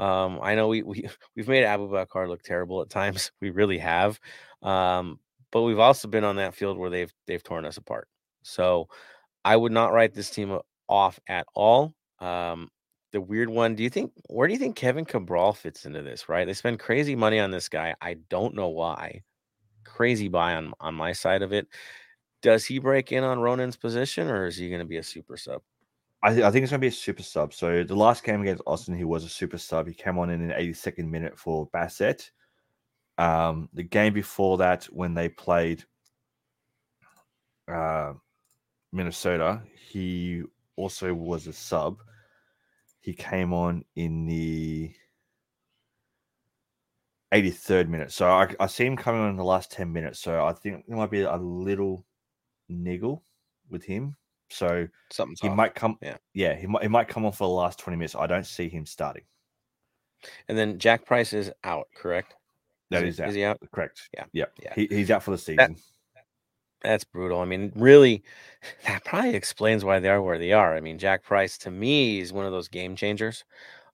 Um, 0.00 0.40
I 0.42 0.54
know 0.54 0.68
we, 0.68 0.82
we 0.82 1.08
we've 1.36 1.48
made 1.48 1.64
Abubakar 1.64 2.26
look 2.26 2.42
terrible 2.42 2.80
at 2.82 2.90
times. 2.90 3.30
We 3.40 3.50
really 3.50 3.78
have. 3.78 4.18
Um, 4.62 5.20
but 5.52 5.62
we've 5.62 5.78
also 5.78 6.08
been 6.08 6.24
on 6.24 6.36
that 6.36 6.54
field 6.54 6.78
where 6.78 6.90
they've 6.90 7.12
they've 7.26 7.42
torn 7.42 7.64
us 7.66 7.76
apart. 7.76 8.08
So 8.42 8.88
I 9.44 9.56
would 9.56 9.72
not 9.72 9.92
write 9.92 10.14
this 10.14 10.30
team 10.30 10.58
off 10.88 11.20
at 11.28 11.46
all. 11.54 11.94
Um, 12.18 12.68
the 13.12 13.20
weird 13.20 13.50
one. 13.50 13.74
Do 13.74 13.82
you 13.82 13.90
think 13.90 14.12
where 14.28 14.48
do 14.48 14.54
you 14.54 14.58
think 14.58 14.76
Kevin 14.76 15.04
Cabral 15.04 15.52
fits 15.52 15.84
into 15.84 16.02
this? 16.02 16.28
Right, 16.28 16.46
they 16.46 16.54
spend 16.54 16.78
crazy 16.78 17.16
money 17.16 17.38
on 17.38 17.50
this 17.50 17.68
guy. 17.68 17.94
I 18.00 18.14
don't 18.30 18.54
know 18.54 18.68
why. 18.68 19.22
Crazy 19.84 20.28
buy 20.28 20.54
on 20.54 20.72
on 20.80 20.94
my 20.94 21.12
side 21.12 21.42
of 21.42 21.52
it. 21.52 21.66
Does 22.42 22.64
he 22.64 22.78
break 22.78 23.12
in 23.12 23.24
on 23.24 23.40
Ronan's 23.40 23.76
position, 23.76 24.28
or 24.28 24.46
is 24.46 24.56
he 24.56 24.68
going 24.68 24.80
to 24.80 24.86
be 24.86 24.96
a 24.96 25.02
super 25.02 25.36
sub? 25.36 25.60
I, 26.22 26.30
th- 26.32 26.42
I 26.42 26.50
think 26.50 26.62
it's 26.62 26.70
going 26.70 26.80
to 26.80 26.84
be 26.84 26.88
a 26.88 26.92
super 26.92 27.22
sub. 27.22 27.54
So 27.54 27.82
the 27.82 27.94
last 27.94 28.24
game 28.24 28.42
against 28.42 28.62
Austin, 28.66 28.96
he 28.96 29.04
was 29.04 29.24
a 29.24 29.28
super 29.28 29.56
sub. 29.56 29.88
He 29.88 29.94
came 29.94 30.18
on 30.18 30.30
in 30.30 30.50
an 30.50 30.50
82nd 30.50 31.08
minute 31.08 31.38
for 31.38 31.66
Bassett. 31.72 32.30
Um, 33.16 33.68
the 33.72 33.82
game 33.82 34.12
before 34.12 34.58
that, 34.58 34.84
when 34.84 35.14
they 35.14 35.28
played 35.28 35.84
uh, 37.68 38.12
Minnesota, 38.92 39.62
he 39.90 40.42
also 40.76 41.14
was 41.14 41.46
a 41.46 41.52
sub. 41.52 41.98
He 43.00 43.14
came 43.14 43.54
on 43.54 43.84
in 43.96 44.26
the 44.26 44.92
83rd 47.32 47.88
minute. 47.88 48.12
So 48.12 48.28
I, 48.28 48.54
I 48.58 48.66
see 48.66 48.84
him 48.84 48.96
coming 48.96 49.22
on 49.22 49.30
in 49.30 49.36
the 49.36 49.44
last 49.44 49.70
10 49.70 49.90
minutes. 49.90 50.18
So 50.20 50.44
I 50.44 50.52
think 50.52 50.84
there 50.86 50.96
might 50.96 51.10
be 51.10 51.22
a 51.22 51.36
little 51.36 52.04
niggle 52.68 53.22
with 53.70 53.84
him. 53.84 54.16
So 54.50 54.86
Something's 55.10 55.40
he 55.40 55.48
might 55.48 55.74
come. 55.74 55.96
Yeah. 56.02 56.16
yeah, 56.34 56.54
he 56.56 56.66
might. 56.66 56.82
He 56.82 56.88
might 56.88 57.08
come 57.08 57.24
on 57.24 57.32
for 57.32 57.46
the 57.46 57.54
last 57.54 57.78
twenty 57.78 57.96
minutes. 57.96 58.14
I 58.14 58.26
don't 58.26 58.46
see 58.46 58.68
him 58.68 58.84
starting. 58.84 59.22
And 60.48 60.58
then 60.58 60.78
Jack 60.78 61.06
Price 61.06 61.32
is 61.32 61.50
out, 61.64 61.86
correct? 61.94 62.34
That 62.90 63.02
he- 63.04 63.22
out. 63.22 63.28
Is 63.28 63.34
he 63.34 63.44
out? 63.44 63.58
correct. 63.72 64.08
Yeah, 64.12 64.24
yeah, 64.32 64.46
yeah. 64.62 64.74
He, 64.74 64.86
he's 64.90 65.10
out 65.10 65.22
for 65.22 65.30
the 65.30 65.38
season. 65.38 65.76
That's 66.82 67.04
brutal. 67.04 67.40
I 67.40 67.44
mean, 67.44 67.72
really, 67.76 68.22
that 68.86 69.04
probably 69.04 69.34
explains 69.34 69.84
why 69.84 70.00
they 70.00 70.08
are 70.08 70.20
where 70.22 70.38
they 70.38 70.52
are. 70.52 70.74
I 70.76 70.80
mean, 70.80 70.98
Jack 70.98 71.22
Price 71.22 71.58
to 71.58 71.70
me 71.70 72.20
is 72.20 72.32
one 72.32 72.46
of 72.46 72.52
those 72.52 72.68
game 72.68 72.96
changers 72.96 73.44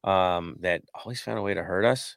um, 0.05 0.57
that 0.61 0.83
always 0.95 1.21
found 1.21 1.39
a 1.39 1.43
way 1.43 1.55
to 1.55 1.63
hurt 1.63 1.85
us. 1.85 2.17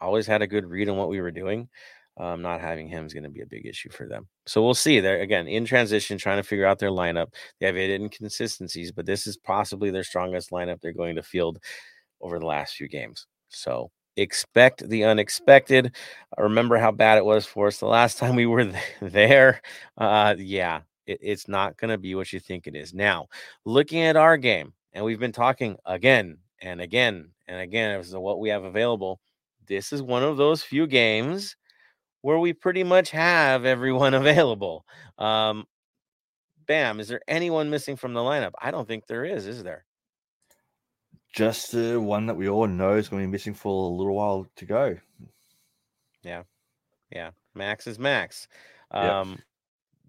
Always 0.00 0.26
had 0.26 0.42
a 0.42 0.46
good 0.46 0.66
read 0.66 0.88
on 0.88 0.96
what 0.96 1.08
we 1.08 1.20
were 1.20 1.30
doing. 1.30 1.68
Um, 2.16 2.42
not 2.42 2.60
having 2.60 2.86
him 2.86 3.06
is 3.06 3.12
going 3.12 3.24
to 3.24 3.30
be 3.30 3.40
a 3.40 3.46
big 3.46 3.66
issue 3.66 3.90
for 3.90 4.06
them. 4.06 4.28
So 4.46 4.62
we'll 4.62 4.74
see. 4.74 5.00
They're 5.00 5.20
again 5.20 5.48
in 5.48 5.64
transition, 5.64 6.16
trying 6.16 6.36
to 6.36 6.44
figure 6.44 6.66
out 6.66 6.78
their 6.78 6.90
lineup. 6.90 7.34
They 7.58 7.66
have 7.66 7.76
inconsistencies, 7.76 8.92
but 8.92 9.04
this 9.04 9.26
is 9.26 9.36
possibly 9.36 9.90
their 9.90 10.04
strongest 10.04 10.50
lineup 10.50 10.80
they're 10.80 10.92
going 10.92 11.16
to 11.16 11.24
field 11.24 11.58
over 12.20 12.38
the 12.38 12.46
last 12.46 12.76
few 12.76 12.88
games. 12.88 13.26
So 13.48 13.90
expect 14.16 14.88
the 14.88 15.04
unexpected. 15.04 15.96
I 16.38 16.42
remember 16.42 16.78
how 16.78 16.92
bad 16.92 17.18
it 17.18 17.24
was 17.24 17.46
for 17.46 17.66
us 17.66 17.78
the 17.78 17.86
last 17.86 18.18
time 18.18 18.36
we 18.36 18.46
were 18.46 18.72
there. 19.00 19.60
Uh, 19.98 20.34
yeah, 20.38 20.82
it, 21.06 21.18
it's 21.20 21.48
not 21.48 21.76
going 21.76 21.90
to 21.90 21.98
be 21.98 22.14
what 22.14 22.32
you 22.32 22.40
think 22.40 22.66
it 22.66 22.76
is. 22.76 22.94
Now, 22.94 23.26
looking 23.64 24.02
at 24.02 24.16
our 24.16 24.36
game, 24.36 24.72
and 24.92 25.04
we've 25.04 25.18
been 25.18 25.32
talking 25.32 25.76
again 25.84 26.38
and 26.62 26.80
again 26.80 27.30
and 27.48 27.60
again 27.60 27.98
as 27.98 28.10
to 28.10 28.20
what 28.20 28.38
we 28.38 28.48
have 28.48 28.64
available. 28.64 29.20
This 29.66 29.92
is 29.92 30.02
one 30.02 30.22
of 30.22 30.36
those 30.36 30.62
few 30.62 30.86
games 30.86 31.56
where 32.24 32.38
we 32.38 32.54
pretty 32.54 32.82
much 32.82 33.10
have 33.10 33.66
everyone 33.66 34.14
available. 34.22 34.86
Um, 35.18 35.66
bam, 36.66 36.98
is 36.98 37.08
there 37.08 37.20
anyone 37.28 37.68
missing 37.68 37.96
from 37.96 38.14
the 38.14 38.20
lineup? 38.20 38.52
I 38.58 38.70
don't 38.70 38.88
think 38.88 39.06
there 39.06 39.26
is, 39.26 39.46
is 39.46 39.62
there? 39.62 39.84
Just 41.34 41.72
the 41.72 42.00
one 42.00 42.24
that 42.24 42.36
we 42.36 42.48
all 42.48 42.66
know 42.66 42.96
is 42.96 43.10
going 43.10 43.22
to 43.22 43.28
be 43.28 43.30
missing 43.30 43.52
for 43.52 43.68
a 43.68 43.94
little 43.94 44.14
while 44.14 44.46
to 44.56 44.64
go. 44.64 44.96
Yeah, 46.22 46.44
Yeah. 47.12 47.32
Max 47.54 47.86
is 47.86 47.98
Max. 47.98 48.48
Yep. 48.94 49.02
Um, 49.02 49.38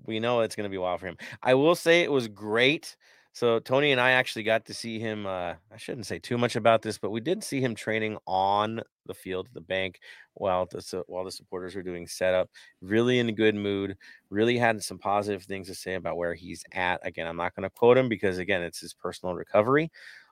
we 0.06 0.22
know 0.22 0.40
it's 0.40 0.56
going 0.56 0.70
to 0.70 0.74
be 0.74 0.78
wild 0.78 1.02
for 1.02 1.08
him. 1.08 1.18
I 1.44 1.56
will 1.56 1.76
say 1.76 2.02
it 2.02 2.12
was 2.12 2.30
great. 2.30 2.96
So 3.36 3.60
Tony 3.60 3.92
and 3.92 4.00
I 4.00 4.12
actually 4.12 4.44
got 4.44 4.64
to 4.68 4.74
see 4.74 4.98
him. 4.98 5.26
Uh, 5.26 5.56
I 5.70 5.76
shouldn't 5.76 6.06
say 6.06 6.20
too 6.20 6.38
much 6.38 6.56
about 6.56 6.82
this, 6.82 6.98
but 6.98 7.10
we 7.10 7.20
did 7.20 7.44
see 7.44 7.60
him 7.60 7.76
training 7.76 8.18
on 8.26 8.80
the 9.08 9.14
field 9.14 9.48
at 9.48 9.54
the 9.54 9.60
bank 9.60 10.00
while 10.36 10.66
the 10.68 11.04
while 11.08 11.26
the 11.26 11.32
supporters 11.34 11.76
were 11.76 11.84
doing 11.84 12.08
setup. 12.08 12.50
Really 12.80 13.20
in 13.20 13.28
a 13.28 13.34
good 13.34 13.54
mood. 13.54 13.98
Really 14.30 14.58
had 14.58 14.82
some 14.82 14.98
positive 14.98 15.44
things 15.44 15.68
to 15.68 15.76
say 15.76 15.96
about 15.96 16.16
where 16.16 16.34
he's 16.34 16.64
at. 16.72 17.06
Again, 17.06 17.28
I'm 17.28 17.36
not 17.36 17.54
going 17.54 17.64
to 17.64 17.70
quote 17.70 17.98
him 17.98 18.08
because 18.08 18.38
again, 18.38 18.64
it's 18.64 18.80
his 18.80 18.94
personal 18.94 19.36
recovery. 19.36 19.92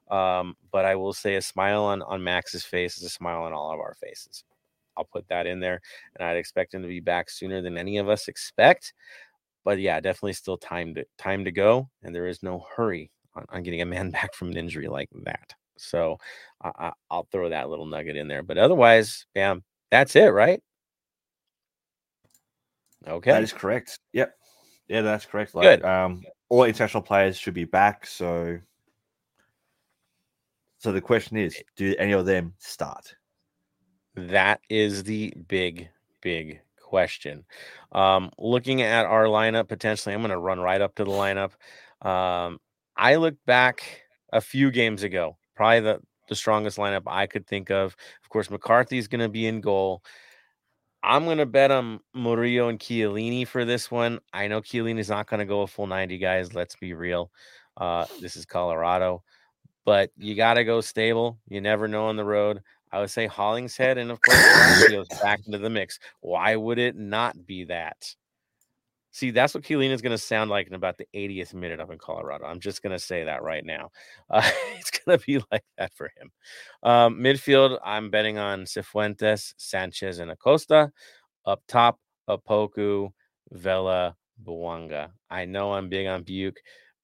Um, 0.09 0.55
but 0.71 0.85
I 0.85 0.95
will 0.95 1.13
say 1.13 1.35
a 1.35 1.41
smile 1.41 1.83
on 1.83 2.01
on 2.03 2.23
Max's 2.23 2.63
face 2.63 2.95
is 2.97 3.03
a 3.03 3.09
smile 3.09 3.43
on 3.43 3.51
all 3.51 3.73
of 3.73 3.81
our 3.81 3.95
faces. 3.95 4.45
I'll 4.95 5.03
put 5.03 5.27
that 5.27 5.45
in 5.45 5.59
there, 5.59 5.81
and 6.15 6.25
I'd 6.25 6.37
expect 6.37 6.73
him 6.73 6.83
to 6.83 6.87
be 6.87 7.01
back 7.01 7.29
sooner 7.29 7.61
than 7.61 7.77
any 7.77 7.97
of 7.97 8.07
us 8.07 8.29
expect. 8.29 8.93
But 9.63 9.79
yeah, 9.79 9.99
definitely 9.99 10.33
still 10.33 10.57
time 10.57 10.95
to 10.95 11.05
time 11.17 11.45
to 11.45 11.51
go, 11.51 11.89
and 12.03 12.13
there 12.13 12.27
is 12.27 12.43
no 12.43 12.65
hurry 12.75 13.11
on, 13.35 13.45
on 13.49 13.63
getting 13.63 13.81
a 13.81 13.85
man 13.85 14.11
back 14.11 14.33
from 14.33 14.49
an 14.49 14.57
injury 14.57 14.87
like 14.87 15.09
that. 15.23 15.53
So 15.77 16.17
I, 16.61 16.71
I, 16.77 16.91
I'll 17.09 17.27
throw 17.31 17.49
that 17.49 17.69
little 17.69 17.85
nugget 17.85 18.17
in 18.17 18.27
there. 18.27 18.43
But 18.43 18.57
otherwise, 18.57 19.25
bam, 19.33 19.63
that's 19.91 20.15
it, 20.15 20.27
right? 20.27 20.61
Okay. 23.07 23.31
That 23.31 23.43
is 23.43 23.53
correct. 23.53 23.99
Yep. 24.13 24.33
Yeah, 24.87 25.01
that's 25.01 25.25
correct. 25.25 25.55
Like, 25.55 25.81
Good. 25.81 25.85
Um, 25.85 26.23
all 26.49 26.63
international 26.63 27.03
players 27.03 27.37
should 27.37 27.53
be 27.53 27.65
back. 27.65 28.05
So, 28.05 28.59
so 30.77 30.91
the 30.91 31.01
question 31.01 31.37
is, 31.37 31.61
do 31.75 31.95
any 31.97 32.11
of 32.13 32.25
them 32.25 32.53
start? 32.59 33.15
That 34.15 34.61
is 34.69 35.03
the 35.03 35.33
big, 35.47 35.89
big 36.21 36.61
question. 36.93 37.43
Um, 37.91 38.29
looking 38.37 38.83
at 38.83 39.07
our 39.07 39.23
lineup, 39.23 39.67
potentially, 39.67 40.13
I'm 40.13 40.21
going 40.21 40.29
to 40.29 40.37
run 40.37 40.59
right 40.59 40.79
up 40.79 40.93
to 40.95 41.03
the 41.03 41.09
lineup. 41.09 41.53
Um, 42.07 42.59
I 42.95 43.15
looked 43.15 43.43
back 43.47 44.03
a 44.31 44.39
few 44.39 44.69
games 44.69 45.01
ago, 45.01 45.35
probably 45.55 45.79
the, 45.79 45.99
the 46.29 46.35
strongest 46.35 46.77
lineup 46.77 47.01
I 47.07 47.25
could 47.25 47.47
think 47.47 47.71
of. 47.71 47.95
Of 48.21 48.29
course, 48.29 48.51
McCarthy's 48.51 49.07
going 49.07 49.21
to 49.21 49.27
be 49.27 49.47
in 49.47 49.59
goal. 49.59 50.03
I'm 51.01 51.25
going 51.25 51.39
to 51.39 51.47
bet 51.47 51.71
on 51.71 51.99
Murillo 52.13 52.69
and 52.69 52.77
Chiellini 52.77 53.47
for 53.47 53.65
this 53.65 53.89
one. 53.89 54.19
I 54.31 54.47
know 54.47 54.61
Chiellini's 54.61 55.09
not 55.09 55.27
going 55.27 55.39
to 55.39 55.47
go 55.47 55.61
a 55.61 55.67
full 55.67 55.87
90, 55.87 56.19
guys. 56.19 56.53
Let's 56.53 56.75
be 56.75 56.93
real. 56.93 57.31
Uh, 57.75 58.05
this 58.21 58.35
is 58.35 58.45
Colorado, 58.45 59.23
but 59.83 60.11
you 60.15 60.35
got 60.35 60.53
to 60.53 60.63
go 60.63 60.79
stable. 60.79 61.39
You 61.47 61.59
never 61.59 61.87
know 61.87 62.05
on 62.05 62.17
the 62.17 62.23
road. 62.23 62.61
I 62.93 62.99
would 62.99 63.09
say 63.09 63.25
Hollingshead 63.25 63.97
and 63.97 64.11
of 64.11 64.21
course 64.21 65.07
back 65.21 65.41
into 65.47 65.57
the 65.57 65.69
mix. 65.69 65.97
Why 66.21 66.55
would 66.55 66.77
it 66.77 66.95
not 66.95 67.45
be 67.47 67.65
that? 67.65 68.15
See, 69.11 69.31
that's 69.31 69.53
what 69.53 69.63
Chiellini 69.63 69.91
is 69.91 70.01
going 70.01 70.11
to 70.11 70.17
sound 70.17 70.49
like 70.49 70.67
in 70.67 70.73
about 70.73 70.97
the 70.97 71.07
80th 71.13 71.53
minute 71.53 71.79
up 71.79 71.91
in 71.91 71.97
Colorado. 71.97 72.45
I'm 72.45 72.59
just 72.59 72.81
going 72.81 72.93
to 72.93 72.99
say 72.99 73.23
that 73.23 73.43
right 73.43 73.65
now. 73.65 73.89
Uh, 74.29 74.41
it's 74.79 74.89
going 74.89 75.17
to 75.17 75.25
be 75.25 75.39
like 75.51 75.63
that 75.77 75.93
for 75.93 76.09
him. 76.17 76.31
Um, 76.81 77.19
midfield, 77.19 77.77
I'm 77.83 78.09
betting 78.09 78.39
on 78.39 78.63
Cifuentes, 78.63 79.53
Sanchez, 79.57 80.17
and 80.17 80.31
Acosta. 80.31 80.91
Up 81.45 81.61
top, 81.67 81.99
Opoku, 82.27 83.09
Vela, 83.51 84.15
Bouanga. 84.43 85.09
I 85.29 85.45
know 85.45 85.73
I'm 85.73 85.89
big 85.89 86.07
on 86.07 86.23
Biuk, 86.23 86.55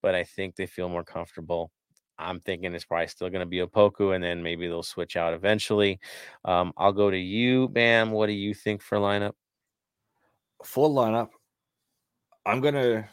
but 0.01 0.15
I 0.15 0.23
think 0.23 0.55
they 0.55 0.65
feel 0.65 0.89
more 0.89 1.03
comfortable 1.03 1.71
I'm 2.19 2.39
thinking 2.41 2.75
it's 2.75 2.85
probably 2.85 3.07
still 3.07 3.29
going 3.29 3.39
to 3.39 3.45
be 3.45 3.59
Opoku, 3.59 4.13
and 4.13 4.23
then 4.23 4.43
maybe 4.43 4.67
they'll 4.67 4.83
switch 4.83 5.15
out 5.15 5.33
eventually. 5.33 5.99
Um, 6.43 6.73
I'll 6.77 6.91
go 6.91 7.09
to 7.09 7.17
you, 7.17 7.69
Bam. 7.69 8.11
What 8.11 8.27
do 8.27 8.33
you 8.33 8.53
think 8.53 8.81
for 8.81 8.97
lineup? 8.97 9.33
For 10.63 10.89
lineup, 10.89 11.29
I'm 12.45 12.59
gonna. 12.59 13.07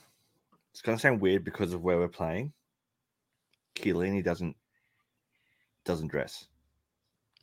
It's 0.73 0.83
gonna 0.83 0.99
sound 0.99 1.21
weird 1.21 1.45
because 1.45 1.73
of 1.73 1.83
where 1.83 1.97
we're 1.97 2.09
playing. 2.09 2.53
Chiellini 3.77 4.25
doesn't 4.25 4.57
doesn't 5.85 6.09
dress. 6.09 6.47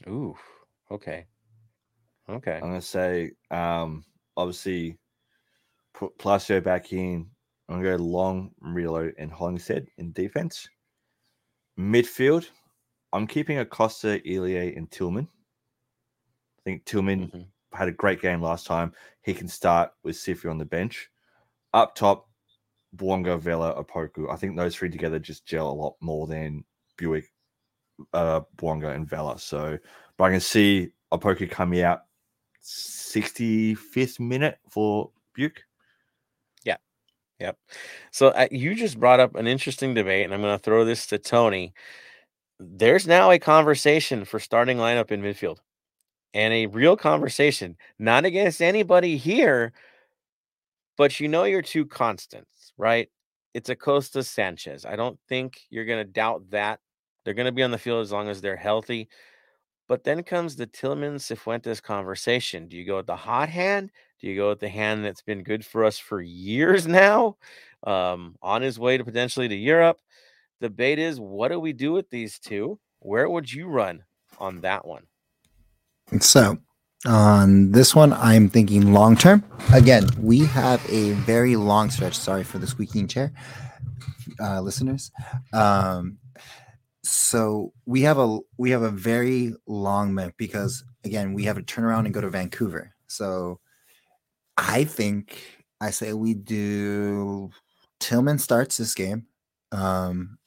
Ooh, 0.07 0.35
okay, 0.91 1.25
okay. 2.29 2.55
I'm 2.55 2.61
gonna 2.61 2.81
say, 2.81 3.31
um, 3.49 4.03
obviously, 4.35 4.97
put 5.93 6.17
Palacio 6.17 6.59
back 6.59 6.91
in. 6.91 7.27
I'm 7.69 7.81
gonna 7.81 7.97
go 7.97 8.03
long, 8.03 8.51
Murillo, 8.61 9.09
and 9.17 9.31
Hollingshead 9.31 9.87
in 9.97 10.11
defense. 10.11 10.67
Midfield, 11.77 12.49
I'm 13.11 13.27
keeping 13.27 13.59
Acosta, 13.59 14.21
Ilie, 14.25 14.75
and 14.75 14.89
Tillman. 14.89 15.27
I 16.59 16.61
think 16.63 16.85
Tillman 16.85 17.29
Mhm. 17.29 17.47
had 17.73 17.87
a 17.87 17.91
great 17.91 18.21
game 18.21 18.41
last 18.41 18.65
time. 18.65 18.93
He 19.21 19.33
can 19.33 19.47
start 19.47 19.91
with 20.03 20.15
Cifu 20.15 20.49
on 20.49 20.57
the 20.57 20.65
bench. 20.65 21.09
Up 21.73 21.95
top, 21.95 22.29
Bouanga, 22.95 23.39
Vela, 23.39 23.83
Opoku. 23.83 24.31
I 24.31 24.35
think 24.35 24.55
those 24.55 24.75
three 24.75 24.89
together 24.89 25.19
just 25.19 25.45
gel 25.45 25.69
a 25.69 25.73
lot 25.73 25.95
more 25.99 26.27
than 26.27 26.63
Biuk, 26.97 27.25
uh, 28.13 28.41
Bouanga, 28.57 28.93
and 28.95 29.07
Vela. 29.09 29.39
So, 29.39 29.77
but 30.17 30.25
I 30.25 30.31
can 30.31 30.39
see 30.39 30.93
Opoku 31.11 31.49
coming 31.49 31.81
out 31.81 32.05
65th 32.61 34.19
minute 34.19 34.59
for 34.69 35.11
Biuk. 35.37 35.57
Yep. 37.43 37.57
So 38.11 38.29
uh, 38.29 38.47
you 38.51 38.73
just 38.73 38.97
brought 38.97 39.19
up 39.19 39.35
an 39.35 39.47
interesting 39.47 39.93
debate, 39.93 40.23
and 40.23 40.33
I'm 40.33 40.41
going 40.41 40.57
to 40.57 40.63
throw 40.63 40.85
this 40.85 41.05
to 41.07 41.17
Tony. 41.17 41.73
There's 42.57 43.05
now 43.05 43.31
a 43.31 43.39
conversation 43.39 44.23
for 44.23 44.39
starting 44.39 44.77
lineup 44.77 45.11
in 45.11 45.21
midfield, 45.21 45.57
and 46.33 46.53
a 46.53 46.67
real 46.67 46.95
conversation, 46.95 47.75
not 47.99 48.23
against 48.23 48.61
anybody 48.61 49.17
here, 49.17 49.73
but 50.97 51.19
you 51.19 51.27
know 51.27 51.43
your 51.43 51.61
two 51.61 51.85
constants, 51.85 52.71
right? 52.77 53.09
It's 53.53 53.69
Acosta 53.69 54.23
Sanchez. 54.23 54.85
I 54.85 54.95
don't 54.95 55.19
think 55.27 55.59
you're 55.69 55.85
going 55.85 56.05
to 56.05 56.09
doubt 56.11 56.49
that. 56.51 56.79
They're 57.25 57.33
going 57.33 57.47
to 57.47 57.51
be 57.51 57.63
on 57.63 57.71
the 57.71 57.77
field 57.77 58.03
as 58.03 58.11
long 58.13 58.29
as 58.29 58.39
they're 58.39 58.55
healthy. 58.55 59.09
But 59.89 60.05
then 60.05 60.23
comes 60.23 60.55
the 60.55 60.65
Tillman 60.65 61.15
Cifuentes 61.15 61.83
conversation. 61.83 62.69
Do 62.69 62.77
you 62.77 62.85
go 62.85 62.97
with 62.97 63.07
the 63.07 63.17
hot 63.17 63.49
hand? 63.49 63.91
Do 64.23 64.29
you 64.29 64.37
go 64.37 64.47
with 64.47 64.61
the 64.61 64.69
hand 64.69 65.03
that's 65.03 65.21
been 65.21 65.43
good 65.43 65.65
for 65.65 65.83
us 65.83 65.99
for 65.99 66.21
years 66.21 66.87
now? 67.05 67.35
Um, 67.83 68.37
on 68.41 68.61
his 68.61 68.79
way 68.79 68.97
to 68.97 69.03
potentially 69.03 69.49
to 69.49 69.55
Europe. 69.55 69.99
The 70.61 70.69
debate 70.69 70.97
is 70.97 71.19
what 71.19 71.49
do 71.49 71.59
we 71.59 71.73
do 71.73 71.91
with 71.91 72.09
these 72.09 72.39
two? 72.39 72.79
Where 72.99 73.29
would 73.29 73.51
you 73.51 73.67
run 73.67 74.05
on 74.39 74.61
that 74.61 74.87
one? 74.87 75.03
So 76.21 76.57
on 77.05 77.73
this 77.73 77.93
one, 77.93 78.13
I'm 78.13 78.47
thinking 78.47 78.93
long 78.93 79.17
term. 79.17 79.43
Again, 79.73 80.07
we 80.17 80.45
have 80.45 80.81
a 80.89 81.11
very 81.11 81.57
long 81.57 81.89
stretch. 81.89 82.15
Sorry 82.15 82.45
for 82.45 82.59
the 82.59 82.67
squeaking 82.67 83.09
chair, 83.09 83.33
uh, 84.39 84.61
listeners. 84.61 85.11
Um, 85.51 86.17
so 87.03 87.73
we 87.85 88.03
have 88.03 88.19
a 88.19 88.39
we 88.55 88.71
have 88.71 88.83
a 88.83 88.89
very 88.89 89.53
long 89.67 90.13
month 90.13 90.35
because 90.37 90.85
again 91.03 91.33
we 91.33 91.43
have 91.43 91.57
to 91.57 91.61
turn 91.61 91.83
around 91.83 92.05
and 92.05 92.13
go 92.13 92.21
to 92.21 92.29
Vancouver. 92.29 92.95
So 93.07 93.59
I 94.57 94.83
think 94.83 95.39
I 95.81 95.89
say 95.89 96.13
we 96.13 96.33
do 96.33 97.51
Tillman 97.99 98.39
starts 98.39 98.77
this 98.77 98.93
game, 98.93 99.25
um, 99.71 100.37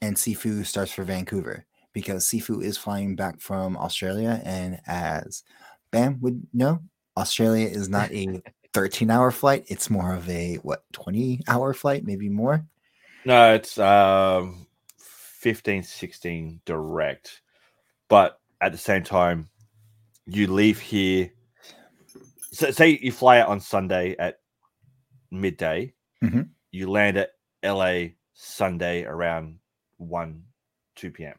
and 0.00 0.16
Cifu 0.16 0.64
starts 0.66 0.92
for 0.92 1.04
Vancouver 1.04 1.64
because 1.92 2.26
Cifu 2.26 2.62
is 2.62 2.76
flying 2.76 3.16
back 3.16 3.40
from 3.40 3.76
Australia, 3.76 4.40
and 4.44 4.80
as 4.86 5.42
Bam 5.90 6.20
would 6.20 6.46
know, 6.52 6.80
Australia 7.16 7.66
is 7.66 7.88
not 7.88 8.12
a 8.12 8.42
13 8.74 9.10
hour 9.10 9.30
flight; 9.30 9.64
it's 9.68 9.88
more 9.88 10.12
of 10.12 10.28
a 10.28 10.56
what 10.56 10.84
20 10.92 11.42
hour 11.48 11.72
flight, 11.72 12.04
maybe 12.04 12.28
more. 12.28 12.66
No, 13.24 13.54
it's 13.54 13.78
um 13.78 14.66
15, 14.98 15.82
16 15.82 16.60
direct. 16.64 17.40
But 18.08 18.38
at 18.60 18.72
the 18.72 18.78
same 18.78 19.02
time, 19.02 19.48
you 20.26 20.52
leave 20.52 20.80
here. 20.80 21.30
So 22.56 22.70
say 22.70 22.98
you 23.02 23.12
fly 23.12 23.40
out 23.40 23.48
on 23.48 23.60
Sunday 23.60 24.16
at 24.18 24.40
midday. 25.30 25.92
Mhm. 26.22 26.48
You 26.70 26.90
land 26.90 27.16
at 27.16 27.30
LA 27.62 28.08
Sunday 28.34 29.04
around 29.04 29.58
1, 29.98 30.42
2 30.96 31.10
p.m. 31.10 31.34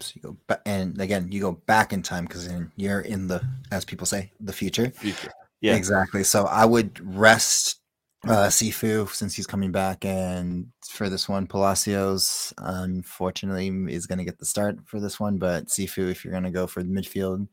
So 0.00 0.12
you 0.14 0.22
go 0.22 0.36
back, 0.46 0.60
and 0.66 1.00
again, 1.00 1.28
you 1.30 1.40
go 1.40 1.52
back 1.52 1.92
in 1.92 2.02
time 2.02 2.24
because 2.24 2.48
you're 2.76 3.00
in 3.00 3.28
the, 3.28 3.42
as 3.70 3.84
people 3.84 4.06
say, 4.06 4.32
the 4.40 4.52
future. 4.52 4.90
Future. 4.90 5.32
Yeah. 5.60 5.74
Exactly. 5.74 6.22
So 6.24 6.44
I 6.44 6.64
would 6.64 7.00
rest 7.02 7.80
uh 8.24 8.48
Cifu 8.48 9.08
since 9.10 9.34
he's 9.34 9.46
coming 9.46 9.70
back 9.70 10.04
and 10.04 10.66
for 10.88 11.08
this 11.08 11.28
one 11.28 11.46
Palacios 11.46 12.52
unfortunately 12.58 13.68
is 13.92 14.06
going 14.06 14.18
to 14.18 14.24
get 14.24 14.38
the 14.38 14.46
start 14.46 14.78
for 14.86 14.98
this 14.98 15.20
one 15.20 15.36
but 15.36 15.66
Cifu 15.66 16.10
if 16.10 16.24
you're 16.24 16.32
going 16.32 16.42
to 16.42 16.50
go 16.50 16.66
for 16.66 16.82
the 16.82 16.88
midfield 16.88 17.46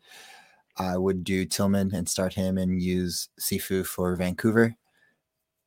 I 0.77 0.97
would 0.97 1.23
do 1.23 1.45
Tillman 1.45 1.93
and 1.93 2.07
start 2.07 2.33
him 2.33 2.57
and 2.57 2.81
use 2.81 3.29
Cifu 3.39 3.85
for 3.85 4.15
Vancouver. 4.15 4.75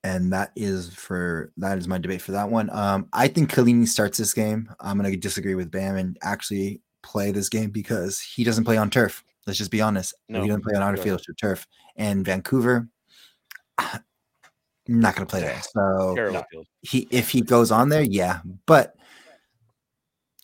And 0.03 0.33
that 0.33 0.53
is 0.55 0.95
for 0.95 1.53
that 1.57 1.79
is 1.79 1.89
my 1.89 1.99
debate 1.99 2.23
for 2.23 2.33
that 2.33 2.51
one. 2.51 2.71
Um 2.71 3.09
I 3.13 3.29
think 3.29 3.51
Chiellini 3.51 3.87
starts 3.87 4.19
this 4.19 4.33
game. 4.33 4.69
I'm 4.81 4.99
going 4.99 5.11
to 5.11 5.17
disagree 5.17 5.55
with 5.55 5.71
Bam 5.71 5.97
and 5.97 6.17
actually 6.23 6.81
play 7.03 7.33
this 7.33 7.49
game 7.49 7.71
because 7.71 8.21
he 8.21 8.45
doesn't 8.45 8.65
play 8.65 8.77
on 8.77 8.91
turf. 8.91 9.25
Let's 9.47 9.59
just 9.59 9.71
be 9.71 9.81
honest. 9.81 10.15
No, 10.29 10.43
he 10.43 10.49
doesn't 10.49 10.63
play 10.63 10.77
on 10.77 10.83
artificial 10.83 11.19
turf. 11.41 11.67
And 11.97 12.25
Vancouver 12.25 12.89
not 14.89 15.17
going 15.17 15.27
to 15.27 15.31
play 15.31 15.41
there. 15.41 15.61
So 15.63 16.15
no. 16.15 16.45
he 16.83 17.09
if 17.11 17.31
he 17.31 17.41
goes 17.41 17.71
on 17.71 17.89
there, 17.89 18.03
yeah. 18.03 18.41
But 18.67 18.96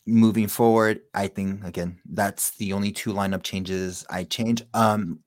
moving 0.05 0.47
forward, 0.47 1.01
I 1.13 1.27
think 1.27 1.63
again 1.63 1.99
that's 2.11 2.55
the 2.57 2.73
only 2.73 2.91
two 2.91 3.13
lineup 3.13 3.43
changes 3.43 4.05
I 4.09 4.23
change. 4.25 4.63
Um 4.73 5.19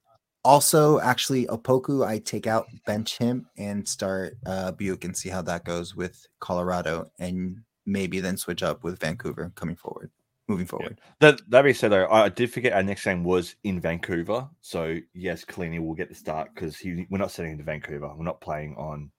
also 0.45 1.01
actually 1.01 1.47
Opoku, 1.47 2.07
I 2.07 2.19
take 2.19 2.47
out, 2.47 2.67
bench 2.87 3.19
him, 3.19 3.47
and 3.57 3.87
start 3.87 4.37
uh 4.47 4.73
Biuk 4.73 5.05
and 5.05 5.17
see 5.17 5.29
how 5.29 5.43
that 5.43 5.65
goes 5.65 5.97
with 5.97 6.27
Colorado 6.41 7.07
and 7.19 7.59
maybe 7.87 8.21
then 8.21 8.37
switch 8.37 8.63
up 8.63 8.85
with 8.85 9.01
Vancouver 9.01 9.53
coming 9.55 9.77
forward, 9.77 10.11
moving 10.49 10.67
forward. 10.67 11.01
That 11.21 11.41
that 11.49 11.63
being 11.63 11.75
said, 11.75 11.93
though, 11.93 12.09
I 12.09 12.29
did 12.29 12.53
forget 12.53 12.73
our 12.73 12.83
next 12.83 13.05
game 13.05 13.25
was 13.25 13.55
in 13.65 13.81
Vancouver. 13.81 14.49
So 14.61 14.99
yes, 15.15 15.45
Chiellini 15.45 15.81
will 15.81 15.95
get 15.95 16.09
the 16.09 16.15
start 16.15 16.51
because 16.55 16.77
he 16.77 17.07
we're 17.11 17.19
not 17.19 17.31
sending 17.31 17.53
him 17.53 17.59
to 17.59 17.65
Vancouver. 17.65 18.13
We're 18.15 18.25
not 18.25 18.41
playing 18.41 18.75
on 18.77 19.11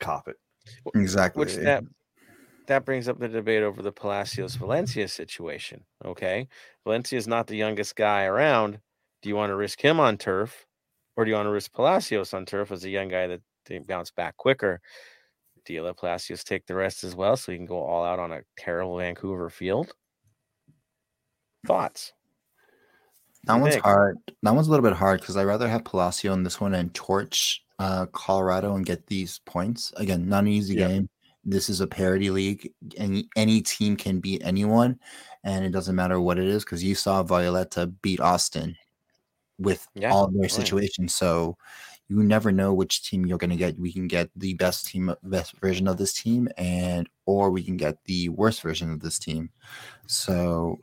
carpet. 0.00 0.36
Exactly. 0.94 1.40
Which 1.40 1.54
that 1.56 1.84
that 2.68 2.84
brings 2.84 3.08
up 3.08 3.18
the 3.18 3.28
debate 3.28 3.62
over 3.62 3.82
the 3.82 3.92
Palacios 3.92 4.54
Valencia 4.54 5.08
situation. 5.08 5.84
Okay. 6.04 6.46
Valencia 6.84 7.18
is 7.18 7.26
not 7.26 7.46
the 7.46 7.56
youngest 7.56 7.96
guy 7.96 8.24
around. 8.24 8.78
Do 9.22 9.28
you 9.28 9.36
want 9.36 9.50
to 9.50 9.56
risk 9.56 9.80
him 9.80 9.98
on 9.98 10.16
turf 10.16 10.66
or 11.16 11.24
do 11.24 11.30
you 11.30 11.36
want 11.36 11.46
to 11.46 11.50
risk 11.52 11.72
Palacios 11.72 12.32
on 12.32 12.46
turf 12.46 12.70
as 12.70 12.84
a 12.84 12.90
young 12.90 13.08
guy 13.08 13.26
that 13.26 13.40
they 13.66 13.78
bounce 13.78 14.10
back 14.10 14.36
quicker? 14.36 14.80
Do 15.64 15.72
you 15.72 15.82
let 15.82 15.96
Palacios 15.96 16.44
take 16.44 16.66
the 16.66 16.74
rest 16.74 17.04
as 17.04 17.14
well 17.16 17.36
so 17.36 17.52
he 17.52 17.58
can 17.58 17.66
go 17.66 17.82
all 17.82 18.04
out 18.04 18.18
on 18.18 18.32
a 18.32 18.42
terrible 18.56 18.98
Vancouver 18.98 19.50
field? 19.50 19.92
Thoughts? 21.66 22.12
That 23.44 23.56
one's 23.60 23.74
think? 23.74 23.84
hard. 23.84 24.18
That 24.42 24.54
one's 24.54 24.68
a 24.68 24.70
little 24.70 24.88
bit 24.88 24.96
hard 24.96 25.20
because 25.20 25.36
I'd 25.36 25.44
rather 25.44 25.68
have 25.68 25.84
Palacio 25.84 26.32
in 26.34 26.42
this 26.42 26.60
one 26.60 26.74
and 26.74 26.92
torch 26.94 27.64
uh, 27.78 28.06
Colorado 28.12 28.74
and 28.74 28.84
get 28.84 29.06
these 29.06 29.40
points. 29.46 29.92
Again, 29.96 30.28
not 30.28 30.44
an 30.44 30.48
easy 30.48 30.74
Yeah. 30.74 30.88
game. 30.88 31.08
This 31.44 31.68
is 31.68 31.80
a 31.80 31.86
parity 31.86 32.30
league. 32.30 32.72
and 32.98 33.24
any 33.36 33.62
team 33.62 33.96
can 33.96 34.20
beat 34.20 34.42
anyone, 34.44 34.98
and 35.44 35.64
it 35.64 35.70
doesn't 35.70 35.96
matter 35.96 36.20
what 36.20 36.38
it 36.38 36.46
is 36.46 36.64
because 36.64 36.84
you 36.84 36.94
saw 36.94 37.22
Violetta 37.22 37.86
beat 37.86 38.20
Austin 38.20 38.76
with 39.58 39.86
Yeah, 39.94 40.12
all 40.12 40.30
their 40.30 40.48
situations. 40.48 41.14
So 41.14 41.56
you 42.08 42.22
never 42.22 42.52
know 42.52 42.72
which 42.72 43.02
team 43.08 43.26
you're 43.26 43.38
going 43.38 43.50
to 43.50 43.56
get. 43.56 43.78
We 43.78 43.92
can 43.92 44.08
get 44.08 44.30
the 44.36 44.54
best 44.54 44.86
team, 44.86 45.14
best 45.22 45.58
version 45.60 45.86
of 45.88 45.98
this 45.98 46.12
team, 46.12 46.48
and 46.56 47.08
or 47.26 47.50
we 47.50 47.62
can 47.62 47.76
get 47.76 48.02
the 48.04 48.28
worst 48.30 48.62
version 48.62 48.92
of 48.92 49.00
this 49.00 49.18
team. 49.18 49.50
So 50.06 50.78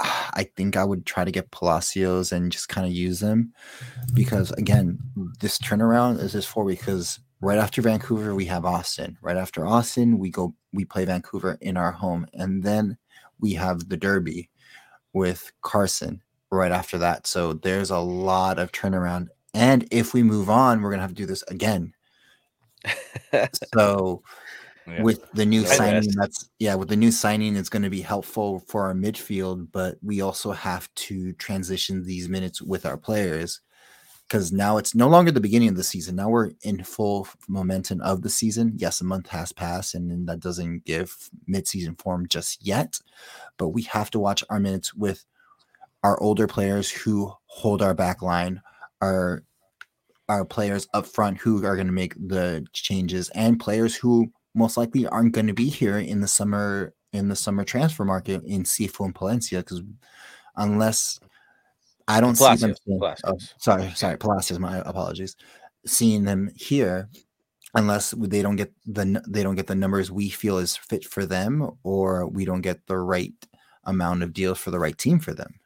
I 0.00 0.48
think 0.56 0.76
I 0.76 0.84
would 0.84 1.06
try 1.06 1.24
to 1.24 1.30
get 1.32 1.50
Palacios 1.50 2.32
and 2.32 2.52
just 2.52 2.68
kind 2.68 2.86
of 2.86 2.92
use 2.92 3.18
them 3.20 3.52
because 4.14 4.52
again, 4.52 4.98
this 5.40 5.58
turnaround 5.58 6.20
is 6.20 6.32
just 6.32 6.48
for 6.48 6.64
because 6.64 7.18
right 7.40 7.58
after 7.58 7.82
Vancouver 7.82 8.34
we 8.34 8.44
have 8.46 8.64
Austin. 8.64 9.18
Right 9.22 9.36
after 9.36 9.66
Austin, 9.66 10.18
we 10.18 10.30
go 10.30 10.54
we 10.72 10.84
play 10.84 11.04
Vancouver 11.04 11.58
in 11.60 11.76
our 11.76 11.92
home, 11.92 12.26
and 12.34 12.62
then 12.62 12.98
we 13.40 13.54
have 13.54 13.88
the 13.88 13.96
Derby 13.96 14.50
with 15.14 15.52
Carson 15.62 16.22
right 16.50 16.72
after 16.72 16.98
that. 16.98 17.26
So 17.26 17.54
there's 17.54 17.90
a 17.90 17.98
lot 17.98 18.58
of 18.58 18.72
turnaround. 18.72 19.28
And 19.54 19.86
if 19.90 20.14
we 20.14 20.22
move 20.22 20.50
on, 20.50 20.82
we're 20.82 20.90
gonna 20.90 21.02
have 21.02 21.10
to 21.12 21.16
do 21.16 21.26
this 21.26 21.44
again. 21.48 21.94
So 23.74 24.22
Yeah. 24.86 25.02
with 25.02 25.20
the 25.32 25.46
new 25.46 25.64
Right. 25.64 25.76
signing 25.76 26.04
Yes. 26.04 26.16
that's 26.16 26.50
yeah 26.58 26.74
with 26.74 26.88
the 26.88 26.96
new 26.96 27.10
signing 27.12 27.56
it's 27.56 27.68
going 27.68 27.82
to 27.82 27.90
be 27.90 28.00
helpful 28.00 28.60
for 28.68 28.84
our 28.86 28.94
midfield 28.94 29.68
but 29.72 29.96
we 30.02 30.20
also 30.22 30.52
have 30.52 30.92
to 30.96 31.32
transition 31.34 32.04
these 32.04 32.28
minutes 32.28 32.62
with 32.62 32.86
our 32.86 32.96
players 32.96 33.60
because 34.28 34.52
now 34.52 34.76
it's 34.76 34.94
no 34.94 35.08
longer 35.08 35.30
the 35.30 35.40
beginning 35.40 35.70
of 35.70 35.76
the 35.76 35.82
season. 35.82 36.16
Now 36.16 36.28
we're 36.28 36.50
in 36.62 36.84
full 36.84 37.26
momentum 37.48 38.02
of 38.02 38.22
the 38.22 38.28
season. 38.28 38.74
Yes 38.76 39.00
a 39.00 39.04
month 39.04 39.28
has 39.28 39.52
passed 39.52 39.94
and 39.94 40.28
that 40.28 40.40
doesn't 40.40 40.84
give 40.84 41.30
mid-season 41.46 41.96
form 41.96 42.28
just 42.28 42.64
yet 42.66 43.00
but 43.56 43.68
we 43.68 43.82
have 43.82 44.10
to 44.10 44.18
watch 44.18 44.44
our 44.50 44.60
minutes 44.60 44.94
with 44.94 45.24
our 46.02 46.20
older 46.20 46.46
players 46.46 46.90
who 46.90 47.32
hold 47.46 47.82
our 47.82 47.94
back 47.94 48.22
line 48.22 48.60
our 49.00 49.42
our 50.28 50.44
players 50.44 50.86
up 50.92 51.06
front 51.06 51.38
who 51.38 51.64
are 51.64 51.74
going 51.74 51.86
to 51.86 51.92
make 51.92 52.14
the 52.14 52.64
changes 52.72 53.30
and 53.30 53.60
players 53.60 53.96
who 53.96 54.30
most 54.54 54.76
likely 54.76 55.06
aren't 55.06 55.32
going 55.32 55.46
to 55.46 55.54
be 55.54 55.68
here 55.68 55.98
in 55.98 56.20
the 56.20 56.28
summer 56.28 56.92
in 57.12 57.28
the 57.28 57.36
summer 57.36 57.64
transfer 57.64 58.04
market 58.04 58.42
in 58.44 58.64
Cifu 58.64 59.04
and 59.04 59.14
Palencia 59.14 59.60
because 59.60 59.82
unless 60.56 61.18
I 62.08 62.20
don't 62.20 62.34
see 62.36 62.56
them. 62.56 62.74
Palacios, 62.86 63.20
oh, 63.24 63.38
sorry, 63.58 63.90
sorry, 63.94 64.16
Palacios. 64.16 64.58
My 64.58 64.78
apologies. 64.78 65.36
Seeing 65.86 66.24
them 66.24 66.50
here, 66.56 67.08
unless 67.74 68.10
they 68.12 68.42
don't 68.42 68.56
get 68.56 68.72
the 68.86 69.22
they 69.28 69.42
don't 69.42 69.54
get 69.54 69.66
the 69.66 69.74
numbers 69.74 70.10
we 70.10 70.28
feel 70.30 70.58
is 70.58 70.76
fit 70.76 71.04
for 71.04 71.24
them, 71.26 71.70
or 71.84 72.26
we 72.26 72.44
don't 72.44 72.62
get 72.62 72.86
the 72.86 72.96
right 72.98 73.32
amount 73.84 74.22
of 74.22 74.32
deals 74.32 74.58
for 74.58 74.70
the 74.70 74.78
right 74.78 74.96
team 74.98 75.18
for 75.20 75.34
them. 75.34 75.60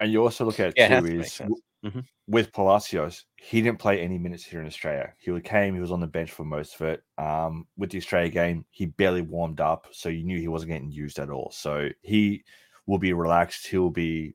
And 0.00 0.10
you 0.10 0.22
also 0.22 0.44
look 0.44 0.58
at 0.60 0.74
Yeah, 0.76 0.98
it 0.98 1.00
too 1.02 1.20
is 1.20 1.32
sense. 1.32 1.62
w- 1.82 2.00
Mhm. 2.02 2.04
with 2.26 2.52
Palacios, 2.52 3.26
he 3.36 3.60
didn't 3.62 3.78
play 3.78 4.00
any 4.00 4.18
minutes 4.18 4.44
here 4.44 4.60
in 4.60 4.66
Australia. 4.66 5.12
He 5.18 5.38
came, 5.40 5.74
he 5.74 5.80
was 5.80 5.92
on 5.92 6.00
the 6.00 6.06
bench 6.06 6.30
for 6.32 6.44
most 6.44 6.74
of 6.74 6.86
it. 6.88 7.04
Um, 7.18 7.66
with 7.76 7.90
the 7.90 7.98
Australia 7.98 8.30
game, 8.30 8.64
he 8.70 8.86
barely 8.86 9.20
warmed 9.22 9.60
up, 9.60 9.86
so 9.92 10.08
you 10.08 10.24
knew 10.24 10.38
he 10.40 10.48
wasn't 10.48 10.70
getting 10.72 10.90
used 10.90 11.18
at 11.18 11.30
all. 11.30 11.50
So 11.52 11.90
he 12.02 12.44
will 12.86 12.98
be 12.98 13.12
relaxed. 13.12 13.66
He 13.66 13.78
will 13.78 13.90
be 13.90 14.34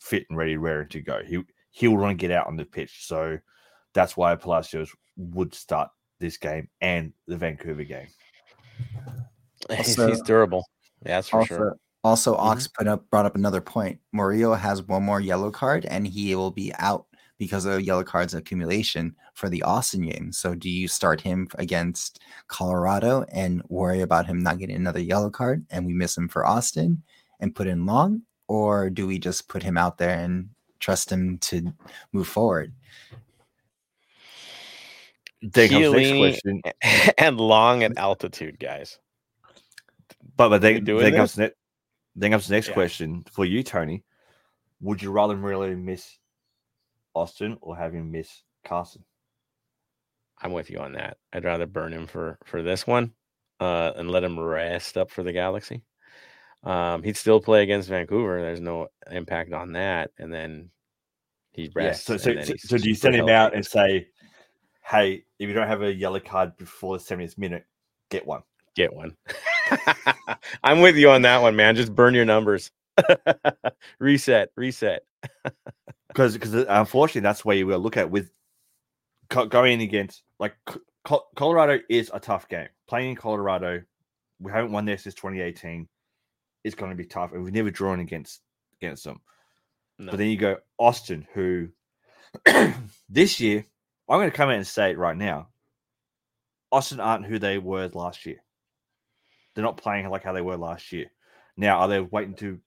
fit 0.00 0.26
and 0.28 0.38
ready, 0.38 0.56
ready 0.56 0.88
to 0.88 1.00
go. 1.00 1.22
He 1.24 1.42
he 1.70 1.88
will 1.88 1.98
want 1.98 2.18
to 2.18 2.26
get 2.26 2.34
out 2.36 2.46
on 2.46 2.56
the 2.56 2.64
pitch. 2.64 3.06
So 3.06 3.38
that's 3.94 4.16
why 4.16 4.34
Palacios 4.34 4.90
would 5.16 5.54
start 5.54 5.90
this 6.18 6.36
game 6.36 6.68
and 6.80 7.12
the 7.26 7.36
Vancouver 7.36 7.84
game. 7.84 8.08
He's, 9.68 9.98
Also- 9.98 10.08
he's 10.08 10.22
durable. 10.22 10.66
Yeah, 11.04 11.16
that's 11.16 11.28
for 11.28 11.40
also, 11.40 11.56
sure. 11.56 11.76
also 12.04 12.36
Ox 12.36 12.66
mm-hmm. 12.66 12.84
put 12.84 12.88
up 12.88 13.10
brought 13.10 13.26
up 13.26 13.36
another 13.36 13.60
point. 13.60 13.98
Murillo 14.12 14.54
has 14.54 14.82
one 14.82 15.02
more 15.02 15.20
yellow 15.20 15.50
card, 15.50 15.86
and 15.86 16.06
he 16.06 16.34
will 16.34 16.50
be 16.50 16.72
out 16.78 17.06
because 17.38 17.64
of 17.64 17.80
yellow 17.80 18.04
cards 18.04 18.34
accumulation 18.34 19.16
for 19.32 19.48
the 19.48 19.62
Austin 19.62 20.02
game. 20.02 20.30
So, 20.30 20.54
do 20.54 20.68
you 20.68 20.88
start 20.88 21.22
him 21.22 21.48
against 21.54 22.20
Colorado 22.48 23.24
and 23.32 23.62
worry 23.68 24.02
about 24.02 24.26
him 24.26 24.42
not 24.42 24.58
getting 24.58 24.76
another 24.76 25.00
yellow 25.00 25.30
card, 25.30 25.64
and 25.70 25.86
we 25.86 25.94
miss 25.94 26.16
him 26.16 26.28
for 26.28 26.44
Austin 26.44 27.02
and 27.40 27.54
put 27.54 27.66
in 27.66 27.86
Long, 27.86 28.22
or 28.50 28.90
do 28.90 29.06
we 29.06 29.16
just 29.16 29.46
put 29.46 29.62
him 29.62 29.78
out 29.78 29.96
there 29.96 30.18
and 30.18 30.48
trust 30.80 31.12
him 31.12 31.38
to 31.38 31.72
move 32.12 32.26
forward? 32.26 32.72
Then 35.40 35.68
comes 35.68 35.92
the 35.92 35.92
next 35.92 36.18
question. 36.18 36.62
and 37.18 37.38
long 37.38 37.84
at 37.84 37.96
altitude, 37.96 38.58
guys. 38.58 38.98
But 40.36 40.48
but 40.48 40.62
they 40.62 40.74
then, 40.74 40.84
doing 40.84 41.04
then 41.04 41.14
comes 41.14 41.34
this? 41.34 41.36
the 41.36 41.42
ne- 41.42 41.54
then 42.16 42.30
comes 42.32 42.48
the 42.48 42.54
next 42.54 42.68
Yeah. 42.68 42.74
question 42.74 43.24
for 43.30 43.44
you, 43.44 43.62
Tony. 43.62 44.02
Would 44.80 45.00
you 45.00 45.12
rather 45.12 45.36
really 45.36 45.76
miss 45.76 46.18
Austin 47.14 47.56
or 47.60 47.76
have 47.76 47.92
him 47.94 48.10
miss 48.10 48.42
Carson? 48.64 49.04
I'm 50.42 50.52
with 50.52 50.70
you 50.70 50.78
on 50.78 50.94
that. 50.94 51.18
I'd 51.32 51.44
rather 51.44 51.66
burn 51.66 51.92
him 51.92 52.08
for 52.08 52.36
for 52.44 52.62
this 52.64 52.84
one, 52.84 53.12
uh, 53.60 53.92
and 53.94 54.10
let 54.10 54.24
him 54.24 54.40
rest 54.40 54.98
up 54.98 55.12
for 55.12 55.22
the 55.22 55.32
Galaxy. 55.32 55.82
Um, 56.62 57.02
he'd 57.02 57.16
still 57.16 57.40
play 57.40 57.62
against 57.62 57.88
Vancouver. 57.88 58.40
There's 58.40 58.60
no 58.60 58.88
impact 59.10 59.52
on 59.52 59.72
that, 59.72 60.10
and 60.18 60.32
then 60.32 60.70
he 61.52 61.70
rests. 61.74 62.08
Yeah. 62.08 62.16
So 62.16 62.34
so, 62.34 62.42
so, 62.42 62.54
so 62.58 62.78
do 62.78 62.88
you 62.88 62.94
send 62.94 63.14
him 63.14 63.20
healthy 63.20 63.32
out 63.32 63.54
and 63.54 63.64
say, 63.64 64.08
"Hey, 64.84 65.24
if 65.38 65.48
you 65.48 65.54
don't 65.54 65.68
have 65.68 65.82
a 65.82 65.92
yellow 65.92 66.20
card 66.20 66.56
before 66.58 66.98
the 66.98 67.04
70th 67.04 67.38
minute, 67.38 67.64
get 68.10 68.26
one." 68.26 68.42
get 68.74 68.94
one? 68.94 69.16
I'm 70.64 70.80
with 70.80 70.96
you 70.96 71.10
on 71.10 71.22
that 71.22 71.42
one, 71.42 71.56
man. 71.56 71.76
Just 71.76 71.94
burn 71.94 72.14
your 72.14 72.24
numbers. 72.24 72.70
reset, 73.98 74.50
reset. 74.56 75.02
Because 76.08 76.32
because 76.32 76.54
unfortunately, 76.54 77.20
that's 77.20 77.44
where 77.44 77.56
you 77.56 77.68
will 77.68 77.78
look 77.78 77.96
at 77.96 78.10
with 78.10 78.32
going 79.28 79.80
against 79.80 80.24
like 80.40 80.56
Co- 80.66 80.80
Co- 81.04 81.26
Colorado 81.36 81.78
is 81.88 82.10
a 82.12 82.18
tough 82.18 82.48
game. 82.48 82.66
Playing 82.88 83.10
in 83.10 83.16
Colorado, 83.16 83.80
we 84.40 84.50
haven't 84.50 84.72
won 84.72 84.84
there 84.84 84.98
since 84.98 85.14
2018. 85.14 85.86
It's 86.64 86.74
going 86.74 86.90
to 86.90 86.96
be 86.96 87.06
tough, 87.06 87.32
and 87.32 87.42
we've 87.42 87.52
never 87.52 87.70
drawn 87.70 88.00
against 88.00 88.40
against 88.80 89.04
them. 89.04 89.20
No. 89.98 90.10
But 90.10 90.18
then 90.18 90.28
you 90.28 90.36
go 90.36 90.58
Austin, 90.78 91.26
who 91.34 91.68
this 93.08 93.40
year, 93.40 93.64
I'm 94.08 94.18
going 94.18 94.30
to 94.30 94.36
come 94.36 94.48
out 94.48 94.56
and 94.56 94.66
say 94.66 94.90
it 94.90 94.98
right 94.98 95.16
now. 95.16 95.48
Austin 96.72 97.00
aren't 97.00 97.26
who 97.26 97.38
they 97.38 97.58
were 97.58 97.88
last 97.88 98.26
year. 98.26 98.42
They're 99.54 99.64
not 99.64 99.76
playing 99.76 100.08
like 100.08 100.22
how 100.22 100.32
they 100.32 100.40
were 100.40 100.56
last 100.56 100.92
year. 100.92 101.06
Now, 101.56 101.78
are 101.78 101.88
they 101.88 102.00
waiting 102.00 102.34
to 102.36 102.58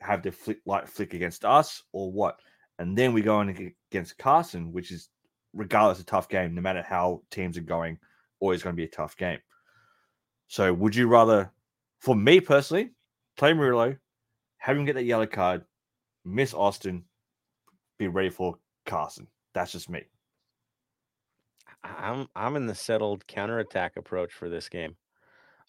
have 0.00 0.22
their 0.22 0.32
flick, 0.32 0.58
light 0.66 0.88
flick 0.88 1.14
against 1.14 1.44
us 1.44 1.82
or 1.92 2.12
what? 2.12 2.38
And 2.78 2.96
then 2.96 3.12
we 3.12 3.22
go 3.22 3.40
in 3.40 3.72
against 3.90 4.18
Carson, 4.18 4.72
which 4.72 4.90
is 4.90 5.08
regardless 5.52 6.00
a 6.00 6.04
tough 6.04 6.28
game, 6.28 6.54
no 6.54 6.60
matter 6.60 6.82
how 6.82 7.22
teams 7.30 7.56
are 7.56 7.62
going, 7.62 7.98
always 8.38 8.62
going 8.62 8.74
to 8.74 8.80
be 8.80 8.84
a 8.84 8.88
tough 8.88 9.16
game. 9.16 9.38
So, 10.48 10.72
would 10.72 10.94
you 10.94 11.06
rather, 11.06 11.50
for 12.00 12.14
me 12.14 12.40
personally, 12.40 12.90
play 13.40 13.54
Murillo, 13.54 13.96
have 14.58 14.76
him 14.76 14.84
get 14.84 14.96
that 14.96 15.04
yellow 15.04 15.26
card, 15.26 15.64
miss 16.26 16.52
Austin, 16.52 17.04
be 17.98 18.06
ready 18.06 18.28
for 18.28 18.56
Carson? 18.84 19.26
That's 19.54 19.72
just 19.72 19.88
me. 19.88 20.02
I'm 21.82 22.28
I'm 22.36 22.56
in 22.56 22.66
the 22.66 22.74
settled 22.74 23.26
counterattack 23.26 23.96
approach 23.96 24.34
for 24.34 24.50
this 24.50 24.68
game. 24.68 24.94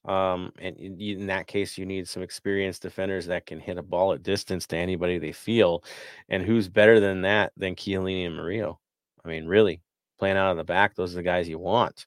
Um, 0.03 0.51
and 0.59 0.75
in 0.77 1.27
that 1.27 1.47
case, 1.47 1.77
you 1.77 1.85
need 1.85 2.09
some 2.09 2.23
experienced 2.23 2.81
defenders 2.81 3.27
that 3.27 3.45
can 3.45 3.61
hit 3.61 3.77
a 3.77 3.83
ball 3.83 4.11
at 4.11 4.21
distance 4.21 4.67
to 4.67 4.75
anybody 4.75 5.17
they 5.17 5.31
feel. 5.31 5.85
And 6.27 6.43
who's 6.43 6.67
better 6.67 6.99
than 6.99 7.21
that 7.21 7.53
than 7.55 7.75
Chiellini 7.75 8.25
and 8.25 8.35
Murillo? 8.35 8.81
I 9.23 9.29
mean, 9.29 9.45
really, 9.45 9.81
playing 10.19 10.35
out 10.35 10.51
of 10.51 10.57
the 10.57 10.65
back, 10.65 10.95
those 10.95 11.13
are 11.13 11.17
the 11.17 11.23
guys 11.23 11.47
you 11.47 11.59
want. 11.59 12.05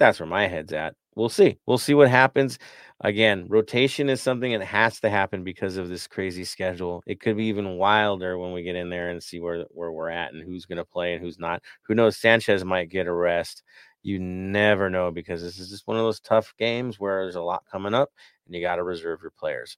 That's 0.00 0.18
where 0.18 0.26
my 0.26 0.48
head's 0.48 0.72
at. 0.72 0.96
We'll 1.14 1.28
see. 1.28 1.58
We'll 1.66 1.78
see 1.78 1.94
what 1.94 2.08
happens. 2.08 2.58
Again, 3.00 3.46
rotation 3.48 4.08
is 4.08 4.22
something 4.22 4.52
that 4.52 4.64
has 4.64 5.00
to 5.00 5.10
happen 5.10 5.44
because 5.44 5.76
of 5.76 5.88
this 5.88 6.06
crazy 6.06 6.44
schedule. 6.44 7.02
It 7.06 7.20
could 7.20 7.36
be 7.36 7.46
even 7.46 7.76
wilder 7.76 8.38
when 8.38 8.52
we 8.52 8.62
get 8.62 8.76
in 8.76 8.88
there 8.90 9.10
and 9.10 9.22
see 9.22 9.40
where 9.40 9.64
where 9.70 9.92
we're 9.92 10.08
at 10.08 10.32
and 10.32 10.42
who's 10.42 10.66
going 10.66 10.78
to 10.78 10.84
play 10.84 11.14
and 11.14 11.22
who's 11.22 11.38
not. 11.38 11.62
Who 11.82 11.94
knows? 11.94 12.16
Sanchez 12.16 12.64
might 12.64 12.90
get 12.90 13.08
a 13.08 13.12
rest. 13.12 13.62
You 14.02 14.18
never 14.18 14.88
know 14.88 15.10
because 15.10 15.42
this 15.42 15.58
is 15.58 15.70
just 15.70 15.86
one 15.86 15.96
of 15.96 16.02
those 16.04 16.20
tough 16.20 16.54
games 16.58 16.98
where 16.98 17.22
there's 17.22 17.36
a 17.36 17.42
lot 17.42 17.64
coming 17.70 17.94
up 17.94 18.10
and 18.46 18.54
you 18.54 18.60
got 18.62 18.76
to 18.76 18.82
reserve 18.82 19.20
your 19.22 19.32
players. 19.32 19.76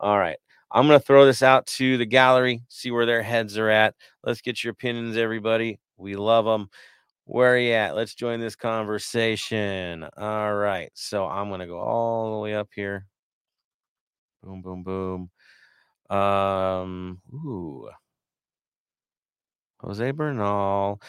All 0.00 0.18
right. 0.18 0.38
I'm 0.70 0.86
going 0.86 0.98
to 0.98 1.04
throw 1.04 1.26
this 1.26 1.42
out 1.42 1.66
to 1.66 1.98
the 1.98 2.06
gallery, 2.06 2.62
see 2.68 2.90
where 2.90 3.04
their 3.04 3.22
heads 3.22 3.58
are 3.58 3.68
at. 3.68 3.94
Let's 4.24 4.40
get 4.40 4.64
your 4.64 4.72
opinions, 4.72 5.18
everybody. 5.18 5.78
We 5.98 6.16
love 6.16 6.46
them. 6.46 6.70
Where 7.32 7.54
are 7.54 7.58
you 7.58 7.72
at? 7.72 7.96
Let's 7.96 8.14
join 8.14 8.40
this 8.40 8.56
conversation. 8.56 10.06
All 10.18 10.54
right. 10.54 10.90
So 10.92 11.26
I'm 11.26 11.48
going 11.48 11.60
to 11.60 11.66
go 11.66 11.78
all 11.78 12.34
the 12.34 12.38
way 12.42 12.54
up 12.54 12.68
here. 12.74 13.06
Boom, 14.42 14.60
boom, 14.60 14.82
boom. 14.82 15.30
Um, 16.14 17.22
ooh. 17.32 17.88
Jose 19.80 20.10
Bernal 20.10 21.00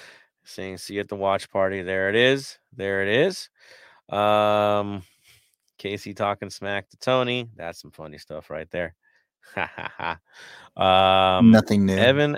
saying, 0.45 0.77
see 0.77 0.93
you 0.93 1.01
at 1.01 1.09
the 1.09 1.17
watch 1.17 1.49
party. 1.49 1.81
There 1.81 2.07
it 2.07 2.15
is. 2.15 2.57
There 2.73 3.01
it 3.03 3.09
is. 3.09 3.49
Um, 4.07 5.03
Casey 5.77 6.13
talking 6.13 6.49
smack 6.49 6.89
to 6.91 6.97
Tony. 6.99 7.49
That's 7.57 7.81
some 7.81 7.91
funny 7.91 8.17
stuff 8.17 8.49
right 8.49 8.71
there. 8.71 8.95
Ha 9.55 9.69
ha 9.75 9.91
ha. 9.97 10.17
Um, 10.75 11.51
Nothing 11.51 11.85
new. 11.85 11.95
Evan, 11.95 12.37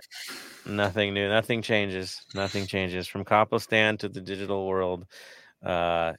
nothing 0.66 1.14
new. 1.14 1.30
Nothing 1.30 1.62
changes. 1.62 2.22
Nothing 2.34 2.66
changes 2.68 3.08
from 3.08 3.24
Copostan 3.26 3.98
to 4.00 4.10
the 4.10 4.22
digital 4.22 4.68
world. 4.68 5.06
Uh, 5.64 6.14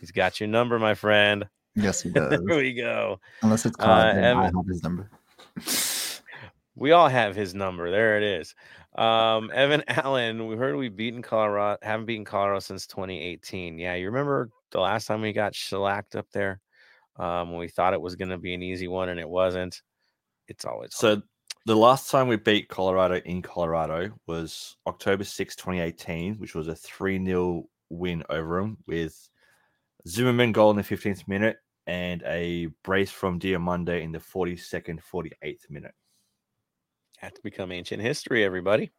he's 0.00 0.10
got 0.10 0.38
your 0.38 0.48
number, 0.48 0.78
my 0.78 0.94
friend. 0.94 1.46
Yes, 1.74 2.02
he 2.02 2.10
does. 2.12 2.30
There 2.30 2.56
we 2.56 2.74
go. 2.74 3.20
Unless 3.42 3.66
it's 3.66 3.76
Uh, 3.78 3.84
called, 3.84 4.16
then 4.16 4.36
I 4.36 4.44
have 4.44 4.66
his 4.68 4.82
number. 4.82 5.10
We 6.78 6.92
all 6.92 7.08
have 7.08 7.34
his 7.34 7.54
number. 7.54 7.90
There 7.90 8.18
it 8.18 8.22
is. 8.22 8.54
Um, 8.96 9.50
Evan 9.54 9.82
Allen, 9.88 10.46
we 10.46 10.56
heard 10.56 10.76
we've 10.76 10.94
beaten 10.94 11.22
Colorado, 11.22 11.78
haven't 11.80 12.04
beaten 12.04 12.26
Colorado 12.26 12.58
since 12.60 12.86
2018. 12.86 13.78
Yeah, 13.78 13.94
you 13.94 14.04
remember 14.06 14.50
the 14.72 14.80
last 14.80 15.06
time 15.06 15.22
we 15.22 15.32
got 15.32 15.54
shellacked 15.54 16.16
up 16.16 16.26
there 16.32 16.60
um, 17.18 17.48
when 17.50 17.60
we 17.60 17.68
thought 17.68 17.94
it 17.94 18.00
was 18.02 18.14
going 18.14 18.28
to 18.28 18.36
be 18.36 18.52
an 18.52 18.62
easy 18.62 18.88
one 18.88 19.08
and 19.08 19.18
it 19.18 19.26
wasn't. 19.28 19.80
It's 20.48 20.66
always 20.66 20.92
hard. 21.00 21.22
The 21.66 21.76
last 21.76 22.12
time 22.12 22.28
we 22.28 22.36
beat 22.36 22.68
Colorado 22.68 23.16
in 23.16 23.42
Colorado 23.42 24.12
was 24.28 24.76
October 24.86 25.24
6, 25.24 25.56
2018, 25.56 26.36
which 26.36 26.54
was 26.54 26.68
a 26.68 26.76
3 26.76 27.24
0 27.24 27.64
win 27.90 28.22
over 28.30 28.60
them 28.60 28.76
with 28.86 29.28
Zimmerman 30.06 30.52
goal 30.52 30.70
in 30.70 30.76
the 30.76 30.84
15th 30.84 31.26
minute 31.26 31.56
and 31.88 32.22
a 32.22 32.66
brace 32.84 33.10
from 33.10 33.40
Diomande 33.40 34.00
in 34.00 34.12
the 34.12 34.20
42nd, 34.20 35.00
48th 35.12 35.68
minute. 35.68 35.92
That's 37.20 37.40
become 37.40 37.72
ancient 37.72 38.00
history, 38.00 38.44
everybody. 38.44 38.92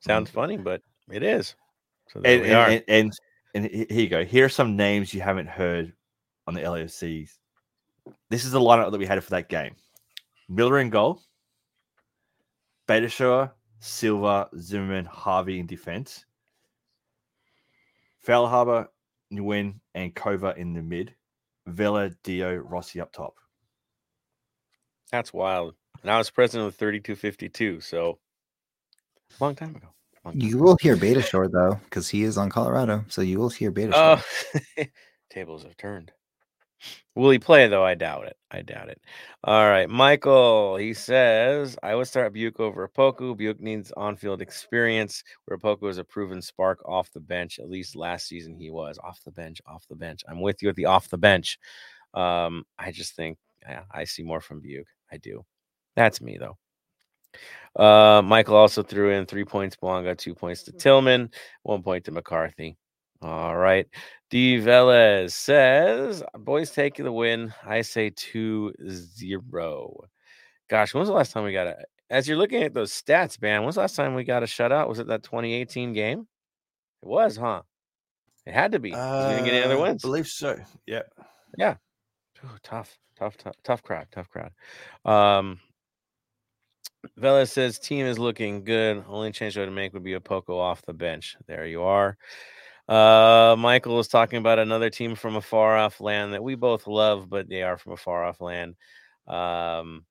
Sounds 0.00 0.28
mm. 0.28 0.34
funny, 0.34 0.56
but 0.56 0.82
it 1.12 1.22
is. 1.22 1.54
So 2.08 2.18
there 2.18 2.32
And, 2.32 2.42
we 2.42 2.48
and, 2.48 2.56
are. 2.56 2.68
and, 2.68 2.84
and, 2.88 3.12
and 3.54 3.66
here 3.88 4.00
you 4.00 4.08
go. 4.08 4.24
Here 4.24 4.46
are 4.46 4.48
some 4.48 4.74
names 4.76 5.14
you 5.14 5.20
haven't 5.20 5.48
heard 5.48 5.92
on 6.48 6.54
the 6.54 6.62
LAFCs. 6.62 7.30
This 8.28 8.44
is 8.44 8.50
the 8.50 8.58
lineup 8.58 8.90
that 8.90 8.98
we 8.98 9.06
had 9.06 9.22
for 9.22 9.30
that 9.30 9.48
game 9.48 9.76
Miller 10.48 10.80
in 10.80 10.90
goal, 10.90 11.22
Beitashour, 12.88 13.50
Silva, 13.80 14.48
Zimmerman, 14.58 15.04
Harvey 15.06 15.58
in 15.58 15.66
defense, 15.66 16.24
Feilhaber, 18.26 18.88
Nguyen, 19.32 19.80
and 19.94 20.14
Kova 20.14 20.56
in 20.56 20.72
the 20.72 20.82
mid, 20.82 21.14
Vela, 21.66 22.10
Dio, 22.22 22.56
Rossi 22.56 23.00
up 23.00 23.12
top. 23.12 23.34
That's 25.10 25.32
wild. 25.32 25.74
And 26.02 26.10
I 26.10 26.18
was 26.18 26.30
president 26.30 26.68
of 26.68 26.74
3252, 26.76 27.80
so 27.80 28.18
long 29.40 29.54
time 29.54 29.74
ago. 29.76 29.88
Long 30.24 30.34
time 30.34 30.40
You 30.40 30.56
ago. 30.56 30.64
will 30.64 30.76
hear 30.80 30.96
Beitashour 30.96 31.50
though, 31.50 31.80
because 31.84 32.08
he 32.08 32.22
is 32.22 32.36
on 32.38 32.50
Colorado, 32.50 33.04
so 33.08 33.22
you 33.22 33.38
will 33.38 33.48
hear 33.50 33.72
Beitashour. 33.72 34.22
Oh, 34.78 34.84
tables 35.30 35.62
have 35.64 35.76
turned. 35.76 36.12
Will 37.14 37.30
he 37.30 37.38
play 37.38 37.66
though? 37.68 37.84
I 37.84 37.94
doubt 37.94 38.26
it. 38.26 38.36
I 38.50 38.62
doubt 38.62 38.88
it. 38.90 39.00
All 39.44 39.68
right, 39.68 39.88
Michael. 39.88 40.76
He 40.76 40.92
says 40.92 41.76
I 41.82 41.94
would 41.94 42.06
start 42.06 42.34
Biuk 42.34 42.60
over 42.60 42.88
Poku. 42.88 43.34
Biuk 43.34 43.58
needs 43.58 43.92
on-field 43.96 44.42
experience, 44.42 45.24
where 45.46 45.58
Poku 45.58 45.88
is 45.88 45.98
a 45.98 46.04
proven 46.04 46.42
spark 46.42 46.80
off 46.84 47.10
the 47.12 47.20
bench. 47.20 47.58
At 47.58 47.70
least 47.70 47.96
last 47.96 48.26
season 48.28 48.54
he 48.54 48.70
was 48.70 48.98
off 49.02 49.20
the 49.24 49.32
bench. 49.32 49.60
Off 49.66 49.86
the 49.88 49.96
bench. 49.96 50.22
I'm 50.28 50.40
with 50.40 50.62
you 50.62 50.68
at 50.68 50.76
the 50.76 50.86
off 50.86 51.08
the 51.08 51.18
bench. 51.18 51.58
Um, 52.12 52.64
I 52.78 52.92
just 52.92 53.16
think 53.16 53.38
yeah, 53.62 53.82
I 53.90 54.04
see 54.04 54.22
more 54.22 54.40
from 54.40 54.60
Biuk. 54.60 54.84
I 55.10 55.16
do. 55.16 55.44
That's 55.96 56.20
me 56.20 56.38
though. 56.38 56.56
Uh, 57.74 58.22
Michael 58.22 58.56
also 58.56 58.82
threw 58.82 59.10
in 59.10 59.26
three 59.26 59.44
points. 59.44 59.76
Bouanga, 59.76 60.16
two 60.16 60.34
points 60.34 60.62
to 60.64 60.72
Tillman, 60.72 61.30
one 61.62 61.82
point 61.82 62.04
to 62.04 62.12
McCarthy. 62.12 62.76
All 63.22 63.56
right. 63.56 63.86
D. 64.30 64.58
Velez 64.58 65.30
says, 65.32 66.22
Boys 66.36 66.70
take 66.72 66.96
the 66.96 67.12
win. 67.12 67.54
I 67.64 67.82
say 67.82 68.10
2 68.10 68.74
0. 68.88 70.00
Gosh, 70.68 70.92
when 70.94 71.00
was 71.00 71.08
the 71.08 71.14
last 71.14 71.32
time 71.32 71.44
we 71.44 71.52
got 71.52 71.68
a. 71.68 71.76
As 72.10 72.26
you're 72.28 72.36
looking 72.36 72.62
at 72.62 72.74
those 72.74 72.92
stats, 72.92 73.40
man, 73.40 73.62
when's 73.62 73.74
the 73.76 73.80
last 73.82 73.96
time 73.96 74.14
we 74.14 74.24
got 74.24 74.42
a 74.42 74.46
shutout? 74.46 74.88
Was 74.88 74.98
it 74.98 75.06
that 75.08 75.22
2018 75.24 75.92
game? 75.92 76.26
It 77.02 77.08
was, 77.08 77.36
huh? 77.36 77.62
It 78.46 78.54
had 78.54 78.72
to 78.72 78.78
be. 78.78 78.90
we 78.90 78.96
didn't 78.96 79.44
get 79.44 79.54
any 79.54 79.62
other 79.64 79.76
Uh, 79.76 79.82
wins. 79.82 80.02
believe 80.02 80.26
so. 80.28 80.56
Yeah. 80.86 81.02
Ooh, 82.44 82.48
tough, 82.62 82.96
tough, 83.18 83.36
tough, 83.36 83.54
tough 83.64 83.82
crowd, 83.82 84.06
tough 84.12 84.28
crowd. 84.28 84.52
Um, 85.04 85.58
Vela 87.16 87.46
says 87.46 87.78
team 87.78 88.06
is 88.06 88.18
looking 88.18 88.62
good. 88.64 89.04
Only 89.08 89.32
change 89.32 89.56
I 89.56 89.62
would 89.62 89.72
make 89.72 89.92
would 89.92 90.04
be 90.04 90.12
a 90.14 90.20
Poco 90.20 90.58
off 90.58 90.82
the 90.82 90.92
bench. 90.92 91.36
There 91.46 91.66
you 91.66 91.82
are. 91.82 92.16
Uh, 92.88 93.56
Michael 93.58 93.96
was 93.96 94.08
talking 94.08 94.38
about 94.38 94.58
another 94.58 94.90
team 94.90 95.14
from 95.14 95.36
a 95.36 95.40
far 95.40 95.76
off 95.76 96.00
land 96.00 96.32
that 96.34 96.42
we 96.42 96.54
both 96.54 96.86
love, 96.86 97.28
but 97.28 97.48
they 97.48 97.62
are 97.62 97.78
from 97.78 97.92
a 97.92 97.96
far 97.96 98.24
off 98.24 98.40
land. 98.40 98.76
Um, 99.26 100.04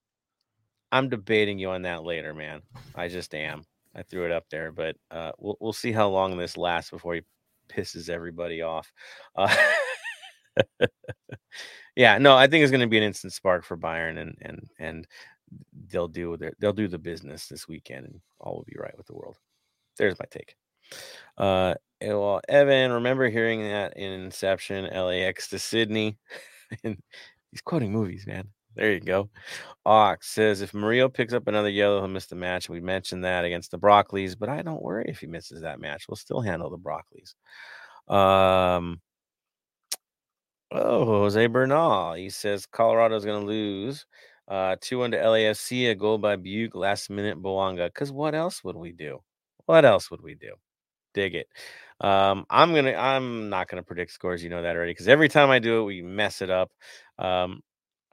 I'm 0.91 1.09
debating 1.09 1.57
you 1.57 1.69
on 1.69 1.83
that 1.83 2.03
later, 2.03 2.33
man. 2.33 2.61
I 2.95 3.07
just 3.07 3.33
am. 3.33 3.63
I 3.95 4.03
threw 4.03 4.25
it 4.25 4.31
up 4.31 4.45
there, 4.49 4.71
but 4.71 4.97
uh, 5.09 5.31
we'll 5.39 5.57
we'll 5.59 5.73
see 5.73 5.93
how 5.93 6.09
long 6.09 6.37
this 6.37 6.57
lasts 6.57 6.91
before 6.91 7.15
he 7.15 7.21
pisses 7.69 8.09
everybody 8.09 8.61
off. 8.61 8.91
Uh, 9.35 9.55
yeah, 11.95 12.17
no, 12.17 12.35
I 12.35 12.47
think 12.47 12.63
it's 12.63 12.71
going 12.71 12.81
to 12.81 12.87
be 12.87 12.97
an 12.97 13.03
instant 13.03 13.31
spark 13.33 13.63
for 13.63 13.77
Bayern, 13.77 14.17
and 14.19 14.37
and 14.41 14.69
and 14.79 15.07
they'll 15.87 16.09
do 16.09 16.35
their 16.35 16.53
they'll 16.59 16.73
do 16.73 16.89
the 16.89 16.97
business 16.97 17.47
this 17.47 17.69
weekend, 17.69 18.05
and 18.05 18.21
all 18.39 18.55
will 18.55 18.65
be 18.65 18.75
right 18.77 18.95
with 18.97 19.07
the 19.07 19.15
world. 19.15 19.37
There's 19.97 20.19
my 20.19 20.25
take. 20.29 20.55
Uh, 21.37 21.75
well, 22.01 22.41
Evan, 22.47 22.91
remember 22.91 23.29
hearing 23.29 23.61
that 23.61 23.97
in 23.97 24.11
Inception, 24.11 24.85
LAX 24.85 25.47
to 25.49 25.59
Sydney, 25.59 26.17
and 26.83 26.97
he's 27.51 27.61
quoting 27.61 27.91
movies, 27.91 28.27
man. 28.27 28.47
There 28.75 28.91
you 28.91 28.99
go. 28.99 29.29
Ox 29.85 30.27
says 30.27 30.61
if 30.61 30.73
Mario 30.73 31.07
picks 31.07 31.33
up 31.33 31.47
another 31.47 31.69
yellow, 31.69 31.99
he'll 31.99 32.09
miss 32.09 32.25
the 32.25 32.35
match. 32.35 32.67
We 32.67 32.81
mentioned 32.81 33.23
that 33.23 33.45
against 33.45 33.71
the 33.71 33.79
Broccoli's, 33.79 34.35
but 34.35 34.49
I 34.49 34.61
don't 34.61 34.83
worry 34.83 35.05
if 35.07 35.19
he 35.19 35.27
misses 35.27 35.61
that 35.61 35.79
match. 35.79 36.05
We'll 36.09 36.17
still 36.17 36.41
handle 36.41 36.69
the 36.69 36.77
Broccoli's. 36.77 37.35
Um, 38.09 38.99
oh, 40.71 41.05
Jose 41.05 41.47
Bernal. 41.47 42.13
He 42.15 42.29
says 42.29 42.65
Colorado's 42.65 43.23
going 43.25 43.39
to 43.41 43.47
lose. 43.47 44.05
Uh, 44.47 44.75
2 44.81 44.99
1 44.99 45.11
to 45.11 45.17
LAFC, 45.17 45.89
a 45.91 45.95
goal 45.95 46.17
by 46.17 46.35
Biuk, 46.35 46.75
last 46.75 47.09
minute 47.09 47.41
Bouanga. 47.41 47.87
Because 47.87 48.11
what 48.11 48.35
else 48.35 48.63
would 48.63 48.75
we 48.75 48.91
do? 48.91 49.19
What 49.65 49.85
else 49.85 50.11
would 50.11 50.21
we 50.21 50.35
do? 50.35 50.53
Dig 51.15 51.33
it. 51.33 51.47
Um, 52.01 52.45
I'm 52.49 52.75
gonna. 52.75 52.93
I'm 52.93 53.49
not 53.49 53.69
gonna 53.69 53.81
predict 53.81 54.11
scores. 54.11 54.43
You 54.43 54.49
know 54.49 54.61
that 54.61 54.75
already. 54.75 54.91
Because 54.91 55.07
every 55.07 55.29
time 55.29 55.49
I 55.49 55.59
do 55.59 55.79
it, 55.81 55.85
we 55.85 56.01
mess 56.01 56.41
it 56.41 56.49
up. 56.49 56.69
Um, 57.17 57.63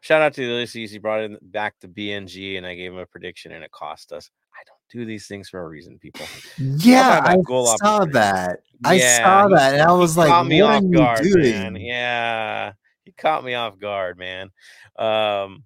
shout 0.01 0.23
out 0.23 0.33
to 0.35 0.41
the 0.41 0.47
Ulysses. 0.47 0.93
He 0.93 0.99
brought 0.99 1.21
it 1.21 1.53
back 1.53 1.79
to 1.81 1.89
BNG, 1.89 2.57
and 2.57 2.65
I 2.67 2.77
gave 2.77 2.93
him 2.93 2.99
a 2.99 3.07
prediction, 3.07 3.51
and 3.53 3.65
it 3.65 3.73
cost 3.73 4.13
us. 4.13 4.31
I 4.55 4.63
don't 4.65 4.79
do 5.01 5.05
these 5.05 5.27
things 5.27 5.49
for 5.49 5.61
a 5.61 5.69
reason, 5.69 5.99
people. 5.99 6.29
Yeah, 6.59 7.21
I 7.25 7.37
saw 7.79 8.05
that. 8.05 8.61
I 8.85 8.97
Yeah, 8.97 9.23
saw 9.23 9.49
that, 9.49 9.75
and 9.75 9.83
I 9.83 9.93
was 9.93 10.17
like, 10.17 10.47
me 10.47 10.63
"What 10.63 10.71
are 10.71 10.77
off 10.77 10.83
you 10.85 10.93
guard, 10.93 11.23
doing?" 11.25 11.73
man. 11.73 11.77
Yeah, 11.77 12.73
he 13.05 13.11
caught 13.13 13.45
me 13.45 13.55
off 13.55 13.79
guard, 13.79 14.17
man. 14.17 14.51
Um, 14.97 15.65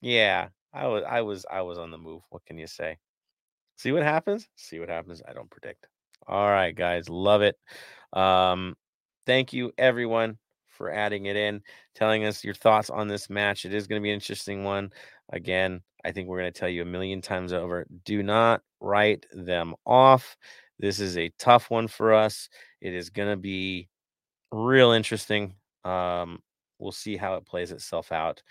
yeah, 0.00 0.48
I 0.72 0.86
was, 0.86 1.02
I 1.04 1.20
was, 1.22 1.46
I 1.50 1.62
was 1.62 1.78
on 1.78 1.90
the 1.90 1.98
move. 1.98 2.22
What 2.30 2.44
can 2.44 2.58
you 2.58 2.68
say? 2.68 2.98
See 3.76 3.90
what 3.90 4.04
happens. 4.04 4.48
See 4.54 4.78
what 4.78 4.88
happens. 4.88 5.20
I 5.28 5.32
don't 5.32 5.50
predict. 5.50 5.88
All 6.26 6.48
right, 6.48 6.74
guys, 6.74 7.08
love 7.08 7.42
it. 7.42 7.56
Um, 8.12 8.76
thank 9.26 9.52
you 9.52 9.72
everyone 9.78 10.38
for 10.68 10.90
adding 10.90 11.26
it 11.26 11.36
in, 11.36 11.62
telling 11.94 12.24
us 12.24 12.42
your 12.44 12.54
thoughts 12.54 12.90
on 12.90 13.08
this 13.08 13.28
match. 13.30 13.64
It 13.64 13.74
is 13.74 13.86
going 13.86 14.00
to 14.00 14.02
be 14.02 14.10
an 14.10 14.14
interesting 14.14 14.64
one. 14.64 14.90
Again, 15.32 15.82
I 16.04 16.12
think 16.12 16.28
we're 16.28 16.40
going 16.40 16.52
to 16.52 16.58
tell 16.58 16.68
you 16.68 16.82
a 16.82 16.86
million 16.86 17.20
times 17.20 17.52
over 17.52 17.86
do 18.04 18.22
not 18.22 18.62
write 18.80 19.26
them 19.32 19.74
off. 19.86 20.36
This 20.78 20.98
is 20.98 21.16
a 21.16 21.30
tough 21.38 21.70
one 21.70 21.88
for 21.88 22.12
us. 22.12 22.48
It 22.80 22.94
is 22.94 23.10
going 23.10 23.30
to 23.30 23.36
be 23.36 23.88
real 24.50 24.92
interesting. 24.92 25.54
Um, 25.84 26.40
we'll 26.78 26.92
see 26.92 27.16
how 27.16 27.34
it 27.34 27.46
plays 27.46 27.70
itself 27.70 28.12
out. 28.12 28.42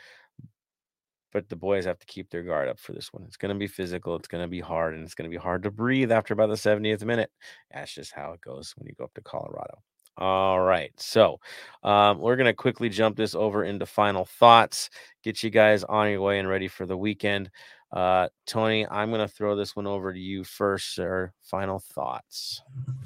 But 1.34 1.49
the 1.49 1.55
boys 1.55 1.85
have 1.85 1.99
to 1.99 2.05
keep 2.05 2.30
their 2.30 2.43
guard 2.43 2.69
up 2.69 2.80
for 2.80 2.93
this 2.93 3.11
one. 3.11 3.23
It's 3.27 3.38
going 3.38 3.53
to 3.53 3.60
be 3.60 3.68
physical. 3.68 4.15
It's 4.15 4.27
going 4.27 4.43
to 4.43 4.47
be 4.47 4.60
hard, 4.60 4.93
and 4.93 5.03
it's 5.03 5.15
going 5.15 5.30
to 5.30 5.35
be 5.35 5.41
hard 5.41 5.64
to 5.64 5.72
breathe 5.72 6.11
after 6.11 6.34
about 6.34 6.49
the 6.49 6.55
70th 6.55 7.03
minute. 7.03 7.31
That's 7.73 7.93
just 7.93 8.14
how 8.14 8.34
it 8.34 8.41
goes 8.41 8.73
when 8.77 8.88
you 8.88 8.93
go 8.97 9.05
up 9.05 9.14
to 9.15 9.22
Colorado. 9.22 9.81
All 10.18 10.61
right. 10.61 10.91
So 10.97 11.39
um, 11.81 12.19
we're 12.19 12.35
going 12.35 12.45
to 12.45 12.53
quickly 12.53 12.89
jump 12.89 13.18
this 13.18 13.34
over 13.34 13.64
into 13.64 13.85
final 13.85 14.26
thoughts, 14.26 14.89
get 15.23 15.41
you 15.41 15.49
guys 15.49 15.84
on 15.84 16.10
your 16.10 16.22
way 16.22 16.39
and 16.39 16.47
ready 16.47 16.68
for 16.68 16.85
the 16.85 16.97
weekend. 16.97 17.49
Uh, 17.91 18.27
Tony, 18.45 18.88
I'm 18.88 19.10
going 19.10 19.22
to 19.22 19.27
throw 19.27 19.55
this 19.55 19.76
one 19.76 19.88
over 19.88 20.14
to 20.14 20.19
you 20.19 20.43
first, 20.43 20.95
sir. 20.95 21.31
Final 21.41 21.80
thoughts. 21.80 22.61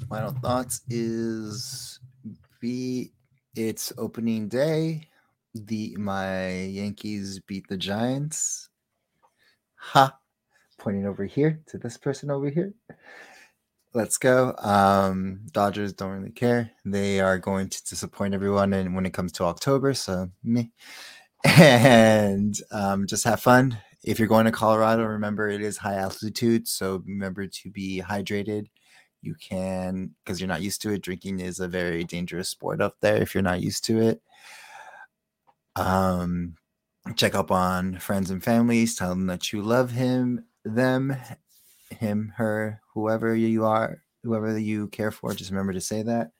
Final 0.08 0.32
thoughts 0.32 0.82
is 0.88 2.00
be 2.60 3.12
it's 3.54 3.92
opening 3.98 4.48
day. 4.48 5.08
The 5.64 5.96
my 5.96 6.52
Yankees 6.52 7.40
beat 7.40 7.66
the 7.68 7.76
Giants. 7.76 8.68
Ha! 9.76 10.16
Pointing 10.78 11.06
over 11.06 11.24
here 11.24 11.60
to 11.66 11.78
this 11.78 11.96
person 11.96 12.30
over 12.30 12.50
here. 12.50 12.74
Let's 13.94 14.18
go. 14.18 14.54
Um, 14.58 15.40
Dodgers 15.52 15.92
don't 15.92 16.12
really 16.12 16.30
care. 16.30 16.70
They 16.84 17.20
are 17.20 17.38
going 17.38 17.68
to 17.68 17.84
disappoint 17.84 18.34
everyone, 18.34 18.72
and 18.72 18.94
when 18.94 19.06
it 19.06 19.14
comes 19.14 19.32
to 19.32 19.44
October, 19.44 19.94
so 19.94 20.30
me. 20.42 20.72
And 21.44 22.54
um, 22.70 23.06
just 23.06 23.24
have 23.24 23.40
fun. 23.40 23.78
If 24.04 24.18
you're 24.18 24.28
going 24.28 24.46
to 24.46 24.52
Colorado, 24.52 25.04
remember 25.04 25.48
it 25.48 25.60
is 25.60 25.76
high 25.78 25.96
altitude, 25.96 26.68
so 26.68 27.02
remember 27.06 27.46
to 27.46 27.70
be 27.70 28.02
hydrated 28.04 28.66
you 29.22 29.34
can 29.34 30.14
because 30.24 30.40
you're 30.40 30.48
not 30.48 30.62
used 30.62 30.80
to 30.82 30.92
it 30.92 31.02
drinking 31.02 31.40
is 31.40 31.60
a 31.60 31.68
very 31.68 32.04
dangerous 32.04 32.48
sport 32.48 32.80
up 32.80 32.96
there 33.00 33.16
if 33.16 33.34
you're 33.34 33.42
not 33.42 33.60
used 33.60 33.84
to 33.84 34.00
it 34.00 34.22
um 35.78 36.54
check 37.16 37.34
up 37.34 37.50
on 37.50 37.98
friends 37.98 38.30
and 38.30 38.44
families 38.44 38.96
tell 38.96 39.10
them 39.10 39.26
that 39.26 39.52
you 39.52 39.62
love 39.62 39.92
him 39.92 40.44
them 40.64 41.16
him 41.90 42.32
her 42.36 42.80
whoever 42.94 43.34
you 43.34 43.64
are 43.64 44.02
whoever 44.22 44.58
you 44.58 44.88
care 44.88 45.10
for 45.10 45.32
just 45.32 45.50
remember 45.50 45.72
to 45.72 45.80
say 45.80 46.02
that. 46.02 46.32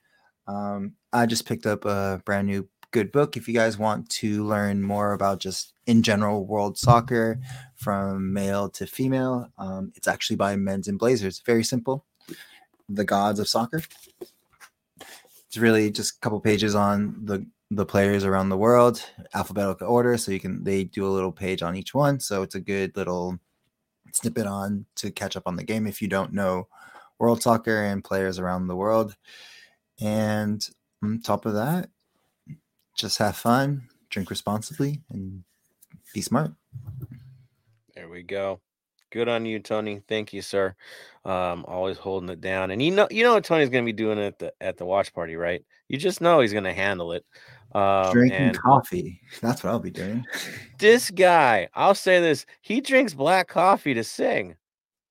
Um 0.46 0.94
i 1.12 1.26
just 1.26 1.46
picked 1.46 1.66
up 1.66 1.84
a 1.84 2.20
brand 2.24 2.46
new 2.46 2.68
good 2.90 3.12
book. 3.12 3.36
If 3.36 3.48
you 3.48 3.54
guys 3.54 3.78
want 3.78 4.08
to 4.10 4.44
learn 4.44 4.82
more 4.82 5.12
about 5.12 5.40
just 5.40 5.74
in 5.86 6.02
general 6.02 6.46
world 6.46 6.78
soccer 6.78 7.38
from 7.76 8.32
male 8.32 8.68
to 8.70 8.86
female 8.86 9.48
um, 9.58 9.92
it's 9.94 10.08
actually 10.08 10.36
by 10.36 10.56
Men 10.56 10.82
in 10.86 10.96
Blazers. 10.96 11.42
Very 11.44 11.64
simple. 11.64 12.06
The 12.88 13.04
gods 13.04 13.40
of 13.40 13.48
soccer. 13.48 13.82
It's 15.46 15.56
really 15.56 15.90
just 15.90 16.16
a 16.16 16.20
couple 16.20 16.40
pages 16.40 16.74
on 16.74 17.24
the 17.24 17.46
the 17.70 17.86
players 17.86 18.24
around 18.24 18.48
the 18.48 18.56
world, 18.56 19.02
alphabetical 19.34 19.88
order. 19.88 20.16
So 20.16 20.32
you 20.32 20.40
can 20.40 20.64
they 20.64 20.84
do 20.84 21.06
a 21.06 21.10
little 21.10 21.32
page 21.32 21.62
on 21.62 21.76
each 21.76 21.94
one. 21.94 22.20
So 22.20 22.42
it's 22.42 22.54
a 22.54 22.60
good 22.60 22.96
little 22.96 23.38
snippet 24.12 24.46
on 24.46 24.86
to 24.96 25.10
catch 25.10 25.36
up 25.36 25.44
on 25.46 25.56
the 25.56 25.64
game 25.64 25.86
if 25.86 26.00
you 26.00 26.08
don't 26.08 26.32
know 26.32 26.66
world 27.18 27.42
soccer 27.42 27.84
and 27.84 28.04
players 28.04 28.38
around 28.38 28.66
the 28.66 28.76
world. 28.76 29.16
And 30.00 30.66
on 31.02 31.20
top 31.20 31.46
of 31.46 31.54
that, 31.54 31.90
just 32.96 33.18
have 33.18 33.36
fun, 33.36 33.88
drink 34.10 34.30
responsibly, 34.30 35.02
and 35.10 35.44
be 36.14 36.20
smart. 36.20 36.52
There 37.94 38.08
we 38.08 38.22
go. 38.22 38.60
Good 39.10 39.28
on 39.28 39.46
you, 39.46 39.58
Tony. 39.58 40.02
Thank 40.06 40.32
you, 40.32 40.42
sir. 40.42 40.74
Um, 41.24 41.64
always 41.66 41.96
holding 41.96 42.28
it 42.28 42.40
down. 42.40 42.70
And 42.70 42.82
you 42.82 42.90
know, 42.90 43.08
you 43.10 43.22
know 43.24 43.34
what 43.34 43.44
Tony's 43.44 43.70
gonna 43.70 43.84
be 43.84 43.92
doing 43.92 44.18
at 44.18 44.38
the 44.38 44.52
at 44.60 44.76
the 44.76 44.84
watch 44.84 45.14
party, 45.14 45.36
right? 45.36 45.64
You 45.88 45.96
just 45.96 46.20
know 46.20 46.40
he's 46.40 46.52
gonna 46.52 46.74
handle 46.74 47.12
it. 47.12 47.24
Um, 47.74 48.12
Drinking 48.12 48.54
coffee. 48.54 49.20
That's 49.40 49.62
what 49.62 49.70
I'll 49.70 49.78
be 49.78 49.90
doing. 49.90 50.24
this 50.78 51.10
guy, 51.10 51.68
I'll 51.74 51.94
say 51.94 52.20
this: 52.20 52.46
he 52.62 52.80
drinks 52.80 53.14
black 53.14 53.48
coffee 53.48 53.94
to 53.94 54.04
sing. 54.04 54.56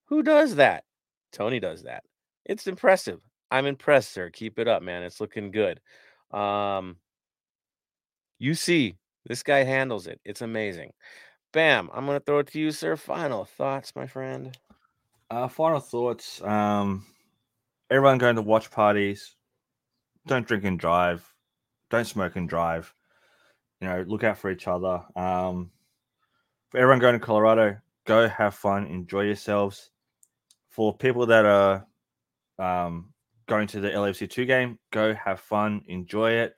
Who 0.06 0.24
does 0.24 0.56
that? 0.56 0.84
Tony 1.32 1.60
does 1.60 1.84
that. 1.84 2.04
It's 2.46 2.68
impressive. 2.68 3.20
I'm 3.52 3.66
impressed, 3.66 4.12
sir. 4.12 4.30
Keep 4.30 4.60
it 4.60 4.68
up, 4.68 4.82
man. 4.82 5.04
It's 5.04 5.22
looking 5.22 5.52
good. 5.52 5.80
Um, 6.32 6.98
you 8.40 8.56
see, 8.56 8.96
this 9.26 9.44
guy 9.44 9.64
handles 9.64 10.08
it. 10.08 10.20
It's 10.26 10.42
amazing. 10.42 10.92
Bam. 11.54 11.90
I'm 11.94 12.06
gonna 12.06 12.20
throw 12.20 12.40
it 12.40 12.48
to 12.48 12.60
you, 12.60 12.72
sir. 12.72 12.96
Final 12.96 13.46
thoughts, 13.46 13.94
my 13.96 14.08
friend. 14.08 14.58
Uh, 15.30 15.48
final 15.48 15.80
thoughts. 15.80 16.42
Um, 16.42 17.06
everyone 17.90 18.18
going 18.18 18.36
to 18.38 18.42
watch 18.42 18.72
parties. 18.72 19.36
Don't 20.26 20.48
drink 20.48 20.64
and 20.64 20.80
drive. 20.80 21.34
Don't 21.90 22.06
smoke 22.06 22.36
and 22.36 22.50
drive. 22.50 22.94
You 23.82 23.88
know, 23.88 24.04
look 24.08 24.24
out 24.24 24.38
for 24.38 24.50
each 24.50 24.68
other. 24.68 25.04
Um, 25.16 25.72
for 26.70 26.80
everyone 26.80 27.00
going 27.00 27.14
to 27.14 27.26
Colorado, 27.26 27.78
go 28.06 28.28
have 28.28 28.56
fun, 28.56 28.88
enjoy 28.88 29.22
yourselves. 29.22 29.92
For 30.70 30.96
people 30.96 31.26
that 31.28 31.46
are 31.46 31.88
um, 32.60 33.14
going 33.48 33.68
to 33.68 33.80
the 33.80 33.90
LFC 33.90 34.30
two 34.30 34.46
game, 34.46 34.80
go 34.92 35.14
have 35.14 35.40
fun, 35.40 35.82
enjoy 35.88 36.32
it. 36.32 36.56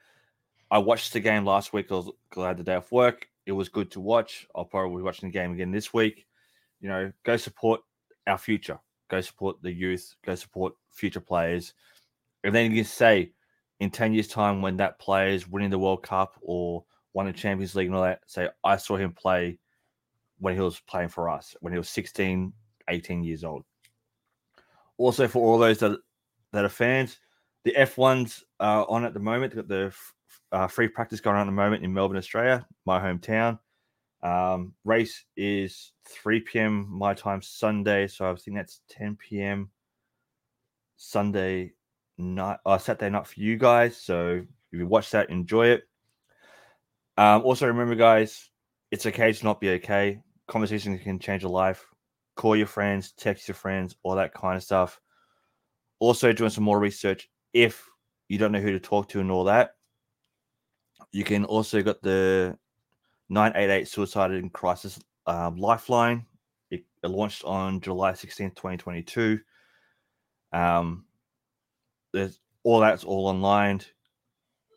I 0.71 0.77
watched 0.77 1.13
the 1.13 1.19
game 1.19 1.45
last 1.45 1.73
week. 1.73 1.91
I 1.91 1.95
was 1.95 2.11
glad 2.31 2.57
the 2.57 2.63
day 2.63 2.75
off 2.75 2.91
work. 2.91 3.27
It 3.45 3.51
was 3.53 3.69
good 3.69 3.91
to 3.91 3.99
watch. 3.99 4.47
I'll 4.55 4.65
probably 4.65 4.97
be 4.97 5.03
watching 5.03 5.29
the 5.29 5.33
game 5.33 5.53
again 5.53 5.71
this 5.71 5.93
week. 5.93 6.25
You 6.79 6.89
know, 6.89 7.11
go 7.23 7.37
support 7.37 7.81
our 8.27 8.37
future. 8.37 8.79
Go 9.09 9.21
support 9.21 9.61
the 9.61 9.71
youth. 9.71 10.15
Go 10.23 10.35
support 10.35 10.73
future 10.91 11.19
players. 11.19 11.73
And 12.43 12.53
then 12.53 12.69
you 12.71 12.77
can 12.77 12.85
say 12.85 13.31
in 13.79 13.89
10 13.89 14.13
years' 14.13 14.27
time 14.27 14.61
when 14.61 14.77
that 14.77 14.99
player 14.99 15.29
is 15.29 15.47
winning 15.47 15.69
the 15.69 15.79
World 15.79 16.03
Cup 16.03 16.35
or 16.41 16.83
won 17.13 17.25
the 17.25 17.33
Champions 17.33 17.75
League 17.75 17.87
and 17.87 17.95
all 17.95 18.03
that, 18.03 18.21
say, 18.27 18.49
I 18.63 18.77
saw 18.77 18.97
him 18.97 19.13
play 19.13 19.59
when 20.39 20.55
he 20.55 20.61
was 20.61 20.79
playing 20.81 21.09
for 21.09 21.29
us, 21.29 21.55
when 21.61 21.73
he 21.73 21.79
was 21.79 21.89
16, 21.89 22.53
18 22.89 23.23
years 23.23 23.43
old. 23.43 23.63
Also, 24.97 25.27
for 25.27 25.45
all 25.45 25.57
those 25.57 25.79
that, 25.79 25.97
that 26.51 26.65
are 26.65 26.69
fans, 26.69 27.19
the 27.63 27.73
F1's 27.77 28.43
uh, 28.59 28.85
on 28.87 29.05
at 29.05 29.13
the 29.13 29.19
moment. 29.19 29.53
They've 29.53 29.67
Got 29.67 29.69
the 29.69 29.93
uh, 30.51 30.67
free 30.67 30.87
practice 30.87 31.21
going 31.21 31.35
on 31.35 31.43
at 31.43 31.45
the 31.45 31.51
moment 31.51 31.83
in 31.83 31.93
Melbourne, 31.93 32.17
Australia, 32.17 32.65
my 32.85 32.99
hometown. 32.99 33.59
Um, 34.21 34.73
race 34.83 35.23
is 35.37 35.93
3 36.07 36.41
p.m. 36.41 36.87
my 36.89 37.13
time 37.13 37.41
Sunday, 37.41 38.07
so 38.07 38.29
I 38.29 38.35
think 38.35 38.57
that's 38.57 38.81
10 38.89 39.17
p.m. 39.17 39.69
Sunday 40.97 41.73
night, 42.19 42.57
uh, 42.65 42.77
Saturday 42.77 43.09
night 43.09 43.27
for 43.27 43.39
you 43.39 43.57
guys. 43.57 43.97
So 43.97 44.45
if 44.71 44.79
you 44.79 44.85
watch 44.85 45.09
that, 45.11 45.29
enjoy 45.29 45.67
it. 45.67 45.83
Um, 47.17 47.41
also, 47.41 47.67
remember, 47.67 47.95
guys, 47.95 48.49
it's 48.91 49.05
okay 49.05 49.33
to 49.33 49.43
not 49.43 49.59
be 49.59 49.71
okay. 49.71 50.21
Conversations 50.47 51.01
can 51.01 51.19
change 51.19 51.43
your 51.43 51.51
life. 51.51 51.85
Call 52.35 52.55
your 52.55 52.67
friends, 52.67 53.11
text 53.13 53.47
your 53.47 53.55
friends, 53.55 53.95
all 54.03 54.15
that 54.15 54.33
kind 54.33 54.55
of 54.55 54.63
stuff. 54.63 54.99
Also, 55.99 56.31
doing 56.31 56.49
some 56.49 56.63
more 56.63 56.79
research 56.79 57.29
if 57.53 57.85
you 58.29 58.37
don't 58.37 58.51
know 58.51 58.61
who 58.61 58.71
to 58.71 58.79
talk 58.79 59.09
to 59.09 59.19
and 59.19 59.31
all 59.31 59.45
that. 59.45 59.71
You 61.11 61.23
can 61.23 61.43
also 61.45 61.81
got 61.81 62.01
the 62.01 62.57
988 63.29 63.87
Suicide 63.87 64.31
and 64.31 64.53
Crisis 64.53 64.99
um, 65.25 65.57
Lifeline. 65.57 66.25
It, 66.71 66.85
it 67.03 67.07
launched 67.07 67.43
on 67.43 67.81
July 67.81 68.11
16th, 68.11 68.55
2022. 68.55 69.39
Um, 70.53 71.05
there's 72.13 72.39
all 72.63 72.79
that's 72.79 73.03
all 73.03 73.27
online. 73.27 73.81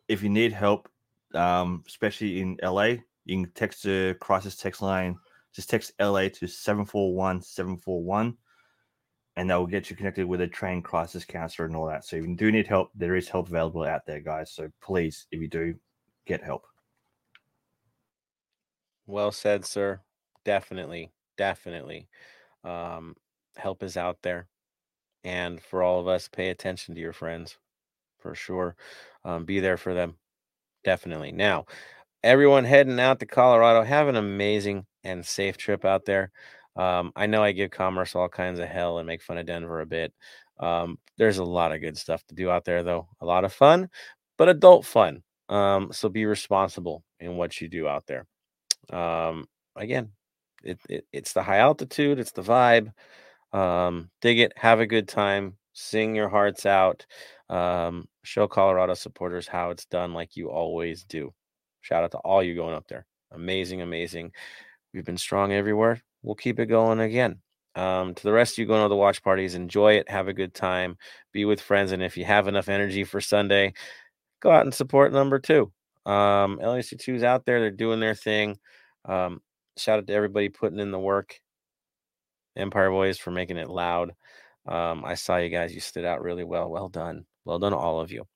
If 0.08 0.22
you 0.22 0.28
need 0.28 0.52
help, 0.52 0.88
um, 1.34 1.84
especially 1.86 2.40
in 2.40 2.58
LA, 2.62 2.96
you 3.24 3.42
can 3.42 3.50
text 3.54 3.84
the 3.84 4.16
crisis 4.20 4.56
text 4.56 4.82
line. 4.82 5.18
Just 5.54 5.70
text 5.70 5.92
LA 6.00 6.28
to 6.28 6.46
741 6.46 7.42
741 7.42 8.36
and 9.36 9.48
that 9.48 9.56
will 9.56 9.66
get 9.66 9.88
you 9.88 9.96
connected 9.96 10.26
with 10.26 10.40
a 10.42 10.46
trained 10.46 10.84
crisis 10.84 11.24
counselor 11.24 11.66
and 11.66 11.74
all 11.74 11.86
that. 11.86 12.04
So 12.04 12.16
if 12.16 12.26
you 12.26 12.36
do 12.36 12.52
need 12.52 12.66
help, 12.66 12.90
there 12.94 13.16
is 13.16 13.28
help 13.28 13.48
available 13.48 13.84
out 13.84 14.04
there, 14.06 14.20
guys. 14.20 14.52
So 14.52 14.68
please, 14.82 15.26
if 15.30 15.40
you 15.40 15.48
do, 15.48 15.74
get 16.26 16.42
help. 16.42 16.64
Well 19.06 19.32
said, 19.32 19.64
sir. 19.64 20.00
Definitely, 20.44 21.12
definitely. 21.38 22.08
Um, 22.62 23.16
help 23.56 23.82
is 23.82 23.96
out 23.96 24.18
there, 24.22 24.48
and 25.24 25.60
for 25.60 25.82
all 25.82 26.00
of 26.00 26.08
us, 26.08 26.28
pay 26.28 26.50
attention 26.50 26.94
to 26.94 27.00
your 27.00 27.12
friends, 27.12 27.58
for 28.18 28.34
sure. 28.34 28.76
Um, 29.24 29.44
be 29.44 29.60
there 29.60 29.76
for 29.76 29.94
them, 29.94 30.16
definitely. 30.84 31.32
Now, 31.32 31.66
everyone 32.22 32.64
heading 32.64 33.00
out 33.00 33.20
to 33.20 33.26
Colorado, 33.26 33.82
have 33.82 34.08
an 34.08 34.16
amazing 34.16 34.86
and 35.04 35.24
safe 35.24 35.56
trip 35.56 35.84
out 35.84 36.04
there. 36.04 36.30
Um, 36.76 37.12
I 37.16 37.26
know 37.26 37.42
I 37.42 37.52
give 37.52 37.70
commerce 37.70 38.14
all 38.16 38.28
kinds 38.28 38.58
of 38.58 38.68
hell 38.68 38.98
and 38.98 39.06
make 39.06 39.22
fun 39.22 39.38
of 39.38 39.46
Denver 39.46 39.80
a 39.80 39.86
bit. 39.86 40.12
Um, 40.58 40.98
there's 41.18 41.38
a 41.38 41.44
lot 41.44 41.72
of 41.72 41.80
good 41.80 41.98
stuff 41.98 42.24
to 42.28 42.34
do 42.34 42.50
out 42.50 42.64
there, 42.64 42.82
though. 42.82 43.08
A 43.20 43.26
lot 43.26 43.44
of 43.44 43.52
fun, 43.52 43.88
but 44.38 44.48
adult 44.48 44.86
fun. 44.86 45.22
Um, 45.48 45.92
so 45.92 46.08
be 46.08 46.24
responsible 46.24 47.04
in 47.20 47.36
what 47.36 47.60
you 47.60 47.68
do 47.68 47.86
out 47.88 48.06
there. 48.06 48.26
Um, 48.90 49.46
again, 49.76 50.10
it, 50.64 50.78
it, 50.88 51.06
it's 51.12 51.32
the 51.32 51.42
high 51.42 51.58
altitude, 51.58 52.18
it's 52.18 52.32
the 52.32 52.42
vibe. 52.42 52.92
Um, 53.52 54.10
dig 54.20 54.40
it, 54.40 54.52
have 54.56 54.80
a 54.80 54.86
good 54.86 55.08
time, 55.08 55.56
sing 55.72 56.14
your 56.14 56.28
hearts 56.28 56.66
out. 56.66 57.06
Um, 57.48 58.08
show 58.24 58.48
Colorado 58.48 58.94
supporters 58.94 59.46
how 59.46 59.70
it's 59.70 59.84
done, 59.86 60.14
like 60.14 60.36
you 60.36 60.50
always 60.50 61.04
do. 61.04 61.32
Shout 61.82 62.04
out 62.04 62.12
to 62.12 62.18
all 62.18 62.42
you 62.42 62.54
going 62.54 62.74
up 62.74 62.86
there. 62.88 63.06
Amazing, 63.32 63.82
amazing. 63.82 64.32
We've 64.94 65.04
been 65.04 65.18
strong 65.18 65.52
everywhere. 65.52 66.00
We'll 66.22 66.34
keep 66.34 66.60
it 66.60 66.66
going 66.66 67.00
again. 67.00 67.40
Um, 67.74 68.14
to 68.14 68.22
the 68.22 68.32
rest 68.32 68.54
of 68.54 68.58
you 68.58 68.66
going 68.66 68.82
to 68.82 68.88
the 68.88 68.96
watch 68.96 69.22
parties, 69.22 69.54
enjoy 69.54 69.94
it, 69.94 70.10
have 70.10 70.28
a 70.28 70.34
good 70.34 70.52
time, 70.52 70.96
be 71.32 71.46
with 71.46 71.60
friends, 71.60 71.92
and 71.92 72.02
if 72.02 72.18
you 72.18 72.24
have 72.24 72.46
enough 72.46 72.68
energy 72.68 73.02
for 73.02 73.20
Sunday, 73.20 73.72
go 74.40 74.50
out 74.50 74.64
and 74.64 74.74
support 74.74 75.12
number 75.12 75.38
two. 75.38 75.72
Um, 76.04 76.58
LSU 76.62 77.14
is 77.14 77.22
out 77.22 77.46
there, 77.46 77.60
they're 77.60 77.70
doing 77.70 78.00
their 78.00 78.14
thing. 78.14 78.58
Um, 79.06 79.40
shout 79.78 79.98
out 79.98 80.06
to 80.06 80.12
everybody 80.12 80.50
putting 80.50 80.80
in 80.80 80.90
the 80.90 80.98
work. 80.98 81.40
Empire 82.56 82.90
Boys 82.90 83.18
for 83.18 83.30
making 83.30 83.56
it 83.56 83.68
loud. 83.70 84.12
Um, 84.66 85.04
I 85.04 85.14
saw 85.14 85.38
you 85.38 85.48
guys, 85.48 85.74
you 85.74 85.80
stood 85.80 86.04
out 86.04 86.22
really 86.22 86.44
well. 86.44 86.70
Well 86.70 86.88
done. 86.88 87.24
Well 87.44 87.58
done, 87.58 87.72
all 87.72 88.00
of 88.00 88.12
you. 88.12 88.26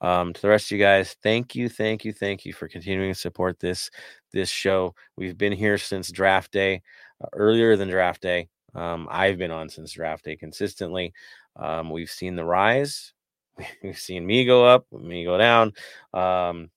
Um, 0.00 0.32
to 0.32 0.40
the 0.40 0.48
rest 0.48 0.66
of 0.66 0.78
you 0.78 0.82
guys, 0.82 1.14
thank 1.22 1.54
you, 1.54 1.68
thank 1.68 2.04
you, 2.04 2.12
thank 2.12 2.46
you 2.46 2.52
for 2.52 2.68
continuing 2.68 3.12
to 3.12 3.18
support 3.18 3.60
this 3.60 3.90
this 4.32 4.48
show. 4.48 4.94
We've 5.16 5.36
been 5.36 5.52
here 5.52 5.76
since 5.76 6.10
draft 6.10 6.52
day, 6.52 6.82
uh, 7.22 7.26
earlier 7.34 7.76
than 7.76 7.88
draft 7.88 8.22
day. 8.22 8.48
Um, 8.74 9.08
I've 9.10 9.36
been 9.36 9.50
on 9.50 9.68
since 9.68 9.92
draft 9.92 10.24
day 10.24 10.36
consistently. 10.36 11.12
Um, 11.56 11.90
we've 11.90 12.10
seen 12.10 12.36
the 12.36 12.44
rise. 12.44 13.12
We've 13.82 13.98
seen 13.98 14.26
me 14.26 14.46
go 14.46 14.64
up, 14.64 14.86
me 14.90 15.24
go 15.24 15.36
down. 15.36 15.72
Um, 16.14 16.70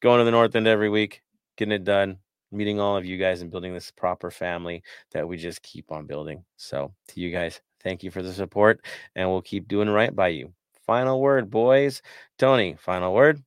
going 0.00 0.18
to 0.18 0.24
the 0.24 0.30
north 0.30 0.56
end 0.56 0.66
every 0.66 0.88
week, 0.88 1.22
getting 1.56 1.72
it 1.72 1.84
done, 1.84 2.18
meeting 2.52 2.80
all 2.80 2.96
of 2.96 3.04
you 3.04 3.16
guys 3.16 3.42
and 3.42 3.50
building 3.50 3.72
this 3.72 3.90
proper 3.90 4.30
family 4.30 4.82
that 5.12 5.26
we 5.26 5.36
just 5.36 5.62
keep 5.62 5.92
on 5.92 6.06
building. 6.06 6.44
So, 6.56 6.92
to 7.08 7.20
you 7.20 7.30
guys, 7.30 7.60
thank 7.82 8.02
you 8.02 8.10
for 8.10 8.22
the 8.22 8.32
support, 8.32 8.84
and 9.14 9.28
we'll 9.28 9.42
keep 9.42 9.68
doing 9.68 9.88
right 9.88 10.14
by 10.14 10.28
you. 10.28 10.52
Final 10.86 11.20
word, 11.20 11.50
boys. 11.50 12.02
Tony, 12.38 12.76
final 12.78 13.14
word. 13.14 13.42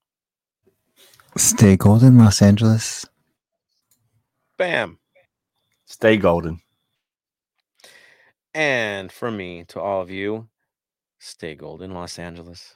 Stay 1.36 1.76
golden, 1.76 2.18
Los 2.18 2.42
Angeles. 2.42 3.06
Bam. 4.58 5.00
Stay 5.86 6.18
golden. 6.18 6.62
And 8.54 9.12
for 9.12 9.32
me, 9.32 9.66
to 9.70 9.82
all 9.82 10.02
of 10.02 10.12
you, 10.12 10.48
stay 11.20 11.56
golden, 11.56 11.92
Los 11.92 12.20
Angeles. 12.20 12.76